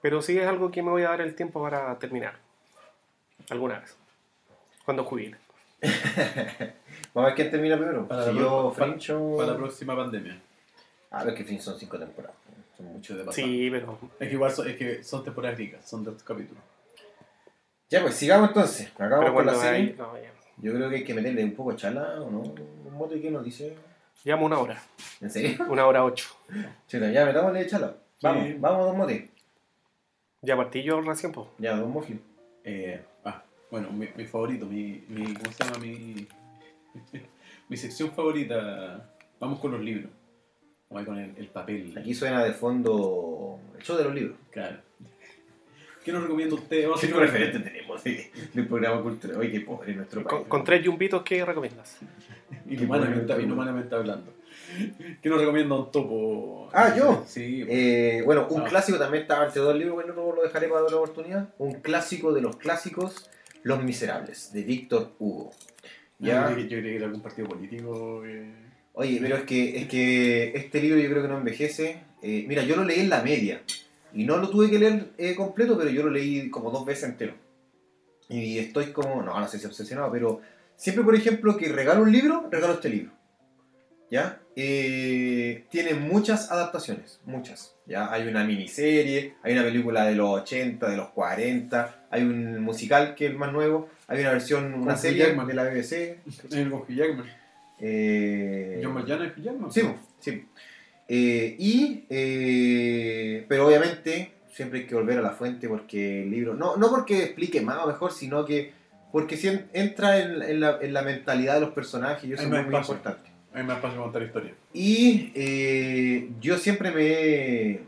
pero 0.00 0.22
sí 0.22 0.38
es 0.38 0.46
algo 0.46 0.70
que 0.70 0.82
me 0.82 0.90
voy 0.90 1.02
a 1.02 1.10
dar 1.10 1.20
el 1.20 1.34
tiempo 1.34 1.60
para 1.62 1.98
terminar, 1.98 2.34
alguna 3.50 3.80
vez, 3.80 3.96
cuando 4.84 5.04
jubile. 5.04 5.36
Vamos 7.14 7.14
a 7.14 7.22
ver 7.26 7.34
quién 7.34 7.50
termina 7.50 7.76
primero. 7.76 8.06
Para 8.08 8.24
si 8.24 8.32
la 8.32 8.40
yo, 8.40 8.72
pro- 8.74 8.86
Fringe 8.86 9.12
o- 9.12 9.36
Para 9.36 9.52
la 9.52 9.56
próxima 9.56 9.96
pandemia. 9.96 10.40
A 11.10 11.24
ver 11.24 11.34
que 11.34 11.44
Fringe 11.44 11.62
son 11.62 11.78
cinco 11.78 11.98
temporadas. 11.98 12.36
Son 12.76 12.86
muchos. 12.86 12.96
Mucho 12.96 13.16
de 13.16 13.24
pasar. 13.24 13.44
Sí, 13.44 13.68
pero 13.70 13.98
Es 14.18 14.28
que 14.28 14.34
igual 14.34 14.50
son, 14.52 14.68
es 14.68 14.76
que 14.76 15.02
son 15.04 15.24
temporadas 15.24 15.56
ricas, 15.58 15.88
son 15.88 16.04
dos 16.04 16.22
capítulos. 16.22 16.62
Ya, 17.90 18.02
pues 18.02 18.14
sigamos 18.16 18.48
entonces. 18.48 18.88
Acabamos 18.94 19.20
pero 19.20 19.34
con 19.34 19.46
la 19.46 19.54
serie. 19.54 19.70
hay, 19.90 19.94
no, 19.96 20.16
ya. 20.18 20.30
Yo 20.58 20.72
creo 20.74 20.90
que 20.90 20.96
hay 20.96 21.04
que 21.04 21.14
meterle 21.14 21.44
un 21.44 21.54
poco 21.54 21.70
de 21.70 21.76
chala, 21.76 22.20
¿o 22.20 22.30
no? 22.30 22.40
Un 22.40 22.94
mote 22.94 23.20
que 23.20 23.30
nos 23.30 23.44
dice. 23.44 23.76
Llevamos 24.24 24.46
una 24.46 24.58
hora, 24.58 24.82
¿En 25.20 25.30
serio? 25.30 25.64
una 25.68 25.86
hora 25.86 26.04
ocho. 26.04 26.28
Chuta, 26.88 27.10
ya 27.10 27.24
metámosle 27.24 27.66
chala. 27.66 27.94
Vamos, 28.22 28.44
Sí. 28.46 28.56
vamos, 28.58 28.86
dos 28.86 28.96
motes. 28.96 29.30
Ya 30.42 30.56
partí 30.56 30.82
yo 30.82 31.00
recién, 31.00 31.32
pues. 31.32 31.46
Ya, 31.58 31.76
dos 31.76 31.88
mofli. 31.88 32.20
Eh, 32.64 33.00
ah, 33.24 33.42
bueno, 33.70 33.90
mi, 33.90 34.08
mi 34.16 34.24
favorito, 34.26 34.66
mi, 34.66 35.04
mi. 35.08 35.34
¿Cómo 35.34 35.52
se 35.52 35.64
llama? 35.64 35.78
Mi. 35.78 36.26
mi 37.68 37.76
sección 37.76 38.10
favorita. 38.12 39.08
Vamos 39.40 39.60
con 39.60 39.72
los 39.72 39.80
libros. 39.80 40.10
Vamos 40.90 41.00
ahí 41.00 41.06
con 41.06 41.18
el, 41.18 41.36
el 41.36 41.46
papel. 41.48 41.96
Aquí 41.98 42.14
suena 42.14 42.42
de 42.44 42.52
fondo 42.52 43.58
el 43.76 43.82
show 43.82 43.96
de 43.96 44.04
los 44.04 44.14
libros. 44.14 44.36
Claro. 44.50 44.78
¿Qué 46.08 46.12
nos 46.14 46.22
recomienda 46.22 46.54
usted? 46.54 46.86
¿Qué 47.02 47.06
referente 47.12 47.58
tenemos 47.58 48.02
de, 48.02 48.30
del 48.54 48.66
programa 48.66 49.02
cultural? 49.02 49.36
Oye, 49.36 49.52
qué 49.52 49.60
pobre 49.60 49.92
nuestro 49.94 50.22
país. 50.22 50.38
Con, 50.40 50.44
con 50.48 50.64
tres 50.64 50.82
yumbitos, 50.82 51.22
¿qué 51.22 51.44
recomiendas? 51.44 51.98
Inhumanamente, 52.66 53.42
inhumanamente 53.42 53.94
hablando. 53.94 54.32
¿Qué 55.20 55.28
nos 55.28 55.38
recomienda 55.38 55.74
un 55.74 55.92
topo? 55.92 56.70
Ah, 56.72 56.94
¿yo? 56.96 57.24
Sí. 57.26 57.62
Eh, 57.68 58.22
bueno, 58.24 58.46
un 58.48 58.62
Ah. 58.62 58.64
clásico 58.64 58.96
también 58.98 59.24
estaba 59.24 59.44
entre 59.44 59.60
dos 59.60 59.76
libros, 59.76 59.96
bueno, 59.96 60.14
no 60.14 60.34
lo 60.34 60.42
dejaré 60.42 60.68
para 60.68 60.80
otra 60.84 60.96
oportunidad. 60.96 61.50
Un 61.58 61.74
clásico 61.74 62.32
de 62.32 62.40
los 62.40 62.56
clásicos, 62.56 63.28
Los 63.62 63.84
Miserables, 63.84 64.50
de 64.54 64.62
Víctor 64.62 65.10
Hugo. 65.18 65.50
Ya. 66.18 66.48
Ya. 66.48 66.48
Yo, 66.48 66.54
creí 66.54 66.68
que- 66.68 66.96
era 66.96 67.04
algún 67.04 67.20
partido 67.20 67.48
político. 67.48 68.22
que- 68.22 68.50
Oye, 68.94 69.18
pero 69.20 69.36
es 69.36 69.42
que, 69.42 69.76
es 69.76 69.88
que 69.88 70.52
este 70.56 70.80
libro 70.80 70.98
yo 70.98 71.10
creo 71.10 71.20
que 71.20 71.28
no 71.28 71.36
envejece. 71.36 72.00
Eh, 72.22 72.46
mira, 72.48 72.62
yo 72.62 72.76
lo 72.76 72.84
leí 72.84 73.00
en 73.00 73.10
la 73.10 73.22
media. 73.22 73.60
Y 74.12 74.24
no 74.24 74.36
lo 74.36 74.48
tuve 74.48 74.70
que 74.70 74.78
leer 74.78 75.10
eh, 75.18 75.34
completo, 75.34 75.76
pero 75.76 75.90
yo 75.90 76.02
lo 76.02 76.10
leí 76.10 76.50
como 76.50 76.70
dos 76.70 76.84
veces 76.84 77.10
entero. 77.10 77.34
Y 78.28 78.58
estoy 78.58 78.92
como, 78.92 79.22
no, 79.22 79.38
no 79.38 79.48
sé 79.48 79.58
si 79.58 79.66
obsesionado, 79.66 80.10
pero 80.12 80.40
siempre, 80.76 81.04
por 81.04 81.14
ejemplo, 81.14 81.56
que 81.56 81.68
regalo 81.68 82.02
un 82.02 82.12
libro, 82.12 82.48
regalo 82.50 82.74
este 82.74 82.88
libro. 82.90 83.12
¿Ya? 84.10 84.40
Eh, 84.56 85.66
tiene 85.70 85.94
muchas 85.94 86.50
adaptaciones, 86.50 87.20
muchas. 87.26 87.74
¿Ya? 87.86 88.10
Hay 88.12 88.26
una 88.26 88.44
miniserie, 88.44 89.34
hay 89.42 89.52
una 89.52 89.62
película 89.62 90.04
de 90.04 90.14
los 90.14 90.40
80, 90.40 90.90
de 90.90 90.96
los 90.96 91.10
40, 91.10 92.06
hay 92.10 92.22
un 92.22 92.60
musical 92.60 93.14
que 93.14 93.26
es 93.26 93.30
el 93.32 93.38
más 93.38 93.52
nuevo, 93.52 93.88
hay 94.06 94.20
una 94.20 94.32
versión, 94.32 94.74
una 94.74 94.94
Hugh 94.94 94.98
serie 94.98 95.26
Jackman. 95.26 95.46
de 95.46 95.54
la 95.54 95.64
BBC. 95.64 96.18
El 96.50 96.70
con 96.70 96.86
Jackman. 96.88 97.26
Eh, 97.80 98.80
John 98.82 98.94
Marjana 98.94 99.26
es 99.26 99.36
Jackman. 99.42 99.72
Sí, 99.72 99.82
sí. 100.18 100.46
Eh, 101.08 101.56
y, 101.58 102.04
eh, 102.10 103.44
pero 103.48 103.66
obviamente 103.66 104.32
siempre 104.52 104.80
hay 104.80 104.86
que 104.86 104.94
volver 104.94 105.18
a 105.18 105.22
la 105.22 105.30
fuente 105.30 105.68
porque 105.68 106.22
el 106.24 106.30
libro, 106.30 106.54
no, 106.54 106.76
no 106.76 106.90
porque 106.90 107.22
explique 107.24 107.60
más 107.62 107.78
o 107.78 107.86
mejor, 107.86 108.12
sino 108.12 108.44
que 108.44 108.72
porque 109.10 109.36
si 109.38 109.48
en- 109.48 109.68
entra 109.72 110.18
en, 110.20 110.42
en 110.42 110.60
la, 110.60 110.78
en 110.82 110.92
la 110.92 111.02
mentalidad 111.02 111.54
de 111.54 111.60
los 111.62 111.70
personajes 111.70 112.24
y 112.28 112.32
eso 112.34 112.42
Hay 112.42 112.48
es 112.48 112.52
más 112.52 112.66
muy, 112.66 112.76
importante. 112.76 113.30
A 113.54 113.58
mí 113.62 113.66
me 113.66 113.74
pasa 113.76 113.96
contar 113.96 114.22
historia. 114.22 114.52
Y 114.74 115.32
eh, 115.34 116.28
yo 116.40 116.58
siempre 116.58 116.90
me, 116.90 117.80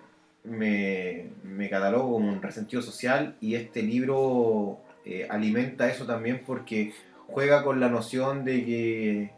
me, 0.44 1.26
me 1.44 1.68
catalogo 1.68 2.12
como 2.12 2.28
un 2.32 2.40
resentido 2.40 2.80
social 2.80 3.36
y 3.40 3.54
este 3.54 3.82
libro 3.82 4.80
alimenta 5.28 5.90
eso 5.90 6.06
también 6.06 6.42
porque 6.46 6.92
juega 7.26 7.64
con 7.64 7.80
la 7.80 7.88
noción 7.90 8.44
de 8.44 8.64
que, 8.64 9.30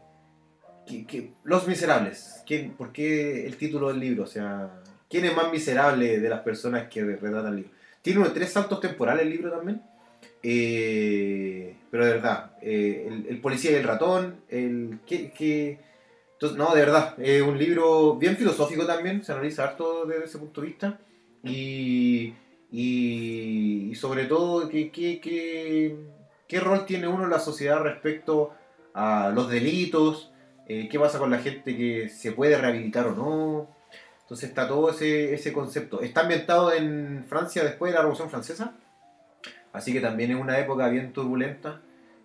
los 1.45 1.67
miserables, 1.67 2.43
¿quién, 2.47 2.73
¿por 2.73 2.93
qué 2.93 3.47
el 3.47 3.57
título 3.57 3.89
del 3.89 4.01
libro? 4.01 4.25
O 4.25 4.27
sea, 4.27 4.83
¿quién 5.09 5.25
es 5.25 5.37
más 5.37 5.51
miserable 5.51 6.21
de 6.21 6.29
las 6.29 6.41
personas 6.41 6.89
que 6.89 7.05
retratan 7.05 7.47
el 7.47 7.57
libro? 7.57 7.71
Tiene 8.03 8.21
unos 8.21 8.35
tres 8.35 8.51
saltos 8.51 8.81
temporales 8.81 9.23
el 9.23 9.31
libro 9.31 9.51
también. 9.51 9.83
Eh, 10.43 11.77
pero 11.91 12.05
de 12.05 12.13
verdad, 12.15 12.57
eh, 12.61 13.07
el, 13.09 13.27
el 13.29 13.41
policía 13.41 13.71
y 13.71 13.75
el 13.75 13.85
ratón, 13.85 14.37
el 14.49 14.99
que, 15.07 15.79
entonces, 16.33 16.59
no, 16.59 16.75
de 16.75 16.81
verdad, 16.81 17.15
es 17.21 17.41
un 17.43 17.57
libro 17.57 18.17
bien 18.17 18.37
filosófico 18.37 18.85
también, 18.85 19.23
se 19.23 19.31
analiza 19.31 19.63
harto 19.63 20.05
desde 20.07 20.25
ese 20.25 20.39
punto 20.39 20.61
de 20.61 20.67
vista. 20.67 20.99
Y, 21.45 22.35
y, 22.73 23.91
y 23.91 23.95
sobre 23.95 24.25
todo, 24.25 24.69
¿qué, 24.69 24.91
qué, 24.91 25.21
qué, 25.21 25.97
¿Qué 26.49 26.61
rol 26.61 26.85
tiene 26.85 27.09
uno 27.09 27.25
en 27.25 27.31
la 27.31 27.39
sociedad 27.39 27.81
respecto 27.81 28.51
a 28.93 29.31
los 29.35 29.49
delitos? 29.49 30.32
Eh, 30.69 30.89
¿Qué 30.89 30.99
pasa 30.99 31.19
con 31.19 31.31
la 31.31 31.39
gente 31.39 31.77
que 31.77 32.09
se 32.09 32.33
puede 32.33 32.57
rehabilitar 32.57 33.07
o 33.07 33.15
no? 33.15 33.69
Entonces 34.23 34.49
está 34.49 34.67
todo 34.69 34.91
ese, 34.91 35.35
ese 35.35 35.53
concepto. 35.53 36.01
Está 36.01 36.23
ambientado 36.23 36.73
en 36.73 37.25
Francia 37.29 37.65
después 37.65 37.93
de 37.93 37.97
la 37.97 38.03
Revolución 38.03 38.31
Francesa. 38.31 38.75
Así 39.73 39.93
que 39.93 40.01
también 40.01 40.31
es 40.31 40.41
una 40.41 40.59
época 40.59 40.89
bien 40.89 41.13
turbulenta. 41.13 41.81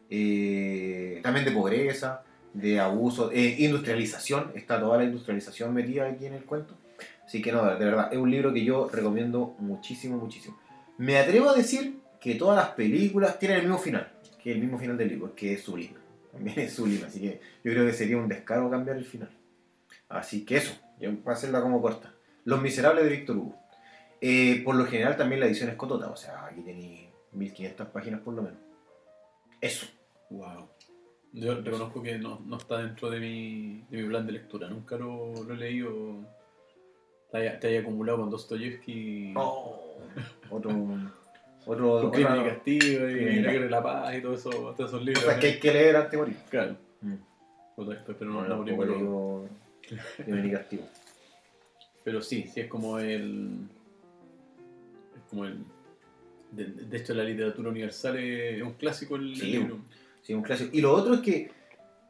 eh, 0.09 1.19
también 1.21 1.45
de 1.45 1.51
pobreza, 1.51 2.23
de 2.53 2.79
abuso, 2.79 3.31
eh, 3.33 3.55
industrialización. 3.59 4.51
Está 4.55 4.79
toda 4.79 4.97
la 4.97 5.03
industrialización 5.03 5.73
metida 5.73 6.07
aquí 6.07 6.25
en 6.25 6.33
el 6.33 6.43
cuento. 6.45 6.75
Así 7.25 7.41
que 7.41 7.51
no, 7.51 7.65
de 7.65 7.83
verdad, 7.85 8.09
es 8.11 8.17
un 8.17 8.31
libro 8.31 8.53
que 8.53 8.63
yo 8.63 8.87
recomiendo 8.89 9.55
muchísimo, 9.59 10.17
muchísimo. 10.17 10.57
Me 10.97 11.17
atrevo 11.17 11.49
a 11.49 11.55
decir 11.55 11.99
que 12.21 12.35
todas 12.35 12.55
las 12.55 12.69
películas 12.69 13.37
tienen 13.37 13.57
el 13.57 13.63
mismo 13.63 13.79
final, 13.79 14.11
que 14.41 14.51
el 14.53 14.59
mismo 14.59 14.79
final 14.79 14.97
del 14.97 15.09
libro, 15.09 15.35
que 15.35 15.53
es 15.53 15.61
sublime. 15.61 16.06
También 16.37 16.59
es 16.59 16.73
sublime, 16.73 17.05
así 17.05 17.19
que 17.19 17.41
yo 17.63 17.71
creo 17.71 17.85
que 17.85 17.93
sería 17.93 18.17
un 18.17 18.27
descaro 18.27 18.69
cambiar 18.69 18.97
el 18.97 19.05
final. 19.05 19.29
Así 20.07 20.45
que 20.45 20.57
eso, 20.57 20.75
yo 20.99 21.15
para 21.23 21.35
hacerla 21.35 21.61
como 21.61 21.81
corta. 21.81 22.13
Los 22.45 22.61
Miserables 22.61 23.05
de 23.05 23.09
Víctor 23.09 23.37
Hugo. 23.37 23.55
Eh, 24.21 24.61
por 24.63 24.75
lo 24.75 24.85
general 24.85 25.17
también 25.17 25.39
la 25.39 25.47
edición 25.47 25.69
es 25.69 25.75
cotota, 25.75 26.09
o 26.09 26.15
sea, 26.15 26.45
aquí 26.45 26.61
tenéis 26.61 27.09
1500 27.31 27.87
páginas 27.87 28.21
por 28.21 28.35
lo 28.35 28.43
menos. 28.43 28.59
Eso. 29.59 29.87
Wow. 30.29 30.69
Yo 31.33 31.59
reconozco 31.59 32.03
que 32.03 32.19
no, 32.19 32.39
no 32.45 32.57
está 32.57 32.77
dentro 32.77 33.09
de 33.09 33.19
mi, 33.19 33.83
de 33.89 34.01
mi 34.01 34.07
plan 34.07 34.25
de 34.27 34.33
lectura. 34.33 34.69
Nunca 34.69 34.95
lo, 34.95 35.43
lo 35.43 35.53
he 35.55 35.57
leído. 35.57 36.23
Te 37.31 37.37
haya, 37.39 37.59
te 37.59 37.67
haya 37.67 37.79
acumulado 37.79 38.19
con 38.19 38.29
Dostoyevsky. 38.29 39.33
Oh, 39.35 39.97
otro, 40.51 40.71
otro, 41.67 42.01
Con 42.01 42.11
Crimen 42.11 42.41
y 42.41 42.45
Castigo 42.45 43.09
y 43.09 43.41
La 43.41 43.51
de 43.51 43.69
la 43.69 43.83
Paz 43.83 44.15
y 44.15 44.21
todo 44.21 44.33
eso, 44.33 44.49
todos 44.49 44.89
esos 44.89 45.03
libros. 45.03 45.23
cosa 45.23 45.39
que 45.39 45.47
hay 45.47 45.59
que 45.59 45.73
leer 45.73 45.95
antes 45.97 46.11
de 46.11 46.17
morir. 46.17 46.37
Claro. 46.49 46.75
Mm. 47.01 47.15
Pero 48.17 48.31
no, 48.31 48.47
no, 48.47 48.63
leo 48.63 49.49
Crimen 50.17 50.47
y 50.47 50.51
Castigo. 50.51 50.83
Pero 52.03 52.21
sí, 52.21 52.49
sí 52.51 52.61
es 52.61 52.67
como 52.67 52.99
el. 52.99 53.67
Es 55.15 55.29
como 55.29 55.45
el. 55.45 55.59
De, 56.51 56.63
de 56.65 56.97
hecho, 56.97 57.13
la 57.13 57.23
literatura 57.23 57.69
universal 57.69 58.17
es 58.17 58.61
un 58.61 58.73
clásico 58.73 59.17
el, 59.17 59.35
Sí, 59.35 59.47
libro. 59.47 59.79
Sí, 60.21 60.33
un 60.33 60.41
clásico. 60.41 60.69
Y 60.73 60.81
lo 60.81 60.93
otro 60.93 61.15
es 61.15 61.19
que, 61.19 61.51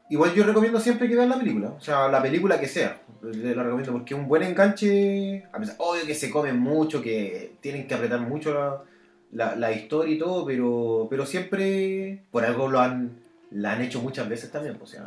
igual 0.10 0.34
yo 0.36 0.44
recomiendo 0.44 0.80
siempre 0.80 1.10
que 1.10 1.16
vean 1.16 1.30
la 1.30 1.40
película. 1.40 1.70
O 1.70 1.82
sea, 1.82 2.08
la 2.08 2.22
película 2.22 2.60
que 2.60 2.68
sea. 2.68 3.02
Lo 3.22 3.64
recomiendo 3.64 3.92
porque 3.92 4.14
es 4.14 4.20
un 4.20 4.28
buen 4.28 4.44
enganche. 4.44 5.46
A 5.52 5.58
pesar, 5.58 5.76
obvio 5.80 6.06
que 6.06 6.14
se 6.14 6.30
comen 6.30 6.60
mucho, 6.60 7.02
que 7.02 7.56
tienen 7.60 7.88
que 7.88 7.96
apretar 7.96 8.20
mucho 8.22 8.54
la, 8.54 8.84
la, 9.32 9.56
la 9.56 9.72
historia 9.72 10.16
y 10.16 10.18
todo, 10.18 10.46
pero, 10.46 11.08
pero 11.10 11.26
siempre 11.26 12.24
por 12.32 12.46
algo 12.46 12.68
lo 12.68 12.80
han, 12.80 13.20
la 13.52 13.74
han 13.74 13.82
hecho 13.82 14.02
muchas 14.02 14.28
veces 14.30 14.52
también. 14.52 14.78
O 14.82 14.88
sea, 14.88 15.04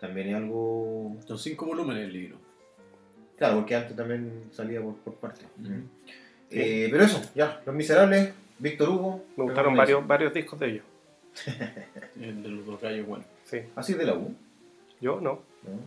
también 0.00 0.28
es 0.30 0.36
algo. 0.36 1.16
Son 1.26 1.38
cinco 1.38 1.66
volúmenes 1.66 2.04
el 2.04 2.12
libro. 2.12 2.36
Claro, 3.36 3.56
porque 3.56 3.74
antes 3.74 3.96
también 3.96 4.42
salía 4.52 4.80
por, 4.80 4.96
por 4.96 5.14
parte. 5.14 5.44
Ujú. 5.60 5.72
Eh, 6.50 6.88
pero 6.90 7.04
eso, 7.04 7.20
ya, 7.34 7.62
Los 7.64 7.74
Miserables, 7.74 8.32
Víctor 8.58 8.88
Hugo. 8.90 9.24
Me 9.36 9.44
gustaron 9.44 9.74
varios, 9.76 10.06
varios 10.06 10.32
discos 10.34 10.60
de 10.60 10.70
ellos. 10.70 10.84
El 12.20 12.42
de 12.42 12.48
los 12.50 12.66
dos 12.66 12.80
gallos, 12.80 13.06
bueno. 13.06 13.24
Sí. 13.44 13.60
Así 13.74 13.92
es 13.92 13.98
de 13.98 14.04
la 14.04 14.14
U. 14.14 14.34
Yo 15.00 15.20
no. 15.20 15.40
¿no? 15.62 15.78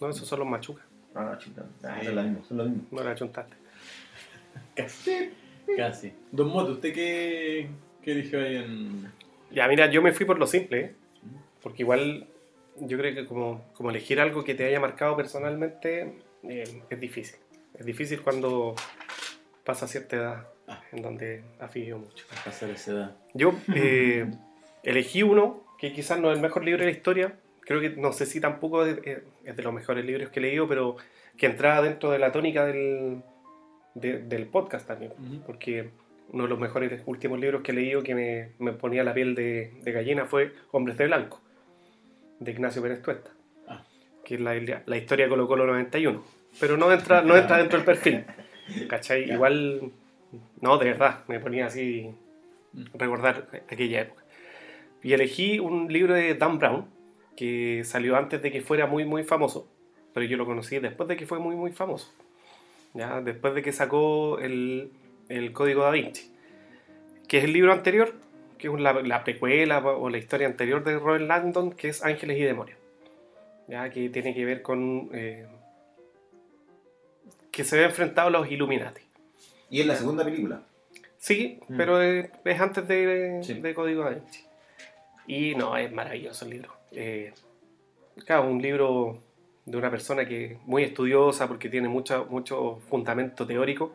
No, 0.00 0.08
esos 0.10 0.28
son 0.28 0.40
los 0.40 0.48
machucas. 0.48 0.84
Ah, 1.14 1.36
chuta. 1.38 1.64
Ah, 1.82 1.96
Sí. 2.00 2.06
son 2.06 2.16
las 2.16 2.24
mismas, 2.26 2.46
son 2.46 2.58
las 2.58 2.66
mismas. 2.68 2.92
No 2.92 3.04
la 3.04 3.14
chuntaste. 3.14 3.56
Casi. 4.76 5.30
Casi. 5.76 6.12
Don 6.30 6.48
Moto, 6.48 6.72
¿usted 6.72 6.92
qué, 6.92 7.68
qué 8.02 8.12
eligió 8.12 8.40
ahí 8.40 8.56
en.? 8.56 9.10
Ya, 9.50 9.68
mira, 9.68 9.90
yo 9.90 10.02
me 10.02 10.12
fui 10.12 10.26
por 10.26 10.38
lo 10.38 10.46
simple, 10.46 10.80
¿eh? 10.80 10.92
porque 11.62 11.82
igual 11.82 12.26
yo 12.80 12.98
creo 12.98 13.14
que 13.14 13.26
como, 13.26 13.64
como 13.74 13.90
elegir 13.90 14.18
algo 14.20 14.44
que 14.44 14.54
te 14.54 14.64
haya 14.64 14.80
marcado 14.80 15.16
personalmente 15.16 16.14
eh, 16.42 16.80
es 16.90 17.00
difícil. 17.00 17.36
Es 17.78 17.86
difícil 17.86 18.20
cuando 18.22 18.74
pasa 19.64 19.86
cierta 19.86 20.16
edad 20.16 20.46
Ah. 20.68 20.80
en 20.92 21.02
donde 21.02 21.42
vivido 21.74 21.98
mucho. 21.98 22.24
A 22.40 22.44
pasar 22.44 22.70
esa 22.70 22.92
edad. 22.92 23.16
Yo 23.34 23.52
eh, 23.74 24.30
elegí 24.84 25.22
uno 25.24 25.64
que 25.78 25.92
quizás 25.92 26.20
no 26.20 26.30
es 26.30 26.36
el 26.36 26.42
mejor 26.42 26.64
libro 26.64 26.80
de 26.80 26.86
la 26.86 26.96
historia. 26.96 27.34
Creo 27.62 27.80
que 27.80 27.90
no 27.90 28.12
sé 28.12 28.26
si 28.26 28.40
tampoco 28.40 28.84
es, 28.86 28.96
es- 29.04 29.22
es 29.44 29.56
de 29.56 29.62
los 29.62 29.72
mejores 29.74 30.04
libros 30.04 30.30
que 30.30 30.38
he 30.38 30.42
leído, 30.42 30.68
pero 30.68 30.96
que 31.36 31.46
entraba 31.46 31.82
dentro 31.82 32.10
de 32.12 32.20
la 32.20 32.30
tónica 32.30 32.64
del, 32.64 33.22
de- 33.94 34.18
del 34.22 34.46
podcast 34.46 34.86
también. 34.86 35.12
Porque 35.46 35.90
uno 36.30 36.44
de 36.44 36.48
los 36.48 36.58
mejores 36.58 37.02
últimos 37.06 37.38
libros 37.40 37.62
que 37.62 37.72
he 37.72 37.74
leído 37.74 38.02
que 38.02 38.14
me, 38.14 38.50
me 38.58 38.72
ponía 38.72 39.04
la 39.04 39.12
piel 39.14 39.34
de, 39.34 39.72
de 39.82 39.92
gallina 39.92 40.24
fue 40.26 40.52
Hombres 40.70 40.96
de 40.98 41.06
Blanco, 41.06 41.40
de 42.40 42.50
Ignacio 42.52 42.80
Pérez 42.82 43.02
Tuesta, 43.02 43.30
Ah. 43.68 43.82
que 44.24 44.34
es 44.36 44.40
la, 44.40 44.54
la 44.86 44.96
historia 44.96 45.26
de 45.26 45.30
Colo 45.30 45.46
Colo 45.46 45.66
91. 45.66 46.22
Pero 46.60 46.76
no 46.76 46.92
entra, 46.92 47.22
no 47.22 47.36
entra 47.36 47.58
dentro 47.58 47.78
del 47.78 47.84
perfil. 47.86 48.24
¿Cachai? 48.88 49.30
Igual, 49.30 49.90
no, 50.60 50.78
de 50.78 50.84
verdad, 50.86 51.24
me 51.28 51.40
ponía 51.40 51.66
así 51.66 52.10
recordar 52.94 53.48
aquella 53.70 54.02
época. 54.02 54.22
Y 55.02 55.12
elegí 55.14 55.58
un 55.58 55.92
libro 55.92 56.14
de 56.14 56.34
Dan 56.34 56.58
Brown, 56.58 56.86
que 57.36 57.82
salió 57.84 58.16
antes 58.16 58.40
de 58.42 58.50
que 58.52 58.60
fuera 58.60 58.86
muy, 58.86 59.04
muy 59.04 59.24
famoso, 59.24 59.66
pero 60.14 60.24
yo 60.26 60.36
lo 60.36 60.46
conocí 60.46 60.78
después 60.78 61.08
de 61.08 61.16
que 61.16 61.26
fue 61.26 61.38
muy, 61.38 61.56
muy 61.56 61.72
famoso. 61.72 62.12
¿Ya? 62.94 63.20
Después 63.20 63.54
de 63.54 63.62
que 63.62 63.72
sacó 63.72 64.38
el, 64.38 64.90
el 65.28 65.52
Código 65.52 65.82
da 65.82 65.90
Vinci, 65.90 66.32
que 67.28 67.38
es 67.38 67.44
el 67.44 67.52
libro 67.52 67.72
anterior, 67.72 68.14
que 68.58 68.68
es 68.68 68.80
la, 68.80 68.92
la 69.02 69.24
precuela 69.24 69.78
o 69.80 70.08
la 70.10 70.18
historia 70.18 70.46
anterior 70.46 70.84
de 70.84 70.98
Robert 70.98 71.24
Langdon, 71.26 71.72
que 71.72 71.88
es 71.88 72.04
Ángeles 72.04 72.38
y 72.38 72.42
Demonios. 72.42 72.78
¿ya? 73.68 73.88
Que 73.90 74.08
tiene 74.10 74.34
que 74.34 74.44
ver 74.44 74.62
con... 74.62 75.10
eh, 75.12 75.46
que 77.50 77.64
se 77.64 77.76
ve 77.76 77.84
enfrentado 77.84 78.28
a 78.28 78.30
los 78.30 78.50
Illuminati. 78.50 79.02
Y 79.70 79.80
es 79.80 79.86
la 79.86 79.96
segunda 79.96 80.24
película. 80.24 80.62
Sí, 81.18 81.60
Mm. 81.68 81.76
pero 81.76 82.00
es, 82.02 82.30
es 82.44 82.60
antes 82.60 82.86
de, 82.88 83.40
Sí. 83.42 83.54
de 83.54 83.74
Código 83.74 84.04
Da 84.04 84.10
Vinci. 84.10 84.44
Y 85.26 85.54
no, 85.54 85.76
es 85.76 85.92
maravilloso 85.92 86.44
el 86.46 86.50
libro. 86.50 86.72
Eh, 86.92 87.32
claro, 88.26 88.48
un 88.48 88.60
libro 88.60 89.18
de 89.64 89.76
una 89.76 89.90
persona 89.90 90.26
que 90.26 90.58
muy 90.64 90.82
estudiosa 90.82 91.48
porque 91.48 91.68
tiene 91.68 91.88
mucho, 91.88 92.26
mucho 92.30 92.80
fundamento 92.88 93.46
teórico, 93.46 93.94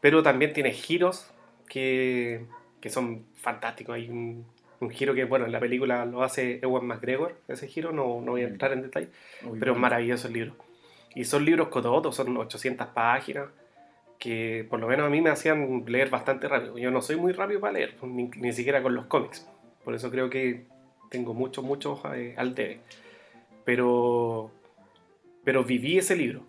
pero 0.00 0.22
también 0.22 0.52
tiene 0.52 0.72
giros 0.72 1.30
que, 1.68 2.46
que 2.80 2.90
son 2.90 3.26
fantásticos. 3.34 3.94
Hay 3.96 4.08
un, 4.08 4.46
un 4.80 4.90
giro 4.90 5.14
que, 5.14 5.24
bueno, 5.24 5.46
en 5.46 5.52
la 5.52 5.60
película 5.60 6.04
lo 6.04 6.22
hace 6.22 6.60
Ewan 6.62 6.86
McGregor, 6.86 7.36
ese 7.48 7.66
giro, 7.66 7.92
no, 7.92 8.20
no 8.20 8.32
voy 8.32 8.42
a 8.42 8.48
entrar 8.48 8.72
en 8.72 8.82
detalle, 8.82 9.08
pero 9.58 9.72
es 9.72 9.78
maravilloso 9.78 10.28
el 10.28 10.34
libro. 10.34 10.54
Y 11.14 11.24
son 11.24 11.44
libros 11.44 11.68
cototos, 11.68 12.16
son 12.16 12.36
800 12.36 12.88
páginas, 12.88 13.48
que 14.18 14.66
por 14.68 14.80
lo 14.80 14.88
menos 14.88 15.06
a 15.06 15.10
mí 15.10 15.20
me 15.20 15.30
hacían 15.30 15.84
leer 15.86 16.10
bastante 16.10 16.48
rápido. 16.48 16.78
Yo 16.78 16.90
no 16.90 17.02
soy 17.02 17.16
muy 17.16 17.32
rápido 17.32 17.60
para 17.60 17.74
leer, 17.74 17.94
ni, 18.02 18.30
ni 18.36 18.52
siquiera 18.52 18.82
con 18.82 18.94
los 18.94 19.06
cómics. 19.06 19.46
Por 19.84 19.94
eso 19.94 20.10
creo 20.10 20.30
que 20.30 20.64
tengo 21.10 21.34
mucho, 21.34 21.62
mucho 21.62 22.00
eh, 22.14 22.34
al 22.36 22.54
debe. 22.54 22.80
Pero, 23.64 24.50
pero 25.44 25.64
viví 25.64 25.98
ese 25.98 26.16
libro. 26.16 26.42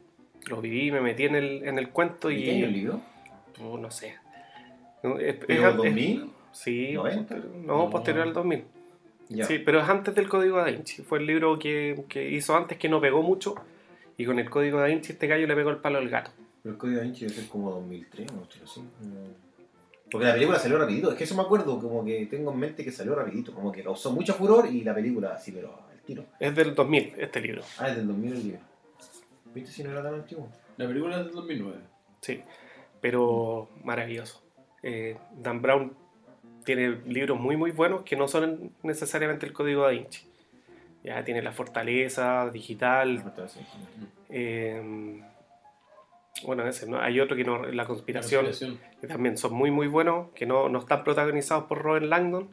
Lo 0.47 0.61
viví, 0.61 0.91
me 0.91 1.01
metí 1.01 1.23
en 1.23 1.35
el, 1.35 1.63
en 1.67 1.77
el 1.79 1.89
cuento 1.89 2.29
¿Y 2.31 2.43
qué 2.43 2.63
el 2.63 2.71
libro? 2.73 3.01
Oh, 3.63 3.77
no 3.77 3.89
sé. 3.91 4.15
Es- 5.19 5.35
¿Pero 5.45 5.63
es- 5.63 5.69
es- 5.71 5.77
2000? 5.77 6.29
Sí, 6.51 6.91
90? 6.93 7.35
posterior- 7.35 7.55
no, 7.65 7.89
posterior 7.89 8.23
al 8.27 8.33
2000. 8.33 8.63
Ya. 9.29 9.45
Sí, 9.45 9.59
pero 9.59 9.79
es 9.81 9.89
antes 9.89 10.13
del 10.15 10.29
Código 10.29 10.57
Da 10.57 10.65
Vinci. 10.65 11.01
Fue 11.01 11.17
el 11.19 11.25
libro 11.25 11.57
que, 11.57 12.03
que 12.07 12.29
hizo 12.29 12.55
antes 12.55 12.77
que 12.77 12.87
no 12.89 13.01
pegó 13.01 13.21
mucho. 13.23 13.55
Y 14.17 14.25
con 14.25 14.39
el 14.39 14.49
Código 14.49 14.79
Da 14.79 14.85
Vinci 14.85 15.13
este 15.13 15.27
gallo 15.27 15.47
le 15.47 15.55
pegó 15.55 15.71
el 15.71 15.77
palo 15.77 15.97
al 15.97 16.07
gato. 16.09 16.31
Pero 16.61 16.73
el 16.73 16.77
Código 16.79 16.97
Da 16.99 17.03
Vinci 17.03 17.25
debe 17.25 17.33
ser 17.35 17.47
como 17.49 17.71
2003, 17.71 18.31
no 18.33 18.45
sé, 18.49 18.59
así. 18.63 18.81
Porque 20.11 20.27
la 20.27 20.33
película 20.33 20.59
salió 20.59 20.77
rapidito. 20.77 21.11
Es 21.11 21.17
que 21.17 21.23
eso 21.23 21.35
me 21.35 21.41
acuerdo, 21.41 21.79
como 21.81 22.05
que 22.05 22.25
tengo 22.27 22.51
en 22.53 22.59
mente 22.59 22.83
que 22.83 22.91
salió 22.91 23.15
rapidito. 23.15 23.53
Como 23.53 23.71
que 23.71 23.83
causó 23.83 24.11
mucho 24.11 24.33
furor 24.35 24.67
y 24.71 24.83
la 24.83 24.93
película 24.93 25.33
así, 25.33 25.51
pero 25.51 25.69
al 25.91 25.99
tiro. 26.01 26.23
Es 26.39 26.55
del 26.55 26.75
2000 26.75 27.13
este 27.17 27.41
libro. 27.41 27.63
Ah, 27.79 27.89
es 27.89 27.95
del 27.97 28.07
2000 28.07 28.31
el 28.33 28.43
libro. 28.43 28.59
¿Viste 29.55 29.71
si 29.71 29.83
no 29.83 29.91
era 29.91 30.03
tan 30.03 30.13
antiguo? 30.15 30.49
La 30.77 30.85
película 30.87 31.17
es 31.17 31.25
del 31.25 31.33
2009. 31.33 31.77
Sí, 32.21 32.41
pero 33.01 33.69
maravilloso. 33.83 34.43
Eh, 34.83 35.17
Dan 35.37 35.61
Brown 35.61 35.93
tiene 36.65 36.99
libros 37.07 37.39
muy 37.39 37.55
muy 37.57 37.71
buenos 37.71 38.01
que 38.03 38.15
no 38.15 38.27
son 38.27 38.71
necesariamente 38.83 39.45
el 39.45 39.53
Código 39.53 39.83
Da 39.83 39.89
Vinci. 39.89 40.27
Ya 41.03 41.23
tiene 41.23 41.41
La 41.41 41.51
Fortaleza, 41.51 42.49
Digital. 42.51 43.23
Sí. 43.47 43.59
eh, 44.29 45.21
bueno, 46.43 46.67
ese, 46.67 46.85
¿no? 46.89 46.99
hay 46.99 47.19
otro 47.21 47.37
que 47.37 47.45
no, 47.45 47.65
La 47.67 47.85
Conspiración. 47.85 48.43
La 48.45 48.49
conspiración. 48.49 48.79
que 48.99 49.07
también 49.07 49.37
son 49.37 49.53
muy 49.53 49.71
muy 49.71 49.87
buenos, 49.87 50.31
que 50.33 50.45
no, 50.45 50.67
no 50.67 50.79
están 50.79 51.03
protagonizados 51.03 51.65
por 51.65 51.81
Robert 51.81 52.05
Langdon. 52.05 52.49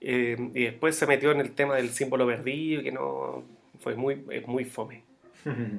eh, 0.00 0.36
y 0.54 0.64
después 0.64 0.94
se 0.96 1.06
metió 1.06 1.32
en 1.32 1.40
el 1.40 1.52
tema 1.52 1.74
del 1.74 1.88
símbolo 1.90 2.26
perdido, 2.26 2.82
que 2.82 2.92
no 2.92 3.42
fue 3.80 3.96
muy, 3.96 4.24
es 4.30 4.46
muy 4.46 4.64
fome. 4.64 5.02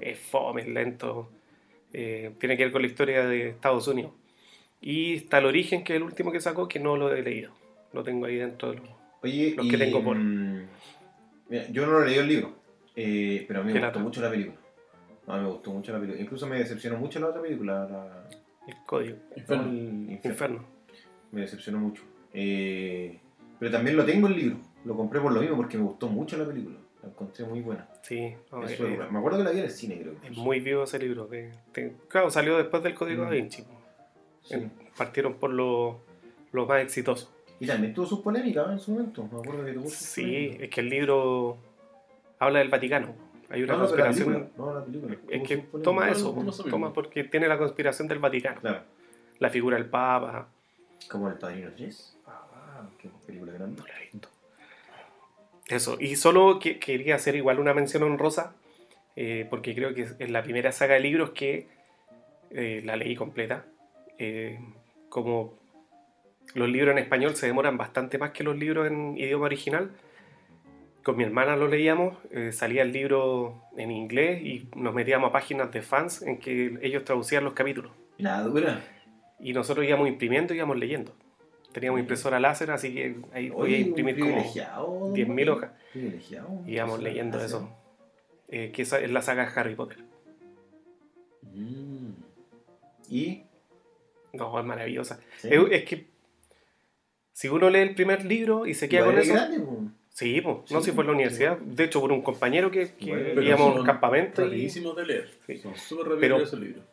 Es 0.01 0.19
fome, 0.19 0.61
es 0.61 0.67
lento. 0.67 1.29
eh, 1.93 2.31
tiene 2.39 2.55
que 2.55 2.63
ver 2.65 2.71
con 2.71 2.81
la 2.83 2.87
historia 2.87 3.25
de 3.25 3.49
Estados 3.49 3.87
Unidos. 3.87 4.11
Y 4.81 5.15
está 5.15 5.39
el 5.39 5.45
origen, 5.45 5.83
que 5.83 5.93
es 5.93 5.97
el 5.97 6.03
último 6.03 6.31
que 6.31 6.39
sacó, 6.39 6.67
que 6.67 6.79
no 6.79 6.95
lo 6.97 7.13
he 7.13 7.21
leído. 7.23 7.51
Lo 7.93 8.03
tengo 8.03 8.25
ahí 8.27 8.35
dentro 8.35 8.69
de 8.71 8.77
los, 8.77 8.89
Oye, 9.21 9.53
Los 9.57 9.67
que 9.67 9.75
y, 9.75 9.79
tengo 9.79 10.03
por- 10.03 10.15
mm, 10.17 10.67
mira, 11.49 11.67
yo 11.71 11.85
no 11.85 11.99
leí 11.99 12.15
el 12.15 12.27
libro, 12.27 12.53
eh, 12.95 13.43
pero 13.47 13.59
a 13.61 13.63
mí 13.63 13.73
me 13.73 13.79
gustó 13.81 13.99
mucho 13.99 14.21
la 14.21 14.29
película. 14.29 14.57
No, 15.27 15.41
me 15.41 15.47
gustó 15.47 15.71
mucho 15.71 15.91
la 15.91 15.99
película. 15.99 16.21
Incluso 16.23 16.47
me 16.47 16.57
decepcionó 16.59 16.97
mucho 16.97 17.19
la 17.19 17.27
otra 17.27 17.41
película, 17.41 17.85
la- 17.89 18.29
El 18.67 18.75
código. 18.85 19.17
Inferno. 19.35 19.63
el 19.69 19.77
Infierno. 20.11 20.17
Inferno. 20.31 20.65
Me 21.31 21.41
decepcionó 21.41 21.79
mucho. 21.79 22.03
Eh, 22.33 23.19
pero 23.59 23.71
también 23.71 23.97
lo 23.97 24.05
tengo 24.05 24.27
el 24.27 24.35
libro. 24.37 24.57
Lo 24.85 24.95
compré 24.95 25.19
por 25.19 25.33
lo 25.33 25.41
mismo 25.41 25.57
porque 25.57 25.77
me 25.77 25.83
gustó 25.83 26.07
mucho 26.07 26.37
la 26.37 26.45
película. 26.45 26.77
La 27.01 27.09
encontré 27.09 27.45
muy 27.45 27.61
buena. 27.61 27.87
Sí, 28.01 28.17
eh, 28.17 28.37
me 29.09 29.19
acuerdo 29.19 29.37
que 29.37 29.43
la 29.45 29.51
vi 29.51 29.59
en 29.59 29.65
el 29.65 29.71
cine, 29.71 29.99
creo. 30.01 30.13
es 30.23 30.37
muy 30.37 30.59
vivo 30.59 30.83
ese 30.83 30.99
libro. 30.99 31.29
que- 31.29 31.51
claro, 32.09 32.29
salió 32.29 32.57
después 32.57 32.83
del 32.83 32.93
Código 32.93 33.23
Mm. 33.23 33.25
Da 33.25 33.31
Vinci. 33.31 33.63
Sí. 34.43 34.67
Partieron 34.97 35.35
por 35.35 35.51
lo, 35.51 36.01
lo 36.51 36.65
más 36.65 36.81
exitoso. 36.81 37.31
Y 37.59 37.67
también 37.67 37.93
tuvo 37.93 38.05
sus 38.05 38.19
polémicas 38.21 38.67
¿eh? 38.69 38.71
en 38.73 38.79
su 38.79 38.91
momento. 38.91 39.23
Me 39.31 39.39
acuerdo 39.39 39.65
que 39.65 39.73
tuvo 39.73 39.83
sus 39.85 39.93
Sí, 39.93 40.21
polémicas. 40.23 40.61
es 40.61 40.69
que 40.69 40.81
el 40.81 40.89
libro 40.89 41.57
habla 42.39 42.59
del 42.59 42.69
Vaticano. 42.69 43.13
Hay 43.49 43.63
una 43.63 43.73
No, 43.73 43.79
no, 43.83 43.89
pero 43.89 43.97
la 43.97 44.05
conspiración. 44.05 44.33
película, 44.43 44.65
no, 44.71 44.79
la 44.79 44.85
película. 44.85 45.17
es 45.29 45.43
que 45.47 45.57
toma 45.83 46.09
eso, 46.11 46.35
toma 46.69 46.93
porque 46.93 47.23
tiene 47.23 47.47
la 47.47 47.57
conspiración 47.57 48.07
del 48.07 48.19
Vaticano. 48.19 48.61
Claro. 48.61 48.81
La 49.39 49.49
figura 49.49 49.77
del 49.77 49.85
Papa. 49.87 50.47
Como 51.09 51.29
el 51.29 51.35
Padrino 51.35 51.69
3. 51.75 52.17
Ah, 52.27 52.87
qué 52.97 53.09
película 53.25 53.53
grande. 53.53 53.81
No 53.81 53.87
la 53.87 53.97
he 53.97 54.03
visto. 54.11 54.29
Eso, 55.69 55.97
y 55.99 56.15
solo 56.15 56.59
que, 56.59 56.79
quería 56.79 57.15
hacer 57.15 57.35
igual 57.35 57.59
una 57.59 57.75
mención 57.75 58.01
honrosa, 58.01 58.55
eh, 59.15 59.45
porque 59.49 59.75
creo 59.75 59.93
que 59.93 60.07
es 60.17 60.29
la 60.29 60.41
primera 60.41 60.71
saga 60.71 60.95
de 60.95 61.01
libros 61.01 61.29
que 61.31 61.67
eh, 62.49 62.81
la 62.83 62.95
leí 62.95 63.15
completa. 63.15 63.65
Eh, 64.17 64.59
como 65.09 65.59
los 66.55 66.67
libros 66.69 66.93
en 66.93 66.97
español 66.97 67.35
se 67.35 67.45
demoran 67.45 67.77
bastante 67.77 68.17
más 68.17 68.31
que 68.31 68.43
los 68.43 68.57
libros 68.57 68.87
en 68.87 69.15
idioma 69.15 69.45
original, 69.45 69.91
con 71.03 71.15
mi 71.15 71.23
hermana 71.23 71.55
lo 71.55 71.67
leíamos, 71.67 72.17
salía 72.51 72.81
el 72.81 72.91
libro 72.91 73.63
en 73.77 73.89
inglés 73.89 74.41
y 74.43 74.67
nos 74.75 74.93
metíamos 74.93 75.29
a 75.29 75.31
páginas 75.31 75.71
de 75.71 75.81
fans 75.81 76.21
en 76.21 76.39
que 76.39 76.77
ellos 76.81 77.03
traducían 77.03 77.43
los 77.43 77.53
capítulos. 77.53 77.91
Nada 78.17 78.43
dura. 78.43 78.83
Y 79.39 79.53
nosotros 79.53 79.85
íbamos 79.85 80.07
imprimiendo 80.07 80.53
y 80.53 80.57
íbamos 80.57 80.77
leyendo. 80.77 81.15
Teníamos 81.71 81.99
impresora 81.99 82.39
láser, 82.39 82.71
así 82.71 82.93
que 82.93 83.15
ahí 83.31 83.51
podía 83.51 83.77
imprimir 83.77 84.15
como 84.19 84.31
privilegiado, 84.31 84.87
don 84.87 85.13
10.000 85.15 85.27
Mario. 85.27 85.53
hojas. 85.53 85.71
Y 86.65 86.73
íbamos 86.73 87.01
leyendo 87.01 87.39
eso. 87.43 87.69
Eh, 88.47 88.71
que 88.73 88.81
es 88.81 89.11
la 89.11 89.21
saga 89.21 89.43
Harry 89.55 89.75
Potter. 89.75 89.99
Mm. 91.43 92.11
Y. 93.09 93.43
No, 94.33 94.59
es 94.59 94.65
maravillosa. 94.65 95.19
sí. 95.37 95.49
Es, 95.51 95.59
es 95.71 95.83
que 95.85 96.07
si 97.33 97.47
uno 97.47 97.69
lee 97.69 97.79
el 97.79 97.95
primer 97.95 98.25
libro 98.25 98.65
y 98.65 98.73
se 98.73 98.89
queda 98.89 99.05
con 99.05 99.17
es 99.17 99.25
eso. 99.25 99.33
grande, 99.33 99.59
po. 99.59 99.83
Sí, 100.09 100.41
no 100.43 100.63
Sí, 100.65 100.75
si 100.81 100.91
fue 100.91 101.03
en 101.03 101.07
la 101.07 101.13
universidad. 101.13 101.57
De 101.59 101.85
hecho, 101.85 102.01
por 102.01 102.11
un 102.11 102.21
compañero 102.21 102.69
que, 102.69 102.91
que 102.95 103.11
Bueno, 103.11 103.25
pero 103.29 103.41
íbamos 103.43 103.75
a 103.75 103.79
un 103.79 103.85
campamento. 103.85 104.45
y 104.53 104.67
de 104.67 105.05
leer. 105.05 105.29
Son 105.61 105.75
súper 105.75 106.17
Pero- 106.19 106.37
esos 106.41 106.59
libros. 106.59 106.83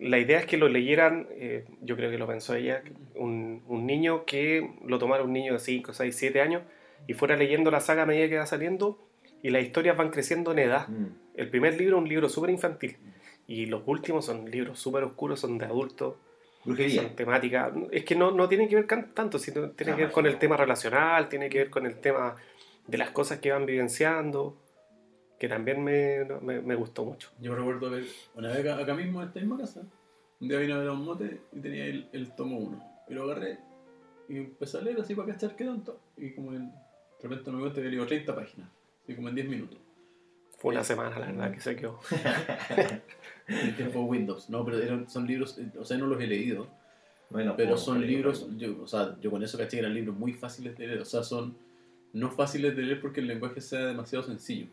La 0.00 0.18
idea 0.18 0.38
es 0.38 0.46
que 0.46 0.56
lo 0.56 0.68
leyeran, 0.68 1.28
eh, 1.32 1.64
yo 1.82 1.96
creo 1.96 2.10
que 2.10 2.18
lo 2.18 2.26
pensó 2.26 2.54
ella, 2.54 2.82
un, 3.14 3.62
un 3.66 3.86
niño 3.86 4.24
que 4.24 4.70
lo 4.84 4.98
tomara 4.98 5.22
un 5.22 5.32
niño 5.32 5.52
de 5.54 5.58
5, 5.58 5.92
6, 5.92 6.16
7 6.16 6.40
años 6.40 6.62
y 7.06 7.14
fuera 7.14 7.36
leyendo 7.36 7.70
la 7.70 7.80
saga 7.80 8.02
a 8.02 8.06
medida 8.06 8.28
que 8.28 8.38
va 8.38 8.46
saliendo 8.46 8.98
y 9.42 9.50
las 9.50 9.62
historias 9.62 9.96
van 9.96 10.10
creciendo 10.10 10.52
en 10.52 10.58
edad. 10.60 10.88
Mm. 10.88 11.06
El 11.34 11.50
primer 11.50 11.78
libro 11.78 11.96
es 11.96 12.02
un 12.02 12.08
libro 12.08 12.28
súper 12.28 12.50
infantil 12.50 12.96
y 13.46 13.66
los 13.66 13.82
últimos 13.86 14.24
son 14.26 14.50
libros 14.50 14.78
súper 14.78 15.04
oscuros, 15.04 15.40
son 15.40 15.58
de 15.58 15.66
adultos, 15.66 16.16
Brujería. 16.64 17.02
son 17.02 17.16
temáticas. 17.16 17.72
Es 17.90 18.04
que 18.04 18.14
no, 18.14 18.30
no 18.30 18.48
tiene 18.48 18.68
que 18.68 18.76
ver 18.76 18.86
tanto, 19.14 19.38
sino 19.38 19.70
tiene 19.70 19.92
Ah, 19.92 19.96
que 19.96 20.02
ver 20.04 20.12
con 20.12 20.26
el 20.26 20.38
tema 20.38 20.56
relacional, 20.56 21.28
tiene 21.28 21.48
que 21.48 21.58
ver 21.58 21.70
con 21.70 21.86
el 21.86 21.96
tema 22.00 22.36
de 22.86 22.98
las 22.98 23.10
cosas 23.10 23.38
que 23.38 23.50
van 23.50 23.66
vivenciando, 23.66 24.56
que 25.40 25.48
también 25.48 25.82
me, 25.82 26.26
me, 26.42 26.60
me 26.60 26.74
gustó 26.74 27.02
mucho. 27.02 27.30
Yo 27.40 27.54
recuerdo 27.54 27.88
ver 27.88 28.04
una 28.34 28.48
vez 28.50 28.58
acá, 28.58 28.76
acá 28.76 28.94
mismo 28.94 29.22
en 29.22 29.28
esta 29.28 29.40
misma 29.40 29.56
casa. 29.56 29.80
Un 30.38 30.48
día 30.48 30.58
vine 30.58 30.74
a 30.74 30.78
ver 30.78 30.88
a 30.88 30.92
un 30.92 31.02
mote 31.02 31.40
y 31.50 31.60
tenía 31.60 31.86
el, 31.86 32.10
el 32.12 32.34
tomo 32.36 32.58
1. 32.58 33.04
Y 33.08 33.14
lo 33.14 33.24
agarré 33.24 33.58
y 34.28 34.36
empecé 34.36 34.76
a 34.76 34.82
leer 34.82 35.00
así 35.00 35.14
para 35.14 35.32
cachar 35.32 35.56
qué 35.56 35.64
tanto. 35.64 35.98
Y 36.18 36.32
como 36.32 36.52
en, 36.52 36.66
de 36.68 37.22
repente 37.22 37.50
me 37.50 37.60
cuenta 37.60 37.80
que 37.80 37.86
he 37.86 37.90
leído 37.90 38.06
30 38.06 38.34
páginas. 38.34 38.68
Así 39.02 39.14
como 39.14 39.30
en 39.30 39.34
10 39.34 39.48
minutos. 39.48 39.78
Fue 40.58 40.74
una 40.74 40.84
semana, 40.84 41.18
la 41.18 41.26
verdad, 41.32 41.52
que 41.52 41.60
se 41.60 41.74
quedó. 41.74 41.98
El 43.48 43.76
tiempo 43.76 44.02
Windows. 44.02 44.50
No, 44.50 44.62
pero 44.62 44.78
eran, 44.78 45.08
son 45.08 45.26
libros, 45.26 45.56
eh, 45.58 45.72
o 45.78 45.86
sea, 45.86 45.96
no 45.96 46.06
los 46.06 46.20
he 46.20 46.26
leído. 46.26 46.68
Bueno, 47.30 47.54
Pero 47.56 47.78
son 47.78 48.06
libros, 48.06 48.46
yo, 48.58 48.82
o 48.82 48.86
sea, 48.86 49.16
yo 49.22 49.30
con 49.30 49.42
eso 49.42 49.56
caché 49.56 49.78
que 49.78 49.78
eran 49.78 49.94
libros 49.94 50.14
muy 50.16 50.34
fáciles 50.34 50.76
de 50.76 50.86
leer. 50.86 51.00
O 51.00 51.06
sea, 51.06 51.22
son 51.22 51.56
no 52.12 52.30
fáciles 52.30 52.76
de 52.76 52.82
leer 52.82 53.00
porque 53.00 53.20
el 53.20 53.26
lenguaje 53.26 53.62
sea 53.62 53.86
demasiado 53.86 54.22
sencillo. 54.24 54.66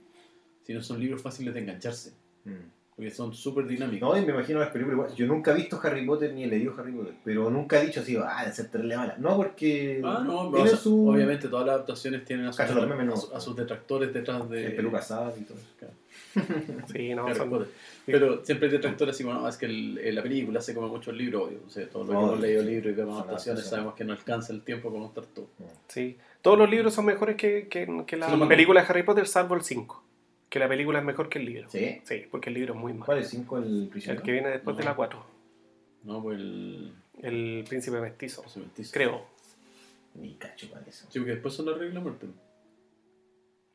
Sino 0.67 0.81
son 0.83 0.99
libros 0.99 1.21
fáciles 1.21 1.53
de 1.53 1.61
engancharse. 1.61 2.11
Mm. 2.45 2.51
Porque 2.95 3.11
son 3.11 3.31
súper 3.33 3.67
dinámicos. 3.67 4.09
No, 4.09 4.17
y 4.19 4.25
me 4.25 4.33
imagino 4.33 4.59
las 4.59 4.69
películas 4.71 4.95
igual. 4.97 5.15
Yo 5.15 5.27
nunca 5.27 5.51
he 5.51 5.53
visto 5.53 5.79
Harry 5.83 6.03
Potter 6.03 6.33
ni 6.33 6.43
he 6.45 6.47
leído 6.47 6.73
Harry 6.79 6.91
Potter, 6.91 7.13
pero 7.23 7.47
nunca 7.51 7.79
he 7.79 7.85
dicho 7.85 7.99
así, 7.99 8.17
ah, 8.19 8.43
de 8.43 8.51
ser 8.51 8.69
terrible 8.71 8.97
mala. 8.97 9.15
No, 9.19 9.37
porque. 9.37 10.01
Ah, 10.03 10.23
no, 10.25 10.49
tiene 10.49 10.63
o 10.63 10.67
sea, 10.67 10.77
su. 10.77 11.07
obviamente 11.07 11.47
todas 11.47 11.67
las 11.67 11.75
adaptaciones 11.75 12.25
tienen 12.25 12.47
a 12.47 12.51
sus, 12.51 12.57
Cacho, 12.57 12.73
los 12.73 12.87
memes 12.87 13.05
no. 13.05 13.13
a 13.13 13.17
sus- 13.17 13.33
a 13.33 13.39
sus 13.39 13.55
detractores 13.55 14.11
detrás 14.11 14.49
de... 14.49 14.65
El 14.65 14.75
peluca 14.75 14.99
y 15.39 15.41
todo 15.43 15.57
eso. 15.59 15.67
Claro, 15.77 15.93
Sí, 16.91 17.13
no, 17.13 17.27
Harry 17.27 17.35
son-. 17.35 17.67
Pero 18.07 18.43
siempre 18.43 18.67
hay 18.67 18.71
detractores 18.73 19.13
así, 19.13 19.23
bueno, 19.23 19.47
es 19.47 19.57
que 19.57 19.67
el- 19.67 19.99
el- 19.99 20.15
la 20.15 20.23
película 20.23 20.57
hace 20.59 20.73
como 20.73 20.87
mucho 20.87 21.11
el 21.11 21.19
libro, 21.19 21.43
obvio. 21.43 21.59
O 21.67 21.69
sea, 21.69 21.87
todos 21.87 22.07
los 22.07 22.15
que 22.15 22.19
No, 22.21 22.27
hemos 22.29 22.39
leído 22.39 22.63
libros 22.63 22.93
y 22.93 22.95
vemos 22.95 23.15
adaptaciones 23.21 23.63
sabemos 23.67 23.93
que 23.93 24.05
no 24.05 24.13
alcanza 24.13 24.53
el 24.53 24.63
tiempo 24.63 24.89
para 24.89 25.03
contar 25.03 25.25
todo. 25.25 25.47
Sí. 25.87 26.17
Todos 26.41 26.57
los 26.57 26.67
libros 26.67 26.95
son 26.95 27.05
mejores 27.05 27.35
que, 27.35 27.67
que, 27.67 28.03
que 28.07 28.17
la 28.17 28.47
película 28.47 28.81
de 28.81 28.87
Harry 28.87 29.03
Potter, 29.03 29.27
salvo 29.27 29.53
el 29.53 29.61
5. 29.61 30.03
Que 30.49 30.59
la 30.59 30.67
película 30.69 30.99
es 30.99 31.05
mejor 31.05 31.27
que 31.29 31.39
el 31.39 31.45
libro. 31.45 31.69
¿Sí? 31.69 32.01
Sí, 32.03 32.25
porque 32.31 32.49
el 32.49 32.55
libro 32.55 32.73
es 32.73 32.79
muy 32.79 32.93
malo. 32.93 33.05
¿Cuál 33.05 33.19
es 33.19 33.29
5 33.29 33.57
el 33.57 33.87
prisionero? 33.91 34.21
El 34.21 34.25
que 34.25 34.31
viene 34.31 34.49
después 34.49 34.77
de 34.77 34.83
la 34.83 34.95
4. 34.95 35.25
No, 36.03 36.21
pues 36.23 36.37
el... 36.39 36.93
El 37.21 37.65
príncipe 37.67 37.99
mestizo. 37.99 38.43
José 38.43 38.59
Mestizo. 38.61 38.91
Creo. 38.93 39.25
Ni 40.15 40.35
cacho 40.35 40.69
para 40.71 40.85
eso. 40.85 41.05
Sí, 41.09 41.19
porque 41.19 41.33
después 41.33 41.53
son 41.53 41.65
la 41.65 41.73
regla 41.73 41.87
de 41.89 41.93
la 41.95 41.99
muerte. 42.01 42.27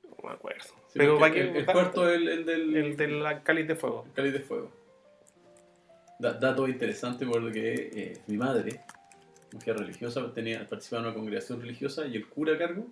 No 0.05 0.29
me 0.29 0.35
acuerdo. 0.35 0.63
Sí, 0.63 0.95
Pero 0.99 1.19
que. 1.19 1.41
el, 1.41 1.57
el 1.57 1.67
cuarto 1.67 2.09
es 2.09 2.17
el, 2.17 2.29
el 2.29 2.47
del... 2.47 2.77
El 2.77 2.97
del 2.97 3.43
cáliz 3.43 3.67
de 3.69 3.75
fuego. 3.77 4.05
el 4.07 4.13
cáliz 4.13 4.33
de 4.33 4.41
fuego. 4.41 4.71
Da- 6.19 6.35
dato 6.35 6.69
interesante 6.69 7.27
porque 7.27 7.91
eh, 7.95 8.19
mi 8.29 8.37
madre, 8.37 8.81
mujer 9.53 9.77
religiosa, 9.77 10.33
tenía, 10.33 10.67
participaba 10.69 11.03
en 11.03 11.09
una 11.09 11.15
congregación 11.17 11.61
religiosa 11.61 12.07
y 12.07 12.17
el 12.17 12.29
cura 12.29 12.55
a 12.55 12.59
cargo 12.59 12.87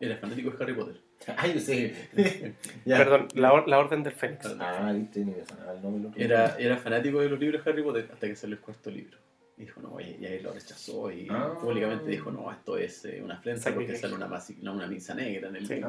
era 0.00 0.16
fanático 0.16 0.50
de 0.50 0.62
Harry 0.62 0.74
Potter. 0.74 1.00
Yo 1.54 1.60
sé. 1.60 1.94
Ya. 2.84 2.98
Perdón, 2.98 3.28
la, 3.34 3.52
or- 3.52 3.68
la 3.68 3.78
Orden 3.78 4.02
del 4.02 4.12
Fénix. 4.12 4.44
Ah, 4.60 4.92
viste, 4.94 5.20
ni 5.20 5.32
me 5.32 5.44
sonaba 5.44 5.72
el 5.74 5.82
nombre. 5.82 6.00
del 6.02 6.08
otro. 6.10 6.22
Era, 6.22 6.56
era 6.58 6.76
fanático 6.76 7.20
de 7.20 7.28
los 7.30 7.38
libros 7.40 7.64
de 7.64 7.70
Harry 7.70 7.82
Potter 7.82 8.08
hasta 8.12 8.26
que 8.26 8.36
salió 8.36 8.56
el 8.56 8.60
cuarto 8.62 8.90
libro. 8.90 9.18
Y 9.56 9.62
dijo, 9.62 9.80
no, 9.80 10.00
y, 10.00 10.16
y 10.20 10.26
ahí 10.26 10.40
lo 10.40 10.52
rechazó 10.52 11.12
y 11.12 11.28
Ah. 11.30 11.54
públicamente 11.60 12.10
dijo, 12.10 12.30
no, 12.32 12.50
esto 12.50 12.76
es 12.76 13.04
eh, 13.04 13.20
una 13.22 13.34
afrenta 13.34 13.72
porque 13.72 13.94
sale 13.94 14.14
una, 14.14 14.28
no, 14.62 14.72
una 14.74 14.86
misa 14.88 15.14
negra 15.14 15.48
en 15.48 15.56
el 15.56 15.66
Sí. 15.66 15.74
libro. 15.74 15.88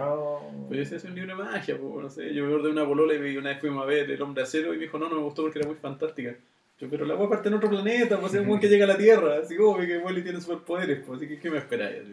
No. 0.54 0.68
Pues 0.68 0.78
yo 0.78 0.84
decía, 0.84 0.98
es 0.98 1.04
un 1.06 1.16
libro 1.16 1.36
de 1.36 1.44
magia, 1.44 1.76
pues, 1.78 2.04
no 2.04 2.10
sé. 2.12 2.32
Yo 2.34 2.44
me 2.44 2.50
acuerdo 2.50 2.68
de 2.68 2.74
una 2.74 2.86
polola 2.86 3.14
y 3.16 3.38
una 3.38 3.50
vez 3.50 3.60
fuimos 3.60 3.82
a 3.84 3.88
ver 3.88 4.10
El 4.12 4.22
Hombre 4.22 4.44
Acero 4.44 4.72
y 4.74 4.78
me 4.78 4.84
dijo, 4.84 5.00
no, 5.00 5.10
no 5.10 5.16
me 5.16 5.22
gustó 5.24 5.42
porque 5.42 5.58
era 5.60 5.68
muy 5.68 5.78
fantástica. 5.78 6.36
Yo, 6.78 6.90
pero 6.90 7.06
la 7.06 7.16
wea 7.16 7.28
parte 7.30 7.48
en 7.48 7.56
otro 7.56 7.70
planeta, 7.70 8.20
pues 8.20 8.34
es 8.36 8.42
un 8.42 8.48
buen 8.50 8.60
que 8.60 8.68
llega 8.70 8.86
a 8.86 8.90
la 8.90 8.98
Tierra. 8.98 9.40
Así 9.42 9.56
como 9.58 9.78
que 9.80 9.98
Wally 9.98 10.22
tiene 10.22 10.40
superpoderes, 10.42 11.00
pues, 11.06 11.18
así 11.18 11.28
que 11.28 11.40
¿qué 11.40 11.50
me 11.50 11.58
esperáis? 11.58 12.04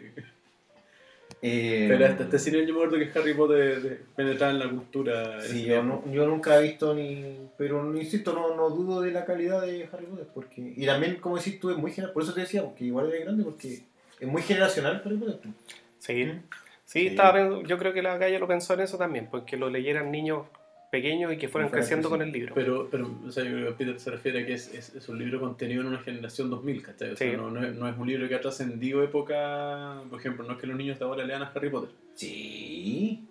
Eh, 1.44 1.86
Pero 1.89 2.06
hasta 2.06 2.23
este 2.23 2.39
cine 2.39 2.64
yo 2.64 2.73
me 2.73 2.85
acuerdo 2.85 2.98
que 2.98 3.19
Harry 3.19 3.35
Potter 3.35 4.02
penetraba 4.14 4.52
en 4.52 4.60
la 4.60 4.70
cultura. 4.70 5.40
Sí, 5.40 5.64
yo, 5.64 5.82
no, 5.82 6.05
yo 6.12 6.24
nunca 6.24 6.56
he 6.56 6.62
visto 6.62 6.94
ni. 6.94 7.36
Pero 7.59 7.94
insisto, 7.97 8.32
no, 8.32 8.55
no 8.55 8.70
dudo 8.70 9.01
de 9.01 9.10
la 9.10 9.24
calidad 9.24 9.60
de 9.62 9.89
Harry 9.93 10.06
Potter. 10.06 10.28
Porque, 10.32 10.73
y 10.77 10.86
también, 10.86 11.16
como 11.16 11.36
decís 11.36 11.59
tú, 11.59 11.70
es 11.70 11.77
muy 11.77 11.90
generacional. 11.90 12.12
Por 12.12 12.23
eso 12.23 12.32
te 12.32 12.43
decía, 12.43 12.62
porque 12.62 12.85
igual 12.85 13.12
era 13.12 13.24
grande, 13.24 13.43
porque 13.43 13.82
es 14.20 14.28
muy 14.28 14.40
generacional 14.43 15.02
Harry 15.05 15.16
Potter. 15.16 15.51
Sí. 15.98 16.24
¿Mm? 16.24 16.43
Sí, 16.85 17.01
Sí. 17.01 17.06
Estaba, 17.09 17.62
yo 17.62 17.78
creo 17.78 17.93
que 17.93 18.02
la 18.02 18.19
calle 18.19 18.39
lo 18.39 18.47
pensó 18.47 18.74
en 18.74 18.81
eso 18.81 18.98
también, 18.98 19.27
porque 19.31 19.56
lo 19.56 19.70
leyeran 19.70 20.12
niños 20.12 20.47
pequeños 20.93 21.32
y 21.32 21.39
que 21.39 21.48
fueran 21.48 21.70
creciendo 21.70 22.09
con 22.10 22.20
el 22.23 22.31
libro. 22.31 22.55
Pero, 22.55 22.86
pero 22.90 23.10
o 23.27 23.31
sea, 23.32 23.43
yo 23.43 23.51
creo 23.51 23.66
que 23.69 23.85
Peter 23.85 23.98
se 23.98 24.10
refiere 24.10 24.43
a 24.43 24.47
que 24.47 24.52
es, 24.52 24.73
es, 24.74 24.94
es 24.94 25.09
un 25.09 25.19
libro 25.19 25.40
contenido 25.40 25.81
en 25.81 25.89
una 25.89 25.98
generación 25.98 26.51
2000, 26.51 26.82
¿cachai? 26.82 27.10
O 27.12 27.16
sea, 27.16 27.31
Sí. 27.31 27.36
no, 27.36 27.51
no, 27.51 27.64
es, 27.66 27.74
no 27.74 27.89
es 27.89 27.97
un 27.98 28.06
libro 28.06 28.28
que 28.28 28.35
ha 28.36 28.40
trascendido 28.40 29.02
época. 29.02 30.02
Por 30.10 30.20
ejemplo, 30.20 30.44
no 30.47 30.52
es 30.52 30.59
que 30.60 30.66
los 30.69 30.77
niños 30.77 30.98
de 30.98 31.05
ahora 31.05 31.24
lean 31.24 31.43
a 31.43 31.51
Harry 31.55 31.70
Potter. 31.70 31.90
Sí. 32.14 33.27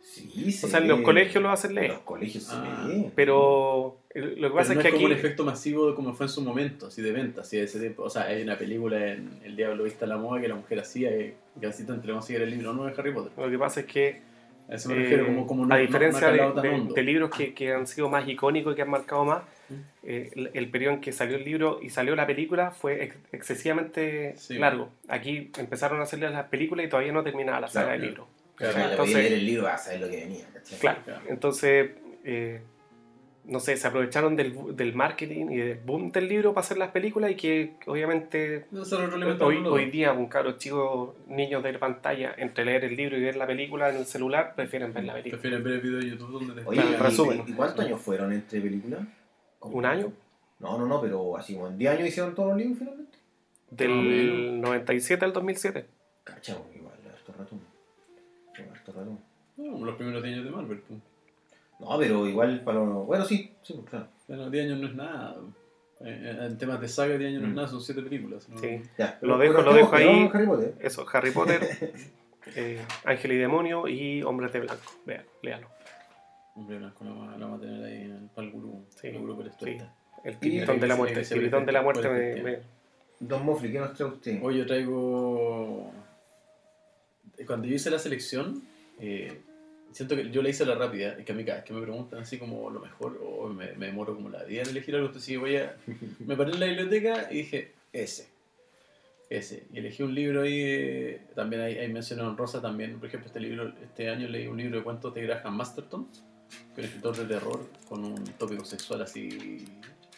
Sí, 0.00 0.50
sí. 0.52 0.64
o 0.66 0.68
sea, 0.70 0.78
en 0.80 0.88
los 0.88 1.00
colegios 1.02 1.42
lo 1.42 1.50
hacen 1.50 1.72
En 1.72 1.74
leer. 1.76 1.90
los 1.90 2.00
colegios 2.00 2.44
se 2.44 2.52
Ah. 2.54 2.88
Pero 3.14 3.98
lo 4.14 4.22
que 4.24 4.30
Pero 4.40 4.54
pasa 4.54 4.72
no 4.74 4.80
es 4.80 4.86
que 4.86 4.92
como 4.92 5.04
aquí. 5.04 5.12
un 5.12 5.18
efecto 5.18 5.44
masivo 5.44 5.88
de 5.90 5.94
como 5.94 6.14
fue 6.14 6.26
en 6.26 6.30
su 6.30 6.40
momento, 6.40 6.86
así 6.86 7.02
de 7.02 7.12
venta, 7.12 7.42
así 7.42 7.58
de 7.58 7.64
ese 7.64 7.78
tiempo. 7.78 8.04
O 8.04 8.10
sea, 8.10 8.22
hay 8.22 8.42
una 8.42 8.56
película 8.56 9.12
en 9.12 9.28
El 9.44 9.54
Diablo 9.56 9.84
Vista 9.84 10.06
a 10.06 10.08
la 10.08 10.16
Moda 10.16 10.40
que 10.40 10.48
la 10.48 10.54
mujer 10.54 10.80
hacía 10.80 11.10
y 11.14 11.34
que 11.60 11.66
así 11.66 11.84
te 11.84 11.92
entre 11.92 12.12
conseguir 12.12 12.40
el 12.42 12.50
libro, 12.50 12.72
no 12.72 12.84
de 12.86 12.94
Harry 12.96 13.12
Potter. 13.12 13.32
Lo 13.36 13.50
que 13.50 13.58
pasa 13.58 13.80
es 13.80 13.86
que, 13.86 14.08
A 14.08 14.20
eso 14.70 14.88
me 14.90 14.96
eh, 14.96 14.98
refiero, 15.00 15.26
como, 15.26 15.46
como 15.46 15.66
no, 15.66 15.74
a 15.74 15.78
diferencia 15.78 16.30
no 16.30 16.52
de, 16.52 16.68
de- 16.70 16.92
de 16.94 17.02
libros 17.02 17.30
que, 17.30 17.54
que 17.54 17.72
han 17.72 17.86
sido 17.86 18.08
más 18.08 18.28
icónicos 18.28 18.72
y 18.72 18.76
que 18.76 18.82
han 18.82 18.90
marcado 18.90 19.24
más, 19.24 19.42
eh, 20.02 20.30
el, 20.34 20.50
el 20.54 20.70
periodo 20.70 20.94
en 20.94 21.00
que 21.00 21.12
salió 21.12 21.36
el 21.36 21.44
libro 21.44 21.80
y 21.82 21.90
salió 21.90 22.14
la 22.16 22.26
película 22.26 22.70
fue 22.70 23.04
ex- 23.04 23.16
excesivamente 23.32 24.34
Sí. 24.36 24.58
largo. 24.58 24.90
Aquí 25.08 25.50
empezaron 25.58 26.00
a 26.00 26.04
hacer 26.04 26.18
las 26.20 26.44
películas 26.48 26.86
y 26.86 26.88
todavía 26.88 27.12
no 27.12 27.22
terminaba 27.22 27.60
la 27.60 27.68
saga 27.68 27.88
Claro, 27.88 28.00
del 28.02 28.14
claro. 28.14 28.26
libro. 28.26 28.38
Claro, 28.56 28.72
Claro, 28.74 28.86
le 28.88 28.92
entonces- 28.94 29.14
podía 29.14 29.28
leer 29.28 29.38
el 29.40 29.46
libro 29.46 29.68
a 29.68 29.78
saber 29.78 30.00
lo 30.00 30.08
que 30.10 30.16
venía, 30.16 30.44
¿cachai? 30.54 30.78
Claro. 30.78 30.98
Claro. 31.04 31.20
Entonces, 31.28 31.90
eh, 32.24 32.60
no 33.48 33.60
sé, 33.60 33.78
se 33.78 33.88
aprovecharon 33.88 34.36
del, 34.36 34.76
del 34.76 34.94
marketing 34.94 35.46
y 35.50 35.56
del 35.56 35.78
boom 35.78 36.12
del 36.12 36.28
libro 36.28 36.52
para 36.52 36.64
hacer 36.64 36.76
las 36.76 36.90
películas 36.90 37.30
y 37.30 37.34
que 37.34 37.76
obviamente 37.86 38.66
No 38.70 38.82
hoy, 39.40 39.56
hoy 39.66 39.90
día 39.90 40.12
un 40.12 40.26
cabro 40.26 40.58
chico, 40.58 41.16
niños 41.28 41.62
de 41.62 41.78
pantalla, 41.78 42.34
entre 42.36 42.66
leer 42.66 42.84
el 42.84 42.94
libro 42.94 43.16
y 43.16 43.22
ver 43.22 43.36
la 43.36 43.46
película 43.46 43.88
en 43.88 43.96
el 43.96 44.04
celular, 44.04 44.52
prefieren 44.54 44.92
ver 44.92 45.04
la 45.04 45.14
película. 45.14 45.40
Prefieren 45.40 45.64
ver 45.64 45.72
el 45.74 45.80
video 45.80 45.98
de 45.98 46.10
YouTube 46.10 46.30
donde 46.30 46.60
te 46.60 46.68
Oye, 46.68 46.80
Claro, 46.80 46.96
¿y- 46.96 47.02
resumen. 47.02 47.42
¿y, 47.46 47.52
cuántos 47.54 47.84
años 47.86 48.00
fueron 48.02 48.32
entre 48.34 48.60
películas? 48.60 49.00
¿Un 49.60 49.86
año? 49.86 50.12
No, 50.58 50.78
no, 50.78 50.86
no, 50.86 51.00
pero 51.00 51.36
así 51.38 51.54
como 51.54 51.68
en 51.68 51.78
10 51.78 51.92
años 51.92 52.08
hicieron 52.08 52.34
todos 52.34 52.50
los 52.50 52.58
libros 52.58 52.78
finalmente. 52.78 53.18
Del 53.70 54.60
97 54.60 55.24
al 55.24 55.32
2007. 55.32 55.86
Cachao, 56.24 56.66
igual, 56.74 56.94
harto 57.10 57.32
rato. 57.32 57.56
Harto 58.72 58.92
rato. 58.92 59.18
No, 59.56 59.84
los 59.86 59.96
primeros 59.96 60.22
10 60.22 60.34
años 60.34 60.44
de 60.44 60.50
Marvel. 60.50 60.80
pues. 60.86 61.00
No, 61.78 61.96
pero 61.98 62.26
igual 62.26 62.60
para 62.62 62.78
los... 62.78 63.06
Bueno, 63.06 63.24
sí, 63.24 63.52
sí, 63.62 63.74
pues, 63.74 63.86
claro. 63.90 64.08
Bueno, 64.26 64.50
10 64.50 64.64
años 64.66 64.80
no 64.80 64.86
es 64.88 64.94
nada. 64.94 65.36
Eh, 66.00 66.36
En 66.48 66.58
temas 66.58 66.80
de 66.80 66.88
saga, 66.88 67.16
10 67.16 67.30
años 67.30 67.42
no 67.42 67.48
es 67.48 67.52
Mm. 67.52 67.56
nada, 67.56 67.68
son 67.68 67.80
7 67.80 68.02
películas. 68.02 68.48
¿no? 68.48 68.58
Sí. 68.58 68.82
Ya, 68.98 69.18
Lo 69.22 69.38
dejo- 69.38 69.62
lo 69.62 69.72
dejo 69.74 69.94
ahí. 69.94 70.28
Harry 70.32 70.46
Potter. 70.46 70.74
Eso, 70.80 71.06
Harry 71.12 71.30
Potter, 71.30 71.60
eh, 72.56 72.80
Ángel 73.04 73.32
y 73.32 73.36
Demonio 73.36 73.86
y 73.88 74.22
Hombres 74.22 74.52
de 74.52 74.60
Blanco. 74.60 74.82
Vean, 75.06 75.24
léalo. 75.42 75.68
Hombre 76.56 76.78
blanco, 76.78 77.04
la 77.04 77.10
vamos 77.12 77.58
a 77.58 77.60
tener 77.62 77.84
ahí 77.84 78.02
en 78.06 78.10
el, 78.16 78.28
para 78.34 78.46
el 78.48 78.52
gurú. 78.52 78.84
Sí, 79.00 79.06
el 79.08 79.18
gurú 79.18 79.44
sí. 79.60 79.76
El 80.24 80.36
tiritón 80.38 80.80
de 80.80 80.86
la 80.88 80.96
muerte. 80.96 81.20
El 81.20 81.28
tiritón 81.28 81.64
de 81.64 81.70
la 81.72 81.82
muerte 81.82 82.08
me, 82.08 82.42
me- 82.42 82.58
Don 83.20 83.44
Mofli, 83.46 83.70
¿qué 83.70 83.78
nos 83.78 83.94
trae 83.94 84.08
usted? 84.08 84.40
Hoy 84.42 84.58
yo 84.58 84.66
traigo. 84.66 85.92
Cuando 87.46 87.68
yo 87.68 87.74
hice 87.76 87.90
la 87.90 87.98
selección, 88.00 88.62
eh, 88.98 89.40
siento 89.92 90.16
que 90.16 90.30
yo 90.30 90.42
la 90.42 90.48
hice 90.50 90.64
la 90.66 90.74
rápida. 90.74 91.12
Es 91.18 91.24
que 91.24 91.32
a 91.32 91.34
mí 91.34 91.44
cada 91.44 91.58
vez 91.58 91.64
que 91.66 91.72
me 91.74 91.82
preguntan 91.82 92.20
así 92.20 92.38
como 92.38 92.70
lo 92.70 92.80
mejor, 92.80 93.20
o 93.24 93.48
me, 93.48 93.66
demoro 93.72 94.14
como 94.14 94.28
la 94.28 94.44
vida 94.44 94.62
en 94.62 94.68
elegir 94.68 94.94
algo, 94.94 95.06
entonces 95.08 95.26
sí, 95.26 95.36
voy 95.36 95.56
a. 95.56 95.76
Me 96.26 96.36
paré 96.36 96.52
en 96.52 96.60
la 96.60 96.66
biblioteca 96.66 97.28
y 97.30 97.38
dije, 97.38 97.72
ese. 97.92 98.28
Ese. 99.30 99.64
Y 99.72 99.78
elegí 99.78 100.02
un 100.02 100.14
libro 100.14 100.42
ahí, 100.42 100.58
eh, 100.62 101.20
también 101.34 101.60
hay, 101.62 101.76
hay 101.78 101.88
mención 101.92 102.20
honrosa 102.20 102.62
también. 102.62 102.98
Por 102.98 103.08
ejemplo, 103.08 103.26
este 103.26 103.40
libro, 103.40 103.72
este 103.82 104.08
año 104.08 104.26
leí 104.28 104.46
un 104.46 104.56
libro 104.56 104.78
de 104.78 104.84
cuentos 104.84 105.12
de 105.14 105.22
Graham 105.22 105.54
Masterton, 105.56 106.06
que 106.74 106.80
es 106.80 106.84
un 106.84 106.84
escritor 106.84 107.16
de 107.16 107.24
terror 107.26 107.60
con 107.88 108.04
un 108.04 108.24
tópico 108.38 108.64
sexual 108.64 109.02
así 109.02 109.66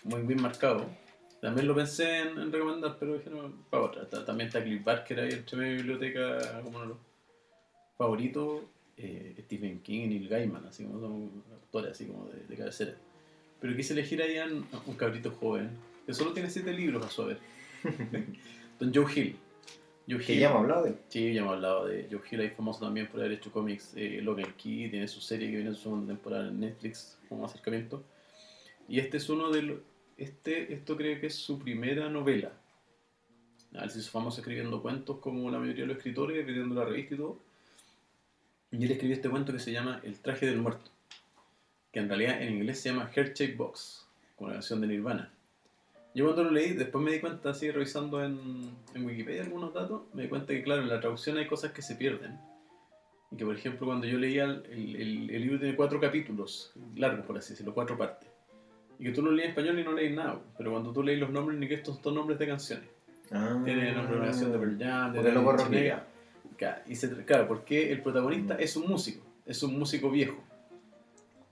muy 0.04 0.22
bien 0.22 0.40
marcado. 0.40 0.86
También 1.40 1.66
lo 1.66 1.74
pensé 1.74 2.18
en, 2.20 2.38
en 2.38 2.52
recomendar, 2.52 2.96
pero 3.00 3.14
dije 3.14 3.30
no, 3.30 3.52
para 3.70 3.82
otra. 3.84 4.06
Ta- 4.08 4.24
También 4.24 4.46
está 4.48 4.62
Cliff 4.62 4.84
Barker 4.84 5.18
ahí 5.20 5.30
entre 5.32 5.56
mi 5.58 5.74
biblioteca 5.74 6.60
como 6.62 6.76
uno 6.76 6.80
de 6.82 6.86
los. 6.88 6.98
Eh, 9.02 9.42
Stephen 9.44 9.80
King 9.80 10.00
y 10.04 10.06
Neil 10.08 10.28
Gaiman, 10.28 10.66
así 10.66 10.84
como 10.84 11.00
son 11.00 11.30
autores 11.52 11.92
así 11.92 12.06
como 12.06 12.26
de, 12.28 12.44
de 12.46 12.56
cabecera. 12.56 12.94
Pero 13.60 13.76
quise 13.76 13.92
elegir 13.92 14.22
ahí 14.22 14.38
a 14.38 14.46
un, 14.46 14.66
a 14.72 14.80
un 14.86 14.94
cabrito 14.94 15.30
joven, 15.32 15.70
que 16.06 16.14
solo 16.14 16.32
tiene 16.32 16.50
siete 16.50 16.72
libros 16.72 17.04
a 17.04 17.10
su 17.10 17.22
haber. 17.22 17.38
Don 18.78 18.92
Joe 18.94 19.06
Hill. 19.14 19.36
Joe 20.08 20.18
Que 20.18 20.32
Hill. 20.34 20.40
ya 20.40 20.48
hemos 20.48 20.62
hablado 20.62 20.84
de 20.84 20.90
él. 20.90 20.96
Sí, 21.08 21.32
ya 21.34 21.40
hemos 21.42 21.54
hablado 21.54 21.86
de 21.86 22.08
Joe 22.10 22.20
Hill, 22.30 22.40
ahí 22.40 22.50
famoso 22.50 22.84
también 22.84 23.06
por 23.08 23.20
haber 23.20 23.32
hecho 23.32 23.52
cómics. 23.52 23.92
Eh, 23.96 24.20
Logan 24.22 24.54
Key 24.56 24.88
tiene 24.90 25.06
su 25.08 25.20
serie 25.20 25.48
que 25.48 25.56
viene 25.56 25.70
en 25.70 25.76
su 25.76 25.82
segunda 25.82 26.12
temporada 26.12 26.48
en 26.48 26.60
Netflix 26.60 27.18
como 27.28 27.44
acercamiento. 27.44 28.02
Y 28.88 28.98
este 28.98 29.18
es 29.18 29.28
uno 29.28 29.50
de 29.50 29.62
los. 29.62 29.78
Este, 30.16 30.72
esto 30.74 30.96
creo 30.96 31.20
que 31.20 31.28
es 31.28 31.34
su 31.36 31.58
primera 31.58 32.08
novela. 32.08 32.52
A 33.74 33.82
ver 33.82 33.90
si 33.90 34.00
es 34.00 34.10
famoso 34.10 34.40
escribiendo 34.40 34.82
cuentos 34.82 35.18
como 35.18 35.48
la 35.50 35.58
mayoría 35.58 35.82
de 35.82 35.88
los 35.88 35.98
escritores, 35.98 36.36
escribiendo 36.38 36.74
la 36.74 36.84
revista 36.84 37.14
y 37.14 37.18
todo. 37.18 37.38
Y 38.72 38.84
él 38.84 38.90
escribió 38.92 39.16
este 39.16 39.28
cuento 39.30 39.52
que 39.52 39.58
se 39.58 39.72
llama 39.72 40.00
El 40.04 40.18
traje 40.20 40.46
del 40.46 40.58
muerto. 40.58 40.90
Que 41.92 41.98
en 42.00 42.08
realidad 42.08 42.40
en 42.40 42.54
inglés 42.54 42.80
se 42.80 42.90
llama 42.90 43.10
Heart 43.12 43.34
Shape 43.36 43.54
Box, 43.56 44.06
como 44.36 44.48
la 44.48 44.54
canción 44.54 44.80
de 44.80 44.86
Nirvana. 44.86 45.30
Yo 46.14 46.24
cuando 46.24 46.44
lo 46.44 46.50
leí, 46.50 46.72
después 46.74 47.04
me 47.04 47.12
di 47.12 47.20
cuenta, 47.20 47.50
así 47.50 47.70
revisando 47.70 48.22
en, 48.24 48.70
en 48.94 49.04
Wikipedia 49.06 49.42
algunos 49.42 49.72
datos, 49.74 50.02
me 50.12 50.22
di 50.22 50.28
cuenta 50.28 50.48
que, 50.48 50.62
claro, 50.62 50.82
en 50.82 50.88
la 50.88 51.00
traducción 51.00 51.36
hay 51.36 51.46
cosas 51.46 51.72
que 51.72 51.82
se 51.82 51.94
pierden. 51.96 52.38
Y 53.32 53.36
que, 53.36 53.44
por 53.44 53.54
ejemplo, 53.56 53.86
cuando 53.86 54.06
yo 54.06 54.18
leía, 54.18 54.44
el, 54.44 54.64
el- 54.96 55.30
el 55.30 55.40
libro 55.42 55.58
tiene 55.60 55.76
cuatro 55.76 56.00
capítulos, 56.00 56.72
largos, 56.96 57.26
por 57.26 57.38
así 57.38 57.50
decirlo, 57.52 57.74
cuatro 57.74 57.96
partes. 57.96 58.28
Y 58.98 59.04
que 59.04 59.12
tú 59.12 59.22
lo 59.22 59.30
lees 59.30 59.46
en 59.46 59.50
español 59.50 59.78
y 59.78 59.84
no 59.84 59.92
lees 59.92 60.12
nada. 60.14 60.40
Pero 60.58 60.72
cuando 60.72 60.92
tú 60.92 61.02
lees 61.02 61.18
los 61.20 61.30
nombres, 61.30 61.58
ni 61.58 61.68
que 61.68 61.74
estos 61.74 61.98
son 62.02 62.14
nombres 62.16 62.38
de 62.40 62.46
canciones. 62.48 62.88
Ah. 63.32 63.60
Tiene 63.64 63.92
nombre 63.92 64.16
de 64.16 64.24
canción 64.24 64.52
de 64.52 64.58
Pearl 64.58 64.78
Jam, 64.78 65.12
de 65.12 65.18
Porque 65.64 65.92
Claro, 66.60 66.82
y 66.86 66.94
se, 66.94 67.08
claro, 67.24 67.48
porque 67.48 67.90
el 67.90 68.02
protagonista 68.02 68.54
Mm. 68.54 68.60
es 68.60 68.76
un 68.76 68.86
músico, 68.86 69.24
es 69.46 69.62
un 69.62 69.78
músico 69.78 70.10
viejo. 70.10 70.36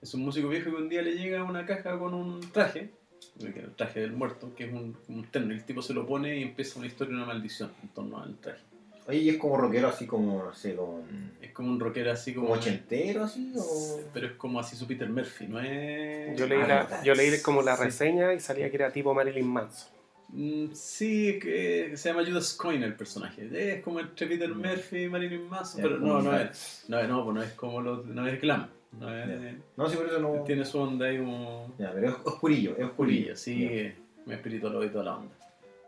Es 0.03 0.13
un 0.13 0.21
músico 0.21 0.47
viejo 0.49 0.69
que 0.69 0.75
un 0.77 0.87
día 0.87 1.01
le 1.01 1.13
llega 1.17 1.43
una 1.43 1.65
caja 1.65 1.97
con 1.97 2.13
un 2.13 2.39
traje, 2.51 2.91
el 3.39 3.73
traje 3.75 4.01
del 4.01 4.11
muerto, 4.13 4.53
que 4.55 4.65
es 4.65 4.71
un, 4.71 4.95
un 5.07 5.23
terno, 5.31 5.51
y 5.51 5.55
el 5.57 5.63
tipo 5.65 5.81
se 5.81 5.95
lo 5.95 6.05
pone 6.05 6.37
y 6.37 6.43
empieza 6.43 6.77
una 6.77 6.87
historia, 6.87 7.15
una 7.15 7.25
maldición 7.25 7.71
en 7.81 7.89
torno 7.89 8.21
al 8.21 8.35
traje. 8.37 8.61
Oye, 9.07 9.17
y 9.17 9.29
es 9.29 9.37
como 9.37 9.57
rockero, 9.57 9.87
así 9.87 10.05
como, 10.05 10.43
no 10.43 10.53
sé, 10.53 10.75
como, 10.75 11.03
Es 11.41 11.51
como 11.53 11.69
un 11.71 11.79
rockero 11.79 12.11
así 12.11 12.31
como... 12.35 12.49
como 12.49 12.59
ochentero, 12.59 13.23
así, 13.23 13.51
o... 13.57 13.99
Pero 14.13 14.27
es 14.27 14.33
como 14.33 14.59
así 14.59 14.75
su 14.75 14.85
Peter 14.85 15.09
Murphy, 15.09 15.47
no 15.47 15.59
es... 15.59 16.37
Yo 16.37 16.45
leí, 16.45 16.59
Ah, 16.61 16.87
la, 16.91 17.03
yo 17.03 17.15
leí 17.15 17.41
como 17.41 17.63
la 17.63 17.75
Sí. 17.75 17.85
reseña 17.85 18.31
y 18.35 18.39
salía 18.39 18.69
que 18.69 18.75
era 18.75 18.91
tipo 18.91 19.11
Marilyn 19.15 19.47
Manson. 19.47 19.89
Mm, 20.31 20.67
Sí, 20.73 21.39
que 21.41 21.93
se 21.95 22.09
llama 22.09 22.25
Judas 22.25 22.53
Coin 22.53 22.83
el 22.83 22.93
personaje. 22.95 23.49
Es 23.51 23.83
como 23.83 23.99
entre 23.99 24.27
Peter. 24.27 24.53
Murphy 24.53 25.03
y 25.03 25.09
Marilyn 25.09 25.49
Manson, 25.49 25.81
pero 25.81 25.97
no, 25.99 26.21
no 26.21 26.37
es. 26.37 26.85
No, 26.87 27.01
no, 27.07 27.23
pues 27.23 27.35
no 27.35 27.43
es 27.43 27.51
como 27.53 27.81
los, 27.81 28.05
no 28.05 28.27
es 28.27 28.39
glam. 28.41 28.67
No 28.99 29.13
es, 29.15 29.27
Ya. 29.27 29.55
No, 29.77 29.87
sí, 29.89 29.95
por 29.97 30.07
eso 30.07 30.19
no... 30.19 30.43
Tiene 30.43 30.65
su 30.65 30.79
onda 30.79 31.05
ahí 31.07 31.17
como 31.19 31.73
Ya, 31.77 31.91
pero 31.91 32.09
es 32.09 32.15
oscurillo, 32.25 32.75
es 32.77 32.85
oscurillo. 32.85 33.35
sí, 33.35 33.91
me 34.25 34.35
espiritual 34.35 34.83
y 34.83 34.89
toda 34.89 35.03
la 35.03 35.15
onda. 35.17 35.35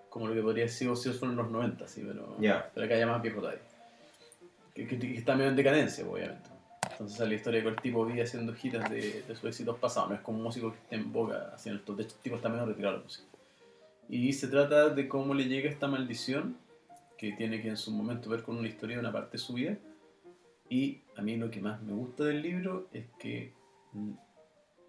Como 0.09 0.27
lo 0.27 0.33
que 0.33 0.41
podría 0.41 0.65
decir 0.65 0.95
si 0.95 1.07
ellos 1.09 1.19
fueron 1.19 1.37
los 1.37 1.49
90, 1.49 1.87
sí, 1.87 2.03
pero, 2.05 2.35
Ya. 2.39 2.69
pero 2.73 2.85
acá 2.85 2.97
ya 2.97 3.07
más 3.07 3.21
viejo 3.21 3.39
todavía. 3.39 3.61
Que, 4.75 4.87
que- 4.87 4.99
que 4.99 5.17
está 5.17 5.35
medio 5.35 5.49
en 5.51 5.55
decadencia, 5.55 6.05
obviamente. 6.05 6.49
Entonces 6.91 7.27
la 7.27 7.33
historia 7.33 7.59
de 7.59 7.63
que 7.63 7.69
el 7.69 7.81
tipo 7.81 8.05
vive 8.05 8.21
haciendo 8.23 8.53
giras 8.53 8.89
de, 8.89 9.23
de 9.27 9.35
sus 9.35 9.45
éxitos 9.45 9.77
pasados, 9.79 10.09
no 10.09 10.15
es 10.15 10.21
como 10.21 10.37
un 10.37 10.43
músico 10.43 10.71
que 10.71 10.77
esté 10.77 10.95
en 10.95 11.11
boca 11.11 11.51
haciendo 11.53 11.79
esto. 11.79 11.95
De 11.95 12.03
hecho, 12.03 12.15
el 12.15 12.21
tipo 12.21 12.35
está 12.35 12.49
medio 12.49 12.65
retirado 12.65 12.93
de 12.93 12.97
la 12.99 13.03
música. 13.05 13.27
Y 14.11 14.33
se 14.33 14.47
trata 14.49 14.89
de 14.89 15.07
cómo 15.07 15.33
le 15.33 15.45
llega 15.45 15.69
esta 15.69 15.87
maldición, 15.87 16.57
que 17.17 17.31
tiene 17.31 17.61
que 17.61 17.69
en 17.69 17.77
su 17.77 17.91
momento 17.91 18.29
ver 18.29 18.43
con 18.43 18.57
una 18.57 18.67
historia 18.67 18.97
de 18.97 18.99
una 18.99 19.11
parte 19.13 19.33
de 19.33 19.37
su 19.37 19.53
vida. 19.53 19.77
Y 20.69 20.99
a 21.15 21.21
mí 21.21 21.37
lo 21.37 21.49
que 21.49 21.61
más 21.61 21.81
me 21.81 21.93
gusta 21.93 22.25
del 22.25 22.41
libro 22.41 22.89
es 22.91 23.05
que 23.17 23.53
mm, 23.93 24.11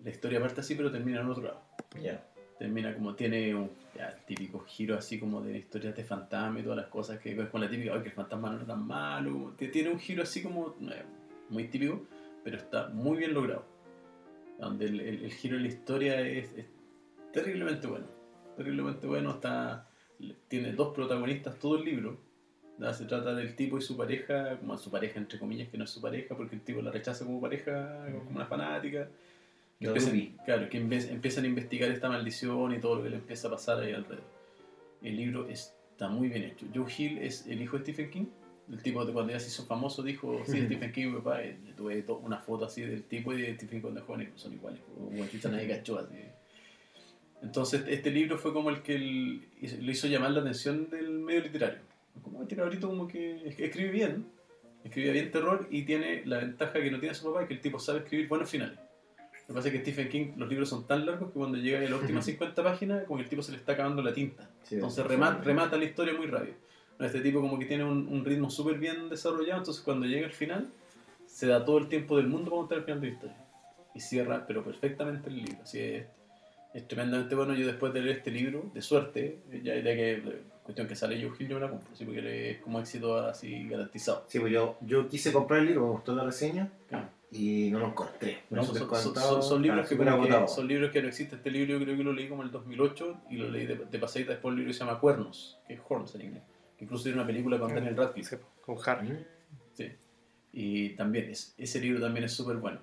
la 0.03 0.11
historia 0.11 0.41
parte 0.41 0.61
así, 0.61 0.75
pero 0.75 0.91
termina 0.91 1.21
en 1.21 1.29
otro 1.31 1.45
lado. 1.45 1.63
Ya. 2.03 2.27
Termina 2.59 2.93
como 2.95 3.15
tiene 3.15 3.55
un 3.55 3.71
ya, 3.97 4.17
típico 4.27 4.59
giro 4.61 4.97
así 4.99 5.21
como 5.21 5.41
de 5.41 5.57
historias 5.59 5.95
de 5.97 6.03
fantasma 6.05 6.59
y 6.59 6.63
todas 6.65 6.79
las 6.79 6.87
cosas 6.89 7.19
que 7.21 7.33
es 7.33 7.49
con 7.49 7.61
la 7.61 7.69
típica, 7.71 7.95
"Ay, 7.95 8.03
que 8.03 8.09
el 8.09 8.15
fantasma 8.15 8.51
no 8.51 8.57
era 8.57 8.67
tan 8.67 8.85
malo. 8.87 9.55
Tiene 9.57 9.91
un 9.91 9.99
giro 10.01 10.23
así 10.25 10.43
como 10.43 10.75
muy 11.49 11.69
típico, 11.69 12.07
pero 12.43 12.57
está 12.57 12.89
muy 12.89 13.19
bien 13.19 13.35
logrado. 13.35 13.65
Donde 14.59 14.87
el, 14.87 15.01
el- 15.01 15.25
el 15.27 15.33
giro 15.33 15.57
de 15.57 15.63
la 15.63 15.69
historia 15.69 16.21
es, 16.21 16.53
es 16.57 16.67
terriblemente 17.33 17.87
bueno. 17.87 18.07
Terriblemente 18.57 19.07
bueno. 19.07 19.33
Está, 19.33 19.89
tiene 20.49 20.73
dos 20.73 20.95
protagonistas 20.95 21.59
todo 21.59 21.77
el 21.77 21.85
libro. 21.85 22.19
¿verdad? 22.79 22.97
Se 22.97 23.05
trata 23.05 23.35
del 23.35 23.55
tipo 23.55 23.79
y 23.79 23.83
su 23.83 23.97
pareja, 23.97 24.59
como 24.59 24.77
su 24.77 24.91
pareja 24.91 25.19
entre 25.19 25.39
comillas, 25.39 25.69
que 25.69 25.79
no 25.79 25.85
es 25.85 25.91
su 25.91 26.01
pareja, 26.01 26.37
porque 26.37 26.57
el 26.57 26.63
tipo 26.63 26.81
la 26.83 26.91
rechaza 26.91 27.25
como 27.25 27.41
pareja, 27.41 28.07
como 28.27 28.37
una 28.37 28.47
fanática. 28.47 29.09
Que 29.79 29.87
empiezan, 29.89 30.37
claro, 30.45 30.69
que 30.69 30.79
empiezan 30.79 31.45
a 31.45 31.47
investigar 31.49 31.91
esta 31.91 32.09
maldición 32.09 32.73
y 32.73 32.79
todo 32.79 32.97
lo 32.97 33.03
que 33.03 33.11
le 33.11 33.17
empieza 33.17 33.49
a 33.49 33.51
pasar 33.51 33.81
ahí 33.81 33.93
alrededor. 33.93 34.25
El 35.03 35.17
libro 35.17 35.49
está 35.49 36.09
muy 36.09 36.29
bien 36.29 36.45
hecho. 36.45 36.67
Joe 36.73 36.87
Hill 36.97 37.19
es 37.19 37.47
el 37.49 37.61
hijo 37.61 37.77
de 37.77 37.83
Stephen 37.83 38.11
King. 38.11 38.27
El 38.71 38.81
tipo 38.81 39.05
de 39.05 39.13
cuando 39.13 39.33
ya 39.33 39.41
se 39.41 39.49
hizo 39.49 39.65
famoso 39.67 40.05
dijo, 40.05 40.41
sí, 40.47 40.65
Stephen 40.67 40.93
King, 40.93 41.07
mi 41.09 41.17
papá. 41.17 41.45
Y 41.45 41.73
tuve 41.77 42.05
una 42.23 42.39
foto 42.39 42.67
así 42.67 42.83
del 42.83 43.03
tipo 43.03 43.33
y 43.33 43.43
de 43.43 43.55
Stephen 43.57 43.79
King 43.79 43.83
cuando 43.83 44.03
joven 44.03 44.33
y 44.35 44.39
son 44.39 44.53
iguales. 44.53 44.81
Como 44.95 45.27
chucha 45.27 45.49
nadie 45.49 45.69
cachó 45.69 45.99
así. 45.99 46.15
Entonces 47.43 47.85
este 47.89 48.11
libro 48.11 48.39
fue 48.39 48.53
como 48.53 48.71
el 48.71 48.83
que 48.83 48.95
el- 48.95 49.43
lo 49.81 49.91
hizo 49.91 50.07
llamar 50.07 50.31
la 50.31 50.41
atención 50.41 50.89
del 50.91 51.11
medio 51.11 51.41
literario. 51.43 51.81
Como 52.23 52.43
este 52.43 52.57
cabrito 52.57 52.89
como 52.89 53.09
que 53.09 53.47
es- 53.49 53.59
escribe 53.59 53.91
bien, 53.91 54.27
escribe 54.85 55.13
bien 55.13 55.31
terror 55.31 55.67
y 55.71 55.83
tiene 55.83 56.23
la 56.27 56.39
ventaja 56.39 56.75
que 56.75 56.91
no 56.91 57.01
tiene 57.01 57.15
su 57.15 57.25
papá, 57.33 57.47
que 57.47 57.55
el 57.55 57.61
tipo 57.61 57.79
sabe 57.79 58.01
escribir 58.01 58.29
buenos 58.29 58.49
finales. 58.51 58.79
Lo 59.43 59.47
que 59.49 59.55
pasa 59.55 59.69
es 59.69 59.75
que 59.75 59.81
Stephen 59.81 60.09
King, 60.09 60.27
los 60.37 60.49
libros 60.49 60.69
son 60.69 60.87
tan 60.87 61.05
largos 61.05 61.33
que 61.33 61.39
cuando 61.39 61.59
llega 61.59 61.79
a 61.79 61.83
las 61.83 62.01
últimas 62.01 62.25
50 62.27 62.63
páginas, 62.63 63.05
como 63.05 63.19
que 63.19 63.25
el 63.25 63.29
tipo 63.29 63.43
se 63.43 63.53
le 63.53 63.59
está 63.59 63.73
acabando 63.73 64.03
la 64.03 64.13
tinta. 64.13 64.49
Sí, 64.63 64.77
Entonces 64.77 65.05
remata, 65.07 65.43
remata 65.43 65.77
la 65.77 65.85
historia 65.85 66.15
muy 66.15 66.27
rápido. 66.27 66.55
Este 67.01 67.21
tipo 67.21 67.41
como 67.41 67.59
que 67.59 67.65
tiene 67.65 67.83
un, 67.83 68.07
un 68.09 68.25
ritmo 68.25 68.49
súper 68.49 68.79
bien 68.79 69.09
desarrollado, 69.09 69.59
entonces 69.59 69.83
cuando 69.83 70.07
llega 70.07 70.27
al 70.27 70.33
final, 70.33 70.69
se 71.27 71.49
da 71.49 71.65
todo 71.65 71.79
el 71.79 71.89
tiempo 71.89 72.17
del 72.17 72.29
mundo 72.29 72.51
para 72.51 72.61
contar 72.61 72.79
el 72.79 72.85
final 72.85 73.01
de 73.01 73.07
la 73.09 73.13
historia. 73.15 73.37
Y 73.95 74.01
cierra, 74.01 74.45
pero 74.47 74.63
perfectamente 74.63 75.29
el 75.29 75.37
libro. 75.39 75.59
Así 75.63 75.81
es, 75.81 76.07
Es 76.75 76.87
tremendamente 76.89 77.35
bueno. 77.35 77.55
Yo 77.55 77.67
después 77.67 77.93
de 77.93 78.01
leer 78.01 78.19
este 78.19 78.31
libro, 78.31 78.71
de 78.75 78.83
suerte, 78.83 79.39
ya 79.63 79.75
de 79.75 79.83
que 79.83 80.23
cuestión 80.63 80.87
que 80.89 80.95
sale 80.97 81.21
yo 81.21 81.31
Gil, 81.33 81.49
yo 81.49 81.57
me 81.57 81.63
la 81.63 81.71
compro, 81.71 81.89
¿sí? 81.95 82.05
porque 82.05 82.51
es 82.53 82.59
como 82.59 82.79
éxito 82.81 83.17
así 83.19 83.69
garantizado. 83.69 84.25
Sí, 84.29 84.39
pues 84.39 84.53
yo, 84.53 84.79
yo 84.81 85.09
quise 85.09 85.33
comprar 85.33 85.61
el 85.61 85.67
libro, 85.67 85.85
me 85.87 85.91
gustó 85.93 86.15
la 86.15 86.25
reseña 86.25 86.71
Claro. 86.89 87.09
y 87.33 87.69
no 87.73 87.81
lo 87.81 87.89
encontré. 87.89 88.39
No, 88.49 88.63
son, 88.65 88.73
te 88.75 88.79
son- 88.79 88.89
contaba, 88.89 89.27
son- 89.27 89.43
son 89.43 89.63
libros 89.63 89.89
que, 89.89 89.95
súper 89.97 90.11
como 90.13 90.23
que- 90.25 90.31
agotado. 90.31 90.49
son 90.55 90.69
libros 90.69 90.91
que 90.93 91.03
no 91.03 91.09
existe. 91.09 91.35
Este 91.37 91.51
libro 91.51 91.79
yo 91.79 91.85
creo 91.85 91.97
que 91.97 92.05
lo 92.05 92.13
leí 92.13 92.29
como 92.29 92.43
en 92.43 92.47
el 92.47 92.53
2008 92.53 93.21
y 93.29 93.37
lo 93.37 93.51
leí 93.51 93.67
de, 93.67 93.75
de 93.77 93.99
pasadita 93.99 94.31
después 94.33 94.53
el 94.53 94.57
libro 94.59 94.71
que 94.71 94.75
se 94.75 94.85
llama 94.85 94.99
Cuernos, 95.01 95.59
que 95.67 95.75
es 95.75 95.81
Horns 95.87 96.15
en 96.15 96.21
inglés. 96.23 96.43
Que 96.79 96.85
incluso 96.85 97.03
tiene 97.05 97.19
una 97.19 97.27
película 97.27 97.59
con 97.59 97.75
Daniel 97.75 97.97
Radcliffe. 97.97 98.39
Con 98.65 98.77
Harry. 98.87 99.19
Sí. 99.75 99.89
Y 100.53 100.91
también, 100.91 101.31
es, 101.31 101.55
ese 101.59 101.81
libro 101.81 102.01
también 102.01 102.25
es 102.25 102.33
súper 102.33 102.57
bueno. 102.57 102.81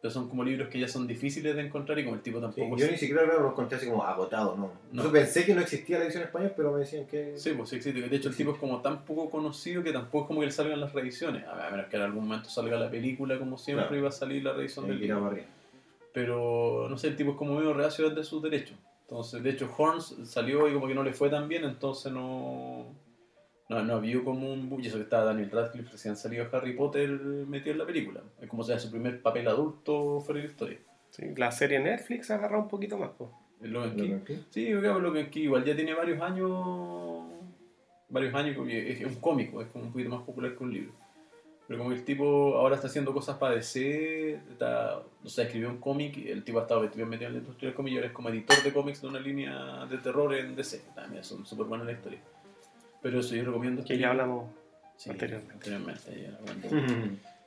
Entonces 0.00 0.14
son 0.18 0.30
como 0.30 0.42
libros 0.44 0.68
que 0.70 0.80
ya 0.80 0.88
son 0.88 1.06
difíciles 1.06 1.54
de 1.54 1.60
encontrar 1.60 1.98
y 1.98 2.04
como 2.04 2.16
el 2.16 2.22
tipo 2.22 2.38
Sí, 2.38 2.42
tampoco... 2.42 2.76
yo 2.78 2.86
es- 2.86 2.92
ni 2.92 2.96
siquiera 2.96 3.22
claro, 3.24 3.42
los 3.42 3.52
conté 3.52 3.74
así 3.74 3.86
como 3.86 4.02
agotados, 4.02 4.56
¿no? 4.58 4.70
No. 4.92 5.02
Yo 5.04 5.12
pensé 5.12 5.44
que 5.44 5.54
no 5.54 5.60
existía 5.60 5.98
la 5.98 6.04
edición 6.04 6.22
en 6.22 6.28
español, 6.28 6.54
pero 6.56 6.72
me 6.72 6.78
decían 6.80 7.06
que... 7.06 7.36
Sí, 7.36 7.50
pues 7.54 7.68
sí 7.68 7.76
existe. 7.76 8.00
De 8.00 8.16
hecho, 8.16 8.30
el 8.30 8.34
tipo 8.34 8.52
es 8.52 8.56
como 8.58 8.80
tan 8.80 9.04
poco 9.04 9.28
conocido 9.28 9.82
que 9.82 9.92
tampoco 9.92 10.20
es 10.24 10.26
como 10.28 10.40
que 10.40 10.46
le 10.46 10.52
salgan 10.52 10.80
las 10.80 10.94
reediciones. 10.94 11.44
A 11.46 11.68
menos 11.70 11.84
que 11.88 11.96
en 11.96 12.02
algún 12.02 12.26
momento 12.26 12.48
salga 12.48 12.78
la 12.78 12.90
película, 12.90 13.38
como 13.38 13.58
siempre, 13.58 13.88
Claro. 13.88 13.98
iba 13.98 14.08
a 14.08 14.12
salir 14.12 14.42
la 14.42 14.54
reedición 14.54 14.86
Hay 14.86 14.92
del 14.92 15.00
libro. 15.02 15.36
Pero, 16.14 16.86
no 16.88 16.96
sé, 16.96 17.08
el 17.08 17.16
tipo 17.16 17.32
es 17.32 17.36
como 17.36 17.56
medio 17.56 17.74
reacio 17.74 18.08
de 18.08 18.24
sus 18.24 18.42
derechos. 18.42 18.76
Entonces, 19.02 19.42
de 19.42 19.50
hecho, 19.50 19.70
Horns 19.76 20.14
salió 20.24 20.66
y 20.66 20.72
como 20.72 20.86
que 20.88 20.94
no 20.94 21.02
le 21.02 21.12
fue 21.12 21.28
tan 21.28 21.46
bien, 21.46 21.64
entonces 21.64 22.10
no... 22.10 22.86
No, 23.70 23.84
no 23.84 24.00
vio 24.00 24.24
como 24.24 24.52
un... 24.52 24.68
bu- 24.68 24.82
Y 24.82 24.88
eso 24.88 24.96
que 24.96 25.04
estaba 25.04 25.24
Daniel 25.24 25.50
Radcliffe, 25.50 25.92
recién 25.92 26.16
salido 26.16 26.46
Harry 26.52 26.72
Potter 26.74 27.08
metido 27.10 27.72
en 27.72 27.78
la 27.78 27.86
película. 27.86 28.20
Es 28.40 28.48
como 28.48 28.64
sea 28.64 28.78
su 28.78 28.90
primer 28.90 29.22
papel 29.22 29.46
adulto 29.48 30.20
fuera 30.20 30.40
de 30.40 30.46
la 30.46 30.52
historia. 30.52 30.78
Sí, 31.10 31.24
la 31.36 31.50
serie 31.52 31.78
Netflix 31.80 32.30
agarra 32.30 32.58
un 32.58 32.68
poquito 32.68 32.98
más. 32.98 33.10
po. 33.10 33.32
El 33.62 33.72
Logan 33.72 33.96
¿Lo 33.96 34.02
King. 34.02 34.10
conté? 34.10 34.40
Sí, 34.50 34.68
yo 34.68 34.80
creo 34.80 34.96
que 34.96 35.00
Logan 35.02 35.30
King 35.30 35.42
igual 35.42 35.64
ya 35.64 35.74
tiene 35.76 35.94
varios 35.94 36.20
años. 36.20 37.26
Varios 38.08 38.34
años, 38.34 38.56
porque 38.56 38.90
es 38.92 39.00
un 39.06 39.14
cómico, 39.16 39.62
es 39.62 39.68
como 39.68 39.84
un 39.84 39.92
poquito 39.92 40.10
más 40.10 40.22
popular 40.22 40.56
que 40.56 40.64
un 40.64 40.72
libro. 40.72 40.92
Pero 41.68 41.78
como 41.78 41.92
el 41.92 42.02
tipo 42.04 42.56
ahora 42.56 42.74
está 42.74 42.88
haciendo 42.88 43.12
cosas 43.14 43.36
para 43.38 43.54
DC, 43.54 44.32
está, 44.50 44.98
o 45.22 45.28
sea, 45.28 45.44
escribió 45.44 45.68
un 45.70 45.78
cómic, 45.78 46.16
y 46.16 46.28
el 46.28 46.42
tipo 46.42 46.58
ha 46.58 46.62
estado 46.62 46.80
metido 46.80 47.06
metido 47.06 47.28
en 47.28 47.34
la 47.34 47.38
industria 47.38 47.68
del 47.68 47.76
cómic 47.76 47.92
y 47.92 47.96
ahora 47.96 48.08
es 48.08 48.12
como 48.12 48.28
editor 48.30 48.60
de 48.64 48.72
cómics 48.72 49.00
de 49.02 49.06
una 49.06 49.20
línea 49.20 49.86
de 49.86 49.98
terror 49.98 50.34
en 50.34 50.56
DC. 50.56 50.80
También 50.96 51.22
son 51.22 51.46
súper 51.46 51.66
buenas 51.66 51.86
la 51.86 51.92
historia. 51.92 52.18
Pero 53.02 53.20
eso 53.20 53.34
yo 53.34 53.44
recomiendo. 53.44 53.84
Que 53.84 53.98
ya 53.98 54.10
hablamos. 54.10 54.50
Sí, 54.96 55.10
anteriormente. 55.10 55.70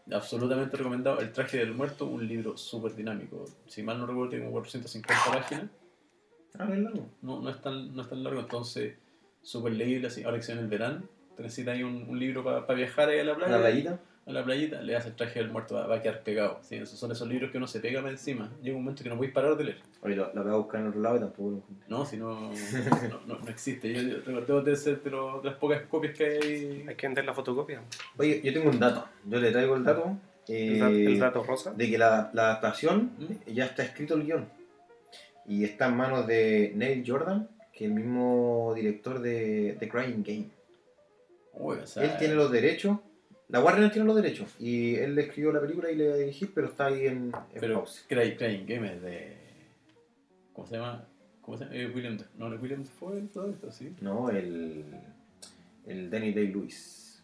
ya. 0.08 0.18
Absolutamente 0.18 0.76
recomendado. 0.76 1.20
El 1.20 1.32
traje 1.32 1.58
del 1.58 1.74
muerto, 1.74 2.06
un 2.06 2.28
libro 2.28 2.58
súper 2.58 2.96
dinámico. 2.96 3.46
Si 3.68 3.84
mal 3.84 4.00
no 4.00 4.06
recuerdo, 4.08 4.32
tiene 4.32 4.46
como 4.46 4.54
450 4.54 5.32
páginas. 5.32 5.66
Ah, 6.58 6.66
no 6.66 6.74
es 6.74 6.80
largo. 6.80 7.10
No, 7.22 7.42
no, 7.42 7.50
es 7.50 7.62
tan, 7.62 7.96
no 7.96 8.02
es 8.02 8.10
tan 8.10 8.24
largo, 8.24 8.40
entonces 8.42 8.96
súper 9.42 9.74
leíble. 9.74 10.08
Así. 10.08 10.24
Ahora 10.24 10.38
que 10.38 10.44
se 10.44 10.52
viene 10.54 10.64
el 10.64 10.70
verano, 10.70 11.04
te 11.38 11.44
necesitas 11.44 11.76
ahí 11.76 11.84
un, 11.84 12.06
un 12.10 12.20
libro 12.20 12.44
para 12.44 12.74
viajar 12.74 13.10
ahí 13.10 13.20
a 13.20 13.24
la 13.24 13.34
¿A 13.34 13.36
playa. 13.36 13.52
la 13.58 13.60
playita? 13.62 14.00
A 14.26 14.32
la 14.32 14.41
playita, 14.44 14.82
le 14.82 14.94
das 14.94 15.06
el 15.06 15.16
traje 15.16 15.40
del 15.40 15.52
muerto, 15.52 15.76
va, 15.76 15.86
va 15.86 15.95
a 15.95 16.02
quedar 16.02 16.24
pegado. 16.24 16.60
Sí, 16.62 16.76
esos 16.76 16.98
son 16.98 17.12
esos 17.12 17.28
libros 17.28 17.52
que 17.52 17.58
uno 17.58 17.68
se 17.68 17.82
pega 17.82 18.00
para 18.00 18.12
encima. 18.12 18.50
Llega 18.62 18.78
un 18.78 18.84
momento 18.84 19.04
que 19.04 19.10
no 19.10 19.16
podéis 19.18 19.34
parar 19.34 19.58
de 19.58 19.64
leer. 19.66 19.78
Oye, 20.02 20.16
lo, 20.16 20.34
lo 20.34 20.44
voy 20.44 20.54
a 20.54 20.56
buscar 20.56 20.80
en 20.82 20.88
otro 20.88 21.02
lado 21.02 21.18
y 21.18 21.20
tampoco 21.20 21.50
lo 21.50 21.58
encontré. 21.58 21.86
No, 21.90 22.06
si 22.06 22.16
no, 22.18 22.50
no, 22.52 23.22
no, 23.28 23.40
no 23.40 23.50
existe. 23.50 23.91
Yo, 23.94 24.02
yo 24.02 24.18
recuerdo 24.20 24.62
de 24.62 24.76
ser 24.78 25.04
de, 25.04 25.10
lo- 25.12 25.41
de 25.41 25.50
las 25.50 25.58
pocas 25.60 25.82
copias 25.88 26.18
que 26.18 26.26
hay. 26.26 26.86
Hay 26.88 26.95
que 26.95 27.06
vender 27.08 27.26
la 27.26 27.34
fotocopia. 27.34 27.82
Oye, 28.18 28.41
yo 28.41 28.54
tengo 28.54 28.70
un 28.70 28.80
dato. 28.80 29.06
Yo 29.26 29.40
le 29.40 29.52
traigo 29.52 29.76
el 29.76 29.84
dato. 29.84 30.18
El, 30.48 30.76
eh, 30.76 30.80
da- 30.80 30.90
el 30.90 31.20
dato 31.20 31.44
rosa. 31.44 31.74
de 31.74 31.90
que 31.90 31.98
la, 31.98 32.30
la 32.34 32.44
adaptación 32.45 33.12
¿Mm? 33.18 33.52
ya 33.52 33.66
está 33.66 33.84
escrito 33.84 34.14
el 34.16 34.24
guion. 34.24 34.48
Y 35.45 35.66
está 35.66 35.88
en 35.88 35.98
manos 35.98 36.26
de 36.28 36.72
Neil 36.76 37.04
Jordan, 37.06 37.50
que 37.74 37.84
es 37.84 37.90
el 37.91 37.95
mismo 37.95 38.72
director 38.74 39.20
de 39.22 39.76
The 39.82 39.90
Crying 39.90 40.24
Game. 40.24 40.48
Uy, 41.56 41.78
o 41.84 41.86
sea, 41.86 42.04
él 42.04 42.12
tiene 42.18 42.36
los 42.36 42.50
derechos. 42.50 43.00
La 43.49 43.61
Warner 43.64 43.91
tiene 43.91 44.07
los 44.07 44.15
derechos. 44.15 44.56
Y 44.60 44.95
él 44.95 45.15
le 45.15 45.24
escribió 45.24 45.52
la 45.52 45.61
película 45.61 45.91
y 45.91 45.95
le 45.95 46.07
va 46.10 46.14
a 46.15 46.18
dirigir, 46.18 46.52
pero 46.53 46.68
está 46.68 46.88
ahí 46.88 47.06
en, 47.07 47.32
en 47.53 47.60
Pero 47.60 47.76
pausa. 47.76 48.02
Crying, 48.07 48.36
Crying 48.36 48.65
Game 48.65 48.94
es 48.94 49.02
de. 49.02 49.38
¿Cómo 50.53 50.68
se 50.68 50.76
llama? 50.78 51.06
¿Cómo 51.41 51.57
se 51.57 51.65
llama? 51.65 51.76
Eh, 51.76 51.91
William. 51.94 52.18
No, 52.38 52.49
no 52.49 52.56
es 52.56 52.61
William 52.61 52.84
Defoe 52.84 53.22
todo 53.34 53.49
esto, 53.49 53.72
¿sí? 53.72 53.94
No, 54.02 54.30
el. 54.30 54.86
El 55.86 56.10
Danny 56.10 56.32
Day-Lewis. 56.34 57.24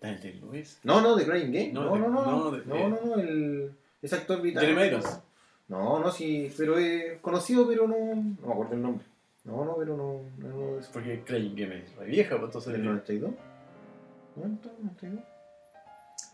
Daniel 0.00 0.40
Lewis. 0.42 0.80
No, 0.84 1.00
no, 1.00 1.16
The 1.16 1.24
Crying 1.24 1.52
Game. 1.52 1.72
No, 1.72 1.84
No, 1.84 1.92
de- 1.94 2.00
no, 2.00 2.08
no. 2.10 2.24
no, 2.24 2.30
No, 2.44 2.50
de- 2.50 2.66
no, 2.66 2.88
no, 2.88 3.00
no, 3.06 3.14
el. 3.22 3.70
Es 4.02 4.12
actor 4.12 4.40
británico. 4.42 4.74
Jeremy 4.74 4.88
Irons. 4.88 5.20
No, 5.68 5.98
no, 6.00 6.10
sí, 6.12 6.52
pero 6.56 6.78
es 6.78 7.18
conocido, 7.20 7.66
pero 7.66 7.88
no. 7.88 7.96
No 7.96 8.46
me 8.46 8.52
acuerdo 8.52 8.74
el 8.74 8.82
nombre. 8.82 9.04
No, 9.44 9.64
no, 9.64 9.76
pero 9.76 9.96
no. 9.96 10.22
no, 10.38 10.48
no 10.72 10.78
es 10.80 10.86
Porque 10.88 11.22
Crying 11.24 11.54
Game 11.56 11.78
es 11.78 11.94
re 11.96 12.06
vieja, 12.06 12.36
pues 12.36 12.48
entonces. 12.48 12.72
¿Del 12.72 12.84
92? 12.84 13.30
¿90? 14.36 14.58
92? 14.82 15.20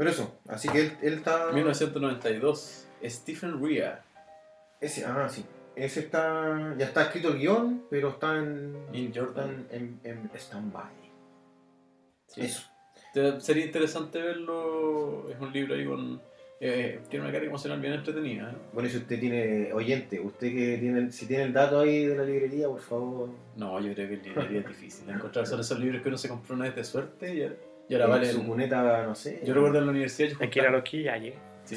Pero 0.03 0.11
eso, 0.11 0.37
así 0.49 0.69
que 0.69 0.81
él, 0.81 0.93
él 1.01 1.15
está. 1.15 1.53
1992. 1.53 2.89
Stephen 3.05 3.65
Rea. 3.65 4.03
Ese, 4.81 5.05
ah, 5.05 5.29
sí. 5.31 5.45
Ese 5.77 6.01
está. 6.01 6.75
Ya 6.77 6.87
está 6.87 7.03
escrito 7.03 7.29
el 7.29 7.39
guion, 7.39 7.85
pero 7.89 8.09
está 8.09 8.37
en. 8.37 8.75
Está 8.93 9.21
Jordan. 9.21 9.69
en, 9.71 10.01
en, 10.03 10.19
en 10.25 10.31
stand-by. 10.35 10.91
Sí. 12.27 12.41
Eso. 12.41 12.63
Sería 13.39 13.65
interesante 13.65 14.21
verlo. 14.21 15.31
Es 15.31 15.39
un 15.41 15.53
libro 15.53 15.77
ahí 15.77 15.85
con. 15.87 16.21
eh, 16.59 17.01
tiene 17.09 17.25
una 17.25 17.33
carga 17.33 17.47
emocional 17.47 17.81
bien 17.81 17.93
entretenida. 17.93 18.51
¿eh? 18.51 18.57
Bueno, 18.73 18.89
si 18.89 18.97
usted 18.97 19.21
tiene. 19.21 19.73
Oyente, 19.73 20.19
usted 20.19 20.49
que 20.49 20.79
tiene. 20.79 21.13
Si 21.13 21.27
tiene 21.27 21.45
el 21.45 21.53
dato 21.53 21.79
ahí 21.79 22.07
de 22.07 22.17
la 22.17 22.25
librería, 22.25 22.67
por 22.67 22.81
favor. 22.81 23.29
No, 23.57 23.79
yo 23.79 23.95
creo 23.95 24.09
que 24.09 24.15
el 24.15 24.23
librería 24.25 24.61
es 24.63 24.67
difícil 24.67 25.09
encontrar. 25.09 25.47
Son 25.47 25.61
esos 25.61 25.79
libros 25.79 26.03
que 26.03 26.09
uno 26.09 26.19
se 26.19 26.29
compró 26.29 26.57
una 26.57 26.65
vez 26.65 26.75
de 26.75 26.83
suerte 26.83 27.33
y 27.37 27.43
y 27.93 28.01
ahora 28.03 28.05
en 28.17 28.21
valen. 28.23 28.33
Su 28.35 28.47
cuneta, 28.47 29.03
no 29.07 29.15
sé. 29.15 29.41
Yo 29.45 29.55
recuerdo 29.55 29.79
en 29.79 29.85
la 29.87 29.91
universidad. 29.91 30.29
Yo 30.31 30.37
Hay 30.41 30.51
que 30.51 30.59
ir 30.59 30.65
a 30.67 30.69
juntaba- 30.69 30.77
los 30.79 30.89
Quillayes. 30.91 31.35
Sí. 31.65 31.77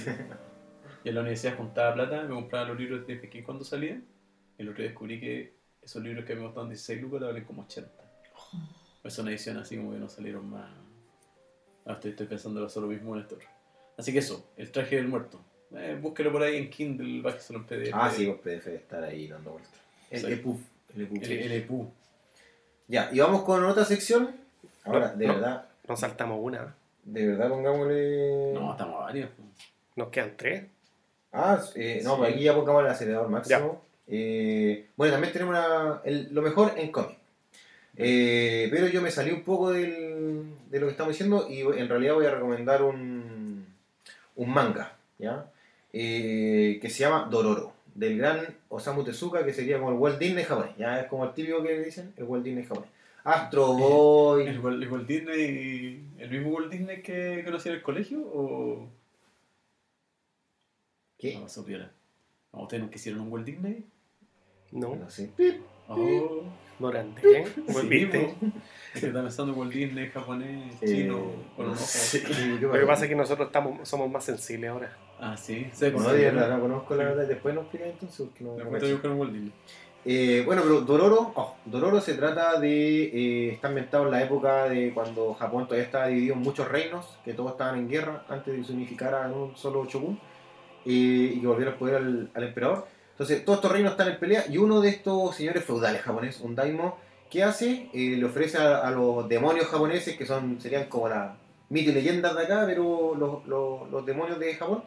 Y 1.03 1.09
en 1.09 1.15
la 1.15 1.21
universidad 1.21 1.55
juntaba 1.57 1.93
plata, 1.93 2.23
me 2.23 2.33
compraba 2.33 2.67
los 2.69 2.79
libros 2.79 3.05
de 3.05 3.29
King 3.29 3.43
cuando 3.43 3.63
salían. 3.63 4.03
Y 4.57 4.61
el 4.63 4.69
otro 4.69 4.81
día 4.81 4.89
descubrí 4.89 5.19
que 5.19 5.53
esos 5.81 6.01
libros 6.01 6.25
que 6.25 6.35
me 6.35 6.41
costaban 6.43 6.69
16 6.69 7.01
lucas 7.01 7.13
ahora 7.21 7.27
valen 7.27 7.43
como 7.45 7.61
80. 7.63 7.89
Es 9.03 9.19
una 9.19 9.29
edición 9.29 9.57
así 9.57 9.77
como 9.77 9.91
que 9.91 9.99
no 9.99 10.09
salieron 10.09 10.49
más. 10.49 10.67
Ah, 11.85 11.93
estoy, 11.93 12.11
estoy 12.11 12.25
pensando 12.25 12.59
lo 12.61 12.69
solo 12.69 12.87
mismo 12.87 13.13
en 13.15 13.21
esto. 13.21 13.37
Así 13.97 14.11
que 14.11 14.19
eso, 14.19 14.49
el 14.57 14.71
traje 14.71 14.95
del 14.95 15.07
muerto. 15.07 15.39
Eh, 15.75 15.97
búsquelo 16.01 16.31
por 16.31 16.41
ahí 16.41 16.57
en 16.57 16.69
Kindle, 16.71 17.21
bájese 17.21 17.53
en 17.53 17.65
PDF. 17.65 17.91
Ah, 17.93 18.09
sí, 18.09 18.25
pues 18.25 18.39
PDF 18.61 18.67
estar 18.75 19.03
ahí 19.03 19.27
dando 19.27 19.51
vueltas. 19.51 19.73
El 20.09 20.21
Sí. 20.21 20.31
EPUB. 20.33 20.59
El 20.95 21.01
EPUB. 21.03 21.23
El, 21.23 21.31
el 21.31 21.51
EPU. 21.51 21.91
Ya, 22.87 23.09
y 23.13 23.19
vamos 23.19 23.43
con 23.43 23.63
otra 23.65 23.85
sección. 23.85 24.31
Ahora, 24.83 25.11
No, 25.11 25.17
de 25.17 25.27
no. 25.27 25.33
verdad, 25.35 25.65
Nos 25.87 25.99
saltamos 25.99 26.39
una. 26.41 26.75
de 27.03 27.27
verdad 27.27 27.49
pongámosle. 27.49 28.51
No, 28.53 28.71
estamos 28.71 28.99
varios. 29.03 29.29
Nos 29.95 30.09
quedan 30.09 30.33
tres. 30.35 30.63
Ah, 31.31 31.61
eh, 31.75 32.01
no, 32.03 32.11
Sí. 32.11 32.17
pues 32.19 32.33
aquí 32.33 32.43
ya 32.43 32.55
pongamos 32.55 32.83
el 32.83 32.89
acelerador 32.89 33.29
máximo. 33.29 33.81
Eh, 34.07 34.87
bueno, 34.95 35.13
también 35.13 35.31
tenemos 35.33 35.51
una- 35.55 36.01
el- 36.03 36.29
lo 36.33 36.41
mejor 36.41 36.73
en 36.77 36.91
cómic. 36.91 37.17
Eh, 37.97 38.67
pero 38.71 38.87
yo 38.87 39.01
me 39.01 39.11
salí 39.11 39.31
un 39.31 39.43
poco 39.43 39.71
del- 39.71 40.45
de 40.69 40.79
lo 40.79 40.87
que 40.87 40.91
estamos 40.91 41.13
diciendo 41.13 41.47
y 41.49 41.61
en 41.61 41.87
realidad 41.87 42.15
voy 42.15 42.25
a 42.25 42.31
recomendar 42.31 42.81
un, 42.83 43.65
un 44.35 44.49
manga, 44.49 44.93
¿ya? 45.17 45.45
Eh, 45.93 46.77
que 46.81 46.89
se 46.89 46.99
llama 46.99 47.27
Dororo, 47.29 47.71
del 47.93 48.17
gran 48.17 48.45
Osamu 48.69 49.03
Tezuka, 49.03 49.45
que 49.45 49.53
sería 49.53 49.77
como 49.77 49.91
el 49.91 49.97
Walt 49.97 50.19
Disney 50.19 50.43
japonés, 50.43 50.75
ya 50.77 50.99
es 50.99 51.07
como 51.07 51.23
el 51.25 51.33
típico 51.33 51.63
que 51.63 51.79
dicen, 51.79 52.13
el 52.17 52.25
Walt 52.25 52.43
Disney 52.43 52.65
japonés. 52.65 52.89
Astro 53.25 53.73
Boy, 53.73 54.47
¿El, 54.47 54.61
Walt- 54.61 54.81
el 54.83 54.91
Walt 54.91 55.07
Disney, 55.07 56.09
el 56.19 56.29
mismo 56.29 56.49
Walt 56.51 56.71
Disney 56.71 57.01
que 57.01 57.41
conocí 57.43 57.69
en 57.69 57.75
el 57.75 57.81
colegio 57.81 58.19
o...? 58.21 58.87
¿qué? 61.17 61.37
No, 61.39 61.49
supiera. 61.49 61.91
No, 62.53 62.61
¿Ustedes 62.63 62.83
nunca 62.83 62.95
hicieron 62.95 63.21
un 63.21 63.31
Walt 63.31 63.45
Disney? 63.45 63.83
No. 64.71 64.95
No 64.95 65.09
sé. 65.09 65.31
Oh, 65.87 66.43
Morante. 66.79 67.21
¿eh? 67.41 67.45
sí. 67.47 67.89
Es 68.93 69.01
que 69.01 69.07
está 69.07 69.21
pensando 69.21 69.53
en 69.53 69.59
Walt 69.59 69.73
Disney, 69.73 70.09
japonés, 70.09 70.75
Eh, 70.81 70.85
chino, 70.87 71.31
con 71.55 71.67
no 71.67 71.75
sé, 71.75 72.21
¿qué 72.23 72.33
Lo 72.59 72.71
que 72.73 72.85
pasa? 72.85 73.03
es 73.05 73.09
que 73.09 73.15
nosotros 73.15 73.47
estamos, 73.47 73.87
somos 73.87 74.09
más 74.09 74.23
sensibles 74.25 74.69
ahora. 74.69 74.97
Ah, 75.19 75.37
sí, 75.37 75.67
sé 75.71 75.91
No, 75.91 75.99
verdad, 76.11 76.49
no 76.57 76.61
conozco 76.61 76.95
la 76.95 77.05
verdad, 77.05 77.25
después 77.27 77.55
nos 77.55 77.63
explica 77.63 77.87
entonces. 77.87 78.27
porque 78.27 78.43
no- 78.43 78.51
no 78.51 78.57
Después 78.57 78.83
te 78.83 78.91
buscar 78.91 79.11
un 79.11 79.19
Walt 79.19 79.33
Disney. 79.33 79.53
Eh, 80.07 80.43
bueno, 80.45 80.61
pero 80.63 80.81
Dororo, 80.81 81.33
oh, 81.35 81.55
Dororo 81.65 81.99
se 81.99 82.13
trata 82.13 82.59
de. 82.59 83.05
eh, 83.05 83.49
está 83.53 83.69
ambientado 83.69 84.05
en 84.05 84.11
la 84.11 84.23
época 84.23 84.65
de 84.69 84.93
cuando 84.93 85.33
Japón 85.33 85.65
todavía 85.65 85.85
estaba 85.85 86.07
dividido 86.07 86.35
en 86.35 86.41
muchos 86.41 86.67
reinos, 86.67 87.17
que 87.25 87.33
todos 87.33 87.53
estaban 87.53 87.79
en 87.79 87.89
guerra 87.89 88.23
antes 88.29 88.55
de 88.55 88.63
se 88.63 88.73
unificara 88.73 89.25
en 89.25 89.33
un 89.33 89.57
solo 89.57 89.85
shogun 89.85 90.19
eh, 90.85 91.33
y 91.35 91.39
que 91.41 91.47
volviera 91.47 91.71
el 91.71 91.77
poder 91.77 91.95
al, 91.95 92.29
al 92.35 92.43
emperador. 92.43 92.85
Entonces, 93.13 93.43
todos 93.43 93.57
estos 93.59 93.71
reinos 93.71 93.91
están 93.93 94.09
en 94.09 94.19
pelea 94.19 94.45
y 94.47 94.57
uno 94.57 94.79
de 94.81 94.89
estos 94.89 95.35
señores 95.35 95.63
feudales 95.63 96.01
japoneses, 96.03 96.41
un 96.41 96.53
daimo, 96.53 96.97
¿qué 97.31 97.43
hace? 97.43 97.89
Eh, 97.93 98.15
le 98.17 98.25
ofrece 98.25 98.57
a, 98.59 98.87
a 98.87 98.91
los 98.91 99.27
demonios 99.27 99.65
japoneses, 99.67 100.15
que 100.17 100.25
son 100.27 100.61
serían 100.61 100.85
como 100.85 101.07
las 101.09 101.31
mitos 101.69 101.93
y 101.93 101.95
leyendas 101.95 102.35
de 102.35 102.43
acá, 102.43 102.63
pero 102.67 103.15
los, 103.17 103.47
los- 103.47 103.89
los 103.89 104.05
demonios 104.05 104.37
de 104.37 104.53
Japón, 104.53 104.83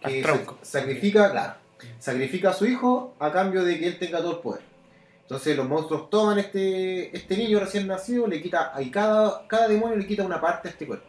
que 0.00 0.22
Al 0.22 0.46
sacrifica, 0.62 1.30
claro, 1.32 1.54
sacrifica 1.98 2.50
a 2.50 2.54
su 2.54 2.66
hijo 2.66 3.14
a 3.18 3.32
cambio 3.32 3.64
de 3.64 3.78
que 3.78 3.86
él 3.86 3.98
tenga 3.98 4.18
todo 4.18 4.32
el 4.32 4.38
poder. 4.38 4.70
Entonces 5.30 5.56
los 5.56 5.68
monstruos 5.68 6.10
toman 6.10 6.40
este, 6.40 7.16
este 7.16 7.36
niño 7.36 7.60
recién 7.60 7.86
nacido, 7.86 8.26
le 8.26 8.42
quita, 8.42 8.72
y 8.80 8.90
cada, 8.90 9.46
cada 9.46 9.68
demonio 9.68 9.96
le 9.96 10.04
quita 10.04 10.24
una 10.24 10.40
parte 10.40 10.66
a 10.66 10.72
este 10.72 10.88
cuerpo. 10.88 11.06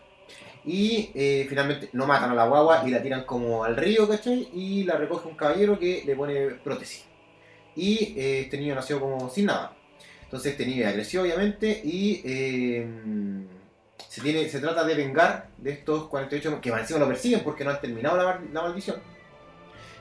Y 0.64 1.10
eh, 1.16 1.48
finalmente 1.50 1.90
no 1.94 2.06
matan 2.06 2.30
a 2.30 2.36
la 2.36 2.48
guagua 2.48 2.84
y 2.86 2.92
la 2.92 3.02
tiran 3.02 3.24
como 3.24 3.64
al 3.64 3.76
río, 3.76 4.08
¿cachai? 4.08 4.48
Y 4.54 4.84
la 4.84 4.96
recoge 4.98 5.28
un 5.28 5.36
caballero 5.36 5.80
que 5.80 6.04
le 6.06 6.16
pone 6.16 6.40
prótesis. 6.64 7.06
Y 7.76 8.14
eh, 8.16 8.42
este 8.42 8.60
niño 8.60 8.76
nació 8.76 9.00
como 9.00 9.28
sin 9.28 9.48
nada. 9.48 9.76
Entonces 10.22 10.52
este 10.52 10.68
niño 10.68 10.86
creció 10.94 11.24
obviamente 11.24 11.82
y 11.84 12.22
eh, 12.24 12.88
se, 14.08 14.22
tiene, 14.22 14.48
se 14.50 14.60
trata 14.60 14.84
de 14.84 14.94
vengar 14.94 15.50
de 15.58 15.72
estos 15.72 16.08
48 16.10 16.62
que 16.62 16.70
encima 16.70 17.00
lo 17.00 17.08
persiguen 17.08 17.42
porque 17.44 17.64
no 17.64 17.72
han 17.72 17.82
terminado 17.82 18.18
la 18.18 18.62
maldición. 18.62 18.98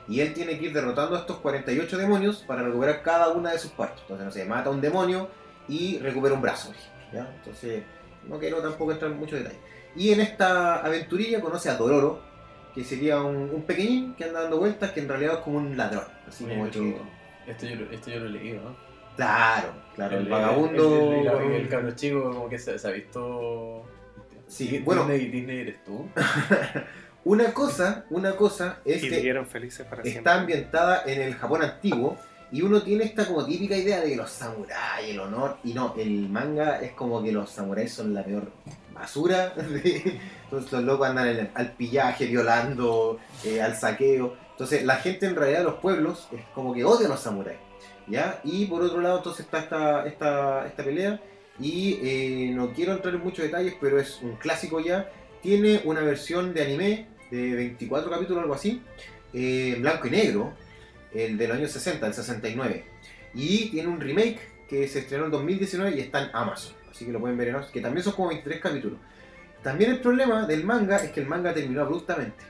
Y 0.07 0.19
él 0.19 0.33
tiene 0.33 0.57
que 0.59 0.65
ir 0.65 0.73
derrotando 0.73 1.15
a 1.15 1.19
estos 1.19 1.37
48 1.37 1.97
demonios 1.97 2.37
para 2.47 2.63
recuperar 2.63 3.01
cada 3.03 3.29
una 3.29 3.51
de 3.51 3.59
sus 3.59 3.71
partes. 3.71 4.01
Entonces, 4.01 4.25
no 4.25 4.31
sé, 4.31 4.45
mata 4.45 4.69
a 4.69 4.73
un 4.73 4.81
demonio 4.81 5.29
y 5.67 5.99
recupera 5.99 6.33
un 6.33 6.41
brazo. 6.41 6.73
Entonces, 7.13 7.83
no 8.27 8.39
quiero 8.39 8.61
tampoco 8.61 8.91
entrar 8.91 9.11
en 9.11 9.17
muchos 9.17 9.39
detalles. 9.39 9.59
Y 9.95 10.11
en 10.11 10.21
esta 10.21 10.77
aventurilla 10.77 11.39
conoce 11.41 11.69
a 11.69 11.75
Dororo, 11.75 12.21
que 12.73 12.83
sería 12.83 13.21
un, 13.21 13.49
un 13.53 13.63
pequeñín 13.63 14.13
que 14.15 14.23
anda 14.25 14.41
dando 14.41 14.57
vueltas, 14.59 14.91
que 14.91 15.01
en 15.01 15.09
realidad 15.09 15.35
es 15.35 15.39
como 15.41 15.57
un 15.57 15.75
ladrón. 15.77 16.05
Así 16.27 16.45
Oye, 16.45 16.53
como 16.55 16.69
chiquito. 16.69 17.01
Esto 17.47 17.65
yo, 17.67 17.75
lo- 17.75 17.91
esto 17.91 18.09
yo 18.11 18.19
lo 18.21 18.25
he 18.27 18.29
leído, 18.29 18.61
¿no? 18.63 18.75
Claro, 19.17 19.73
claro, 19.95 20.17
el, 20.17 20.23
El- 20.23 20.29
vagabundo. 20.31 21.13
El, 21.13 21.51
el, 21.53 21.67
cabro 21.69 21.91
chico 21.91 22.23
como 22.31 22.47
que 22.49 22.57
se, 22.57 22.79
se 22.79 22.87
ha 22.87 22.91
visto... 22.91 23.83
Sí, 24.47 24.79
bueno. 24.79 25.05
Disney, 25.05 25.29
Disney 25.29 25.59
eres 25.59 25.83
tú. 25.83 26.09
Una 27.23 27.53
cosa, 27.53 28.05
una 28.09 28.35
cosa 28.35 28.79
es 28.83 29.03
Y 29.03 29.09
que 29.09 29.15
vivieron 29.17 29.45
felices 29.45 29.85
para 29.87 30.01
siempre. 30.01 30.19
está 30.19 30.39
ambientada 30.39 31.03
en 31.05 31.21
el 31.21 31.35
Japón 31.35 31.61
antiguo 31.61 32.17
y 32.51 32.63
uno 32.63 32.81
tiene 32.81 33.03
esta 33.05 33.25
como 33.27 33.45
típica 33.45 33.77
idea 33.77 34.01
de 34.01 34.15
los 34.15 34.29
samuráis, 34.29 35.07
el 35.09 35.19
honor, 35.19 35.57
y 35.63 35.73
no, 35.73 35.93
el 35.97 36.27
manga 36.29 36.81
es 36.81 36.91
como 36.93 37.21
que 37.23 37.31
los 37.31 37.49
samuráis 37.49 37.93
son 37.93 38.13
la 38.13 38.23
peor 38.25 38.51
basura. 38.93 39.53
Entonces 39.57 40.71
los 40.71 40.83
locos 40.83 41.07
andan 41.07 41.27
en- 41.27 41.51
al 41.53 41.71
pillaje, 41.73 42.25
violando, 42.25 43.19
eh, 43.45 43.61
al 43.61 43.75
saqueo. 43.75 44.35
Entonces 44.51 44.83
la 44.83 44.95
gente 44.97 45.27
en 45.27 45.35
realidad 45.35 45.59
de 45.59 45.65
los 45.65 45.75
pueblos 45.75 46.27
es 46.33 46.41
como 46.53 46.73
que 46.73 46.83
odia 46.83 47.05
a 47.07 47.09
los 47.11 47.19
samuráis. 47.21 47.59
¿ya? 48.07 48.41
Y 48.43 48.65
por 48.65 48.81
otro 48.81 48.99
lado 48.99 49.17
entonces 49.17 49.45
está 49.45 49.59
esta, 49.59 50.05
esta, 50.07 50.67
esta 50.67 50.83
pelea 50.83 51.21
y 51.59 51.99
eh, 52.03 52.51
no 52.53 52.73
quiero 52.73 52.93
entrar 52.93 53.13
en 53.13 53.21
muchos 53.21 53.45
detalles, 53.45 53.75
pero 53.79 53.99
es 53.99 54.19
un 54.23 54.35
clásico 54.37 54.79
ya. 54.79 55.09
Tiene 55.41 55.81
una 55.85 56.01
versión 56.01 56.53
de 56.53 56.63
anime 56.63 57.07
de 57.31 57.55
24 57.55 58.11
capítulos, 58.11 58.43
algo 58.43 58.53
así, 58.53 58.81
eh, 59.33 59.77
blanco 59.79 60.07
y 60.07 60.11
negro, 60.11 60.53
el 61.13 61.37
del 61.37 61.51
año 61.51 61.67
60, 61.67 62.05
el 62.05 62.13
69. 62.13 62.83
Y 63.33 63.69
tiene 63.69 63.87
un 63.87 63.99
remake 63.99 64.39
que 64.69 64.87
se 64.87 64.99
estrenó 64.99 65.25
en 65.25 65.31
2019 65.31 65.97
y 65.97 66.01
está 66.01 66.23
en 66.23 66.29
Amazon. 66.33 66.75
Así 66.91 67.05
que 67.05 67.11
lo 67.11 67.19
pueden 67.19 67.37
ver 67.37 67.47
en 67.47 67.55
Amazon, 67.55 67.73
que 67.73 67.81
también 67.81 68.03
son 68.03 68.13
como 68.13 68.29
23 68.29 68.61
capítulos. 68.61 68.99
También 69.63 69.91
el 69.91 69.99
problema 69.99 70.45
del 70.45 70.63
manga 70.63 70.97
es 70.97 71.11
que 71.11 71.21
el 71.21 71.27
manga 71.27 71.53
terminó 71.53 71.81
abruptamente. 71.81 72.43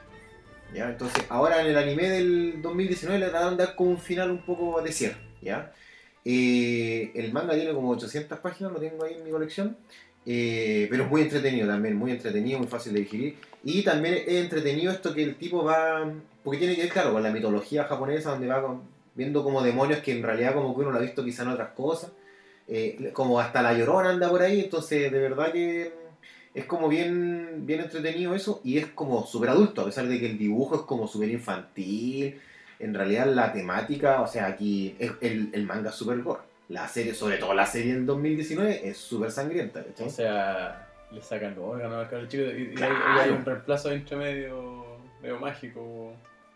¿ya? 0.73 0.89
Entonces, 0.89 1.23
ahora 1.29 1.61
en 1.61 1.67
el 1.67 1.77
anime 1.77 2.09
del 2.09 2.61
2019 2.61 3.19
le 3.19 3.29
trataron 3.29 3.57
de 3.57 3.65
dar 3.65 3.75
como 3.75 3.91
un 3.91 3.99
final 3.99 4.31
un 4.31 4.43
poco 4.43 4.81
de 4.81 4.91
cierre. 4.91 5.17
¿ya? 5.41 5.73
Eh, 6.23 7.11
el 7.15 7.33
manga 7.33 7.53
tiene 7.53 7.73
como 7.73 7.89
800 7.89 8.39
páginas, 8.39 8.71
lo 8.71 8.79
tengo 8.79 9.03
ahí 9.03 9.15
en 9.15 9.23
mi 9.23 9.31
colección. 9.31 9.77
Eh, 10.25 10.87
pero 10.89 11.05
es 11.05 11.09
muy 11.09 11.21
entretenido 11.21 11.67
también, 11.67 11.95
muy 11.95 12.11
entretenido, 12.11 12.59
muy 12.59 12.67
fácil 12.67 12.93
de 12.93 12.99
digerir. 13.01 13.37
Y 13.63 13.83
también 13.83 14.15
es 14.15 14.27
entretenido 14.27 14.91
esto 14.91 15.13
que 15.13 15.23
el 15.23 15.35
tipo 15.35 15.63
va. 15.63 16.11
Porque 16.43 16.59
tiene 16.59 16.75
que 16.75 16.83
ver, 16.83 16.91
claro, 16.91 17.13
con 17.13 17.23
la 17.23 17.31
mitología 17.31 17.85
japonesa, 17.85 18.31
donde 18.31 18.47
va 18.47 18.79
viendo 19.15 19.43
como 19.43 19.61
demonios 19.61 19.99
que 19.99 20.11
en 20.11 20.23
realidad, 20.23 20.53
como 20.53 20.75
que 20.75 20.81
uno 20.81 20.91
lo 20.91 20.97
ha 20.97 21.01
visto 21.01 21.23
quizá 21.23 21.43
en 21.43 21.49
otras 21.49 21.69
cosas. 21.73 22.11
Eh, 22.67 23.11
como 23.13 23.39
hasta 23.39 23.61
la 23.61 23.73
llorona 23.73 24.11
anda 24.11 24.29
por 24.29 24.41
ahí, 24.41 24.61
entonces 24.61 25.11
de 25.11 25.19
verdad 25.19 25.51
que 25.51 25.93
es 26.53 26.65
como 26.65 26.87
bien, 26.87 27.65
bien 27.65 27.81
entretenido 27.81 28.35
eso. 28.35 28.61
Y 28.63 28.77
es 28.77 28.87
como 28.87 29.25
súper 29.25 29.49
adulto, 29.49 29.81
a 29.81 29.85
pesar 29.85 30.07
de 30.07 30.19
que 30.19 30.27
el 30.27 30.37
dibujo 30.37 30.75
es 30.75 30.81
como 30.81 31.07
súper 31.07 31.29
infantil. 31.29 32.39
En 32.79 32.93
realidad, 32.93 33.27
la 33.27 33.53
temática, 33.53 34.21
o 34.21 34.27
sea, 34.27 34.47
aquí 34.47 34.95
el, 34.99 35.49
el 35.53 35.65
manga 35.65 35.89
es 35.89 35.95
súper 35.95 36.21
gore. 36.21 36.50
La 36.71 36.87
serie, 36.87 37.13
sobre 37.13 37.37
todo 37.37 37.53
la 37.53 37.65
serie 37.65 37.93
del 37.95 38.05
2019, 38.05 38.87
es 38.87 38.97
súper 38.97 39.29
sangrienta, 39.29 39.83
¿cachai? 39.83 40.07
O 40.07 40.09
sea, 40.09 40.87
le 41.11 41.21
sacan 41.21 41.53
los 41.53 41.65
órganos 41.65 41.97
al 41.97 42.09
cabro 42.09 42.27
chico 42.29 42.43
y, 42.43 42.73
hay, 42.81 43.29
un 43.29 43.43
reemplazo 43.43 43.91
entre 43.91 44.15
medio, 44.15 44.97
medio 45.21 45.37
mágico. 45.37 46.13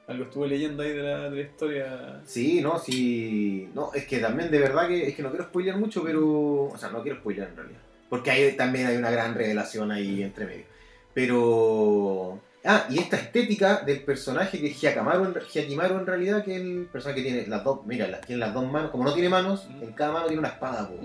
Algo 0.08 0.24
estuve 0.24 0.48
leyendo 0.48 0.84
ahí 0.84 0.94
de 0.94 1.04
la, 1.04 1.30
de 1.30 1.36
la 1.36 1.42
historia. 1.42 2.22
Sí, 2.24 2.62
no, 2.62 2.80
sí. 2.80 3.70
No, 3.74 3.92
es 3.94 4.06
que 4.06 4.20
también 4.20 4.50
de 4.50 4.60
verdad 4.60 4.88
que 4.88 5.10
es 5.10 5.16
que 5.16 5.22
no 5.22 5.32
quiero 5.32 5.46
spoilear 5.46 5.78
mucho, 5.78 6.02
pero. 6.02 6.66
O 6.66 6.78
sea, 6.78 6.90
no 6.90 7.02
quiero 7.02 7.18
spoilear 7.20 7.50
en 7.50 7.58
realidad. 7.58 7.80
Porque 8.10 8.32
ahí 8.32 8.56
también 8.56 8.88
hay 8.88 8.96
una 8.96 9.12
gran 9.12 9.36
revelación 9.36 9.92
ahí 9.92 10.24
entre 10.24 10.46
medio. 10.46 10.66
Pero. 11.14 12.40
Ah, 12.66 12.88
y 12.90 12.98
esta 13.00 13.18
estética 13.18 13.82
del 13.82 14.02
personaje 14.04 14.60
que 14.60 14.68
es 14.68 14.82
Hyakamaru, 14.82 15.26
en- 15.26 15.34
Hyakimaru 15.36 16.00
en 16.00 16.06
realidad, 16.08 16.44
que 16.44 16.56
es 16.56 16.62
el 16.62 16.88
personaje 16.92 17.22
que 17.22 17.30
tiene 17.30 17.48
las 17.48 17.64
dos. 17.64 17.86
Mira, 17.86 18.20
tiene 18.22 18.40
las 18.40 18.54
dos 18.54 18.70
manos. 18.72 18.90
Como 18.92 19.04
no 19.04 19.14
tiene 19.14 19.30
manos, 19.30 19.68
en 19.82 19.92
cada 19.94 20.14
mano 20.14 20.26
tiene 20.26 20.40
una 20.40 20.50
espada, 20.50 20.88
po. 20.88 20.96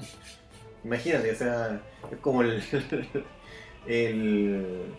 Imagínate, 0.85 1.31
o 1.33 1.35
sea, 1.35 1.81
es 2.11 2.19
como 2.19 2.43
el. 2.43 2.63
El. 3.87 4.95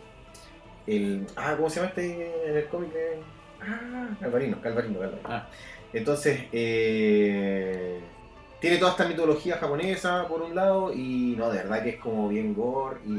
el 0.88 1.28
ah, 1.36 1.54
¿cómo 1.56 1.70
se 1.70 1.76
llama 1.76 1.90
este 1.90 2.50
en 2.50 2.58
el 2.58 2.68
cómic 2.68 2.92
de. 2.94 3.20
Ah, 3.62 4.10
Calvarino, 4.20 4.60
Calvarino, 4.60 5.00
Calvarino. 5.00 5.30
Ah. 5.30 5.48
Entonces, 5.94 6.42
eh, 6.52 8.00
tiene 8.60 8.78
toda 8.78 8.92
esta 8.92 9.08
mitología 9.08 9.58
japonesa 9.58 10.28
por 10.28 10.42
un 10.42 10.56
lado 10.56 10.94
y 10.94 11.36
no, 11.38 11.50
de 11.52 11.58
verdad 11.60 11.84
que 11.84 11.90
es 11.90 12.00
como 12.00 12.30
bien 12.30 12.54
gore 12.56 13.00
y, 13.06 13.12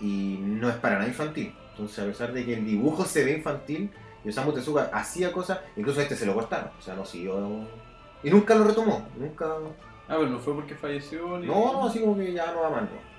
y 0.00 0.38
no 0.40 0.68
es 0.68 0.76
para 0.76 0.96
nada 0.96 1.08
infantil. 1.08 1.54
Entonces, 1.70 1.98
a 1.98 2.06
pesar 2.06 2.32
de 2.32 2.44
que 2.44 2.54
el 2.54 2.64
dibujo 2.64 3.04
se 3.04 3.24
ve 3.24 3.32
infantil 3.32 3.90
y 4.24 4.28
Osamu 4.28 4.52
Tezuka 4.52 4.90
hacía 4.92 5.32
cosas, 5.32 5.60
incluso 5.76 6.00
a 6.00 6.02
este 6.02 6.16
se 6.16 6.26
lo 6.26 6.34
cortaron, 6.34 6.70
o 6.78 6.82
sea, 6.82 6.94
no 6.94 7.04
siguió. 7.04 7.66
Y 8.22 8.30
nunca 8.30 8.54
lo 8.54 8.64
retomó, 8.64 9.08
nunca. 9.16 9.46
Ah, 10.08 10.16
pero 10.18 10.26
no 10.26 10.38
fue 10.38 10.54
porque 10.54 10.74
falleció 10.74 11.38
ni. 11.38 11.46
No, 11.46 11.72
no, 11.72 11.86
así 11.86 12.00
como 12.00 12.16
que 12.16 12.32
ya 12.32 12.52
no 12.52 12.62
va 12.62 12.70
más, 12.70 12.82
no. 12.82 13.10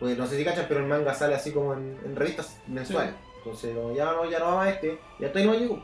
Pues 0.00 0.18
no 0.18 0.26
sé 0.26 0.36
si 0.36 0.44
cachas, 0.44 0.66
pero 0.68 0.80
el 0.80 0.86
manga 0.86 1.14
sale 1.14 1.34
así 1.34 1.52
como 1.52 1.72
en, 1.74 1.96
en 2.04 2.16
revistas 2.16 2.60
mensuales. 2.66 3.14
Entonces, 3.38 3.74
ya 3.96 4.06
no, 4.06 4.28
ya 4.28 4.38
no 4.38 4.46
va 4.46 4.56
más 4.56 4.68
este, 4.74 4.98
ya 5.18 5.28
hasta 5.28 5.38
ahí 5.38 5.46
no 5.46 5.54
llegó. 5.54 5.74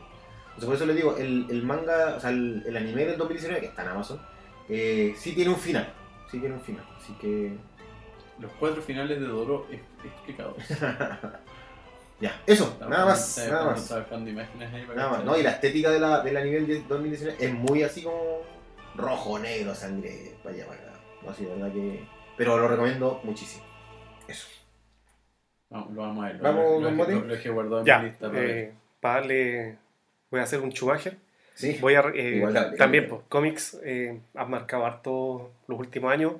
Entonces, 0.55 0.65
por 0.65 0.75
eso 0.75 0.85
les 0.85 0.95
digo, 0.95 1.15
el, 1.17 1.47
el 1.49 1.63
manga, 1.63 2.15
o 2.17 2.19
sea, 2.19 2.29
el, 2.29 2.63
el 2.67 2.75
anime 2.75 3.05
del 3.05 3.17
2019, 3.17 3.61
que 3.61 3.67
está 3.67 3.83
en 3.83 3.87
Amazon, 3.87 4.21
eh, 4.67 5.13
sí 5.17 5.33
tiene 5.33 5.51
un 5.51 5.57
final. 5.57 5.93
Sí 6.29 6.39
tiene 6.39 6.55
un 6.55 6.61
final. 6.61 6.85
Así 6.97 7.13
que. 7.13 7.57
Los 8.41 8.51
cuatro 8.59 8.81
finales 8.81 9.19
de 9.19 9.27
Doro 9.27 9.67
es- 9.71 9.79
explicados. 10.05 10.57
ya, 12.19 12.41
eso, 12.45 12.75
nada 12.79 13.05
más. 13.05 13.37
Nada 13.49 13.65
más. 13.65 13.91
imágenes 14.27 14.73
ahí 14.73 14.83
para 14.83 14.95
Nada 14.95 15.09
más. 15.09 15.19
cachar. 15.19 15.25
No, 15.25 15.37
y 15.37 15.43
la 15.43 15.51
estética 15.51 15.89
de 15.89 15.99
la, 15.99 16.21
del 16.21 16.37
anime 16.37 16.59
del 16.61 16.87
2019 16.87 17.37
es 17.45 17.53
muy 17.53 17.83
así 17.83 18.03
como 18.03 18.41
rojo, 18.95 19.39
negro, 19.39 19.73
sangre, 19.75 20.35
para 20.43 20.55
acá. 20.55 20.93
No, 21.23 21.33
sí, 21.33 21.45
de 21.45 21.51
verdad 21.55 21.71
que. 21.71 22.03
Pero 22.37 22.57
lo 22.57 22.67
recomiendo 22.67 23.19
muchísimo. 23.23 23.63
Eso. 24.27 24.47
Vamos, 25.69 25.91
lo 25.93 26.01
vamos 26.01 26.23
a 26.25 26.27
ver. 26.27 26.35
Lo- 26.37 26.43
Vamos, 26.43 26.81
lo, 26.81 26.91
lo, 26.91 27.05
lo 27.21 27.33
dejé 27.35 27.49
guardado 27.49 27.77
en 27.79 27.83
mi 27.83 27.87
Ya, 27.87 28.03
lista. 28.03 28.27
para 28.31 28.43
eh, 28.43 28.73
para 28.99 29.13
darle. 29.15 29.77
Voy 30.29 30.39
a 30.39 30.43
hacer 30.43 30.61
un 30.61 30.71
chubaje. 30.71 31.17
Sí. 31.53 31.77
Voy 31.81 31.95
a. 31.95 32.01
eh, 32.13 32.35
Igual 32.37 32.75
también, 32.77 33.07
pues, 33.09 33.21
cómics 33.29 33.79
eh, 33.83 34.19
han 34.35 34.49
marcado 34.49 34.85
harto 34.85 35.51
los 35.67 35.79
últimos 35.79 36.11
años. 36.11 36.33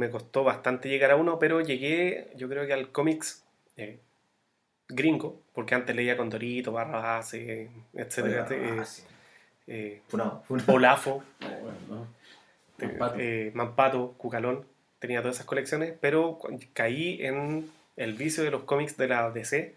Me 0.00 0.08
costó 0.08 0.44
bastante 0.44 0.88
llegar 0.88 1.10
a 1.10 1.16
uno, 1.16 1.38
pero 1.38 1.60
llegué, 1.60 2.32
yo 2.34 2.48
creo 2.48 2.66
que 2.66 2.72
al 2.72 2.90
cómics 2.90 3.44
eh, 3.76 4.00
gringo, 4.88 5.42
porque 5.52 5.74
antes 5.74 5.94
leía 5.94 6.16
con 6.16 6.30
Dorito, 6.30 6.72
Barrabás, 6.72 7.34
eh, 7.34 7.68
etcétera. 7.92 8.46
Oiga, 8.48 8.82
eh, 8.82 8.84
sí. 8.86 10.00
Funado, 10.08 10.42
funado. 10.48 10.72
Olafo, 10.72 11.22
bueno, 11.40 11.78
no. 11.90 12.06
Mampato. 12.78 13.18
Mampato, 13.52 14.14
Cucalón, 14.16 14.64
tenía 15.00 15.20
todas 15.20 15.36
esas 15.36 15.46
colecciones, 15.46 15.92
pero 16.00 16.38
caí 16.72 17.18
en 17.20 17.70
el 17.96 18.14
vicio 18.14 18.42
de 18.42 18.50
los 18.50 18.62
cómics 18.62 18.96
de 18.96 19.06
la 19.06 19.30
DC, 19.30 19.74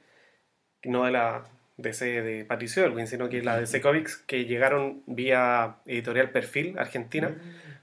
no 0.86 1.04
de 1.04 1.12
la 1.12 1.44
DC 1.78 2.06
de 2.22 2.46
Patricio 2.46 2.86
Elwin, 2.86 3.08
sino 3.08 3.30
que 3.30 3.42
la 3.42 3.60
DC 3.60 3.82
Comics 3.82 4.18
que 4.18 4.46
llegaron 4.46 5.02
vía 5.08 5.76
editorial 5.86 6.30
Perfil 6.30 6.78
Argentina 6.78 7.36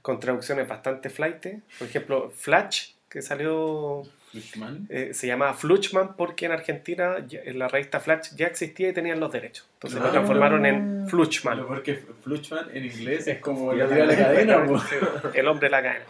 con 0.02 0.20
traducciones 0.20 0.68
bastante 0.68 1.10
flight. 1.10 1.46
Por 1.78 1.88
ejemplo, 1.88 2.30
Flash, 2.30 2.92
que 3.08 3.20
salió, 3.20 4.02
eh, 4.88 5.10
se 5.12 5.26
llamaba 5.26 5.54
Fluchman 5.54 6.14
porque 6.16 6.46
en 6.46 6.52
Argentina 6.52 7.16
en 7.30 7.58
la 7.58 7.66
revista 7.68 7.98
Flash 7.98 8.34
ya 8.36 8.46
existía 8.46 8.88
y 8.88 8.92
tenían 8.92 9.18
los 9.18 9.32
derechos. 9.32 9.68
Entonces 9.74 10.00
lo 10.00 10.06
Ah. 10.06 10.12
transformaron 10.12 10.64
en 10.66 11.02
Lo 11.02 11.08
Fluchman. 11.08 11.66
porque 11.66 11.96
Fluchman 12.22 12.66
en 12.72 12.84
inglés 12.84 13.26
es 13.26 13.38
como 13.40 13.72
la 13.72 13.88
tira 13.88 14.06
de 14.06 14.16
la 14.16 14.16
cadena. 14.24 14.66
El 15.34 15.48
hombre 15.48 15.66
de 15.66 15.70
la 15.70 15.82
cadena. 15.82 16.04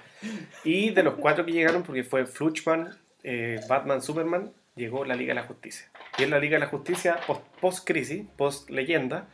Y 0.65 0.91
de 0.91 1.03
los 1.03 1.15
cuatro 1.15 1.47
que 1.47 1.53
llegaron, 1.53 1.83
porque 1.83 2.05
fue 2.05 2.27
Fluchman, 2.27 2.95
eh, 3.25 3.59
Batman, 3.69 4.03
Superman, 4.03 4.53
llegó 4.77 5.05
la 5.07 5.15
Liga 5.15 5.31
de 5.31 5.41
la 5.41 5.47
Justicia. 5.47 5.87
Y 6.19 6.25
en 6.25 6.31
la 6.31 6.39
Liga 6.39 6.55
de 6.57 6.61
la 6.61 6.67
Justicia, 6.67 7.19
post- 7.27 7.43
post-crisis, 7.61 8.25
post-leyenda, 8.37 9.27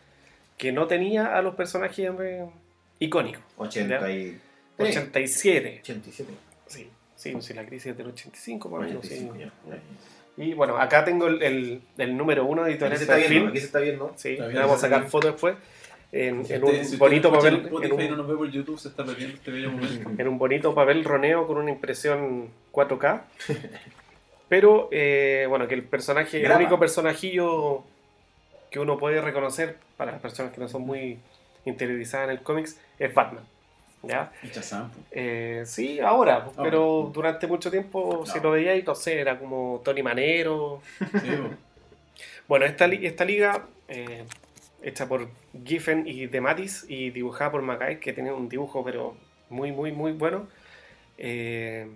que 0.58 0.72
no 0.72 0.86
tenía 0.86 1.36
a 1.36 1.42
los 1.42 1.54
personajes 1.54 2.10
eh, 2.20 2.46
icónicos. 2.98 3.42
80 3.56 4.10
y... 4.12 4.40
87. 4.78 5.78
87. 5.82 6.30
Sí, 6.66 6.90
sí, 7.14 7.34
si 7.40 7.54
la 7.54 7.64
crisis 7.64 7.92
es 7.92 7.96
del 7.98 8.08
85, 8.08 8.68
más 8.68 8.80
o 8.80 8.82
menos, 8.84 9.06
sí. 9.06 9.14
85 9.28 9.36
ya. 9.66 9.78
Y 10.44 10.52
bueno, 10.52 10.76
acá 10.76 11.02
tengo 11.04 11.28
el, 11.28 11.42
el, 11.42 11.80
el 11.96 12.16
número 12.16 12.44
uno 12.44 12.62
de 12.62 12.74
Aquí 12.74 12.74
editorial 12.74 12.98
se 12.98 13.04
está 13.04 13.16
viendo, 13.16 13.48
aquí 13.48 13.58
se 13.60 13.66
está 13.66 13.78
viendo. 13.80 14.12
Sí, 14.16 14.32
Está 14.32 14.48
bien, 14.48 14.60
vamos 14.60 14.76
a 14.76 14.80
sacar 14.80 15.08
fotos 15.08 15.32
después. 15.32 15.56
En, 16.12 16.44
Si 16.44 16.52
en 16.52 16.62
usted- 16.62 16.78
un 16.80 16.84
si 16.84 16.96
bonito 16.98 17.32
papel. 17.32 17.54
En 17.54 17.62
no 17.70 17.96
un, 17.96 18.16
nos 18.18 18.28
ve 18.28 18.36
por 18.36 18.50
YouTube, 18.50 18.78
se 18.78 18.88
está 18.88 19.02
perdiendo 19.04 19.34
este 19.36 19.50
bello 19.50 19.70
momento. 19.72 20.10
en 20.18 20.28
un 20.28 20.38
bonito 20.38 20.74
papel 20.74 21.04
roneo 21.04 21.46
con 21.46 21.56
una 21.56 21.70
impresión 21.70 22.50
4K. 22.72 23.22
Pero 24.48 24.88
eh, 24.92 25.46
bueno, 25.48 25.66
que 25.66 25.74
el 25.74 25.82
personaje, 25.82 26.44
el 26.44 26.50
único 26.52 26.78
personajillo 26.78 27.82
que 28.70 28.78
uno 28.80 28.96
puede 28.98 29.20
reconocer 29.20 29.76
para 29.96 30.12
las 30.12 30.20
personas 30.20 30.52
que 30.52 30.60
no 30.60 30.68
son 30.68 30.82
muy 30.82 31.18
interiorizadas 31.64 32.26
en 32.28 32.36
el 32.36 32.42
cómics 32.42 32.80
es 32.98 33.12
Batman. 33.12 33.44
¿Ya? 34.02 34.30
Y 34.44 34.48
Shazam. 34.48 34.92
Eh, 35.10 35.64
sí, 35.66 35.98
ahora, 35.98 36.44
pues, 36.44 36.56
pero 36.62 37.10
durante 37.12 37.48
mucho 37.48 37.70
tiempo, 37.72 38.24
No. 38.24 38.42
lo 38.42 38.50
veíais, 38.52 38.84
no 38.86 38.94
sé, 38.94 39.18
era 39.20 39.36
como 39.38 39.80
Tony 39.84 40.02
Manero. 40.02 40.80
Sí. 40.98 41.30
Bueno, 42.46 42.66
esta, 42.66 42.86
li- 42.86 43.04
esta 43.04 43.24
liga, 43.24 43.66
eh, 43.88 44.24
hecha 44.82 45.08
por 45.08 45.28
Giffen 45.64 46.06
y 46.06 46.26
Dematis 46.26 46.84
y 46.88 47.10
dibujada 47.10 47.50
por 47.50 47.62
Mackay, 47.62 47.98
que 47.98 48.12
tenía 48.12 48.32
un 48.32 48.48
dibujo, 48.48 48.84
pero 48.84 49.16
muy, 49.50 49.72
muy, 49.72 49.90
muy 49.90 50.12
bueno, 50.12 50.46
eh, 51.18 51.88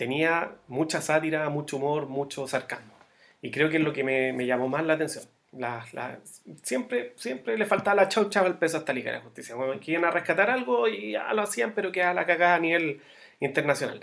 tenía 0.00 0.52
mucha 0.66 1.02
sátira, 1.02 1.46
mucho 1.50 1.76
humor, 1.76 2.06
mucho 2.06 2.46
sarcasmo. 2.48 2.94
Y 3.42 3.50
creo 3.50 3.68
que 3.68 3.76
es 3.76 3.82
lo 3.82 3.92
que 3.92 4.02
me, 4.02 4.32
me 4.32 4.46
llamó 4.46 4.66
más 4.66 4.82
la 4.86 4.94
atención. 4.94 5.24
La- 5.52 5.84
la- 5.92 6.18
siempre, 6.62 7.12
siempre 7.16 7.58
le 7.58 7.66
faltaba 7.66 7.96
la 8.02 8.08
chaucha 8.08 8.40
al 8.40 8.58
peso 8.58 8.78
a 8.78 8.80
esta 8.80 8.94
Liga 8.94 9.10
de 9.12 9.18
la 9.18 9.22
Justicia. 9.24 9.54
Bueno, 9.56 9.78
que 9.78 9.92
iban 9.92 10.06
a 10.06 10.10
rescatar 10.10 10.48
algo 10.50 10.88
y 10.88 11.12
ya 11.12 11.30
lo 11.34 11.42
hacían, 11.42 11.72
pero 11.74 11.92
quedaba 11.92 12.14
la 12.14 12.24
cagada 12.24 12.54
a 12.54 12.58
nivel 12.60 13.00
internacional. 13.40 14.02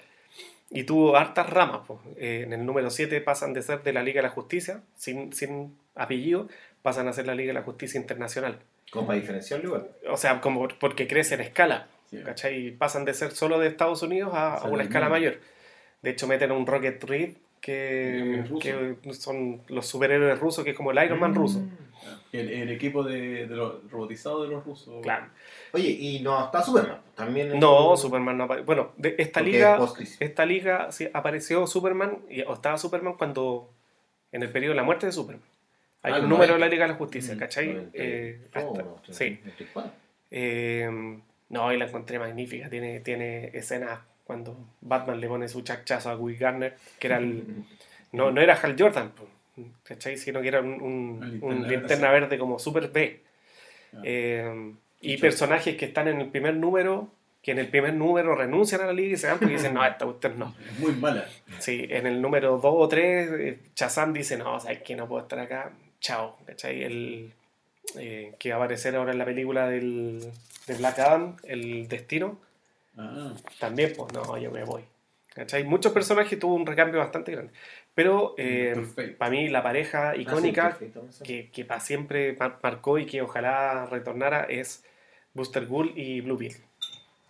Y 0.70 0.84
tuvo 0.84 1.18
hartas 1.18 1.50
ramas. 1.50 1.82
pues. 1.88 2.00
Eh, 2.18 2.44
en 2.46 2.54
el 2.54 2.64
número 2.66 2.90
7 2.92 3.20
pasan 3.22 3.54
de 3.54 3.62
ser 3.64 3.82
de 3.82 3.94
la 3.94 4.04
Liga 4.04 4.20
de 4.22 4.28
la 4.28 4.34
Justicia, 4.34 4.82
sin, 4.96 5.34
sin 5.34 5.76
apellido, 5.96 6.48
pasan 6.84 7.08
a 7.08 7.14
ser 7.14 7.26
la 7.26 7.34
Liga 7.34 7.50
de 7.50 7.54
la 7.60 7.64
Justicia 7.64 8.00
Internacional. 8.00 8.60
Como 8.92 9.08
para 9.08 9.20
diferenciarlo 9.20 9.66
igual. 9.68 9.88
O 10.10 10.18
sea, 10.18 10.42
como 10.42 10.68
porque 10.80 11.08
crece 11.08 11.36
en 11.36 11.42
escala. 11.42 11.88
Sí. 12.12 12.22
¿cachai? 12.24 12.68
Y 12.68 12.72
pasan 12.72 13.04
de 13.04 13.14
ser 13.14 13.32
solo 13.32 13.60
de 13.60 13.68
Estados 13.68 14.02
Unidos 14.02 14.32
a, 14.34 14.56
a 14.56 14.68
una 14.68 14.84
escala 14.84 15.10
mayor. 15.10 15.40
De 16.02 16.12
hecho, 16.12 16.28
meten 16.28 16.52
un 16.52 16.66
Rocket 16.68 17.04
Reed, 17.04 17.34
que, 17.62 18.44
son 19.14 19.62
los 19.68 19.88
superhéroes 19.88 20.40
rusos, 20.40 20.64
que 20.64 20.72
es 20.72 20.78
como 20.78 20.92
el 20.92 21.04
Iron 21.04 21.20
Man 21.20 21.34
ruso. 21.36 21.62
El, 22.32 22.50
el 22.50 22.70
equipo 22.70 23.04
de, 23.04 23.48
de 23.48 23.56
los 23.56 23.90
robotizados 23.90 24.48
de 24.48 24.54
los 24.54 24.64
rusos. 24.66 25.02
Claro. 25.02 25.28
Oye, 25.74 25.90
y 25.90 26.20
no 26.22 26.46
está 26.46 26.62
Superman. 26.62 27.02
También 27.16 27.58
No, 27.60 27.98
Superman 27.98 28.38
no 28.38 28.44
aparece. 28.44 28.66
Bueno, 28.66 28.92
de 28.98 29.16
esta 29.18 29.40
Porque 29.40 29.52
liga, 29.52 29.80
es 30.00 30.18
esta 30.22 30.46
liga 30.46 30.92
sí, 30.92 31.10
apareció 31.14 31.66
Superman, 31.68 32.20
y, 32.30 32.42
o 32.42 32.54
estaba 32.54 32.78
Superman 32.78 33.16
cuando, 33.18 33.70
en 34.32 34.44
el 34.44 34.52
periodo 34.52 34.74
de 34.74 34.78
la 34.78 34.84
muerte 34.84 35.06
de 35.08 35.12
Superman. 35.12 35.44
Hay 36.04 36.14
Ah, 36.14 36.20
un 36.20 36.30
número 36.30 36.54
de 36.54 36.60
90. 36.60 36.66
la 36.66 36.70
Liga 36.70 36.86
de 36.86 36.92
la 36.92 36.98
Justicia, 36.98 37.36
Mm, 37.36 37.40
¿cachai? 37.40 37.68
90. 37.68 37.92
Eh, 37.96 38.48
hasta- 38.54 38.86
sí. 39.12 39.40
Eh, 40.32 41.18
no, 41.50 41.74
y 41.74 41.78
la 41.78 41.86
encontré 41.86 42.20
magnífica. 42.20 42.70
Tiene, 42.70 43.00
tiene 43.00 43.48
escenas 43.58 44.00
cuando 44.28 44.56
Batman 44.82 45.20
le 45.20 45.28
pone 45.28 45.48
su 45.48 45.62
chachazo 45.62 46.10
a 46.12 46.16
Will 46.18 46.38
Garner, 46.38 46.76
que 47.00 47.08
era 47.08 47.18
el. 47.18 47.44
No, 48.14 48.32
no 48.32 48.40
era 48.40 48.56
Hal 48.56 48.76
Jordan, 48.80 49.12
po, 49.12 49.28
¿cachai? 49.84 50.18
Sino 50.18 50.42
que 50.42 50.48
era 50.48 50.62
un, 50.62 50.82
un- 50.82 51.40
Una 51.42 51.56
un 51.58 51.68
linterna 51.68 52.10
verde. 52.10 52.22
verde 52.28 52.38
como 52.40 52.58
super 52.58 52.88
B. 52.90 53.22
Ah. 53.94 54.00
Eh, 54.02 54.74
y 55.02 55.18
personajes 55.18 55.76
que 55.76 55.86
están 55.86 56.08
en 56.08 56.22
el 56.22 56.30
primer 56.30 56.56
número, 56.56 57.10
que 57.44 57.52
en 57.52 57.60
el 57.60 57.68
primer 57.68 57.94
número 57.94 58.34
renuncian 58.34 58.80
a 58.80 58.86
la 58.86 58.94
liga 58.94 59.14
y 59.14 59.18
se 59.18 59.28
van 59.28 59.40
porque 59.40 59.56
dicen, 59.56 59.74
no, 59.74 59.86
esta 59.86 60.06
usted 60.06 60.34
no. 60.36 60.56
Es 60.72 60.80
muy 60.80 60.94
mala. 60.94 61.28
Sí, 61.60 61.86
en 61.90 62.08
el 62.08 62.22
número 62.22 62.52
2 62.58 62.62
o 62.66 62.88
3, 62.88 63.74
Chazam 63.76 64.14
dice, 64.14 64.38
no, 64.38 64.58
sabes 64.60 64.82
que 64.84 64.96
no 64.96 65.06
puedo 65.10 65.24
estar 65.24 65.40
acá, 65.40 65.72
chao, 66.00 66.38
¿cachai? 66.46 66.84
El, 66.84 67.34
eh, 67.98 68.34
que 68.40 68.50
va 68.52 68.56
a 68.56 68.60
aparecer 68.60 68.96
ahora 68.96 69.12
en 69.12 69.18
la 69.18 69.26
película 69.26 69.68
del, 69.68 70.32
de 70.66 70.74
Black 70.76 70.98
Adam, 71.00 71.36
El 71.44 71.90
Destino, 71.90 72.40
Ah, 72.98 73.34
también, 73.60 73.94
pues 73.96 74.12
no, 74.14 74.38
yo 74.38 74.52
me 74.52 74.64
voy. 74.64 74.84
¿Cachai? 75.34 75.64
Muchos 75.64 75.92
personajes 75.92 76.40
tuvo 76.40 76.56
un 76.56 76.66
recambio 76.66 77.00
bastante 77.00 77.32
grande. 77.32 77.54
Pero 77.94 78.34
eh, 78.38 78.74
Doctor 78.76 78.94
Fate. 78.96 79.08
para 79.18 79.30
mí 79.32 79.50
la 79.50 79.62
pareja 79.62 80.10
Ah, 80.10 80.14
sí, 80.16 80.22
icónica 80.22 80.70
perfecto, 80.70 81.08
que, 81.24 81.50
que 81.52 81.64
para 81.66 81.80
siempre 81.80 82.36
mar- 82.40 82.58
marcó 82.64 82.98
y 82.98 83.06
que 83.06 83.22
ojalá 83.22 83.86
retornara 83.86 84.46
es 84.46 84.84
Booster 85.36 85.68
Gould 85.68 85.96
y 85.96 86.22
Blue 86.22 86.38
Beetle, 86.38 86.64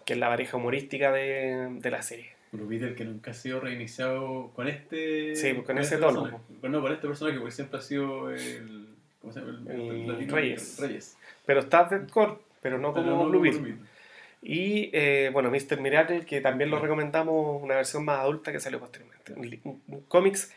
que 0.06 0.14
es 0.14 0.19
la 0.19 0.30
pareja 0.30 0.56
humorística 0.56 1.11
de, 1.11 1.68
de 1.81 1.91
la 1.91 2.02
serie. 2.02 2.30
Blue 2.53 2.65
Beetle 2.65 2.95
que 2.95 3.03
nunca 3.03 3.31
ha 3.31 3.34
sido 3.34 3.60
reiniciado 3.60 4.52
con 4.56 4.69
este. 4.69 5.35
Sí, 5.35 5.53
pues, 5.53 5.65
con 5.65 5.77
ese 5.77 5.95
este 5.95 6.06
tono. 6.07 6.22
personaje. 6.23 6.44
Bueno, 6.61 6.77
no, 6.77 6.84
con 6.84 6.94
este 6.94 7.07
personaje, 7.07 7.38
porque 7.39 7.52
siempre 7.56 7.80
ha 7.80 7.81
sido 7.81 8.31
el. 8.31 8.88
¿Cómo 9.19 9.34
se 9.34 9.41
llama? 9.41 9.60
El 9.69 10.07
latino- 10.07 10.34
Reyes. 10.35 10.80
Reyes. 10.80 11.18
Pero 11.45 11.60
está 11.60 11.84
Deadcore, 11.84 12.35
pero 12.61 12.77
no 12.77 12.94
como 12.94 13.03
Pero 13.03 13.15
no 13.18 13.23
Blue 13.26 13.31
como 13.31 13.41
Beetle. 13.41 13.60
Blue 13.61 13.69
Beetle. 13.73 13.97
Y 14.41 14.89
eh, 14.93 15.30
bueno, 15.34 15.49
Mr. 15.49 15.81
Miracle, 15.81 16.26
que 16.26 16.41
también 16.41 16.69
lo 16.69 16.80
recomendamos, 16.80 17.61
una 17.61 17.76
versión 17.76 18.05
más 18.05 18.19
adulta 18.19 18.51
que 18.51 18.59
salió 18.59 18.80
posteriormente. 18.80 19.34
Un, 19.34 19.81
un- 19.88 20.01
cómics, 20.07 20.53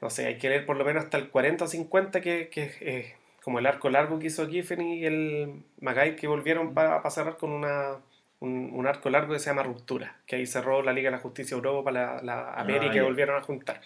no 0.00 0.10
sé, 0.10 0.26
hay 0.26 0.38
que 0.38 0.48
leer 0.48 0.66
por 0.66 0.76
lo 0.76 0.84
menos 0.84 1.04
hasta 1.04 1.18
el 1.18 1.28
40 1.30 1.64
o 1.64 1.68
50, 1.68 2.20
que, 2.20 2.48
que 2.50 2.62
es 2.64 2.82
eh, 2.82 3.14
como 3.42 3.58
el 3.58 3.66
arco 3.66 3.90
largo 3.90 4.18
que 4.18 4.26
hizo 4.28 4.48
Giffen 4.48 4.80
y 4.82 5.04
el 5.04 5.62
Magai, 5.80 6.16
que 6.16 6.28
volvieron 6.28 6.74
para 6.74 7.08
cerrar 7.10 7.36
con 7.36 7.50
una, 7.52 7.96
un, 8.40 8.70
un 8.72 8.86
arco 8.86 9.10
largo 9.10 9.32
que 9.34 9.38
se 9.40 9.46
llama 9.50 9.62
Ruptura, 9.64 10.18
que 10.26 10.36
ahí 10.36 10.46
cerró 10.46 10.82
la 10.82 10.92
Liga 10.92 11.08
de 11.10 11.16
la 11.16 11.22
Justicia 11.22 11.54
Europa, 11.56 11.90
la, 11.90 12.20
la 12.22 12.54
América, 12.54 12.98
y 12.98 13.00
ya. 13.00 13.04
volvieron 13.04 13.36
a 13.36 13.42
juntar. 13.42 13.80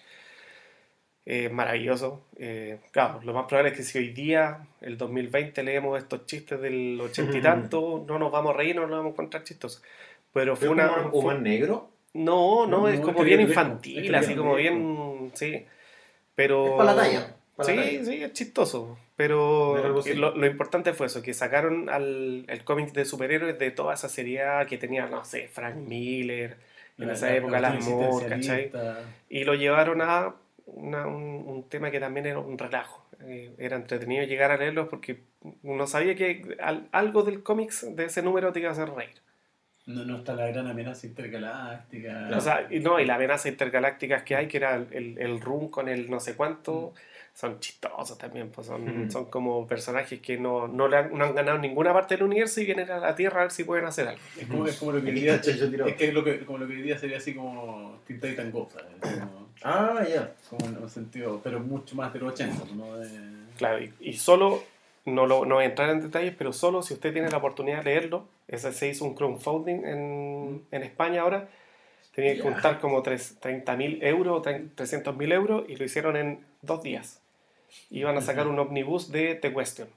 Eh, 1.32 1.48
maravilloso. 1.48 2.24
Eh, 2.39 2.78
claro, 2.90 3.20
lo 3.23 3.32
más 3.32 3.44
probable 3.47 3.70
es 3.70 3.77
que 3.77 3.85
si 3.85 3.98
hoy 3.98 4.09
día, 4.09 4.66
el 4.81 4.98
2020, 4.98 5.62
leemos 5.62 5.97
estos 5.97 6.27
chistes 6.27 6.61
del 6.61 7.01
ochenta 7.01 7.39
y 7.39 7.40
tanto, 7.43 8.05
no 8.09 8.19
nos 8.19 8.32
vamos 8.32 8.52
a 8.52 8.57
reír, 8.59 8.74
no 8.74 8.82
nos 8.82 8.90
vamos 8.90 9.07
a 9.07 9.12
encontrar 9.12 9.44
chistosos. 9.44 9.81
Pero 10.32 10.57
fue 10.57 10.69
¿Pero 10.69 10.73
una. 10.73 10.89
fue- 10.89 11.20
humor 11.20 11.39
negro? 11.40 11.89
no, 12.15 12.66
no, 12.66 12.78
No, 12.81 12.89
es 12.89 12.98
como 12.98 13.23
bien 13.23 13.40
infantil, 13.43 14.12
es 14.12 14.20
así 14.24 14.35
como 14.35 14.57
bien. 14.57 15.31
Sí. 15.35 15.65
Pero. 16.35 16.66
Es 16.66 16.73
para 16.73 16.94
la 16.94 17.02
talla. 17.02 17.36
para 17.55 17.74
la 17.74 17.82
Sí, 17.85 17.90
talla. 17.98 18.05
sí, 18.07 18.23
es 18.24 18.32
chistoso. 18.32 18.98
Pero 19.15 19.98
así. 20.01 20.15
lo, 20.15 20.35
lo 20.35 20.47
importante 20.47 20.93
fue 20.94 21.07
eso, 21.07 21.23
que 21.23 21.32
sacaron 21.35 21.89
al, 21.90 22.44
el 22.48 22.65
cómic 22.65 22.93
de 22.93 23.05
superhéroes 23.05 23.57
de 23.59 23.70
toda 23.70 23.94
esa 23.94 24.09
seriedad 24.09 24.66
que 24.66 24.78
tenía, 24.78 25.07
no 25.07 25.24
sé, 25.24 25.47
Frank 25.47 25.77
Miller, 25.77 26.57
en 26.98 27.07
La- 27.07 27.12
esa 27.12 27.27
la- 27.27 27.36
época 27.36 27.61
la 27.61 27.69
Alan 27.69 27.85
Moore, 27.85 28.27
¿cachai? 28.27 28.73
Y 29.28 29.44
lo 29.44 29.55
llevaron 29.55 30.01
a 30.02 30.35
una- 30.74 31.06
un, 31.06 31.44
un 31.47 31.68
tema 31.68 31.90
que 31.90 32.01
también 32.01 32.26
era 32.26 32.38
un 32.38 32.59
relajo. 32.59 33.06
Eh, 33.22 33.55
era 33.59 33.76
entretenido 33.76 34.24
llegar 34.24 34.51
a 34.51 34.56
leerlo 34.56 34.88
porque 34.88 35.20
uno 35.62 35.86
sabía 35.86 36.14
que 36.14 36.56
al- 36.60 36.88
algo 36.92 37.22
del 37.22 37.42
cómics 37.42 37.86
de 37.94 38.05
ese 38.06 38.22
número 38.22 38.52
te 38.52 38.60
iba 38.60 38.68
a 38.70 38.72
hacer 38.72 38.88
reír. 38.90 39.20
No, 39.86 40.05
no 40.05 40.18
está 40.18 40.34
la 40.34 40.47
gran 40.47 40.66
amenaza 40.68 41.06
intergaláctica. 41.06 42.28
O 42.36 42.40
sea, 42.40 42.68
no, 42.82 43.01
y 43.01 43.05
la 43.06 43.16
amenaza 43.16 43.48
intergalácticas 43.48 44.22
que 44.22 44.36
hay, 44.36 44.47
que 44.47 44.59
era 44.59 44.76
el, 44.76 45.18
el 45.18 45.40
Room 45.40 45.68
con 45.68 45.88
el 45.88 46.09
no 46.09 46.20
sé 46.20 46.36
cuánto, 46.36 46.92
son 47.34 47.59
chistosos 47.60 48.16
también, 48.18 48.51
pues 48.51 48.66
son, 48.66 48.82
Ujú. 48.88 49.10
son 49.10 49.24
como 49.26 49.66
personajes 49.66 50.20
que 50.20 50.36
no, 50.36 50.68
no, 50.68 50.86
le 50.88 50.98
han, 50.98 51.16
no 51.16 51.24
han 51.24 51.34
ganado 51.34 51.59
ninguna 51.59 51.92
parte 51.92 52.14
del 52.16 52.24
universo 52.24 52.60
y 52.60 52.66
vienen 52.66 52.90
a 52.90 52.98
la 52.98 53.14
Tierra 53.14 53.40
a 53.40 53.42
ver 53.44 53.51
si 53.51 53.64
pueden 53.64 53.84
hacer 53.86 54.09
algo. 54.09 54.20
es, 54.38 54.47
como, 54.47 54.66
es 54.66 54.76
como 54.76 54.92
lo 54.92 55.02
que 55.02 55.10
hoy 55.10 55.20
día, 55.20 55.34
es 55.34 55.42
que 55.97 56.09
es 56.09 56.14
lo 56.14 56.22
que, 56.24 56.44
como 56.44 56.59
lo 56.59 56.66
que 56.68 56.74
hoy 56.74 56.82
día 56.82 56.98
sería 56.98 57.16
así 57.16 57.34
como 57.34 57.98
Teen 58.06 58.20
Titan 58.20 58.51
Go, 58.51 58.68
¿sabes? 58.70 58.92
Como, 59.01 59.39
Ah, 59.62 60.03
ya. 60.09 60.32
como 60.49 60.66
en 60.66 60.78
un 60.78 60.89
sentido, 60.91 61.41
pero 61.43 61.61
mucho 61.61 61.95
más 61.97 62.12
de 62.12 62.19
los 62.20 62.32
80, 62.32 62.65
¿no? 62.74 62.97
De, 62.97 63.09
Claro, 63.59 63.82
y, 63.82 63.93
y 64.01 64.15
solo, 64.15 64.62
no, 65.05 65.27
lo, 65.27 65.45
no 65.45 65.57
voy 65.57 65.65
a 65.65 65.69
entrar 65.69 65.91
en 65.91 66.01
detalles, 66.01 66.35
pero 66.37 66.53
solo 66.53 66.82
si 66.82 66.95
usted 66.95 67.12
tiene 67.12 67.28
la 67.31 67.37
oportunidad 67.39 67.78
de 67.78 67.85
leerlo, 67.85 68.27
ese 68.49 68.73
se 68.73 68.89
hizo 68.89 69.05
un 69.05 69.15
crowdfunding 69.15 69.85
en, 69.85 70.65
en 70.70 70.82
España 70.82 71.20
ahora, 71.23 71.49
tenía 72.15 72.32
que 72.32 72.39
Ya. 72.39 72.45
juntar 72.45 72.81
como 72.81 73.03
30.000 73.03 73.99
euros, 74.03 74.43
300.000 74.43 75.32
euros, 75.32 75.65
y 75.69 75.77
lo 75.77 75.85
hicieron 75.85 76.16
en 76.16 76.41
dos 76.62 76.82
días. 76.82 77.20
Iban 77.91 78.16
a 78.16 78.20
sacar 78.23 78.49
un 78.49 78.59
omnibus 78.59 79.12
de 79.12 79.35
The 79.37 79.53
Question. 79.55 79.89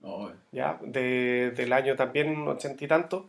no, 0.00 0.32
¿ya? 0.52 0.78
De, 0.82 1.52
del 1.54 1.72
año 1.72 1.94
también 1.96 2.48
ochenta 2.48 2.84
y 2.84 2.88
tanto. 2.88 3.26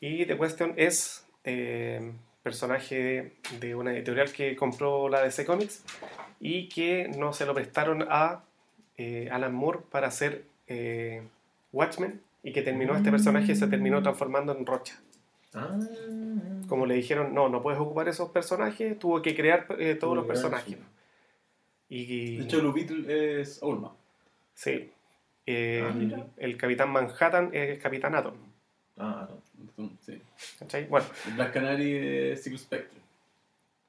Y 0.00 0.24
The 0.26 0.36
Question 0.38 0.74
es 0.76 1.24
eh, 1.44 2.12
personaje 2.42 3.32
de 3.60 3.74
una 3.74 3.92
editorial 3.92 4.32
que 4.32 4.56
compró 4.56 5.08
la 5.08 5.22
DC 5.22 5.44
Comics 5.44 5.84
y 6.40 6.68
que 6.68 7.08
no 7.16 7.32
se 7.32 7.46
lo 7.46 7.54
prestaron 7.54 8.06
a 8.08 8.42
eh, 8.96 9.28
Alan 9.30 9.54
Moore 9.54 9.80
para 9.90 10.08
hacer 10.08 10.44
eh, 10.66 11.22
Watchmen 11.72 12.20
y 12.42 12.52
que 12.52 12.62
terminó 12.62 12.96
este 12.96 13.10
personaje 13.10 13.54
se 13.54 13.66
terminó 13.66 14.02
transformando 14.02 14.56
en 14.56 14.64
Rocha. 14.64 14.98
Ah. 15.52 15.78
Como 16.68 16.86
le 16.86 16.94
dijeron, 16.94 17.34
no, 17.34 17.48
no 17.48 17.62
puedes 17.62 17.80
ocupar 17.80 18.08
esos 18.08 18.30
personajes, 18.30 18.98
tuvo 18.98 19.20
que 19.20 19.34
crear 19.34 19.66
eh, 19.78 19.96
todos 19.96 20.16
los 20.16 20.26
personajes. 20.26 20.78
Y, 21.88 22.36
De 22.36 22.44
hecho, 22.44 22.72
Beetle 22.72 23.40
es 23.40 23.58
Ulma. 23.62 23.92
Sí. 24.54 24.90
Eh, 25.46 25.82
Ah, 25.84 26.24
el 26.36 26.56
Capitán 26.56 26.90
Manhattan 26.90 27.50
es 27.52 27.70
el 27.70 27.78
Capitán 27.80 28.14
Atom. 28.14 28.34
Ah, 28.96 29.28
no. 29.76 29.90
Sí. 30.00 30.22
¿Cachai? 30.58 30.86
Bueno, 30.86 31.06
El 31.26 31.34
Black 31.34 31.52
Canary 31.52 31.92
es 32.32 32.42
Silver 32.42 32.58
Spectre. 32.58 33.00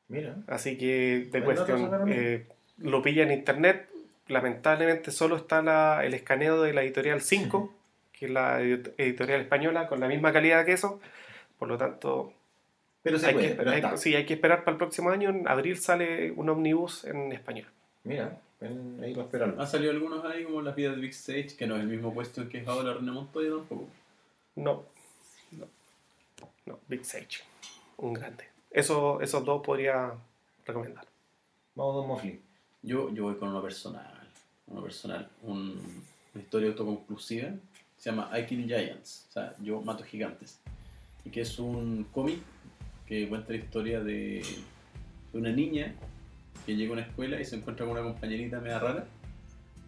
Mira. 0.07 0.35
así 0.47 0.77
que 0.77 1.29
de 1.31 1.41
cuestión, 1.43 1.89
eh, 2.09 2.45
lo 2.79 3.01
pilla 3.01 3.23
en 3.23 3.31
internet. 3.31 3.87
Lamentablemente 4.27 5.09
solo 5.11 5.37
está 5.37 5.61
la- 5.61 6.03
el 6.05 6.13
escaneo 6.13 6.61
de 6.61 6.73
la 6.73 6.83
editorial 6.83 7.21
5, 7.21 7.73
que 8.11 8.25
es 8.25 8.31
la 8.31 8.61
edit- 8.61 8.91
editorial 8.97 9.39
española, 9.41 9.87
con 9.87 9.99
la 10.01 10.07
misma 10.09 10.33
calidad 10.33 10.65
que 10.65 10.73
eso. 10.73 10.99
Por 11.57 11.69
lo 11.69 11.77
tanto, 11.77 12.33
Pero 13.03 13.19
se 13.19 13.27
hay 13.27 13.33
puede, 13.33 13.47
que, 13.49 13.55
pero 13.55 13.71
hay- 13.71 13.77
está. 13.77 13.95
sí, 13.97 14.13
hay 14.15 14.25
que 14.25 14.33
esperar 14.33 14.59
para 14.65 14.71
el 14.73 14.77
próximo 14.77 15.09
año. 15.11 15.29
En 15.29 15.47
abril 15.47 15.77
sale 15.77 16.31
un 16.31 16.49
omnibus 16.49 17.05
en 17.05 17.31
español. 17.31 17.67
Mira, 18.03 18.37
ven 18.59 18.99
ahí 19.01 19.13
para 19.13 19.25
esperarlo. 19.25 19.61
Han 19.61 19.67
salido 19.67 19.91
algunos 19.91 20.25
ahí, 20.25 20.43
como 20.43 20.61
las 20.61 20.75
vidas 20.75 20.95
de 20.95 21.01
Big 21.01 21.13
Sage, 21.13 21.55
que 21.57 21.67
no 21.67 21.75
es 21.75 21.81
el 21.81 21.87
mismo 21.87 22.13
puesto 22.13 22.49
que 22.49 22.57
es 22.59 22.67
ahora 22.67 22.93
René 22.95 23.11
Montoya 23.11 23.49
tampoco. 23.49 23.87
No, 24.55 24.83
no, 25.51 25.67
no, 26.65 26.79
Big 26.87 27.05
Sage, 27.05 27.41
un 27.97 28.13
grande. 28.13 28.45
Eso, 28.69 29.19
esos 29.21 29.43
dos 29.43 29.61
podría 29.63 30.13
recomendar. 30.65 31.05
Vamos, 31.75 31.95
Don 31.95 32.07
Mofli. 32.07 32.39
Yo, 32.83 33.09
yo 33.13 33.23
voy 33.23 33.35
con 33.35 33.49
uno 33.49 33.61
personal. 33.61 34.27
Uno 34.67 34.81
personal. 34.83 35.29
Un- 35.41 36.03
una 36.33 36.43
historia 36.43 36.69
autoconclusiva. 36.69 37.49
Se 37.97 38.09
llama 38.09 38.31
I 38.37 38.45
Kill 38.45 38.65
Giants. 38.65 39.25
O 39.29 39.31
sea, 39.33 39.55
yo 39.59 39.81
mato 39.81 40.03
gigantes. 40.03 40.59
Y 41.25 41.29
que 41.29 41.41
es 41.41 41.59
un 41.59 42.05
cómic 42.11 42.39
que 43.05 43.27
cuenta 43.27 43.51
la 43.51 43.57
historia 43.59 43.99
de, 44.01 44.43
de 45.31 45.37
una 45.37 45.51
niña 45.51 45.93
que 46.65 46.75
llega 46.75 46.91
a 46.91 46.93
una 46.93 47.01
escuela 47.01 47.39
y 47.41 47.45
se 47.45 47.57
encuentra 47.57 47.85
con 47.85 47.97
una 47.97 48.03
compañerita 48.03 48.59
media 48.59 48.79
rara 48.79 49.05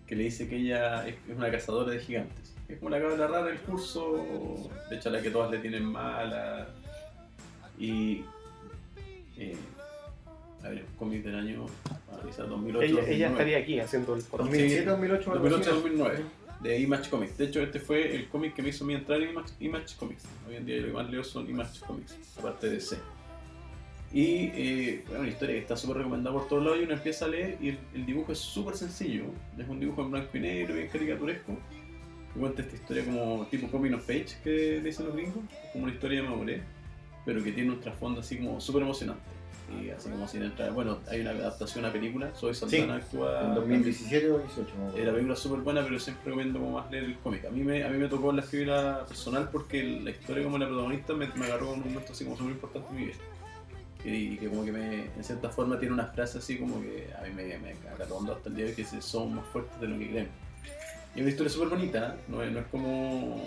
que 0.05 0.15
le 0.15 0.23
dice 0.23 0.49
que 0.49 0.57
ella 0.57 1.07
es 1.07 1.15
es 1.29 1.35
una 1.37 1.49
cazadora 1.49 1.91
de 1.91 1.99
gigantes. 1.99 2.52
Es 2.73 2.79
como 2.79 2.89
la 2.89 2.99
cabra 2.99 3.27
rara 3.27 3.45
del 3.45 3.59
curso, 3.59 4.67
de 4.89 4.95
hecho 4.95 5.09
a 5.09 5.11
la 5.11 5.21
que 5.21 5.29
todas 5.29 5.51
le 5.51 5.59
tienen 5.59 5.85
mala. 5.85 6.67
Y. 7.77 8.23
eh, 9.37 9.55
a 10.63 10.69
ver, 10.69 10.85
un 10.89 10.95
cómic 10.97 11.23
del 11.23 11.35
año 11.35 11.65
ah, 11.85 12.19
quizás 12.25 12.49
2008. 12.49 12.85
Ella, 12.85 12.91
ella 12.93 13.01
2009. 13.01 13.31
estaría 13.31 13.57
aquí 13.57 13.79
haciendo 13.79 14.15
el 14.15 14.23
podcast. 14.23 14.49
2007, 14.49 14.89
2008, 14.89 15.31
algo 15.33 15.47
así. 15.55 15.69
2008-2009 15.69 16.23
de 16.61 16.79
Image 16.79 17.09
Comics. 17.09 17.37
De 17.37 17.45
hecho, 17.45 17.61
este 17.61 17.79
fue 17.79 18.15
el 18.15 18.29
cómic 18.29 18.55
que 18.55 18.63
me 18.63 18.69
hizo 18.69 18.85
mí 18.85 18.95
entrar 18.95 19.21
en 19.21 19.29
Image, 19.29 19.49
Image 19.59 19.95
Comics. 19.99 20.23
Hoy 20.47 20.55
en 20.55 20.65
día 20.65 20.77
lo 20.77 20.87
que 20.87 20.93
más 20.93 21.09
leo 21.11 21.23
son 21.23 21.47
Image 21.47 21.79
Comics, 21.85 22.17
aparte 22.39 22.69
de 22.69 22.79
C. 22.79 22.97
Y 24.13 24.51
eh, 24.55 25.03
bueno, 25.05 25.21
una 25.21 25.29
historia 25.29 25.55
que 25.55 25.61
está 25.61 25.77
súper 25.77 25.97
recomendada 25.97 26.35
por 26.35 26.47
todos 26.47 26.63
lados 26.63 26.79
y 26.79 26.83
uno 26.85 26.93
empieza 26.93 27.25
a 27.25 27.27
leer 27.27 27.57
y 27.59 27.69
el, 27.69 27.79
el 27.93 28.05
dibujo 28.05 28.31
es 28.31 28.39
súper 28.39 28.75
sencillo. 28.75 29.25
Es 29.59 29.67
un 29.67 29.79
dibujo 29.79 30.01
en 30.01 30.11
blanco 30.11 30.37
y 30.37 30.39
negro, 30.39 30.75
bien 30.75 30.87
caricaturesco. 30.87 31.57
Que 32.34 32.39
cuenta 32.39 32.61
esta 32.64 32.76
historia 32.76 33.05
como 33.05 33.45
tipo 33.51 33.68
coming 33.68 33.93
of 33.93 34.10
age 34.10 34.35
que 34.43 34.81
dicen 34.81 35.05
los 35.05 35.15
gringos, 35.15 35.43
como 35.72 35.85
una 35.85 35.93
historia 35.93 36.22
de 36.22 36.27
madurez, 36.30 36.61
pero 37.26 37.43
que 37.43 37.51
tiene 37.51 37.72
un 37.72 37.80
trasfondo 37.80 38.22
así 38.22 38.38
como 38.38 38.60
súper 38.60 38.81
emocionante. 38.84 39.22
Y 39.81 39.89
así 39.89 40.10
como 40.10 40.27
sin 40.27 40.43
entrar. 40.43 40.72
Bueno, 40.73 40.99
hay 41.10 41.22
una 41.22 41.31
adaptación 41.31 41.85
a 41.85 41.91
película, 41.91 42.35
Soy 42.35 42.53
Saldana 42.53 42.95
actúa. 42.95 43.41
En 43.47 43.55
2017 43.55 44.31
o 44.31 44.39
18. 44.39 44.72
no 44.77 44.91
me 44.93 45.03
la 45.05 45.11
película 45.11 45.34
es 45.34 45.39
súper 45.39 45.60
buena, 45.61 45.84
pero 45.84 45.99
siempre 45.99 46.26
recomiendo 46.26 46.60
como 46.60 46.73
más 46.73 46.91
leer 46.91 47.05
el 47.05 47.18
cómic. 47.19 47.45
A 47.45 47.49
mí 47.49 47.64
me, 47.64 47.84
a 47.84 47.89
mí 47.89 47.97
me 47.97 48.07
tocó 48.07 48.31
la 48.34 48.41
fibra 48.41 49.05
personal 49.07 49.49
porque 49.51 49.81
la 49.84 50.10
historia 50.11 50.43
como 50.43 50.57
la 50.57 50.68
protagonista 50.68 51.14
me, 51.14 51.27
me 51.35 51.45
agarró 51.45 51.73
en 51.73 51.81
un 51.81 51.88
momento 51.89 52.11
así 52.11 52.23
como 52.26 52.35
súper 52.38 52.51
importante 52.53 52.89
en 52.89 52.95
mi 52.95 53.05
vida. 53.05 53.15
Y, 54.05 54.35
que 54.35 54.49
como 54.49 54.65
que 54.65 54.72
me, 54.73 55.05
en 55.05 55.23
cierta 55.23 55.49
forma 55.49 55.80
tiene 55.80 55.93
unas 55.93 56.14
frases 56.14 56.43
así 56.43 56.57
como 56.57 56.81
que 56.81 57.07
a 57.18 57.22
mí 57.26 57.30
me, 57.34 57.57
me 57.57 57.73
agarró 57.89 58.18
hondo 58.18 58.34
hasta 58.35 58.49
el 58.49 58.55
día 58.55 58.65
de 58.65 58.72
hoy 58.72 58.76
que 58.76 58.84
se- 58.84 59.01
son 59.01 59.34
más 59.34 59.45
fuertes 59.47 59.80
de 59.80 59.88
lo 59.88 59.97
que 59.97 60.10
creemos. 60.10 60.34
Y 61.15 61.22
una 61.22 61.30
historia 61.30 61.52
súper 61.52 61.69
bonita, 61.69 62.18
no 62.27 62.41
es, 62.41 62.52
como 62.72 63.41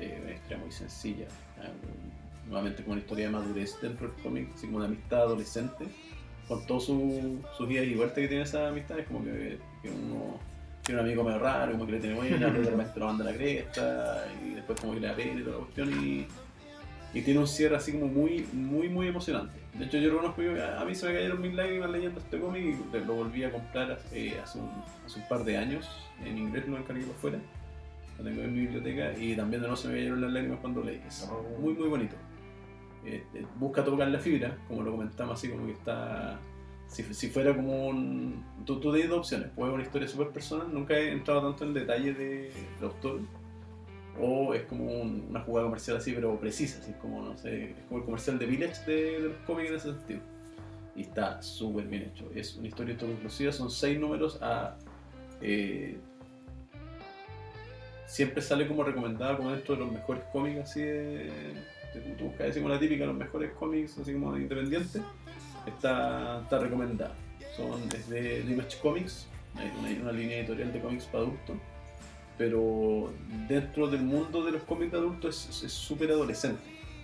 eh, 0.00 0.18
una 0.22 0.32
historia 0.32 0.58
muy 0.58 0.72
sencilla. 0.72 1.24
eh, 1.24 1.68
nuevamente 2.46 2.82
como 2.82 2.92
una 2.92 3.02
historia 3.02 3.26
de 3.26 3.32
madurez 3.32 3.76
dentro 3.82 4.08
del 4.08 4.22
cómic, 4.22 4.48
así 4.54 4.66
como 4.66 4.80
de 4.80 4.86
amistad 4.86 5.20
adolescente, 5.22 5.84
con 6.46 6.66
todos 6.66 6.86
su- 6.86 7.40
sus 7.58 7.68
días 7.68 7.84
y 7.86 7.94
vueltas 7.94 8.16
que 8.18 8.28
tiene 8.28 8.44
esa 8.44 8.68
amistad, 8.68 8.98
es 8.98 9.06
como 9.06 9.22
que, 9.22 9.58
uno 9.84 10.38
tiene 10.82 11.00
un 11.02 11.06
amigo 11.06 11.22
medio 11.24 11.38
raro, 11.40 11.72
como 11.72 11.84
que 11.84 11.92
le 11.92 12.00
tiene 12.00 12.16
buena, 12.16 12.46
pero 12.50 12.62
de 12.62 12.70
repente 12.70 12.98
lo 13.00 13.06
manda 13.06 13.24
la 13.24 13.34
cresta, 13.34 14.24
y 14.46 14.54
después 14.54 14.80
como 14.80 14.94
que 14.94 15.00
le 15.00 15.08
da 15.08 15.20
y 15.22 15.42
toda 15.42 15.58
la 15.58 15.64
cuestión, 15.64 15.90
y 17.12 17.20
tiene 17.20 17.40
un 17.40 17.46
cierre 17.48 17.76
así 17.76 17.92
como 17.92 18.06
muy, 18.06 18.46
muy, 18.54 18.88
muy 18.88 19.08
emocionante. 19.08 19.58
De 19.78 19.84
hecho, 19.84 19.98
yo 19.98 20.10
reconozco 20.10 20.42
que 20.42 20.60
a 20.62 20.84
mí 20.84 20.94
se 20.94 21.06
me 21.06 21.14
cayeron 21.14 21.40
mis 21.40 21.54
lágrimas 21.54 21.90
leyendo 21.90 22.18
este 22.20 22.40
cómic 22.40 22.62
y 22.92 22.98
lo 23.06 23.14
volví 23.14 23.44
a 23.44 23.52
comprar 23.52 23.98
eh, 24.12 24.38
hace, 24.42 24.58
un, 24.58 24.68
hace 25.06 25.20
un 25.20 25.28
par 25.28 25.44
de 25.44 25.56
años, 25.56 25.88
en 26.24 26.36
inglés 26.36 26.66
lo 26.66 26.76
encargué 26.78 27.04
por 27.04 27.14
fuera, 27.14 27.38
lo 28.18 28.24
tengo 28.24 28.42
en 28.42 28.52
mi 28.54 28.60
biblioteca, 28.62 29.12
y 29.16 29.36
también 29.36 29.62
de 29.62 29.68
nuevo 29.68 29.76
se 29.76 29.88
me 29.88 29.94
cayeron 29.94 30.20
las 30.20 30.32
lágrimas 30.32 30.58
cuando 30.60 30.82
leí. 30.82 31.00
Es 31.06 31.28
Oh. 31.30 31.60
muy, 31.60 31.74
muy 31.74 31.88
bonito. 31.88 32.16
Eh, 33.04 33.22
eh, 33.34 33.46
busca 33.56 33.84
tocar 33.84 34.08
la 34.08 34.18
fibra, 34.18 34.56
como 34.66 34.82
lo 34.82 34.90
comentamos, 34.90 35.38
así 35.38 35.48
como 35.48 35.66
que 35.66 35.72
está. 35.72 36.40
Si, 36.88 37.02
si 37.14 37.28
fuera 37.28 37.54
como 37.54 37.86
un. 37.86 38.44
Tú, 38.66 38.80
tú 38.80 38.90
tienes 38.92 39.08
dos 39.10 39.18
opciones: 39.20 39.48
puede 39.54 39.68
ser 39.70 39.74
una 39.74 39.82
historia 39.84 40.08
súper 40.08 40.28
personal, 40.30 40.72
nunca 40.74 40.94
he 40.94 41.12
entrado 41.12 41.42
tanto 41.42 41.64
en 41.64 41.74
detalle 41.74 42.12
de, 42.14 42.50
del 42.80 42.84
autor, 42.84 43.20
o 44.20 44.54
es 44.54 44.62
como 44.64 44.84
un- 44.84 45.26
una 45.30 45.40
jugada 45.40 45.66
comercial 45.66 45.96
así, 45.96 46.12
pero 46.12 46.38
precisa, 46.38 46.78
así 46.80 46.92
como, 47.00 47.22
no 47.22 47.36
sé, 47.36 47.70
es 47.70 47.76
como 47.88 48.00
el 48.00 48.04
comercial 48.04 48.38
de 48.38 48.46
Village 48.46 48.84
de, 48.86 49.20
de 49.20 49.28
los 49.28 49.36
cómics 49.46 49.70
en 49.70 49.76
ese 49.76 49.92
sentido. 49.92 50.20
Y 50.96 51.02
está 51.02 51.40
súper 51.42 51.84
bien 51.86 52.10
hecho. 52.12 52.28
Es 52.34 52.56
una 52.56 52.66
historia 52.68 52.94
autoconclusiva, 52.94 53.52
son 53.52 53.70
seis 53.70 53.98
números 54.00 54.38
a. 54.42 54.76
eh, 55.40 55.96
siempre 58.06 58.40
sale 58.42 58.66
como 58.66 58.82
recomendada 58.84 59.36
como 59.36 59.50
dentro 59.52 59.74
de 59.74 59.80
los 59.82 59.92
mejores 59.92 60.22
cómics 60.32 60.60
así 60.60 60.80
de, 60.80 61.30
de 61.94 62.00
tú 62.18 62.24
buscas 62.24 62.48
así 62.48 62.60
como 62.60 62.72
la 62.72 62.80
típica 62.80 63.04
los 63.04 63.14
mejores 63.14 63.52
cómics 63.52 63.98
así 63.98 64.14
como 64.14 64.32
de 64.34 64.40
independientes 64.42 65.02
está, 65.66 66.40
está 66.42 66.58
recomendada 66.58 67.14
son 67.54 67.86
desde 67.90 68.42
de 68.44 68.50
Image 68.52 68.78
Comics 68.80 69.26
hay 69.56 69.70
una, 69.78 70.02
una 70.04 70.12
línea 70.12 70.38
editorial 70.38 70.72
de 70.72 70.80
cómics 70.80 71.04
para 71.04 71.24
adultos 71.24 71.56
pero 72.38 73.12
dentro 73.48 73.88
del 73.88 74.02
mundo 74.02 74.44
de 74.44 74.52
los 74.52 74.62
cómics 74.62 74.92
de 74.92 74.98
adultos 74.98 75.62
es- 75.64 75.72
súper 75.72 76.10
adolescente 76.12 76.62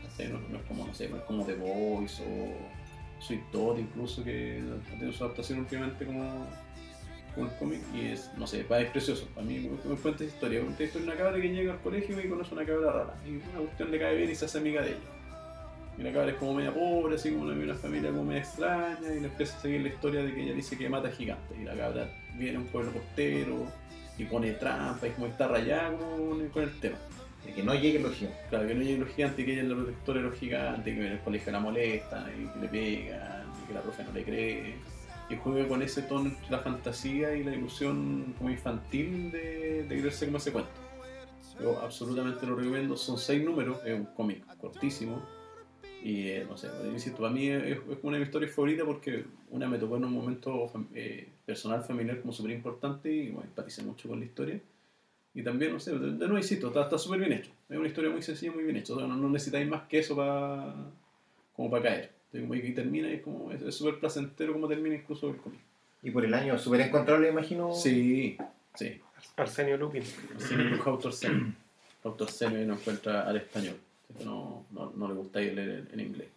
¿cachai? 0.08 0.32
no, 0.32 0.38
no 0.48 0.58
es 0.58 0.64
como 0.64 0.86
no 0.86 0.94
sé 0.94 1.08
no 1.08 1.16
es 1.16 1.22
como 1.24 1.44
The 1.44 1.54
Boys 1.54 2.20
o 2.20 3.20
Sweet 3.20 3.50
Todd 3.50 3.78
incluso 3.78 4.22
que 4.24 4.62
ha 4.62 4.90
tenido 4.90 5.12
su 5.12 5.24
adaptación 5.24 5.58
últimamente 5.60 6.06
como 6.06 6.46
con 7.34 7.48
el 7.48 7.56
cómic 7.56 7.80
y 7.92 8.06
es, 8.12 8.30
no 8.36 8.46
sé, 8.46 8.60
es 8.60 8.90
precioso. 8.92 9.26
A 9.36 9.40
mí 9.42 9.58
me, 9.58 9.90
me 9.90 9.96
cuenta 9.96 10.22
esa 10.22 10.32
historia. 10.32 10.60
Cuenta 10.60 10.78
la 10.78 10.84
historia 10.86 11.06
de 11.06 11.12
una 11.14 11.20
cabra 11.24 11.42
que 11.42 11.48
llega 11.48 11.72
al 11.72 11.80
colegio 11.80 12.20
y 12.20 12.28
conoce 12.28 12.54
una 12.54 12.64
cabra 12.64 12.92
rara. 12.92 13.14
Y 13.26 13.30
una 13.30 13.58
cuestión 13.64 13.90
le 13.90 13.98
cae 13.98 14.14
bien 14.16 14.30
y 14.30 14.36
se 14.36 14.44
hace 14.44 14.58
amiga 14.58 14.82
de 14.82 14.90
ella. 14.90 14.98
Y 15.98 16.02
la 16.04 16.12
cabra 16.12 16.30
es 16.30 16.36
como 16.36 16.54
media 16.54 16.72
pobre, 16.72 17.16
así 17.16 17.30
como 17.32 17.42
una, 17.46 17.54
una 17.54 17.74
familia 17.74 18.10
como 18.10 18.22
media 18.22 18.42
extraña 18.42 19.12
y 19.12 19.18
le 19.18 19.26
empieza 19.26 19.56
a 19.56 19.60
seguir 19.62 19.80
la 19.80 19.88
historia 19.88 20.22
de 20.22 20.32
que 20.32 20.42
ella 20.44 20.52
dice 20.54 20.78
que 20.78 20.88
mata 20.88 21.10
gigantes. 21.10 21.58
Y 21.58 21.64
la 21.64 21.74
cabra 21.74 22.08
viene 22.38 22.56
a 22.58 22.60
un 22.60 22.66
pueblo 22.66 22.92
costero 22.92 23.66
y 24.18 24.24
pone 24.24 24.52
trampa 24.52 25.06
y 25.06 25.10
como 25.10 25.26
está 25.26 25.48
rayada 25.48 25.96
con, 25.96 26.62
el 26.62 26.80
tema. 26.80 26.96
De 27.44 27.52
que 27.52 27.62
no 27.62 27.74
llegue 27.74 27.98
los 27.98 28.14
gigantes. 28.14 28.40
Claro, 28.48 28.66
que 28.66 28.74
no 28.74 28.82
lleguen 28.82 29.00
los 29.00 29.10
gigantes 29.10 29.44
que 29.44 29.52
ella 29.52 29.62
es 29.62 29.68
la 29.68 29.74
protectora 29.74 30.20
de 30.20 30.28
los 30.28 30.38
gigantes, 30.38 30.94
que 30.94 31.06
en 31.06 31.12
el 31.12 31.20
colegio 31.20 31.52
la 31.52 31.60
molestan 31.60 32.26
y 32.28 32.46
que 32.46 32.60
le 32.60 32.68
pegan 32.68 33.46
y 33.62 33.66
que 33.66 33.74
la 33.74 33.82
profe 33.82 34.04
no 34.04 34.12
le 34.12 34.24
cree. 34.24 34.74
Y 35.30 35.36
juega 35.36 35.66
con 35.68 35.82
ese 35.82 36.02
tono 36.02 36.30
entre 36.30 36.50
la 36.50 36.58
fantasía 36.58 37.34
y 37.34 37.44
la 37.44 37.54
ilusión 37.54 38.34
como 38.38 38.50
infantil 38.50 39.30
de, 39.30 39.84
de 39.84 39.98
creerse 39.98 40.26
como 40.26 40.38
ese 40.38 40.52
cuento. 40.52 40.70
Yo 41.60 41.78
absolutamente 41.80 42.46
lo 42.46 42.56
recomiendo, 42.56 42.96
son 42.96 43.18
seis 43.18 43.44
números, 43.44 43.78
es 43.84 43.94
un 43.94 44.06
cómic 44.06 44.44
cortísimo. 44.56 45.22
Y 46.02 46.28
eh, 46.28 46.46
no 46.46 46.56
sé, 46.58 46.68
insisto, 46.92 47.22
para 47.22 47.32
mí 47.32 47.48
es, 47.48 47.78
una 48.02 48.16
de 48.16 48.20
mis 48.20 48.28
historias 48.28 48.52
favoritas 48.52 48.84
porque 48.84 49.24
una 49.50 49.68
me 49.68 49.78
tocó 49.78 49.96
en 49.96 50.04
un 50.04 50.12
momento 50.12 50.70
eh, 50.92 51.28
personal, 51.44 51.82
familiar 51.82 52.20
como 52.20 52.32
súper 52.32 52.52
importante 52.52 53.10
y 53.12 53.28
bueno, 53.30 53.48
empaticé 53.48 53.82
mucho 53.82 54.08
con 54.08 54.18
la 54.18 54.24
historia. 54.24 54.60
Y 55.34 55.42
también, 55.42 55.72
no 55.72 55.80
sé, 55.80 55.92
de, 55.92 56.12
de 56.12 56.12
nuevo 56.12 56.38
insisto, 56.38 56.68
está 56.68 56.82
está 56.82 56.96
súper 56.96 57.18
bien 57.20 57.32
hecho. 57.32 57.50
Es 57.68 57.76
una 57.76 57.88
historia 57.88 58.10
muy 58.10 58.22
sencilla, 58.22 58.52
muy 58.52 58.64
bien 58.64 58.76
hecha. 58.76 58.94
O 58.94 58.98
sea, 58.98 59.06
no, 59.06 59.16
no 59.16 59.28
necesitáis 59.28 59.68
más 59.68 59.82
que 59.88 59.98
eso 59.98 60.14
para 60.14 60.74
como 61.56 61.70
para 61.70 61.82
caer. 61.82 62.10
Entonces, 62.32 62.48
como 62.48 62.60
que 62.60 62.70
termina 62.70 63.10
y 63.10 63.14
es 63.14 63.22
como 63.22 63.52
es 63.52 63.74
súper 63.74 63.98
placentero 63.98 64.52
como 64.52 64.68
termina 64.68 64.94
incluso 64.94 65.28
el 65.28 65.36
cómic. 65.36 65.60
Y 66.02 66.10
por 66.10 66.24
el 66.24 66.34
año 66.34 66.58
súper 66.58 66.82
encontrable, 66.82 67.28
imagino. 67.28 67.74
Sí, 67.74 68.36
sí. 68.74 69.00
Arsenio 69.36 69.76
Lupin. 69.76 70.02
Sí, 70.02 70.54
dibuja 70.54 70.90
autor 70.90 71.12
seno. 71.12 71.54
Autor 72.04 72.30
seno 72.30 72.60
y 72.60 72.66
no 72.66 72.74
encuentra 72.74 73.22
al 73.22 73.36
español. 73.36 73.76
No, 74.24 74.66
no, 74.70 74.92
no 74.94 75.08
le 75.08 75.14
gusta 75.14 75.40
leer 75.40 75.58
en, 75.58 75.88
en 75.92 76.00
inglés. 76.00 76.28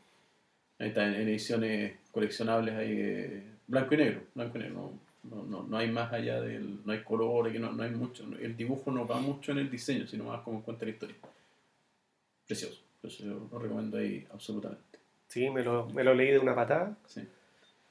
Ahí 0.79 0.89
está, 0.89 1.07
en, 1.07 1.15
en 1.15 1.27
ediciones 1.27 1.93
coleccionables 2.11 2.75
ahí 2.75 2.95
eh, 2.97 3.43
blanco 3.67 3.93
y 3.93 3.97
negro. 3.97 4.21
Blanco 4.35 4.57
y 4.57 4.61
negro. 4.61 4.91
No, 5.23 5.35
no, 5.35 5.43
no, 5.43 5.63
no 5.63 5.77
hay 5.77 5.91
más 5.91 6.11
allá 6.13 6.41
del. 6.41 6.85
No 6.85 6.93
hay 6.93 7.03
color, 7.03 7.47
aquí 7.49 7.59
no, 7.59 7.71
no 7.71 7.83
hay 7.83 7.91
mucho. 7.91 8.23
El 8.39 8.55
dibujo 8.55 8.91
no 8.91 9.05
va 9.07 9.19
mucho 9.19 9.51
en 9.51 9.59
el 9.59 9.69
diseño, 9.69 10.07
sino 10.07 10.25
más 10.25 10.41
como 10.41 10.61
cuenta 10.63 10.85
la 10.85 10.91
historia. 10.91 11.15
Precioso. 12.47 12.81
Eso 13.03 13.23
yo 13.23 13.47
lo 13.51 13.59
recomiendo 13.59 13.97
ahí 13.97 14.25
absolutamente. 14.33 14.83
Sí, 15.27 15.49
me 15.49 15.63
lo, 15.63 15.87
me 15.89 16.03
lo 16.03 16.13
leí 16.13 16.31
de 16.31 16.39
una 16.39 16.55
patada 16.55 16.95
Sí. 17.05 17.27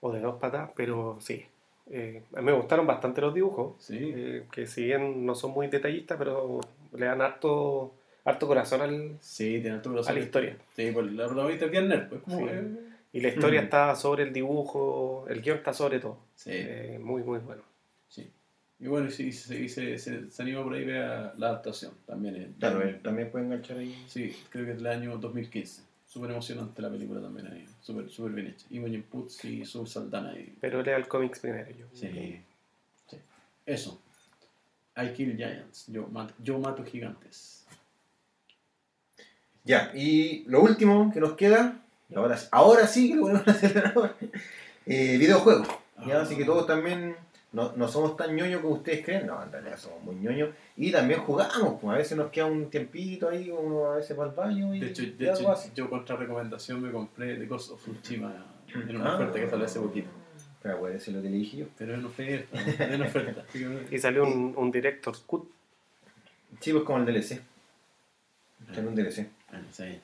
o 0.01 0.13
de 0.13 0.21
dos 0.21 0.37
patadas, 0.41 0.71
pero 0.77 1.19
sí, 1.21 1.45
Eh, 1.89 2.21
a 2.35 2.41
mí 2.41 2.47
me 2.47 2.53
gustaron 2.53 2.85
bastante 2.85 3.21
los 3.21 3.33
dibujos, 3.33 3.77
Sí. 3.79 3.97
eh, 4.01 4.47
que 4.51 4.67
si 4.67 4.87
bien 4.87 5.25
no 5.25 5.37
son 5.37 5.53
muy 5.53 5.69
detallistas, 5.69 6.19
pero 6.19 6.59
le 6.93 7.07
dan 7.07 7.23
harto, 7.23 7.95
harto 8.25 8.49
corazón 8.49 8.81
al, 8.81 9.17
Sí, 9.21 9.61
tiene 9.61 9.71
alto 9.77 9.91
a 9.91 9.93
corazón. 9.93 10.15
la 10.17 10.21
historia. 10.21 10.57
Sí, 10.75 10.91
pues 10.93 11.13
la 11.13 11.27
protagonista 11.27 11.67
es 11.67 11.71
bien 11.71 11.87
nerd, 11.87 12.09
pues 12.09 12.23
como 12.23 12.39
Sí. 12.41 12.45
que- 12.45 12.96
Y 13.17 13.21
la 13.21 13.29
historia 13.29 13.63
Mm. 13.63 13.65
está 13.65 13.95
sobre 13.97 14.25
el 14.25 14.33
dibujo, 14.33 15.25
el 15.29 15.41
guion 15.41 15.57
está 15.59 15.73
sobre 15.73 16.01
todo. 16.01 16.19
Sí, 16.35 16.51
Eh, 16.53 16.99
muy, 17.03 17.23
muy 17.23 17.39
bueno. 17.39 17.63
sí. 18.09 18.31
Y 18.79 18.89
bueno, 18.89 19.11
sí, 19.11 19.33
se, 19.33 19.67
se, 19.71 19.97
se, 19.99 20.31
se 20.31 20.43
anima 20.43 20.63
por 20.63 20.75
ahí 20.75 20.85
vea 20.85 21.33
la 21.39 21.47
adaptación. 21.49 21.95
También 22.07 22.37
es. 22.37 22.49
Claro, 22.59 22.83
él 22.83 23.01
también 23.01 23.31
puede 23.31 23.47
enganchar 23.47 23.79
ahí. 23.79 24.05
Sí, 24.07 24.37
creo 24.51 24.67
que 24.67 24.73
es 24.73 24.77
del 24.77 24.87
año 24.89 25.17
2015. 25.17 25.81
Súper 26.07 26.31
emocionante 26.31 26.83
la 26.83 26.91
película 26.91 27.23
también 27.23 27.47
ahí. 27.47 27.65
Súper 27.81 28.11
súper 28.11 28.33
bien 28.33 28.49
hecha. 28.49 28.67
Imogen 28.71 29.03
Putz 29.05 29.45
y 29.47 29.65
Sue 29.65 29.87
Saldana 29.87 30.33
ahí. 30.33 30.55
Pero 30.61 30.83
lea 30.83 30.97
el 30.99 31.09
cómics 31.09 31.41
primero. 31.41 31.71
Yo. 31.71 31.87
Sí. 31.95 32.39
sí. 33.09 33.17
Eso. 33.65 33.99
I 34.95 35.09
Kill 35.15 35.37
Giants. 35.37 35.87
Yo 35.89 36.07
mato, 36.09 36.35
yo 36.43 36.59
mato 36.59 36.85
gigantes. 36.85 37.65
Ya, 39.65 39.91
y 39.95 40.45
lo 40.49 40.61
último 40.63 41.11
que 41.13 41.21
nos 41.21 41.33
queda, 41.33 41.83
y 42.09 42.15
ahora, 42.15 42.39
ahora 42.53 42.87
sí 42.87 43.11
que 43.11 43.17
lo 43.17 43.23
ponemos 43.23 43.43
en 43.47 43.51
el 43.51 43.57
acelerador, 43.57 44.15
eh, 44.87 45.17
videojuegos. 45.19 45.69
¿ya? 46.07 46.19
Ah. 46.19 46.23
Así 46.23 46.37
que 46.37 46.45
todos 46.45 46.67
también 46.67 47.17
no, 47.53 47.73
no 47.77 47.89
somos 47.89 48.17
tan 48.17 48.37
ñoños 48.37 48.61
como 48.61 48.75
ustedes 48.75 49.05
creen, 49.05 49.27
no, 49.27 49.43
en 49.43 49.51
realidad 49.51 49.79
somos 49.79 50.03
muy 50.03 50.15
ñoños. 50.17 50.51
Y 50.77 50.93
también 50.93 51.21
jugamos, 51.21 51.81
pues 51.81 51.95
a 51.95 51.99
veces 51.99 52.17
nos 52.17 52.31
queda 52.31 52.47
un 52.47 52.71
tiempito 52.71 53.29
ahí, 53.29 53.51
uno 53.51 53.87
a 53.93 53.97
veces 53.97 54.19
va 54.19 54.25
al 54.25 54.31
baño 54.33 54.75
y, 54.75 54.81
De 54.81 54.89
hecho, 54.89 55.03
de 55.03 55.31
hecho 55.31 55.55
yo 55.75 55.89
contra 55.91 56.17
recomendación 56.17 56.83
me 56.83 56.93
compré 56.93 57.37
The 57.37 57.47
Ghost 57.47 57.71
of 57.73 57.83
Tsushima 57.83 58.45
en 58.75 58.97
una 58.97 59.13
Ah. 59.13 59.15
oferta 59.15 59.41
que 59.41 59.49
salió 59.49 59.65
hace 59.65 59.81
poquito. 59.81 60.09
Pero 60.63 60.81
puede 60.81 60.99
ser 60.99 61.15
lo 61.15 61.23
que 61.23 61.31
le 61.31 61.37
dije 61.37 61.57
yo. 61.59 61.67
Pero 61.79 61.95
en 61.95 62.05
oferta, 62.05 62.59
en 62.79 63.03
oferta. 63.03 63.45
Y 63.91 63.99
salió 63.99 64.25
un, 64.25 64.53
un 64.57 64.71
Director's 64.73 65.21
Cut. 65.21 65.49
Sí, 66.61 66.73
pues 66.73 66.85
como 66.85 66.99
el 66.99 67.07
DLC. 67.07 67.41
Tiene 68.73 68.89
un 68.89 68.95
DLC. 68.97 69.29
Ah, 69.53 69.59
no 69.59 69.73
sé. 69.73 70.01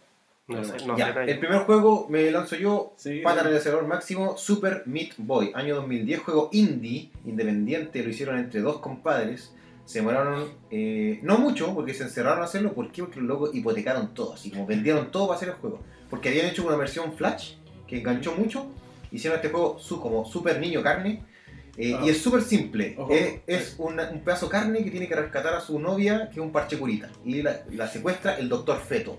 No 0.49 0.65
sé, 0.65 0.85
no 0.87 0.99
ya, 0.99 1.11
el 1.27 1.39
primer 1.39 1.61
juego 1.61 2.07
me 2.11 2.31
lanzo 2.31 2.57
yo, 2.57 2.95
Sí, 2.97 3.21
Pata 3.23 3.43
en 3.43 3.47
el 3.49 3.57
acelerador 3.57 3.87
máximo, 3.89 4.37
Super 4.37 4.83
Meat 4.87 5.13
Boy, 5.19 5.53
año 5.55 5.77
2010, 5.77 6.21
juego 6.21 6.49
indie, 6.53 7.11
independiente, 7.25 8.03
lo 8.03 8.11
hicieron 8.11 8.39
entre 8.39 8.61
dos 8.61 8.79
compadres. 8.81 9.53
Se 9.85 9.99
demoraron, 10.01 10.49
eh, 10.71 11.19
no 11.23 11.39
mucho, 11.39 11.75
porque 11.75 11.93
se 11.95 12.05
encerraron 12.05 12.41
a 12.43 12.45
hacerlo. 12.45 12.73
¿Por 12.73 12.91
qué? 12.93 13.03
Porque 13.03 13.19
los 13.21 13.29
locos 13.29 13.55
hipotecaron 13.55 14.15
todo, 14.15 14.35
así 14.35 14.51
como 14.51 14.67
vendieron 14.67 15.11
todo 15.11 15.27
para 15.29 15.37
hacer 15.37 15.49
el 15.51 15.55
juego. 15.57 15.81
Porque 16.11 16.29
habían 16.29 16.47
hecho 16.47 16.67
una 16.67 16.77
versión 16.77 17.13
Flash 17.15 17.55
que 17.87 17.99
enganchó 17.99 18.33
mucho. 18.35 18.67
Hicieron 19.11 19.37
este 19.39 19.49
juego 19.51 19.79
su, 19.79 20.01
como 20.01 20.25
Super 20.25 20.59
Niño 20.61 20.83
Carne. 20.83 21.23
eh, 21.79 21.95
Ah. 21.99 22.03
Y 22.05 22.11
es 22.11 22.19
súper 22.21 22.43
simple. 22.43 22.97
Eh, 23.11 23.41
es 23.47 23.75
una- 23.79 24.11
un 24.11 24.21
pedazo 24.21 24.47
de 24.47 24.53
carne 24.53 24.85
que 24.85 24.91
tiene 24.91 25.09
que 25.09 25.15
rescatar 25.17 25.55
a 25.55 25.61
su 25.61 25.79
novia, 25.79 26.27
que 26.29 26.39
es 26.39 26.45
un 26.45 26.53
parche 26.53 26.79
curita. 26.79 27.09
Y 27.25 27.41
la, 27.43 27.63
la 27.73 27.89
secuestra 27.89 28.37
el 28.39 28.49
doctor 28.51 28.79
Feto. 28.79 29.19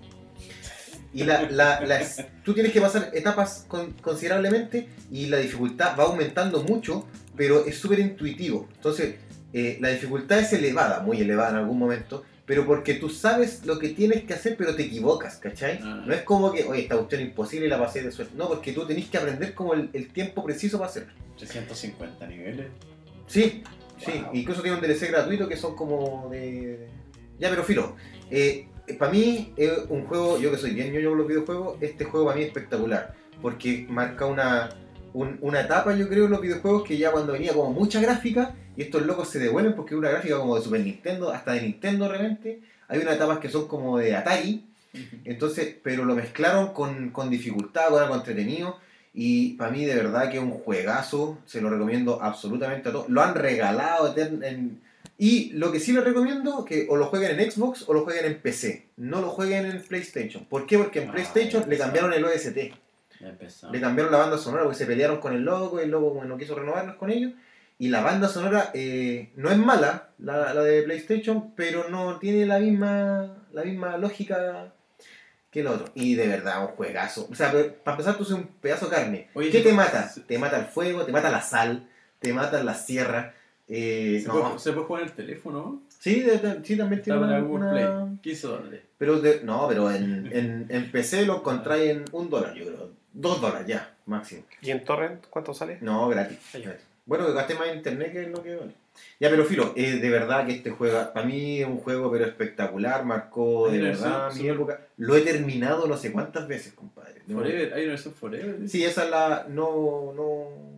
Y 1.13 1.23
la, 1.23 1.43
la- 1.49 1.81
la 1.81 1.99
es- 2.01 2.23
tú 2.43 2.53
tienes 2.53 2.71
que 2.71 2.81
pasar 2.81 3.11
etapas 3.13 3.65
con- 3.67 3.91
considerablemente 3.93 4.87
y 5.11 5.27
la 5.27 5.37
dificultad 5.37 5.97
va 5.97 6.05
aumentando 6.05 6.63
mucho, 6.63 7.07
pero 7.35 7.65
es 7.65 7.77
súper 7.77 7.99
intuitivo. 7.99 8.67
Entonces, 8.75 9.15
eh, 9.53 9.77
la 9.79 9.89
dificultad 9.89 10.39
es 10.39 10.51
elevada, 10.53 11.01
muy 11.01 11.21
elevada 11.21 11.51
en 11.51 11.55
algún 11.57 11.77
momento, 11.77 12.23
pero 12.45 12.65
porque 12.65 12.95
tú 12.95 13.09
sabes 13.09 13.65
lo 13.65 13.77
que 13.79 13.89
tienes 13.89 14.23
que 14.23 14.33
hacer, 14.33 14.55
pero 14.57 14.75
te 14.75 14.83
equivocas, 14.83 15.37
¿cachai? 15.37 15.79
Ah. 15.83 16.03
No 16.05 16.13
es 16.13 16.23
como 16.23 16.51
que, 16.51 16.63
oye, 16.63 16.81
esta 16.81 16.95
cuestión 16.97 17.21
es 17.21 17.27
imposible 17.27 17.67
y 17.67 17.69
la 17.69 17.79
pasé 17.79 18.01
de 18.01 18.11
suerte. 18.11 18.33
No, 18.35 18.47
porque 18.49 18.73
tú 18.73 18.85
tenés 18.85 19.07
que 19.09 19.17
aprender 19.17 19.53
como 19.53 19.73
el, 19.75 19.89
el 19.93 20.09
tiempo 20.11 20.43
preciso 20.43 20.77
para 20.79 20.89
hacerlo. 20.89 21.13
350 21.37 22.27
niveles. 22.27 22.67
Sí, 23.27 23.63
sí. 24.03 24.23
Incluso 24.33 24.61
tiene 24.61 24.77
un 24.77 24.83
DLC 24.83 25.07
gratuito 25.09 25.47
que 25.47 25.55
son 25.57 25.75
como 25.75 26.27
de. 26.29 26.87
Ya, 27.39 27.49
pero 27.49 27.63
filo. 27.63 27.95
Para 28.99 29.11
mí 29.11 29.53
es 29.57 29.71
un 29.89 30.05
juego, 30.05 30.39
yo 30.39 30.51
que 30.51 30.57
soy 30.57 30.71
bien 30.71 30.91
ñoño 30.93 31.09
con 31.09 31.17
los 31.19 31.27
videojuegos, 31.27 31.77
este 31.81 32.05
juego 32.05 32.25
para 32.27 32.37
mí 32.37 32.43
es 32.43 32.47
espectacular. 32.49 33.13
Porque 33.41 33.85
marca 33.89 34.25
una, 34.25 34.69
un- 35.13 35.37
una 35.41 35.61
etapa, 35.61 35.95
yo 35.95 36.07
creo, 36.09 36.25
en 36.25 36.31
los 36.31 36.41
videojuegos 36.41 36.83
que 36.83 36.97
ya 36.97 37.11
cuando 37.11 37.33
venía 37.33 37.53
como 37.53 37.71
mucha 37.71 37.99
gráfica, 38.01 38.55
y 38.75 38.81
estos 38.83 39.05
locos 39.05 39.29
se 39.29 39.39
devuelven 39.39 39.75
porque 39.75 39.93
es 39.93 39.99
una 39.99 40.09
gráfica 40.09 40.37
como 40.37 40.55
de 40.55 40.61
Super 40.63 40.81
Nintendo, 40.81 41.31
hasta 41.31 41.53
de 41.53 41.61
Nintendo 41.61 42.07
realmente. 42.09 42.61
Hay 42.87 42.99
unas 42.99 43.15
etapas 43.15 43.39
que 43.39 43.49
son 43.49 43.67
como 43.67 43.97
de 43.97 44.15
Atari, 44.15 44.65
entonces, 45.25 45.75
pero 45.83 46.05
lo 46.05 46.15
mezclaron 46.15 46.73
con, 46.73 47.09
con 47.11 47.29
dificultad, 47.29 47.89
con 47.89 48.01
algo 48.03 48.15
entretenido. 48.15 48.77
Y 49.13 49.53
para 49.53 49.71
mí, 49.71 49.85
de 49.85 49.95
verdad, 49.95 50.29
que 50.31 50.37
es 50.37 50.43
un 50.43 50.51
juegazo. 50.51 51.37
Se 51.45 51.61
lo 51.61 51.69
recomiendo 51.69 52.21
absolutamente 52.21 52.89
a 52.89 52.91
todos. 52.91 53.09
Lo 53.09 53.21
han 53.21 53.35
regalado. 53.35 54.15
en- 54.17 54.81
Y 55.17 55.51
lo 55.53 55.71
que 55.71 55.79
sí 55.79 55.93
les 55.93 56.03
recomiendo, 56.03 56.65
que 56.65 56.87
o 56.89 56.97
lo 56.97 57.05
jueguen 57.05 57.39
en 57.39 57.51
Xbox 57.51 57.85
o 57.87 57.93
lo 57.93 58.03
jueguen 58.03 58.25
en 58.25 58.41
PC. 58.41 58.89
No 58.97 59.21
lo 59.21 59.29
jueguen 59.29 59.65
en 59.65 59.81
PlayStation. 59.83 60.45
¿Por 60.45 60.65
qué? 60.65 60.77
Porque 60.77 61.01
en 61.03 61.09
Ah, 61.09 61.13
PlayStation 61.13 61.63
le 61.69 61.77
cambiaron 61.77 62.13
el 62.13 62.25
OST. 62.25 62.57
Le 63.71 63.79
cambiaron 63.79 64.11
la 64.11 64.17
banda 64.17 64.37
sonora 64.37 64.63
porque 64.63 64.77
se 64.77 64.85
pelearon 64.85 65.19
con 65.19 65.33
el 65.33 65.43
loco 65.43 65.79
y 65.79 65.83
el 65.83 65.91
loco 65.91 66.09
como 66.09 66.25
no 66.25 66.37
quiso 66.37 66.55
renovarlos 66.55 66.95
con 66.97 67.09
ellos. 67.11 67.31
Y 67.79 67.89
la 67.89 68.01
banda 68.01 68.27
sonora 68.27 68.71
eh, 68.73 69.31
no 69.35 69.49
es 69.49 69.57
mala, 69.57 70.09
la, 70.19 70.53
la 70.53 70.61
de 70.61 70.83
PlayStation, 70.83 71.53
pero 71.55 71.89
no 71.89 72.17
tiene 72.19 72.45
la 72.45 72.59
misma, 72.59 73.45
la 73.51 73.63
misma 73.63 73.97
lógica 73.97 74.73
que 75.49 75.61
el 75.61 75.67
otro. 75.67 75.85
Y 75.95 76.15
de 76.15 76.27
verdad, 76.27 76.61
un 76.61 76.67
juegazo. 76.75 77.27
O 77.31 77.35
sea, 77.35 77.51
para 77.51 77.95
empezar, 77.95 78.15
tú 78.17 78.23
eres 78.23 78.33
un 78.33 78.47
pedazo 78.47 78.87
de 78.87 78.95
carne. 78.95 79.29
Oye, 79.35 79.49
¿Qué 79.51 79.61
te 79.61 79.73
mata? 79.73 80.11
Te 80.27 80.37
mata 80.37 80.57
el 80.59 80.65
fuego, 80.65 81.05
te 81.05 81.11
mata 81.11 81.29
la 81.29 81.41
sal, 81.41 81.87
te 82.19 82.33
mata 82.33 82.63
la 82.63 82.73
sierra. 82.75 83.33
Eh, 83.75 84.19
¿Se, 84.21 84.27
no. 84.27 84.33
puede, 84.41 84.59
se 84.59 84.71
puede 84.73 84.85
jugar 84.85 85.01
en 85.03 85.09
el 85.09 85.15
teléfono? 85.15 85.81
Sí, 85.99 86.19
de- 86.19 86.37
de- 86.37 86.63
sí, 86.63 86.77
también 86.77 87.01
tiene 87.01 87.19
una, 87.19 87.39
Google 87.39 87.55
una- 87.65 87.71
Play. 87.71 88.17
15 88.21 88.47
dólares. 88.47 88.81
Pero 88.97 89.19
de- 89.19 89.41
no, 89.43 89.67
pero 89.67 89.89
en, 89.91 90.29
en, 90.31 90.65
en 90.69 90.91
PC 90.91 91.25
lo 91.25 91.37
encontráis 91.37 91.89
en 91.91 92.05
un 92.11 92.29
dólar, 92.29 92.53
yo 92.53 92.65
creo. 92.65 92.89
Dos 93.13 93.41
dólares 93.41 93.67
ya, 93.67 93.93
máximo. 94.05 94.43
¿Y 94.61 94.71
en 94.71 94.83
Torrent 94.83 95.25
cuánto 95.29 95.53
sale? 95.53 95.77
No, 95.81 96.07
gratis. 96.09 96.37
Bueno, 97.05 97.25
que 97.27 97.33
gasté 97.33 97.55
más 97.55 97.67
en 97.69 97.77
internet 97.77 98.11
que 98.11 98.21
es 98.23 98.29
lo 98.29 98.41
que 98.43 98.55
vale. 98.55 98.71
Ya, 99.19 99.29
pero 99.31 99.43
filo, 99.45 99.73
eh, 99.75 99.93
de 99.97 100.09
verdad 100.09 100.45
que 100.45 100.53
este 100.53 100.69
juego, 100.69 101.11
para 101.13 101.25
mí 101.25 101.59
es 101.61 101.67
un 101.67 101.77
juego 101.79 102.11
pero 102.11 102.25
espectacular, 102.25 103.03
marcó 103.05 103.69
de 103.71 103.79
verdad 103.79 104.25
versión 104.25 104.43
mi 104.43 104.49
super- 104.49 104.75
época. 104.75 104.87
Lo 104.97 105.15
he 105.15 105.21
terminado 105.21 105.87
no 105.87 105.97
sé 105.97 106.11
cuántas 106.11 106.47
veces, 106.47 106.73
compadre. 106.73 107.21
Forever, 107.31 107.73
hay 107.73 107.83
una 107.83 107.91
versión 107.93 108.13
Forever. 108.13 108.69
Sí, 108.69 108.83
esa 108.85 109.05
es 109.05 109.09
la. 109.09 109.45
No. 109.49 110.13
no 110.15 110.72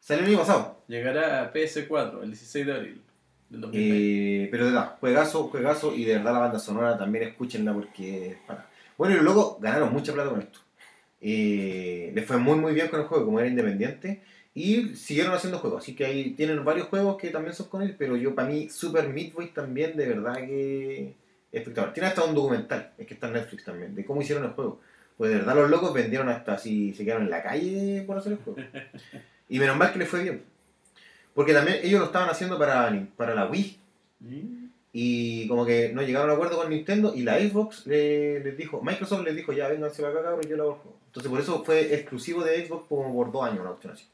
Salió 0.00 0.24
el 0.24 0.30
año 0.30 0.38
pasado. 0.38 0.82
Llegará 0.88 1.42
a 1.42 1.52
PS4 1.52 2.22
el 2.22 2.30
16 2.30 2.66
de 2.66 2.72
abril 2.72 3.02
del 3.50 3.60
2020. 3.60 4.44
Eh, 4.44 4.48
pero 4.50 4.64
de 4.64 4.72
verdad, 4.72 4.96
juegazo, 4.98 5.44
juegazo. 5.44 5.94
Y 5.94 6.04
de 6.04 6.16
verdad 6.16 6.32
la 6.32 6.38
banda 6.40 6.58
sonora 6.58 6.98
también 6.98 7.24
escúchenla 7.24 7.72
porque. 7.72 8.38
para. 8.46 8.68
Bueno, 8.96 9.14
y 9.14 9.16
los 9.18 9.24
locos 9.24 9.60
ganaron 9.60 9.92
mucha 9.92 10.12
plata 10.12 10.30
con 10.30 10.40
esto. 10.40 10.58
Eh, 11.20 12.12
les 12.14 12.26
fue 12.26 12.38
muy 12.38 12.56
muy 12.56 12.72
bien 12.72 12.88
con 12.88 13.00
el 13.00 13.06
juego, 13.06 13.26
como 13.26 13.40
era 13.40 13.48
independiente. 13.48 14.22
Y 14.54 14.96
siguieron 14.96 15.32
haciendo 15.32 15.58
juegos. 15.58 15.82
Así 15.82 15.94
que 15.94 16.06
ahí 16.06 16.30
tienen 16.30 16.64
varios 16.64 16.88
juegos 16.88 17.16
que 17.16 17.28
también 17.28 17.54
son 17.54 17.68
con 17.68 17.82
él. 17.82 17.94
Pero 17.98 18.16
yo, 18.16 18.34
para 18.34 18.48
mí, 18.48 18.68
Super 18.68 19.08
Meat 19.08 19.34
Boy 19.34 19.48
también, 19.48 19.96
de 19.96 20.08
verdad 20.08 20.36
que. 20.36 21.14
es 21.52 21.60
espectacular. 21.60 21.92
Tiene 21.92 22.08
hasta 22.08 22.24
un 22.24 22.34
documental, 22.34 22.94
es 22.96 23.06
que 23.06 23.14
está 23.14 23.28
en 23.28 23.34
Netflix 23.34 23.64
también, 23.64 23.94
de 23.94 24.04
cómo 24.04 24.22
hicieron 24.22 24.44
el 24.44 24.50
juego. 24.52 24.80
Pues 25.16 25.30
de 25.30 25.36
verdad 25.36 25.54
los 25.54 25.70
locos 25.70 25.92
vendieron 25.92 26.30
hasta 26.30 26.54
así, 26.54 26.94
se 26.94 27.04
quedaron 27.04 27.24
en 27.24 27.30
la 27.30 27.42
calle 27.42 28.04
por 28.06 28.16
hacer 28.16 28.32
el 28.32 28.38
juego. 28.38 28.58
Y 29.50 29.58
menos 29.58 29.76
mal 29.76 29.92
que 29.92 29.98
les 29.98 30.08
fue 30.08 30.22
bien. 30.22 30.42
Porque 31.34 31.52
también 31.52 31.80
ellos 31.82 32.00
lo 32.00 32.06
estaban 32.06 32.30
haciendo 32.30 32.58
para, 32.58 33.06
para 33.16 33.34
la 33.34 33.46
Wii. 33.46 33.78
Mm. 34.20 34.60
Y 34.92 35.46
como 35.46 35.64
que 35.66 35.90
no 35.92 36.02
llegaron 36.02 36.30
a 36.30 36.32
acuerdo 36.32 36.56
con 36.56 36.70
Nintendo 36.70 37.12
y 37.14 37.22
la 37.22 37.38
Xbox 37.38 37.86
le- 37.86 38.40
les 38.40 38.56
dijo, 38.56 38.80
Microsoft 38.82 39.22
les 39.24 39.36
dijo, 39.36 39.52
ya 39.52 39.68
vénganse 39.68 40.02
para 40.02 40.14
acá, 40.14 40.22
cabrón, 40.24 40.48
yo 40.48 40.56
lo 40.56 40.62
hago. 40.64 40.96
Entonces 41.06 41.30
por 41.30 41.40
eso 41.40 41.62
fue 41.64 41.94
exclusivo 41.94 42.42
de 42.42 42.66
Xbox 42.66 42.86
como 42.88 43.12
por 43.14 43.30
dos 43.30 43.44
años, 43.44 43.60
una 43.60 43.70
cuestión 43.70 43.92
así. 43.92 44.06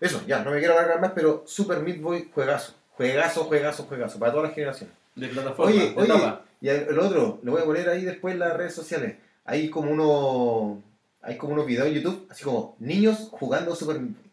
Eso, 0.00 0.22
ya, 0.26 0.42
no 0.42 0.50
me 0.50 0.58
quiero 0.58 0.72
alargar 0.74 1.00
más, 1.00 1.12
pero 1.14 1.44
Super 1.46 1.80
Meat 1.80 2.00
Boy, 2.00 2.30
juegazo. 2.32 2.74
Juegazo, 2.92 3.44
juegazo, 3.44 3.84
juegazo, 3.84 4.18
para 4.18 4.32
todas 4.32 4.46
las 4.48 4.54
generaciones. 4.54 4.94
De 5.14 5.28
plataforma, 5.28 5.70
Oye, 5.72 5.90
de 5.90 5.96
oye, 5.96 6.04
etapa. 6.06 6.42
y 6.60 6.68
el 6.68 6.98
otro, 6.98 7.38
lo 7.42 7.52
voy 7.52 7.60
a 7.62 7.64
poner 7.64 7.88
ahí 7.88 8.04
después 8.04 8.34
en 8.34 8.40
las 8.40 8.56
redes 8.56 8.74
sociales. 8.74 9.16
Hay 9.44 9.68
como 9.68 9.90
uno, 9.90 10.82
hay 11.22 11.36
como 11.36 11.52
unos 11.54 11.66
videos 11.66 11.86
en 11.88 11.94
YouTube, 11.94 12.26
así 12.30 12.42
como 12.42 12.74
niños 12.80 13.28
jugando 13.30 13.74
Super 13.76 13.98
Meat 14.00 14.12
Boy. 14.14 14.23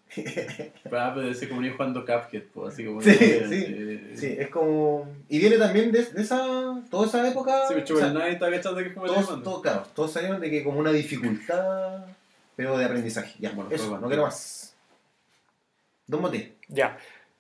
Ah, 0.92 1.12
pero 1.16 1.30
ese 1.30 1.48
como 1.48 1.62
niño 1.62 1.74
jugando 1.76 2.02
Cuphead, 2.06 2.44
pues, 2.54 2.74
así 2.74 2.86
como. 2.86 3.02
Sí, 3.02 3.18
que- 3.18 3.48
sí, 3.48 3.66
eh, 3.68 4.14
Sí, 4.16 4.36
es 4.38 4.50
como... 4.50 5.08
Y 5.30 5.40
viene 5.40 5.58
también 5.58 5.92
de, 5.92 6.04
de 6.04 6.22
esa, 6.22 6.82
toda 6.90 7.08
esa 7.08 7.28
época... 7.30 7.68
Sí, 7.68 7.74
o 7.74 7.76
pero 7.76 7.88
sea, 7.88 7.96
Shovel 7.96 8.14
Knight 8.14 8.34
está 8.34 8.52
cachando 8.52 8.80
que 8.82 8.88
es 8.90 8.94
como 8.94 9.06
el 9.06 9.14
todos, 9.14 9.44
todos, 9.44 9.62
claro, 9.62 9.84
todos 9.96 10.12
salieron 10.12 10.42
de 10.42 10.50
que 10.50 10.64
como 10.64 10.80
una 10.80 10.92
dificultad, 10.92 12.06
pero 12.56 12.78
de 12.78 12.86
aprendizaje. 12.86 13.36
Ya, 13.40 13.52
Bueno, 13.52 13.72
eso, 13.72 13.98
no 14.00 14.08
quiero 14.08 14.24
más. 14.24 14.76
Don 16.08 16.22
Mote. 16.22 16.56
Ya. 16.68 16.98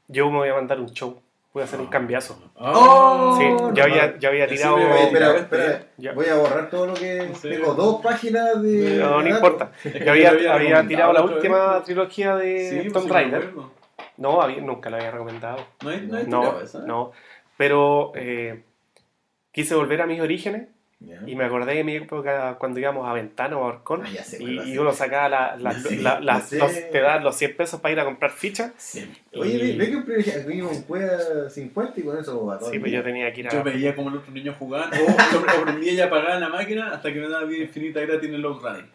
Yo 0.08 0.30
me 0.32 0.38
voy 0.38 0.50
a 0.50 0.54
mandar 0.54 0.80
un 0.80 0.90
show. 0.94 1.22
Voy 1.54 1.62
a 1.62 1.66
hacer 1.66 1.82
un 1.82 1.88
cambiazo. 1.88 2.40
¡Oh! 2.56 3.36
Sí, 3.38 3.46
ya 3.76 3.84
había, 3.84 4.18
ya 4.18 4.30
había 4.30 4.48
tirado. 4.48 4.76
voy 4.78 4.84
a 4.86 5.04
espera, 5.04 5.36
espera. 5.38 5.84
Ya. 5.98 6.14
Voy 6.14 6.26
a 6.28 6.36
borrar 6.36 6.70
todo 6.70 6.88
lo 6.88 6.94
que... 6.94 7.30
Sí. 7.36 7.50
Tengo 7.50 7.74
dos 7.74 8.02
páginas 8.02 8.62
de... 8.62 8.96
No, 8.98 9.22
no 9.22 9.30
importa. 9.30 9.72
Ya 9.84 10.12
había, 10.12 10.30
había 10.54 10.88
tirado 10.88 11.12
la 11.12 11.22
última 11.24 11.74
vez. 11.76 11.84
trilogía 11.84 12.38
de 12.38 12.84
Sí, 12.84 12.90
pues, 12.90 13.10
Raider. 13.10 13.36
acuerdo. 13.50 13.72
No, 14.16 14.42
había- 14.42 14.62
nunca 14.62 14.90
lo 14.90 14.96
había 14.96 15.12
recomendado. 15.12 15.58
¿No 15.84 15.90
hay, 15.90 16.08
no 16.08 16.18
hay 16.18 16.26
No, 16.28 16.40
tirado 16.40 16.62
esa? 16.62 16.80
no. 16.86 17.12
Pero 17.58 18.14
eh, 18.16 18.64
quise 19.52 19.76
volver 19.76 20.02
a 20.02 20.06
mis 20.08 20.22
orígenes 20.22 20.70
Ya. 21.04 21.20
y 21.26 21.36
me 21.36 21.46
acordé 21.46 21.74
de 21.74 21.84
mi 21.84 21.96
época 21.96 22.58
cuando 22.60 22.80
íbamos 22.80 23.08
a 23.10 23.14
Ventana 23.14 23.58
o 23.58 23.64
a 23.64 23.68
Orcón 23.70 24.04
Ah, 24.06 24.24
sé, 24.24 24.38
y, 24.44 24.60
y 24.60 24.64
sí. 24.74 24.78
uno 24.78 24.94
sacaba 24.94 25.30
la- 25.30 25.56
la- 25.58 25.74
sé, 25.74 25.98
la- 26.00 26.20
las- 26.20 26.52
los- 26.52 26.92
te 26.92 27.00
dan 27.02 27.24
los 27.24 27.36
100 27.36 27.56
pesos 27.58 27.80
para 27.82 27.92
ir 27.94 28.00
a 28.00 28.06
comprar 28.06 28.30
fichas. 28.30 28.72
Siempre. 28.78 29.20
Oye, 29.36 29.56
Y- 29.56 29.78
ve, 29.78 29.78
ve 29.86 29.90
que 29.90 29.96
un 29.98 30.06
privilegio. 30.06 30.42
Aquí 30.44 30.62
un 30.62 30.82
cueva 30.84 31.50
50 31.50 32.00
y 32.00 32.04
con 32.04 32.20
eso 32.20 32.46
va 32.46 32.60
todo. 32.60 32.70
Sí, 32.70 32.78
pues 32.78 32.92
yo 32.92 33.02
tenía 33.02 33.34
que 33.34 33.40
ir 33.40 33.48
a... 33.48 33.52
Yo 33.52 33.64
veía 33.64 33.96
como 33.96 34.10
el 34.10 34.18
otro 34.18 34.32
niño 34.32 34.54
jugaban, 34.60 34.92
o, 34.94 35.50
aprendía 35.60 35.94
ya 35.94 36.04
a 36.04 36.08
apagar 36.08 36.40
la 36.40 36.50
máquina 36.50 36.92
hasta 36.94 37.12
que 37.12 37.20
me 37.20 37.28
daba 37.30 37.46
vida 37.46 37.64
infinita 37.64 38.00
gratis 38.02 38.30
en 38.30 38.36
el 38.36 38.42
long 38.42 38.62
running. 38.62 38.86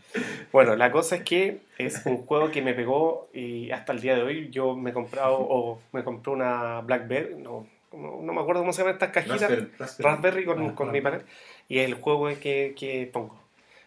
Bueno, 0.53 0.77
la 0.77 0.93
cosa 0.93 1.17
es 1.17 1.23
que 1.25 1.59
es 1.77 2.07
un 2.07 2.19
juego 2.19 2.53
que 2.53 2.63
me 2.63 2.73
pegó 2.75 3.29
y 3.35 3.73
hasta 3.73 3.93
el 3.93 4.01
día 4.01 4.15
de 4.15 4.23
hoy 4.23 4.49
yo 4.51 4.77
me 4.77 4.91
he 4.91 4.93
comprado 4.93 5.39
o 5.41 5.81
me 5.93 6.05
compré 6.05 6.33
una 6.33 6.83
Blackberry, 6.83 7.35
no, 7.35 7.67
no, 7.93 8.21
no 8.23 8.33
me 8.33 8.41
acuerdo 8.41 8.61
cómo 8.61 8.73
se 8.73 8.83
llaman 8.83 8.95
estas 8.95 9.11
cajitas, 9.11 9.41
Raspberry, 9.41 9.69
Raspberry. 9.79 10.09
Raspberry 10.11 10.45
con, 10.45 10.67
Ah, 10.69 10.75
con 10.75 10.89
ah. 10.89 10.93
mi 10.93 11.01
panel 11.01 11.23
y 11.69 11.79
es 11.79 11.87
el 11.87 11.95
juego 11.95 12.29
que, 12.41 12.75
que 12.79 13.09
pongo, 13.13 13.39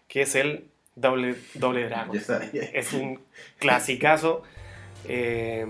que 0.07 0.21
es 0.23 0.35
el 0.35 0.65
Doble, 0.95 1.35
doble 1.53 1.85
Dragon. 1.87 2.13
Es 2.73 2.91
un 2.93 3.19
clasicazo. 3.57 4.43
eh, 5.07 5.65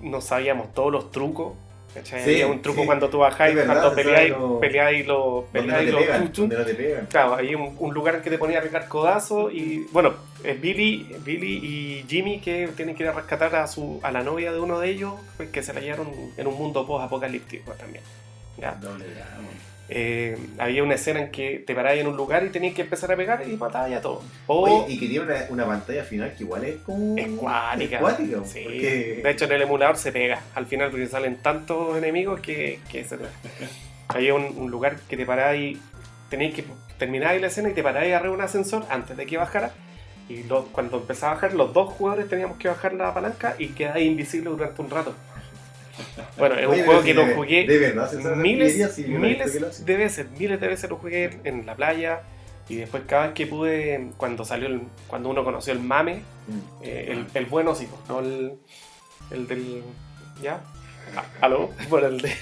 no 0.00 0.20
sabíamos 0.20 0.72
todos 0.72 0.90
los 0.92 1.10
trucos. 1.10 1.54
¿cachai? 1.94 2.22
Sí, 2.24 2.30
Había 2.34 2.46
un 2.46 2.62
truco 2.62 2.80
sí. 2.82 2.86
cuando 2.86 3.08
tú 3.10 3.18
Es 3.24 3.56
verdad, 3.56 3.74
cuando 3.82 3.94
peleáis, 3.96 4.30
lo- 4.30 4.60
peleáis 4.60 5.06
no 5.46 5.52
peleáis 5.52 5.90
pegan. 6.06 6.24
no 6.48 6.64
pegan. 6.76 7.06
Claro, 7.06 7.34
hay 7.34 7.54
un, 7.54 7.76
un 7.78 7.94
lugar 7.94 8.14
en 8.16 8.22
que 8.22 8.30
te 8.30 8.38
ponía 8.38 8.60
a 8.60 8.62
pegar 8.62 8.88
codazo 8.88 9.50
y 9.50 9.86
bueno, 9.92 10.14
es 10.44 10.60
Billy, 10.60 11.14
Billy 11.24 11.56
y 11.62 12.04
Jimmy 12.08 12.40
que 12.40 12.68
tienen 12.76 12.94
que 12.94 13.02
ir 13.02 13.08
a 13.08 13.12
rescatar 13.12 13.54
a 13.56 13.66
su 13.66 14.00
a 14.02 14.10
la 14.12 14.22
novia 14.22 14.52
de 14.52 14.60
uno 14.60 14.78
de 14.80 14.88
ellos 14.90 15.14
pues, 15.36 15.48
que 15.50 15.62
se 15.62 15.72
la 15.74 15.80
llevaron 15.80 16.08
en 16.36 16.46
un 16.46 16.54
mundo 16.56 16.86
post 16.86 17.04
apocalíptico 17.04 17.72
también. 17.72 18.04
¿ya? 18.58 18.72
Doble 18.72 19.04
Dragon. 19.06 19.44
Eh, 19.90 20.36
había 20.58 20.82
una 20.82 20.96
escena 20.96 21.20
en 21.20 21.30
que 21.30 21.60
te 21.66 21.74
parabas 21.74 21.98
en 21.98 22.06
un 22.08 22.16
lugar 22.16 22.44
y 22.44 22.50
tenías 22.50 22.74
que 22.74 22.82
empezar 22.82 23.10
a 23.10 23.16
pegar 23.16 23.42
y 23.48 23.56
matabas 23.56 23.90
a 23.92 24.00
todos. 24.02 24.22
O 24.46 24.60
Oye, 24.84 24.92
y 24.94 24.98
que 24.98 25.06
tiene 25.08 25.24
una, 25.24 25.46
una 25.48 25.66
pantalla 25.66 26.04
final 26.04 26.34
que 26.36 26.44
igual 26.44 26.64
es 26.64 26.76
como. 26.82 27.16
es 27.16 27.26
cuática. 27.28 27.96
Es 27.96 28.00
cuática, 28.02 28.44
Sí. 28.44 28.60
porque- 28.64 29.20
De 29.24 29.30
hecho 29.30 29.44
en 29.46 29.52
el 29.52 29.62
emulador 29.62 29.96
se 29.96 30.12
pega 30.12 30.40
al 30.54 30.66
final 30.66 30.90
porque 30.90 31.06
salen 31.06 31.36
tantos 31.38 31.96
enemigos 31.96 32.40
que, 32.40 32.80
que 32.90 33.04
se 33.04 33.16
Había 34.08 34.34
un, 34.34 34.44
un 34.56 34.70
lugar 34.70 34.96
que 35.08 35.16
te 35.16 35.24
parabas 35.26 35.56
y 35.56 35.78
tenías 36.28 36.54
que 36.54 36.64
terminar 36.98 37.38
la 37.40 37.46
escena 37.46 37.70
y 37.70 37.72
te 37.74 37.82
parabas 37.82 38.08
arriba 38.12 38.22
de 38.22 38.28
un 38.30 38.40
ascensor 38.42 38.84
antes 38.90 39.16
de 39.16 39.24
que 39.26 39.36
bajara. 39.38 39.72
Y 40.28 40.42
lo- 40.42 40.64
cuando 40.66 40.98
empezaba 40.98 41.32
a 41.32 41.34
bajar, 41.36 41.54
los 41.54 41.72
dos 41.72 41.94
jugadores 41.94 42.28
teníamos 42.28 42.58
que 42.58 42.68
bajar 42.68 42.92
la 42.92 43.14
palanca 43.14 43.54
y 43.58 43.68
quedabas 43.68 44.02
invisible 44.02 44.50
durante 44.50 44.82
un 44.82 44.90
rato. 44.90 45.14
Bueno, 46.36 46.54
es 46.56 46.66
un 46.66 46.84
juego 46.84 47.02
que 47.02 47.14
lo 47.14 47.26
jugué 47.34 47.66
miles, 48.36 48.76
miles 49.06 49.84
de 49.84 49.96
veces, 49.96 50.30
miles 50.38 50.60
de 50.60 50.68
veces 50.68 50.88
lo 50.90 50.96
jugué 50.96 51.30
en 51.44 51.66
la 51.66 51.74
playa 51.74 52.20
y 52.68 52.76
después 52.76 53.02
cada 53.06 53.24
vez 53.26 53.34
que 53.34 53.46
pude, 53.46 54.10
cuando 54.16 54.44
salió 54.44 54.68
el, 54.68 54.82
cuando 55.06 55.28
uno 55.30 55.42
conoció 55.44 55.72
el 55.72 55.80
mame, 55.80 56.22
Mm. 56.48 56.60
eh, 56.82 57.06
el, 57.10 57.26
el 57.34 57.44
bueno 57.44 57.74
sí, 57.74 57.86
pues, 57.90 58.00
no 58.08 58.20
el, 58.20 58.54
el 59.30 59.46
del, 59.48 59.82
¿ya? 60.42 60.60
¿Aló? 61.42 61.70
Por 61.90 62.04
el 62.04 62.20
de, 62.22 62.32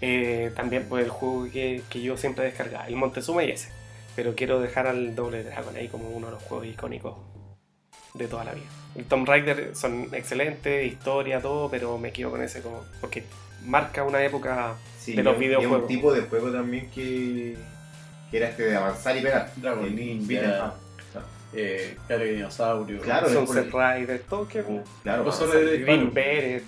eh, 0.00 0.50
también 0.56 0.84
pues 0.88 1.04
el 1.04 1.10
juego 1.10 1.46
que, 1.52 1.82
que 1.90 2.00
yo 2.00 2.16
siempre 2.16 2.44
descargaba, 2.44 2.86
el 2.86 2.96
Montezuma 2.96 3.44
y 3.44 3.50
ese, 3.50 3.68
pero 4.16 4.34
quiero 4.34 4.60
dejar 4.60 4.86
al 4.86 5.14
Doble 5.14 5.42
Dragon 5.44 5.76
ahí 5.76 5.88
como 5.88 6.08
uno 6.08 6.28
de 6.28 6.32
los 6.34 6.42
juegos 6.42 6.66
icónicos 6.68 7.16
de 8.14 8.26
toda 8.28 8.44
la 8.44 8.52
vida. 8.54 8.66
El 8.94 9.04
Tomb 9.04 9.26
Raider 9.28 9.76
son 9.76 10.08
excelentes, 10.12 10.86
historia, 10.86 11.40
todo, 11.40 11.70
pero 11.70 11.98
me 11.98 12.10
quedo 12.12 12.30
con 12.30 12.42
ese 12.42 12.62
como, 12.62 12.84
porque 13.00 13.24
marca 13.64 14.02
una 14.02 14.22
época 14.24 14.74
Sí, 14.98 15.14
de 15.14 15.22
los 15.22 15.34
y 15.34 15.36
un- 15.36 15.42
y 15.42 15.46
videojuegos. 15.46 15.82
un 15.82 15.88
tipo 15.88 16.12
de 16.12 16.22
juego 16.22 16.50
también 16.50 16.90
que, 16.90 17.56
que 18.30 18.36
era 18.36 18.48
este 18.48 18.64
de 18.64 18.76
avanzar 18.76 19.16
y 19.16 19.22
pegar. 19.22 19.50
Dragon 19.56 19.94
Ninja. 19.94 20.66
up. 20.66 20.72
Eh, 21.54 21.96
cara 22.06 22.24
de 22.24 22.32
dinosaurio. 22.34 23.00
Claro, 23.00 23.28
Son- 23.28 23.46
Sunset 23.46 23.72
Rider, 23.72 24.22
todo 24.28 24.46
que 24.46 24.62
Claro, 25.02 25.24
Pues 25.24 25.36
avanzar. 25.40 25.60
de- 25.64 25.78
Green 25.78 26.12
Beret, 26.12 26.64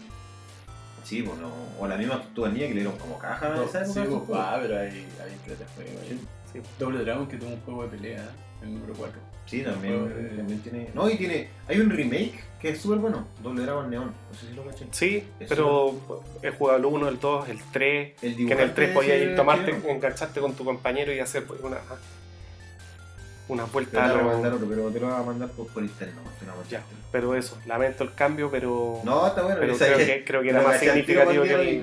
Sí, 1.04 1.22
pues 1.22 1.38
no. 1.38 1.50
O 1.78 1.86
la 1.88 1.96
misma 1.96 2.22
tortuga 2.22 2.48
niña 2.50 2.68
que 2.68 2.74
le 2.74 2.80
dieron 2.82 2.96
como 2.98 3.18
caja 3.18 3.52
esa 3.64 3.84
Sí, 3.84 4.00
pues, 4.08 4.38
ah, 4.38 4.58
pero 4.62 4.78
hay, 4.78 4.88
hay 4.88 5.66
juego. 5.74 6.00
Sí. 6.08 6.20
sí. 6.52 6.60
Doble 6.78 6.98
Dragon 7.04 7.26
que 7.26 7.36
tuvo 7.36 7.50
un 7.50 7.60
juego 7.62 7.82
de 7.84 7.88
pelea, 7.88 8.28
el 8.62 8.74
número 8.74 8.95
4. 8.95 9.19
Sí, 9.47 9.62
también, 9.62 10.09
de- 10.09 10.37
también 10.37 10.61
tiene. 10.62 10.91
No, 10.95 11.11
y 11.11 11.16
tiene. 11.16 11.49
Hay 11.66 11.81
un 11.81 11.91
remake 11.91 12.35
que 12.61 12.69
es 12.70 12.81
súper 12.81 12.99
bueno. 12.99 13.27
Doble 13.43 13.62
Dragon 13.62 13.91
Neon. 13.91 14.07
No 14.07 14.39
sé 14.39 14.47
si 14.49 14.55
lo 14.55 14.65
caché. 14.65 14.87
Sí, 14.93 15.24
pero 15.49 15.95
he 16.43 16.51
jugado 16.51 16.78
el 16.78 16.85
1, 16.85 17.09
el 17.09 17.19
2, 17.19 17.49
el 17.49 17.59
3, 17.73 18.12
El 18.23 18.37
que 18.37 18.43
en 18.43 18.61
el 18.61 18.74
3 18.74 18.89
dibujante 18.89 18.89
podías 18.95 19.20
ir 19.23 19.35
tomarte, 19.37 19.91
engancharte 19.91 20.41
con 20.41 20.55
tu 20.55 20.65
compañero 20.65 21.12
y 21.12 21.19
hacer 21.19 21.45
pues, 21.47 21.61
una, 21.62 21.78
una 23.49 23.65
Te 23.65 23.70
vuelta 23.73 24.01
van 24.01 24.11
a 24.11 24.15
a 24.15 24.16
lo- 24.19 24.24
mandar 24.24 24.53
otro, 24.53 24.69
pero 24.69 24.91
te 24.91 25.01
lo 25.01 25.07
van 25.09 25.20
a 25.20 25.23
mandar 25.24 25.49
por, 25.51 25.66
por 25.66 25.82
internet. 25.82 26.15
No, 26.23 26.31
Te 26.39 26.47
lo 26.47 26.53
van 26.57 26.65
a 26.65 26.69
Ya, 26.69 26.82
pero 27.11 27.35
eso, 27.35 27.59
lamento 27.66 28.05
el 28.05 28.15
cambio, 28.15 28.51
pero, 28.53 29.01
No, 29.05 29.27
está 29.27 29.43
bueno. 29.43 29.57
pero 29.59 29.77
creo, 29.77 29.99
que, 29.99 30.24
creo 30.24 30.43
que 30.43 30.51
era 30.51 30.62
lo 30.62 30.69
más 30.69 30.78
significativo 30.78 31.43
que 31.43 31.82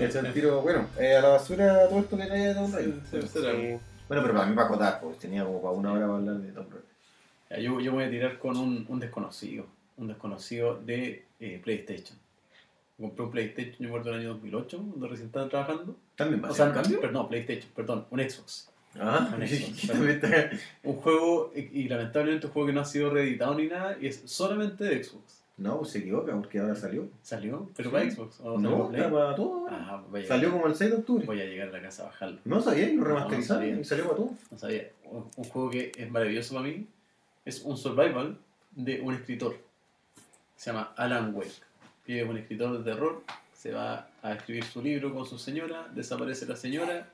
el... 0.00 0.16
al 0.18 0.32
tiro, 0.32 0.60
bueno, 0.62 0.88
eh, 0.98 1.14
a 1.16 1.20
la 1.20 1.28
basura 1.28 1.88
todo 1.88 2.00
esto 2.00 2.16
que 2.16 2.26
traía 2.26 2.54
de. 2.54 2.66
Sí, 2.82 3.00
sí, 3.12 3.28
será. 3.28 3.52
Sí. 3.52 3.76
Bueno, 4.08 4.22
pero 4.22 4.34
para 4.34 4.46
mí 4.46 4.54
para 4.54 4.68
acotar, 4.68 5.00
pues 5.00 5.18
tenía 5.18 5.44
como 5.44 5.60
para 5.60 5.74
una 5.74 5.92
hora 5.92 6.06
para 6.06 6.18
hablar 6.18 6.36
de 6.36 6.52
Tomb 6.52 6.68
Raider. 6.70 7.62
Yo, 7.64 7.80
yo 7.80 7.92
voy 7.92 8.04
a 8.04 8.10
tirar 8.10 8.38
con 8.38 8.56
un, 8.56 8.84
un 8.88 9.00
desconocido. 9.00 9.66
Un 9.96 10.08
desconocido 10.08 10.80
de 10.80 11.24
eh, 11.40 11.60
PlayStation. 11.62 12.18
Compré 12.98 13.24
un 13.24 13.30
PlayStation, 13.30 13.76
yo 13.78 13.88
muerto 13.88 14.08
en 14.08 14.14
el 14.14 14.20
año 14.22 14.28
2008, 14.34 14.78
cuando 14.78 15.08
recién 15.08 15.26
estaba 15.26 15.48
trabajando. 15.48 15.96
¿También 16.16 16.42
va 16.42 16.48
a 16.48 16.50
O 16.50 16.54
sea, 16.54 16.72
cambio? 16.72 17.00
perdón, 17.00 17.14
no, 17.14 17.28
PlayStation, 17.28 17.70
perdón, 17.74 18.06
un 18.10 18.20
Xbox. 18.20 18.70
Ah, 18.98 19.30
Un 19.36 19.46
Xbox. 19.46 19.90
Un 20.82 20.94
juego, 20.96 21.52
y, 21.54 21.80
y 21.82 21.88
lamentablemente 21.88 22.46
un 22.46 22.52
juego 22.52 22.68
que 22.68 22.72
no 22.72 22.80
ha 22.80 22.84
sido 22.86 23.10
reeditado 23.10 23.54
ni 23.54 23.66
nada, 23.66 23.98
y 24.00 24.06
es 24.06 24.22
solamente 24.24 24.84
de 24.84 25.02
Xbox. 25.04 25.35
No, 25.58 25.78
pues 25.78 25.90
se 25.92 25.98
equivoca 26.00 26.32
porque 26.34 26.58
ahora 26.58 26.74
salió. 26.74 27.08
¿Salió? 27.22 27.70
¿Pero 27.76 27.88
Sí. 27.88 27.94
para 27.96 28.10
Xbox? 28.10 28.40
¿O 28.40 28.54
salió 28.56 28.58
No, 28.70 28.90
para 28.90 29.10
para 29.10 29.34
todo. 29.34 29.66
Ah, 29.70 30.04
voy 30.10 30.22
a, 30.24 30.26
Salió 30.28 30.50
como 30.52 30.66
el 30.66 30.74
6 30.74 30.90
de 30.90 30.96
octubre. 30.98 31.24
voy 31.26 31.40
a 31.40 31.44
llegar 31.46 31.68
a 31.68 31.72
la 31.72 31.80
casa 31.82 32.02
a 32.02 32.06
bajarlo. 32.06 32.38
No 32.44 32.60
sabía, 32.60 32.88
lo 32.88 32.94
No, 32.96 33.04
remasterizaron 33.04 33.74
no 33.74 33.80
y 33.80 33.84
salió 33.84 34.04
para 34.04 34.16
todo. 34.16 34.30
No 34.50 34.58
sabía. 34.58 34.90
Un, 35.04 35.30
un 35.36 35.44
juego 35.44 35.70
que 35.70 35.92
es 35.96 36.10
maravilloso 36.10 36.54
para 36.54 36.66
mí. 36.68 36.86
Es 37.46 37.62
un 37.62 37.76
survival 37.78 38.38
de 38.72 39.00
un 39.00 39.14
escritor. 39.14 39.56
Se 40.56 40.70
llama 40.70 40.92
Alan 40.96 41.34
Wake. 41.34 41.52
Que 42.04 42.20
es 42.22 42.28
un 42.28 42.36
escritor 42.36 42.76
de 42.76 42.84
terror. 42.92 43.22
Se 43.54 43.72
va 43.72 44.08
a 44.22 44.34
escribir 44.34 44.64
su 44.64 44.82
libro 44.82 45.14
con 45.14 45.24
su 45.24 45.38
señora. 45.38 45.88
Desaparece 45.94 46.44
la 46.46 46.56
señora. 46.56 47.08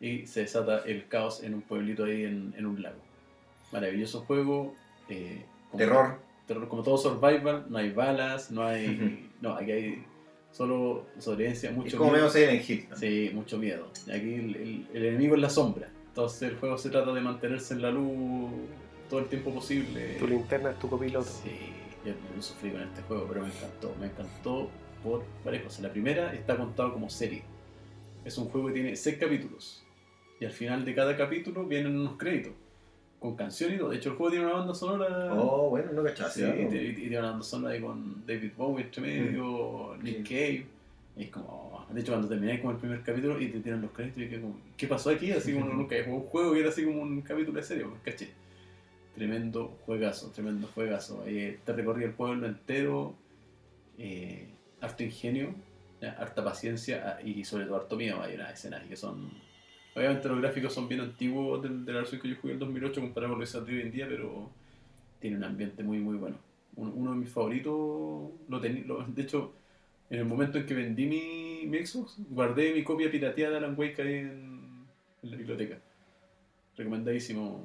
Y 0.00 0.26
se 0.26 0.40
desata 0.40 0.78
el 0.84 1.06
caos 1.06 1.42
en 1.44 1.54
un 1.54 1.62
pueblito 1.62 2.04
ahí 2.04 2.24
en, 2.24 2.54
en 2.56 2.66
un 2.66 2.82
lago. 2.82 2.98
Maravilloso 3.72 4.22
juego. 4.22 4.74
eh, 5.08 5.44
Terror. 5.76 6.18
Terror. 6.48 6.68
Como 6.68 6.82
todo 6.82 6.98
survival. 6.98 7.66
No 7.68 7.78
hay 7.78 7.92
balas. 7.92 8.50
No 8.50 8.62
hay. 8.64 9.30
no, 9.40 9.52
aquí 9.54 9.70
hay 9.70 10.04
solo 10.50 11.06
sobrevivencia. 11.18 11.70
Mucho 11.70 11.88
Es 11.88 11.94
como 11.94 12.10
miedo. 12.10 12.24
medio 12.26 12.30
Silent 12.32 12.68
Hill. 12.70 12.86
¿no? 12.90 12.96
Sí, 12.96 13.30
mucho 13.34 13.58
miedo. 13.58 13.86
Y 14.06 14.10
aquí 14.10 14.34
el, 14.34 14.56
el- 14.56 14.86
el 14.94 15.04
enemigo 15.06 15.34
es 15.36 15.40
la 15.42 15.50
sombra. 15.50 15.88
Entonces 16.08 16.42
el 16.50 16.56
juego 16.56 16.76
se 16.78 16.90
trata 16.90 17.12
de 17.12 17.20
mantenerse 17.20 17.74
en 17.74 17.82
la 17.82 17.90
luz 17.92 18.50
todo 19.08 19.20
el 19.20 19.26
tiempo 19.26 19.54
posible. 19.54 20.16
Tu 20.18 20.26
linterna 20.26 20.70
es 20.72 20.78
tu 20.80 20.88
copiloto. 20.88 21.24
Sí, 21.28 21.50
yo, 22.04 22.12
yo 22.34 22.42
sufrí 22.42 22.70
con 22.72 22.80
este 22.82 23.02
juego, 23.02 23.26
pero 23.28 23.42
me 23.42 23.48
encantó. 23.48 23.94
Me 24.00 24.06
encantó 24.06 24.68
por 25.04 25.22
varias 25.44 25.62
cosas. 25.62 25.80
La 25.82 25.90
primera 25.92 26.34
está 26.34 26.56
contado 26.56 26.92
como 26.92 27.08
serie. 27.08 27.44
Es 28.24 28.36
un 28.36 28.48
juego 28.48 28.66
que 28.68 28.72
tiene 28.74 28.96
seis 28.96 29.16
capítulos. 29.18 29.84
Y 30.40 30.44
al 30.44 30.50
final 30.52 30.84
de 30.84 30.94
cada 30.94 31.16
capítulo 31.16 31.64
vienen 31.66 31.96
unos 31.96 32.16
créditos. 32.16 32.52
Con 33.18 33.34
canción 33.34 33.74
y 33.74 33.78
todo. 33.78 33.90
De 33.90 33.96
hecho, 33.96 34.10
el 34.10 34.16
juego 34.16 34.30
tiene 34.30 34.46
una 34.46 34.54
banda 34.54 34.74
sonora. 34.74 35.34
Oh, 35.34 35.70
bueno, 35.70 35.92
no 35.92 36.04
cachaba. 36.04 36.30
Sí, 36.30 36.42
y, 36.42 36.74
y- 36.76 36.88
y 36.90 36.92
tiene 36.94 37.18
una 37.18 37.30
banda 37.30 37.44
sonora 37.44 37.74
ahí 37.74 37.80
con 37.80 38.24
David 38.26 38.52
Bowie 38.56 38.84
entre 38.84 39.02
medio, 39.02 39.96
Nick. 40.02 40.22
Cave. 40.22 40.66
Y 41.16 41.22
es 41.24 41.30
como. 41.30 41.84
De 41.90 42.00
hecho, 42.00 42.12
cuando 42.12 42.28
termináis 42.28 42.60
como 42.60 42.72
el 42.72 42.78
primer 42.78 43.02
capítulo 43.02 43.40
y 43.40 43.48
te 43.48 43.60
tiran 43.60 43.82
los 43.82 43.90
créditos, 43.90 44.22
y 44.22 44.28
que 44.28 44.40
como, 44.40 44.56
¿qué 44.76 44.86
pasó 44.86 45.10
aquí? 45.10 45.32
Así 45.32 45.52
como 45.52 45.66
nunca 45.74 45.94
había 45.96 46.04
jugado 46.06 46.22
un 46.24 46.28
juego 46.28 46.52
que 46.52 46.60
era 46.60 46.68
así 46.68 46.84
como 46.84 47.02
un 47.02 47.20
capítulo 47.22 47.58
de 47.58 47.62
serie, 47.66 47.84
pues, 47.86 48.00
caché. 48.04 48.30
Tremendo 49.16 49.76
juegazo, 49.84 50.30
tremendo 50.30 50.68
juegazo. 50.72 51.24
Eh, 51.26 51.58
te 51.64 51.72
recorrí 51.72 52.04
el 52.04 52.12
pueblo 52.12 52.46
entero, 52.46 53.14
eh, 53.98 54.46
harto 54.80 55.02
ingenio, 55.02 55.54
harta 56.18 56.44
paciencia 56.44 57.16
ah, 57.18 57.22
y 57.26 57.44
sobre 57.44 57.64
todo 57.64 57.76
harto 57.76 57.96
miedo. 57.96 58.22
Hay 58.22 58.34
unas 58.36 58.52
escenas 58.52 58.86
que 58.86 58.94
son. 58.94 59.28
Obviamente 59.98 60.28
los 60.28 60.40
gráficos 60.40 60.72
son 60.72 60.88
bien 60.88 61.00
antiguos 61.00 61.62
del- 61.62 61.84
de 61.84 61.92
la 61.92 61.98
versión 62.00 62.20
que 62.20 62.28
yo 62.28 62.36
jugué 62.40 62.54
en 62.54 62.58
2008 62.60 63.00
comparado 63.00 63.32
con 63.32 63.40
lo 63.40 63.44
que 63.44 63.50
saldría 63.50 63.76
hoy 63.80 63.82
en 63.86 63.92
día, 63.92 64.06
pero 64.08 64.50
tiene 65.20 65.36
un 65.36 65.44
ambiente 65.44 65.82
muy 65.82 65.98
muy 65.98 66.16
bueno. 66.16 66.36
Uno, 66.76 66.92
uno 66.94 67.10
de 67.10 67.16
mis 67.16 67.30
favoritos, 67.30 67.72
lo 68.48 68.60
de 68.60 69.22
hecho, 69.22 69.52
en 70.10 70.20
el 70.20 70.24
momento 70.24 70.58
en 70.58 70.66
que 70.66 70.74
vendí 70.74 71.06
mi, 71.06 71.66
mi 71.66 71.84
Xbox, 71.84 72.16
guardé 72.30 72.72
mi 72.72 72.84
copia 72.84 73.10
pirateada 73.10 73.52
de 73.52 73.56
Alan 73.58 73.74
Wake 73.76 74.00
ahí 74.00 74.14
en, 74.14 74.86
en 75.22 75.30
la 75.30 75.36
biblioteca. 75.36 75.78
Recomendadísimo. 76.76 77.64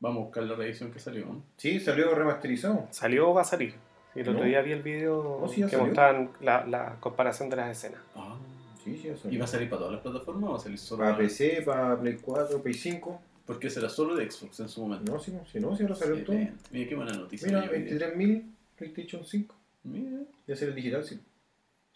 Vamos 0.00 0.20
a 0.22 0.24
buscar 0.24 0.42
la 0.44 0.56
reedición 0.56 0.90
que 0.90 0.98
salió. 0.98 1.24
¿no? 1.26 1.42
Sí, 1.56 1.78
salió 1.80 2.14
remasterizado. 2.14 2.88
¿Salió 2.90 3.30
o 3.30 3.34
va 3.34 3.42
a 3.42 3.44
salir? 3.44 3.74
El 4.14 4.28
otro 4.28 4.40
¿No? 4.42 4.48
día 4.48 4.60
vi 4.62 4.72
el 4.72 4.82
video 4.82 5.38
Oh, 5.42 5.48
sí, 5.48 5.62
que 5.62 5.68
salió. 5.68 5.86
mostraban 5.86 6.30
la, 6.40 6.66
la 6.66 6.96
comparación 7.00 7.48
de 7.48 7.56
las 7.56 7.70
escenas. 7.76 8.00
Ah. 8.14 8.36
Sí, 8.84 8.98
sí. 9.02 9.12
¿Y 9.30 9.36
va 9.38 9.44
a 9.44 9.48
salir 9.48 9.68
para 9.68 9.78
todas 9.80 9.94
las 9.94 10.02
plataformas 10.02 10.50
o 10.50 10.52
va 10.52 10.58
a 10.58 10.62
salir 10.62 10.78
solo 10.78 11.02
Para 11.04 11.16
PC, 11.16 11.62
para 11.64 11.98
Play 11.98 12.18
4, 12.20 12.62
Play 12.62 12.74
5. 12.74 13.20
Porque 13.46 13.68
será 13.68 13.88
solo 13.90 14.14
de 14.14 14.30
Xbox 14.30 14.60
en 14.60 14.68
su 14.68 14.80
momento. 14.82 15.12
No, 15.12 15.18
si 15.18 15.30
no, 15.30 15.44
si 15.46 15.60
no, 15.60 15.76
si 15.76 15.82
ahora 15.82 15.94
salió 15.94 16.24
todo. 16.24 16.36
Mira 16.70 16.88
qué 16.88 16.94
buena 16.94 17.12
noticia. 17.12 17.46
Mira, 17.48 17.66
yo 17.66 17.72
vi. 17.72 17.78
23.000 17.90 18.42
PlayStation 18.76 19.24
5. 19.24 19.54
Mira, 19.84 20.18
Ya 20.46 20.56
será 20.56 20.70
el 20.70 20.76
digital, 20.76 21.04
sí. 21.04 21.20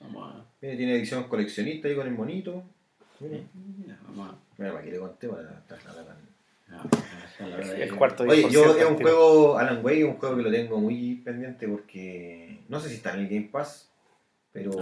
vamos 0.00 0.34
a. 0.34 0.44
Mira, 0.60 0.76
tiene 0.76 0.94
edición 0.96 1.24
coleccionista 1.24 1.88
ahí 1.88 1.96
con 1.96 2.06
el 2.06 2.12
monito. 2.12 2.62
Mira, 3.20 3.38
Mira, 3.78 3.98
vamos 4.06 4.28
a. 4.34 4.38
mira 4.58 4.72
para 4.72 4.84
que 4.84 4.90
le 4.90 4.98
conté 4.98 5.28
para 5.28 5.64
trasladar 5.66 6.06
a- 6.08 6.16
Ah, 6.70 6.84
la 7.40 7.56
verdad, 7.56 7.80
El 7.80 7.96
cuarto 7.96 8.24
Oye, 8.24 8.42
10% 8.46 8.50
yo 8.50 8.76
es 8.76 8.84
un 8.84 8.96
juego, 8.98 9.56
Alan 9.56 9.82
Wake 9.82 10.00
es 10.00 10.04
un 10.04 10.16
juego 10.18 10.36
que 10.36 10.42
lo 10.42 10.50
tengo 10.50 10.78
muy 10.78 11.14
pendiente 11.24 11.66
porque 11.66 12.58
no 12.68 12.78
sé 12.78 12.90
si 12.90 12.96
está 12.96 13.14
en 13.14 13.20
el 13.20 13.28
Game 13.28 13.48
Pass, 13.50 13.88
pero 14.52 14.72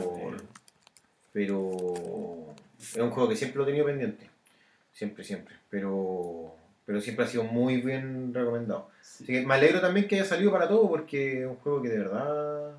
pero 1.36 2.54
es 2.80 2.96
un 2.96 3.10
juego 3.10 3.28
que 3.28 3.36
siempre 3.36 3.58
lo 3.58 3.64
he 3.64 3.66
tenido 3.66 3.84
pendiente, 3.84 4.30
siempre, 4.90 5.22
siempre, 5.22 5.54
pero 5.68 6.56
pero 6.86 6.98
siempre 7.02 7.26
ha 7.26 7.28
sido 7.28 7.44
muy 7.44 7.82
bien 7.82 8.32
recomendado. 8.32 8.88
Sí. 9.02 9.24
Así 9.24 9.32
que 9.34 9.44
me 9.44 9.52
alegro 9.52 9.82
también 9.82 10.08
que 10.08 10.14
haya 10.14 10.24
salido 10.24 10.50
para 10.50 10.66
todo 10.66 10.88
porque 10.88 11.42
es 11.42 11.46
un 11.46 11.56
juego 11.56 11.82
que 11.82 11.90
de 11.90 11.98
verdad 11.98 12.78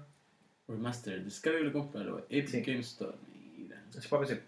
Remastered, 0.68 1.22
descarga 1.22 1.60
y 1.60 1.72
cómpralo. 1.72 2.26
Epic 2.32 2.48
Sí. 2.48 2.62
Game 2.62 2.80
Store. 2.80 3.16
Mira. 3.56 3.80
es 3.96 4.08
para 4.08 4.24
PC. 4.24 4.42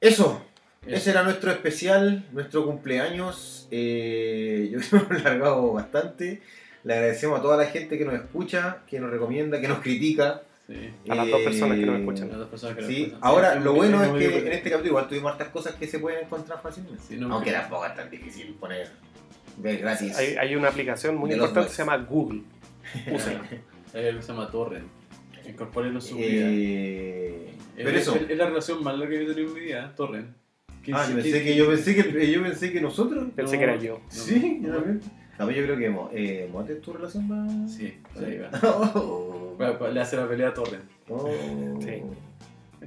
Eso, 0.00 0.42
Eso. 0.80 0.96
Ese 0.96 1.10
era 1.10 1.24
nuestro 1.24 1.50
especial, 1.50 2.24
nuestro 2.32 2.64
cumpleaños. 2.64 3.68
Eh, 3.70 4.70
yo 4.72 4.78
creo 4.78 5.08
que 5.08 5.14
hemos 5.14 5.26
alargado 5.26 5.72
bastante. 5.74 6.40
Le 6.84 6.94
agradecemos 6.94 7.38
a 7.38 7.42
toda 7.42 7.58
la 7.58 7.66
gente 7.66 7.98
que 7.98 8.06
nos 8.06 8.14
escucha, 8.14 8.78
que 8.86 8.98
nos 8.98 9.10
recomienda, 9.10 9.60
que 9.60 9.68
nos 9.68 9.80
critica. 9.80 10.42
Sí. 10.72 11.10
A 11.10 11.14
las 11.14 11.28
dos 11.30 11.40
personas 11.42 11.78
que 11.78 11.84
nos 11.86 11.96
Eh, 11.96 11.98
escuchan. 12.00 12.28
Las 12.30 12.38
dos 12.38 12.48
personas 12.48 12.76
que 12.76 12.82
lo 12.82 12.88
Sí, 12.88 12.96
escuchan. 13.02 13.18
ahora 13.22 13.54
Sí, 13.54 13.60
lo 13.64 13.74
bueno 13.74 14.02
es 14.04 14.10
que 14.12 14.38
en 14.38 14.52
este 14.52 14.70
capítulo 14.70 14.88
igual 14.88 15.08
tuvimos 15.08 15.32
hartas 15.32 15.48
cosas 15.48 15.74
que 15.74 15.86
se 15.86 15.98
pueden 15.98 16.24
encontrar 16.24 16.60
fácilmente. 16.62 17.02
Sí, 17.06 17.16
no, 17.18 17.32
Aunque 17.34 17.50
que- 17.50 17.56
tampoco 17.56 17.84
es 17.86 17.94
tan 17.94 18.10
difícil 18.10 18.54
poner 18.54 18.88
ver 19.58 19.78
gratis. 19.78 20.16
Hay, 20.16 20.34
hay 20.36 20.54
una 20.56 20.68
aplicación 20.68 21.16
muy 21.16 21.28
De 21.30 21.36
importante 21.36 21.68
que 21.68 21.74
se 21.76 21.82
llama 21.82 21.96
Google. 21.98 22.42
Úsela. 23.12 23.42
Hay 23.94 24.06
algo 24.06 24.20
que 24.20 24.26
se 24.26 24.32
llama 24.32 24.50
Torrent. 24.50 24.86
Incorpórenlo 25.46 25.98
en 25.98 26.02
su 26.02 26.16
vida. 26.16 26.28
Eh, 26.46 27.48
Es, 27.76 27.84
pero 27.84 27.98
eso. 27.98 28.14
es, 28.16 28.30
es 28.30 28.38
la 28.38 28.46
relación 28.46 28.82
más 28.82 28.96
larga 28.96 29.10
que 29.10 29.24
yo 29.26 29.30
he 29.30 29.34
tenido 29.34 29.48
en 29.48 29.54
mi 29.54 29.60
vida, 29.60 29.86
¿eh? 29.86 29.92
Torrent. 29.96 30.28
Ah, 30.92 31.06
yo 31.08 31.14
15, 31.14 31.14
pensé 31.14 31.42
que 31.44 31.54
yo 31.56 31.66
pensé 31.68 31.94
que 31.96 32.32
yo 32.32 32.42
pensé 32.42 32.72
que 32.72 32.80
nosotros. 32.80 33.26
Pensé 33.36 33.58
que 33.58 33.64
era 33.64 33.76
yo. 33.76 34.00
Sí, 34.08 34.60
yo 34.62 34.72
también. 34.74 35.00
Yo 35.38 35.46
creo 35.48 35.76
que 35.76 35.90
Mo- 35.90 36.10
eh, 36.14 36.48
Mote 36.52 36.74
es 36.74 36.80
tu 36.80 36.92
relación 36.92 37.26
más. 37.26 37.72
Sí, 37.74 37.94
ahí 38.16 38.38
va. 38.38 38.50
Bueno, 39.70 39.88
le 39.94 40.00
hace 40.00 40.16
la 40.16 40.28
pelea 40.28 40.48
a 40.48 40.54
Torrent. 40.54 40.84
Oh. 41.08 41.30
Sí. 41.80 42.02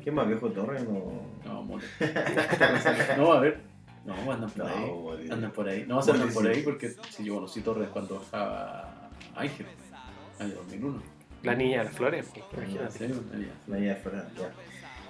¿Quién 0.03 0.15
más 0.15 0.27
viejo 0.27 0.49
Torre? 0.51 0.81
No. 0.81 1.21
No, 1.45 1.63
mote. 1.63 1.85
no, 3.17 3.33
a 3.33 3.39
ver. 3.39 3.59
No, 4.05 4.13
andan 4.31 4.49
por 4.51 4.67
ahí. 4.67 4.85
No, 4.85 4.95
Mote. 4.97 5.33
Andan 5.33 5.51
por 5.51 5.67
ahí. 5.69 5.85
No, 5.87 6.01
se 6.01 6.11
andan 6.11 6.29
por 6.29 6.43
sí. 6.43 6.49
ahí 6.49 6.61
porque 6.63 6.93
si 7.09 7.23
yo 7.23 7.35
conocí 7.35 7.61
Torrent 7.61 7.89
cuando 7.91 8.19
bajaba 8.19 9.09
Ángel. 9.35 9.65
Año 10.39 10.53
2001. 10.55 11.01
La 11.43 11.55
niña 11.55 11.79
de 11.79 11.85
las 11.85 11.93
flores. 11.93 12.27
¿En 12.57 12.63
Imagínate. 12.63 13.09
La 13.67 13.79
idea 13.79 13.93
de 13.95 13.99
Ferran, 14.01 14.27
ya. 14.37 14.51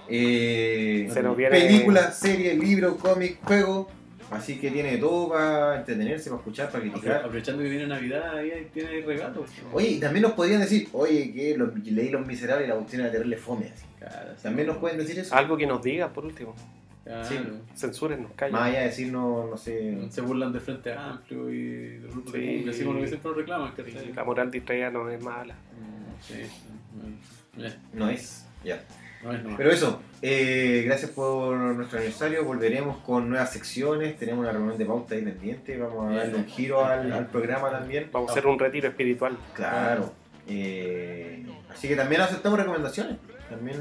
Eh, 0.08 1.10
Se 1.12 1.24
nos 1.24 1.36
viene- 1.36 1.60
Película, 1.60 2.12
serie, 2.12 2.54
libro, 2.56 2.98
cómic, 2.98 3.40
juego. 3.44 3.90
Así 4.32 4.58
que 4.60 4.72
tiene 4.72 4.98
todo 4.98 5.30
para 5.30 5.78
entretenerse, 5.80 6.30
para 6.30 6.40
escuchar, 6.40 6.70
para 6.72 6.82
criticar. 6.82 7.18
Aprovechando 7.18 7.62
que 7.62 7.70
viene 7.70 7.86
Navidad, 7.88 8.38
ahí 8.38 8.52
ahí 8.52 8.70
tiene 8.74 9.02
regalos. 9.02 9.50
Oye, 9.72 9.90
y 9.90 10.00
también 10.00 10.24
nos 10.24 10.34
podrían 10.34 10.62
decir, 10.62 10.90
oye, 10.94 11.32
que 11.32 11.56
los, 11.58 11.76
leí 11.86 12.10
Los 12.10 12.26
Miserables 12.26 12.66
y 12.68 12.70
la 12.70 12.76
cuestión 12.76 13.04
de 13.04 13.10
tenerle 13.12 13.38
fome. 13.38 13.68
Así. 13.74 13.86
Claro, 14.00 14.32
sí. 14.36 14.44
También 14.44 14.68
nos 14.68 14.78
pueden 14.78 14.98
decir 14.98 15.20
eso. 15.20 15.36
Algo 15.36 15.56
que 15.58 15.68
nos 15.68 15.82
diga, 15.84 16.12
por 16.12 16.26
último. 16.26 16.56
Claro. 17.04 17.24
Sí. 17.28 17.38
Censuren, 17.76 18.22
nos 18.24 18.30
Más 18.32 18.38
callen. 18.38 18.56
allá 18.56 18.80
de 18.80 18.86
decirnos, 18.88 19.50
no 19.50 19.58
sé. 19.58 19.96
Se 20.10 20.22
burlan 20.22 20.52
de 20.52 20.60
Frente 20.60 20.92
Amplio 20.92 21.52
y 21.52 21.64
del 22.00 22.08
grupo 22.10 22.32
de 22.32 22.40
Sí. 22.40 22.58
Google, 22.58 22.72
así 22.72 22.84
como 22.84 22.94
lo 22.96 23.02
que 23.02 23.08
siempre 23.10 23.30
nos 23.30 23.38
reclaman. 23.38 23.74
Sí. 23.76 24.12
La 24.16 24.24
moral 24.24 24.50
distraída 24.52 24.90
no 24.90 25.10
es 25.10 25.22
mala. 25.24 25.54
Mm, 25.54 26.06
Sí, 26.22 27.68
No 27.94 28.10
es. 28.10 28.46
Ya. 28.64 28.82
No 29.26 29.34
es 29.34 29.42
nomás. 29.44 29.58
Pero 29.58 29.72
eso, 29.72 30.02
eh, 30.22 30.84
gracias 30.86 31.12
por 31.12 31.56
nuestro 31.58 31.98
aniversario. 31.98 32.46
Volveremos 32.46 32.98
con 32.98 33.30
nuevas 33.30 33.52
secciones. 33.52 34.18
Tenemos 34.18 34.42
una 34.44 34.52
reunión 34.52 34.78
de 34.78 34.86
pauta 34.86 35.16
ahí 35.16 35.22
pendiente. 35.22 35.78
Vamos 35.78 36.12
a 36.12 36.16
darle 36.16 36.36
un 36.36 36.46
giro 36.46 36.86
al, 36.86 37.12
al 37.12 37.28
programa 37.28 37.70
también. 37.72 38.10
Vamos 38.12 38.30
a 38.30 38.34
hacer 38.34 38.48
un 38.48 38.58
retiro 38.60 38.88
espiritual. 38.88 39.38
Claro. 39.54 40.14
Eh, 40.48 41.44
así 41.72 41.88
que 41.88 41.96
también 41.96 42.22
aceptamos 42.22 42.58
recomendaciones. 42.60 43.18
También. 43.50 43.78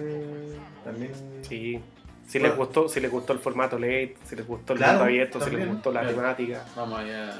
también 0.84 1.12
Sí. 1.42 1.80
Si 2.26 2.38
Bueno. 2.38 2.48
les 2.54 2.58
gustó, 2.58 2.88
si 2.88 3.00
les 3.00 3.10
gustó 3.10 3.34
el 3.34 3.38
formato 3.38 3.78
late, 3.78 4.16
si 4.24 4.34
les 4.34 4.46
gustó 4.46 4.72
el 4.72 4.78
Claro, 4.78 4.92
mundo 4.94 5.04
abierto, 5.04 5.40
si 5.42 5.50
les 5.50 5.68
gustó 5.68 5.92
la 5.92 6.00
Claro. 6.00 6.16
temática. 6.16 6.64
Vamos 6.74 6.98
allá. 7.00 7.34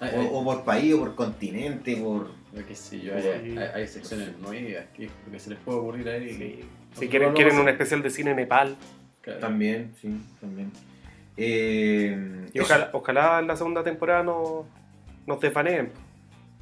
Ay, 0.00 0.10
o, 0.16 0.20
ay, 0.20 0.28
o 0.32 0.44
por 0.44 0.64
país, 0.64 0.94
o 0.94 0.98
por 1.00 1.14
continente, 1.14 1.94
por. 1.96 2.28
lo 2.54 2.66
que 2.66 2.74
sí, 2.74 3.02
yo, 3.02 3.14
hay, 3.14 3.22
Sí. 3.22 3.58
hay, 3.58 3.68
hay 3.74 3.86
secciones 3.86 4.36
nuevas 4.38 4.86
que 4.96 5.04
lo 5.26 5.30
que 5.32 5.38
se 5.38 5.50
les 5.50 5.58
puede 5.58 5.78
ocurrir 5.78 6.08
ahí. 6.08 6.34
Sí. 6.34 6.64
Si 6.94 7.08
quieren, 7.08 7.32
quieren 7.32 7.58
un 7.58 7.68
especial 7.68 8.02
de 8.02 8.10
cine 8.10 8.30
en 8.30 8.36
Nepal. 8.36 8.76
Claro. 9.20 9.40
También, 9.40 9.92
sí, 10.00 10.20
también. 10.40 10.70
Eh, 11.36 12.46
Y 12.52 12.60
ojalá, 12.60 12.90
ojalá 12.92 13.38
en 13.40 13.46
la 13.46 13.56
segunda 13.56 13.82
temporada 13.82 14.22
no, 14.22 14.66
nos 15.26 15.40
desvaneen. 15.40 15.90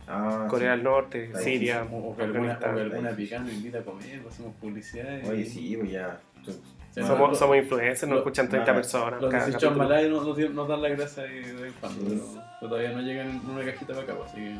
Ah, 0.06 0.46
Corea 0.48 0.70
del 0.72 0.82
Norte, 0.84 1.30
Ahí, 1.34 1.44
Siria, 1.44 1.86
O, 1.92 2.16
que 2.16 2.22
alguna, 2.22 2.54
alguna 2.54 3.10
picana 3.10 3.50
invita 3.52 3.78
a 3.78 3.82
comer, 3.82 4.22
hacemos 4.26 4.54
publicidad. 4.60 5.18
y- 5.22 5.28
Oye, 5.28 5.44
sí, 5.44 5.76
pues 5.76 5.90
ya. 5.92 6.18
Sí, 6.46 7.02
Somos, 7.02 7.38
somos 7.38 7.56
influencers, 7.58 8.02
nos 8.04 8.10
lo- 8.12 8.16
escuchan 8.18 8.48
30 8.48 8.70
ah, 8.70 8.74
personas. 8.74 9.20
Los 9.20 9.30
cada 9.30 9.44
18 9.46 9.66
capítulo. 9.68 9.88
Malay 9.88 10.10
nos, 10.10 10.26
nos, 10.26 10.50
nos 10.54 10.68
dan 10.68 10.82
la 10.82 10.88
grasa 10.88 11.22
de 11.22 11.40
en 11.40 11.72
cuando, 11.78 12.00
Sí. 12.00 12.06
pero, 12.08 12.42
pero 12.60 12.68
todavía 12.70 12.92
no 12.92 13.00
llegan 13.02 13.28
en 13.30 13.50
una 13.50 13.64
cajita 13.64 13.92
para 13.92 14.02
acá, 14.04 14.14
pues, 14.16 14.30
así 14.30 14.40
que. 14.40 14.56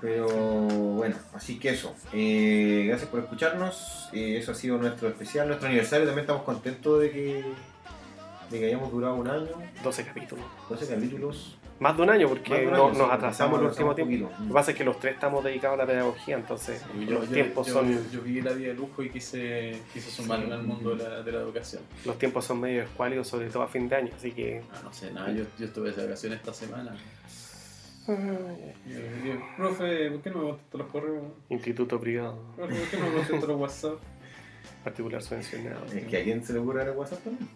Pero 0.00 0.26
bueno, 0.28 1.16
así 1.34 1.58
que 1.58 1.70
eso. 1.70 1.94
Eh, 2.12 2.84
gracias 2.88 3.08
por 3.10 3.20
escucharnos. 3.20 4.08
Eh, 4.12 4.38
eso 4.38 4.52
ha 4.52 4.54
sido 4.54 4.78
nuestro 4.78 5.08
especial, 5.08 5.46
nuestro 5.48 5.68
aniversario. 5.68 6.06
También 6.06 6.22
estamos 6.24 6.42
contentos 6.42 7.00
de 7.00 7.10
que, 7.10 7.44
de 8.50 8.58
que 8.58 8.66
hayamos 8.66 8.90
durado 8.90 9.14
un 9.16 9.28
año, 9.28 9.48
12 9.84 10.04
capítulos. 10.04 10.44
12 10.68 10.86
capítulos. 10.94 11.56
Más 11.80 11.96
de 11.96 12.02
un 12.02 12.10
año 12.10 12.28
porque 12.28 12.66
un 12.66 12.72
no- 12.72 12.86
año, 12.88 12.98
nos 12.98 13.06
sí, 13.08 13.12
atrasamos 13.14 13.58
el 13.60 13.66
último 13.66 13.94
tiempo. 13.94 14.26
poquito. 14.28 14.42
Lo 14.42 14.48
que 14.48 14.52
pasa 14.52 14.70
es 14.72 14.76
que 14.76 14.84
los 14.84 15.00
tres 15.00 15.14
estamos 15.14 15.42
dedicados 15.42 15.78
a 15.78 15.82
la 15.82 15.86
pedagogía, 15.86 16.36
entonces 16.36 16.84
Y 16.94 17.06
los 17.06 17.26
tiempos 17.30 17.66
yo, 17.68 17.72
son 17.72 17.90
yo, 17.90 18.00
yo 18.12 18.20
viví 18.20 18.42
la 18.42 18.52
vida 18.52 18.68
de 18.68 18.74
lujo 18.74 19.02
y 19.02 19.08
quise, 19.08 19.80
quise 19.90 20.10
sumarme 20.10 20.52
al 20.52 20.62
mundo 20.62 20.94
de 20.94 21.02
la, 21.08 21.22
de 21.22 21.32
la 21.32 21.38
educación. 21.40 21.80
los 22.04 22.18
tiempos 22.18 22.44
son 22.44 22.60
medio 22.60 22.82
escuálidos, 22.82 23.28
sobre 23.28 23.48
todo 23.48 23.62
a 23.62 23.68
fin 23.68 23.88
de 23.88 23.96
año, 23.96 24.10
así 24.14 24.30
que 24.32 24.62
Ah, 24.74 24.80
no 24.84 24.92
sé, 24.92 25.10
nada, 25.10 25.30
yo, 25.32 25.44
yo 25.58 25.64
estuve 25.66 25.90
de 25.92 26.02
vacaciones 26.04 26.38
esta 26.40 26.52
semana. 26.52 26.94
Y, 28.08 28.90
y, 28.92 29.40
profe, 29.56 30.10
¿por 30.10 30.22
qué 30.22 30.30
no 30.30 30.38
me 30.38 30.44
contestó 30.50 30.78
los 30.78 30.86
correos? 30.88 31.24
instituto 31.48 32.00
privado, 32.00 32.42
Profe, 32.56 32.74
¿Por 32.74 32.88
qué 32.88 32.96
no 32.98 33.06
me 33.08 33.14
contestó 33.16 33.46
los 33.46 33.60
WhatsApp? 33.60 33.94
particular 34.84 35.22
subvencionado. 35.22 35.84
Es 35.86 36.04
que 36.06 36.16
a 36.16 36.24
quién 36.24 36.42
se 36.44 36.52
le 36.54 36.58
ocurre 36.60 36.82
el 36.84 36.90
WhatsApp 36.90 37.22
también. 37.22 37.48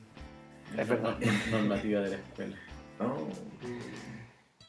Es 0.78 0.88
verdad. 0.88 1.16
No- 1.50 1.50
Normativa 1.58 2.00
de 2.02 2.10
la 2.10 2.16
escuela. 2.16 2.56
No. 3.00 3.28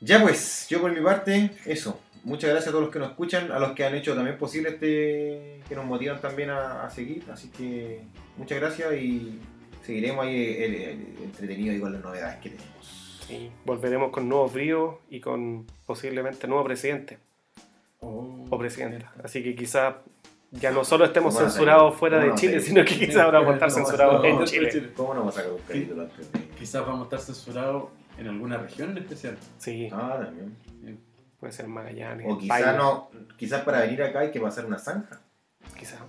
Ya 0.01 0.21
pues, 0.21 0.67
yo 0.69 0.79
por 0.81 0.93
mi 0.93 1.01
parte, 1.01 1.51
eso. 1.65 1.99
Muchas 2.23 2.49
gracias 2.49 2.69
a 2.69 2.71
todos 2.71 2.85
los 2.85 2.91
que 2.93 2.99
nos 2.99 3.09
escuchan, 3.11 3.51
a 3.51 3.59
los 3.59 3.73
que 3.73 3.85
han 3.85 3.93
hecho 3.95 4.15
también 4.15 4.37
posible 4.37 4.69
este, 4.69 5.61
que 5.67 5.75
nos 5.75 5.85
motivan 5.85 6.19
también 6.21 6.49
a, 6.49 6.83
a 6.83 6.89
seguir. 6.89 7.23
Así 7.31 7.49
que 7.49 8.01
muchas 8.37 8.59
gracias 8.59 8.93
y 8.95 9.39
seguiremos 9.83 10.25
ahí 10.25 10.35
eh, 10.35 10.65
eh, 10.91 10.97
entretenidos 11.23 11.75
y 11.77 11.79
con 11.79 11.93
las 11.93 12.01
novedades 12.03 12.37
que 12.41 12.49
tenemos. 12.51 13.04
Sí, 13.27 13.49
volveremos 13.65 14.11
con 14.11 14.29
nuevos 14.29 14.53
bríos 14.53 14.95
y 15.09 15.19
con 15.19 15.65
posiblemente 15.85 16.47
nuevo 16.47 16.63
presidente 16.63 17.17
Oh, 18.01 18.45
o 18.49 18.57
presidenta. 18.59 19.11
Así 19.23 19.41
que 19.43 19.55
quizás 19.55 19.95
ya 20.51 20.69
no 20.71 20.83
solo 20.85 21.05
estemos 21.05 21.33
¿Cómo 21.33 21.39
van 21.43 21.47
a 21.47 21.51
censurados 21.51 21.95
fuera 21.95 22.19
¿Cómo 22.19 22.31
de 22.33 22.37
Chile, 22.39 22.59
sino 22.59 22.85
que 22.85 22.95
quizás 22.99 23.17
ahora 23.23 23.39
vamos 23.39 23.53
a 23.53 23.55
estar 23.55 23.71
censurados 23.71 24.21
no, 24.21 24.25
en 24.25 24.39
no, 24.39 24.45
Chile. 24.45 24.91
¿Cómo 24.95 25.13
no 25.15 25.19
vamos 25.21 25.35
a 25.37 25.41
sacar 25.41 25.53
un 25.53 26.01
antes 26.01 26.31
de.? 26.33 26.39
Quizás 26.59 26.85
vamos 26.85 27.01
a 27.01 27.03
estar 27.05 27.19
censurados 27.19 27.85
en 28.19 28.27
alguna 28.27 28.57
región 28.57 28.91
en 28.91 28.97
especial. 28.99 29.37
Sí, 29.57 29.89
Ah, 29.91 30.19
también. 30.23 30.55
puede 31.39 31.51
ser 31.51 31.67
Magallanes, 31.67 32.27
O 32.29 32.37
quizás 32.37 32.77
no, 32.77 33.09
quizás 33.37 33.61
para 33.63 33.81
venir 33.81 34.03
acá 34.03 34.19
hay 34.19 34.31
que 34.31 34.39
pasar 34.39 34.65
una 34.65 34.77
zanja. 34.77 35.19
quizás. 35.79 35.99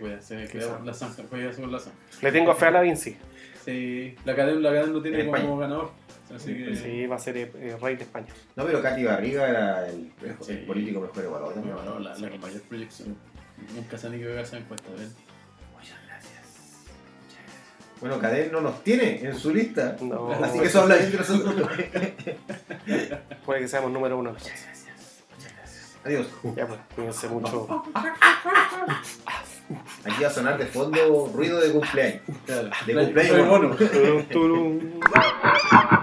Cuidarse, 0.00 0.36
Quizá. 0.36 0.50
cuidado 0.52 0.76
con 0.78 0.86
la 0.86 0.94
zanja, 0.94 1.22
cuidarse 1.24 1.60
con 1.60 1.70
la 1.70 1.78
zanja. 1.78 1.98
Le 2.22 2.32
tengo 2.32 2.54
fe 2.54 2.66
a 2.66 2.70
la 2.70 2.80
Vinci. 2.80 3.16
Sí, 3.62 4.16
la 4.24 4.34
cadena, 4.34 4.58
la 4.60 4.70
cadena 4.70 4.92
lo 4.92 5.02
tiene 5.02 5.20
En 5.20 5.30
como 5.30 5.58
ganador. 5.58 5.90
Así 6.34 6.54
que. 6.54 6.76
Sí, 6.76 7.06
va 7.06 7.16
a 7.16 7.18
ser 7.18 7.36
eh, 7.36 7.52
eh, 7.56 7.76
rey 7.80 7.96
de 7.96 8.04
España. 8.04 8.26
No, 8.56 8.64
pero 8.64 8.80
Katy 8.82 9.04
Barriga 9.04 9.48
era 9.48 9.88
el, 9.88 10.12
el 10.22 10.36
Sí. 10.40 10.54
político 10.66 11.00
mejor 11.00 11.24
evaluado 11.24 11.54
también. 11.54 11.76
la, 11.76 12.14
la 12.18 12.30
con 12.30 12.40
mayor 12.40 12.62
proyección. 12.62 13.16
Nunca 13.74 13.98
se 13.98 14.06
han 14.06 14.14
equivocado 14.14 14.42
esa 14.42 14.58
encuesta, 14.58 14.88
¿ven? 14.96 15.12
Muchas 15.74 15.98
gracias. 16.06 16.42
Bueno, 18.00 18.18
Cadel 18.18 18.50
no 18.50 18.60
nos 18.60 18.82
tiene 18.82 19.24
en 19.24 19.38
su 19.38 19.54
lista. 19.54 19.96
No, 20.00 20.32
Así 20.32 20.58
que 20.58 20.66
eso 20.66 20.80
habla 20.82 20.96
bien 20.96 21.12
de 21.12 21.18
nosotros. 21.18 21.54
puede 23.46 23.60
que 23.60 23.68
seamos 23.68 23.92
número 23.92 24.18
uno. 24.18 24.32
Muchas 24.32 24.48
gracias. 24.48 24.86
Muchas 25.36 25.52
gracias. 25.54 25.96
Adiós. 26.04 26.26
Ya 26.56 26.66
pues, 26.66 26.80
cuídense 26.96 27.28
mucho. 27.28 27.84
Aquí 30.04 30.22
va 30.22 30.28
a 30.28 30.30
sonar 30.30 30.58
de 30.58 30.66
fondo 30.66 31.30
ruido 31.32 31.60
de 31.60 31.70
cumpleaños. 31.72 32.20
Claro. 32.44 32.70
De 32.84 32.94
cumpleaños. 32.94 33.46
mono. 33.46 33.76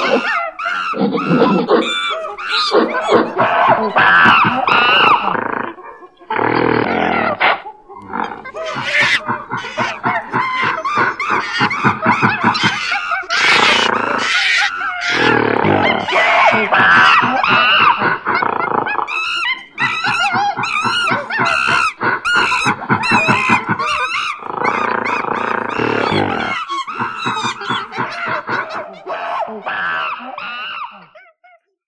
Oh, 0.00 0.37
Oh, 2.70 3.92
wow. 3.94 4.17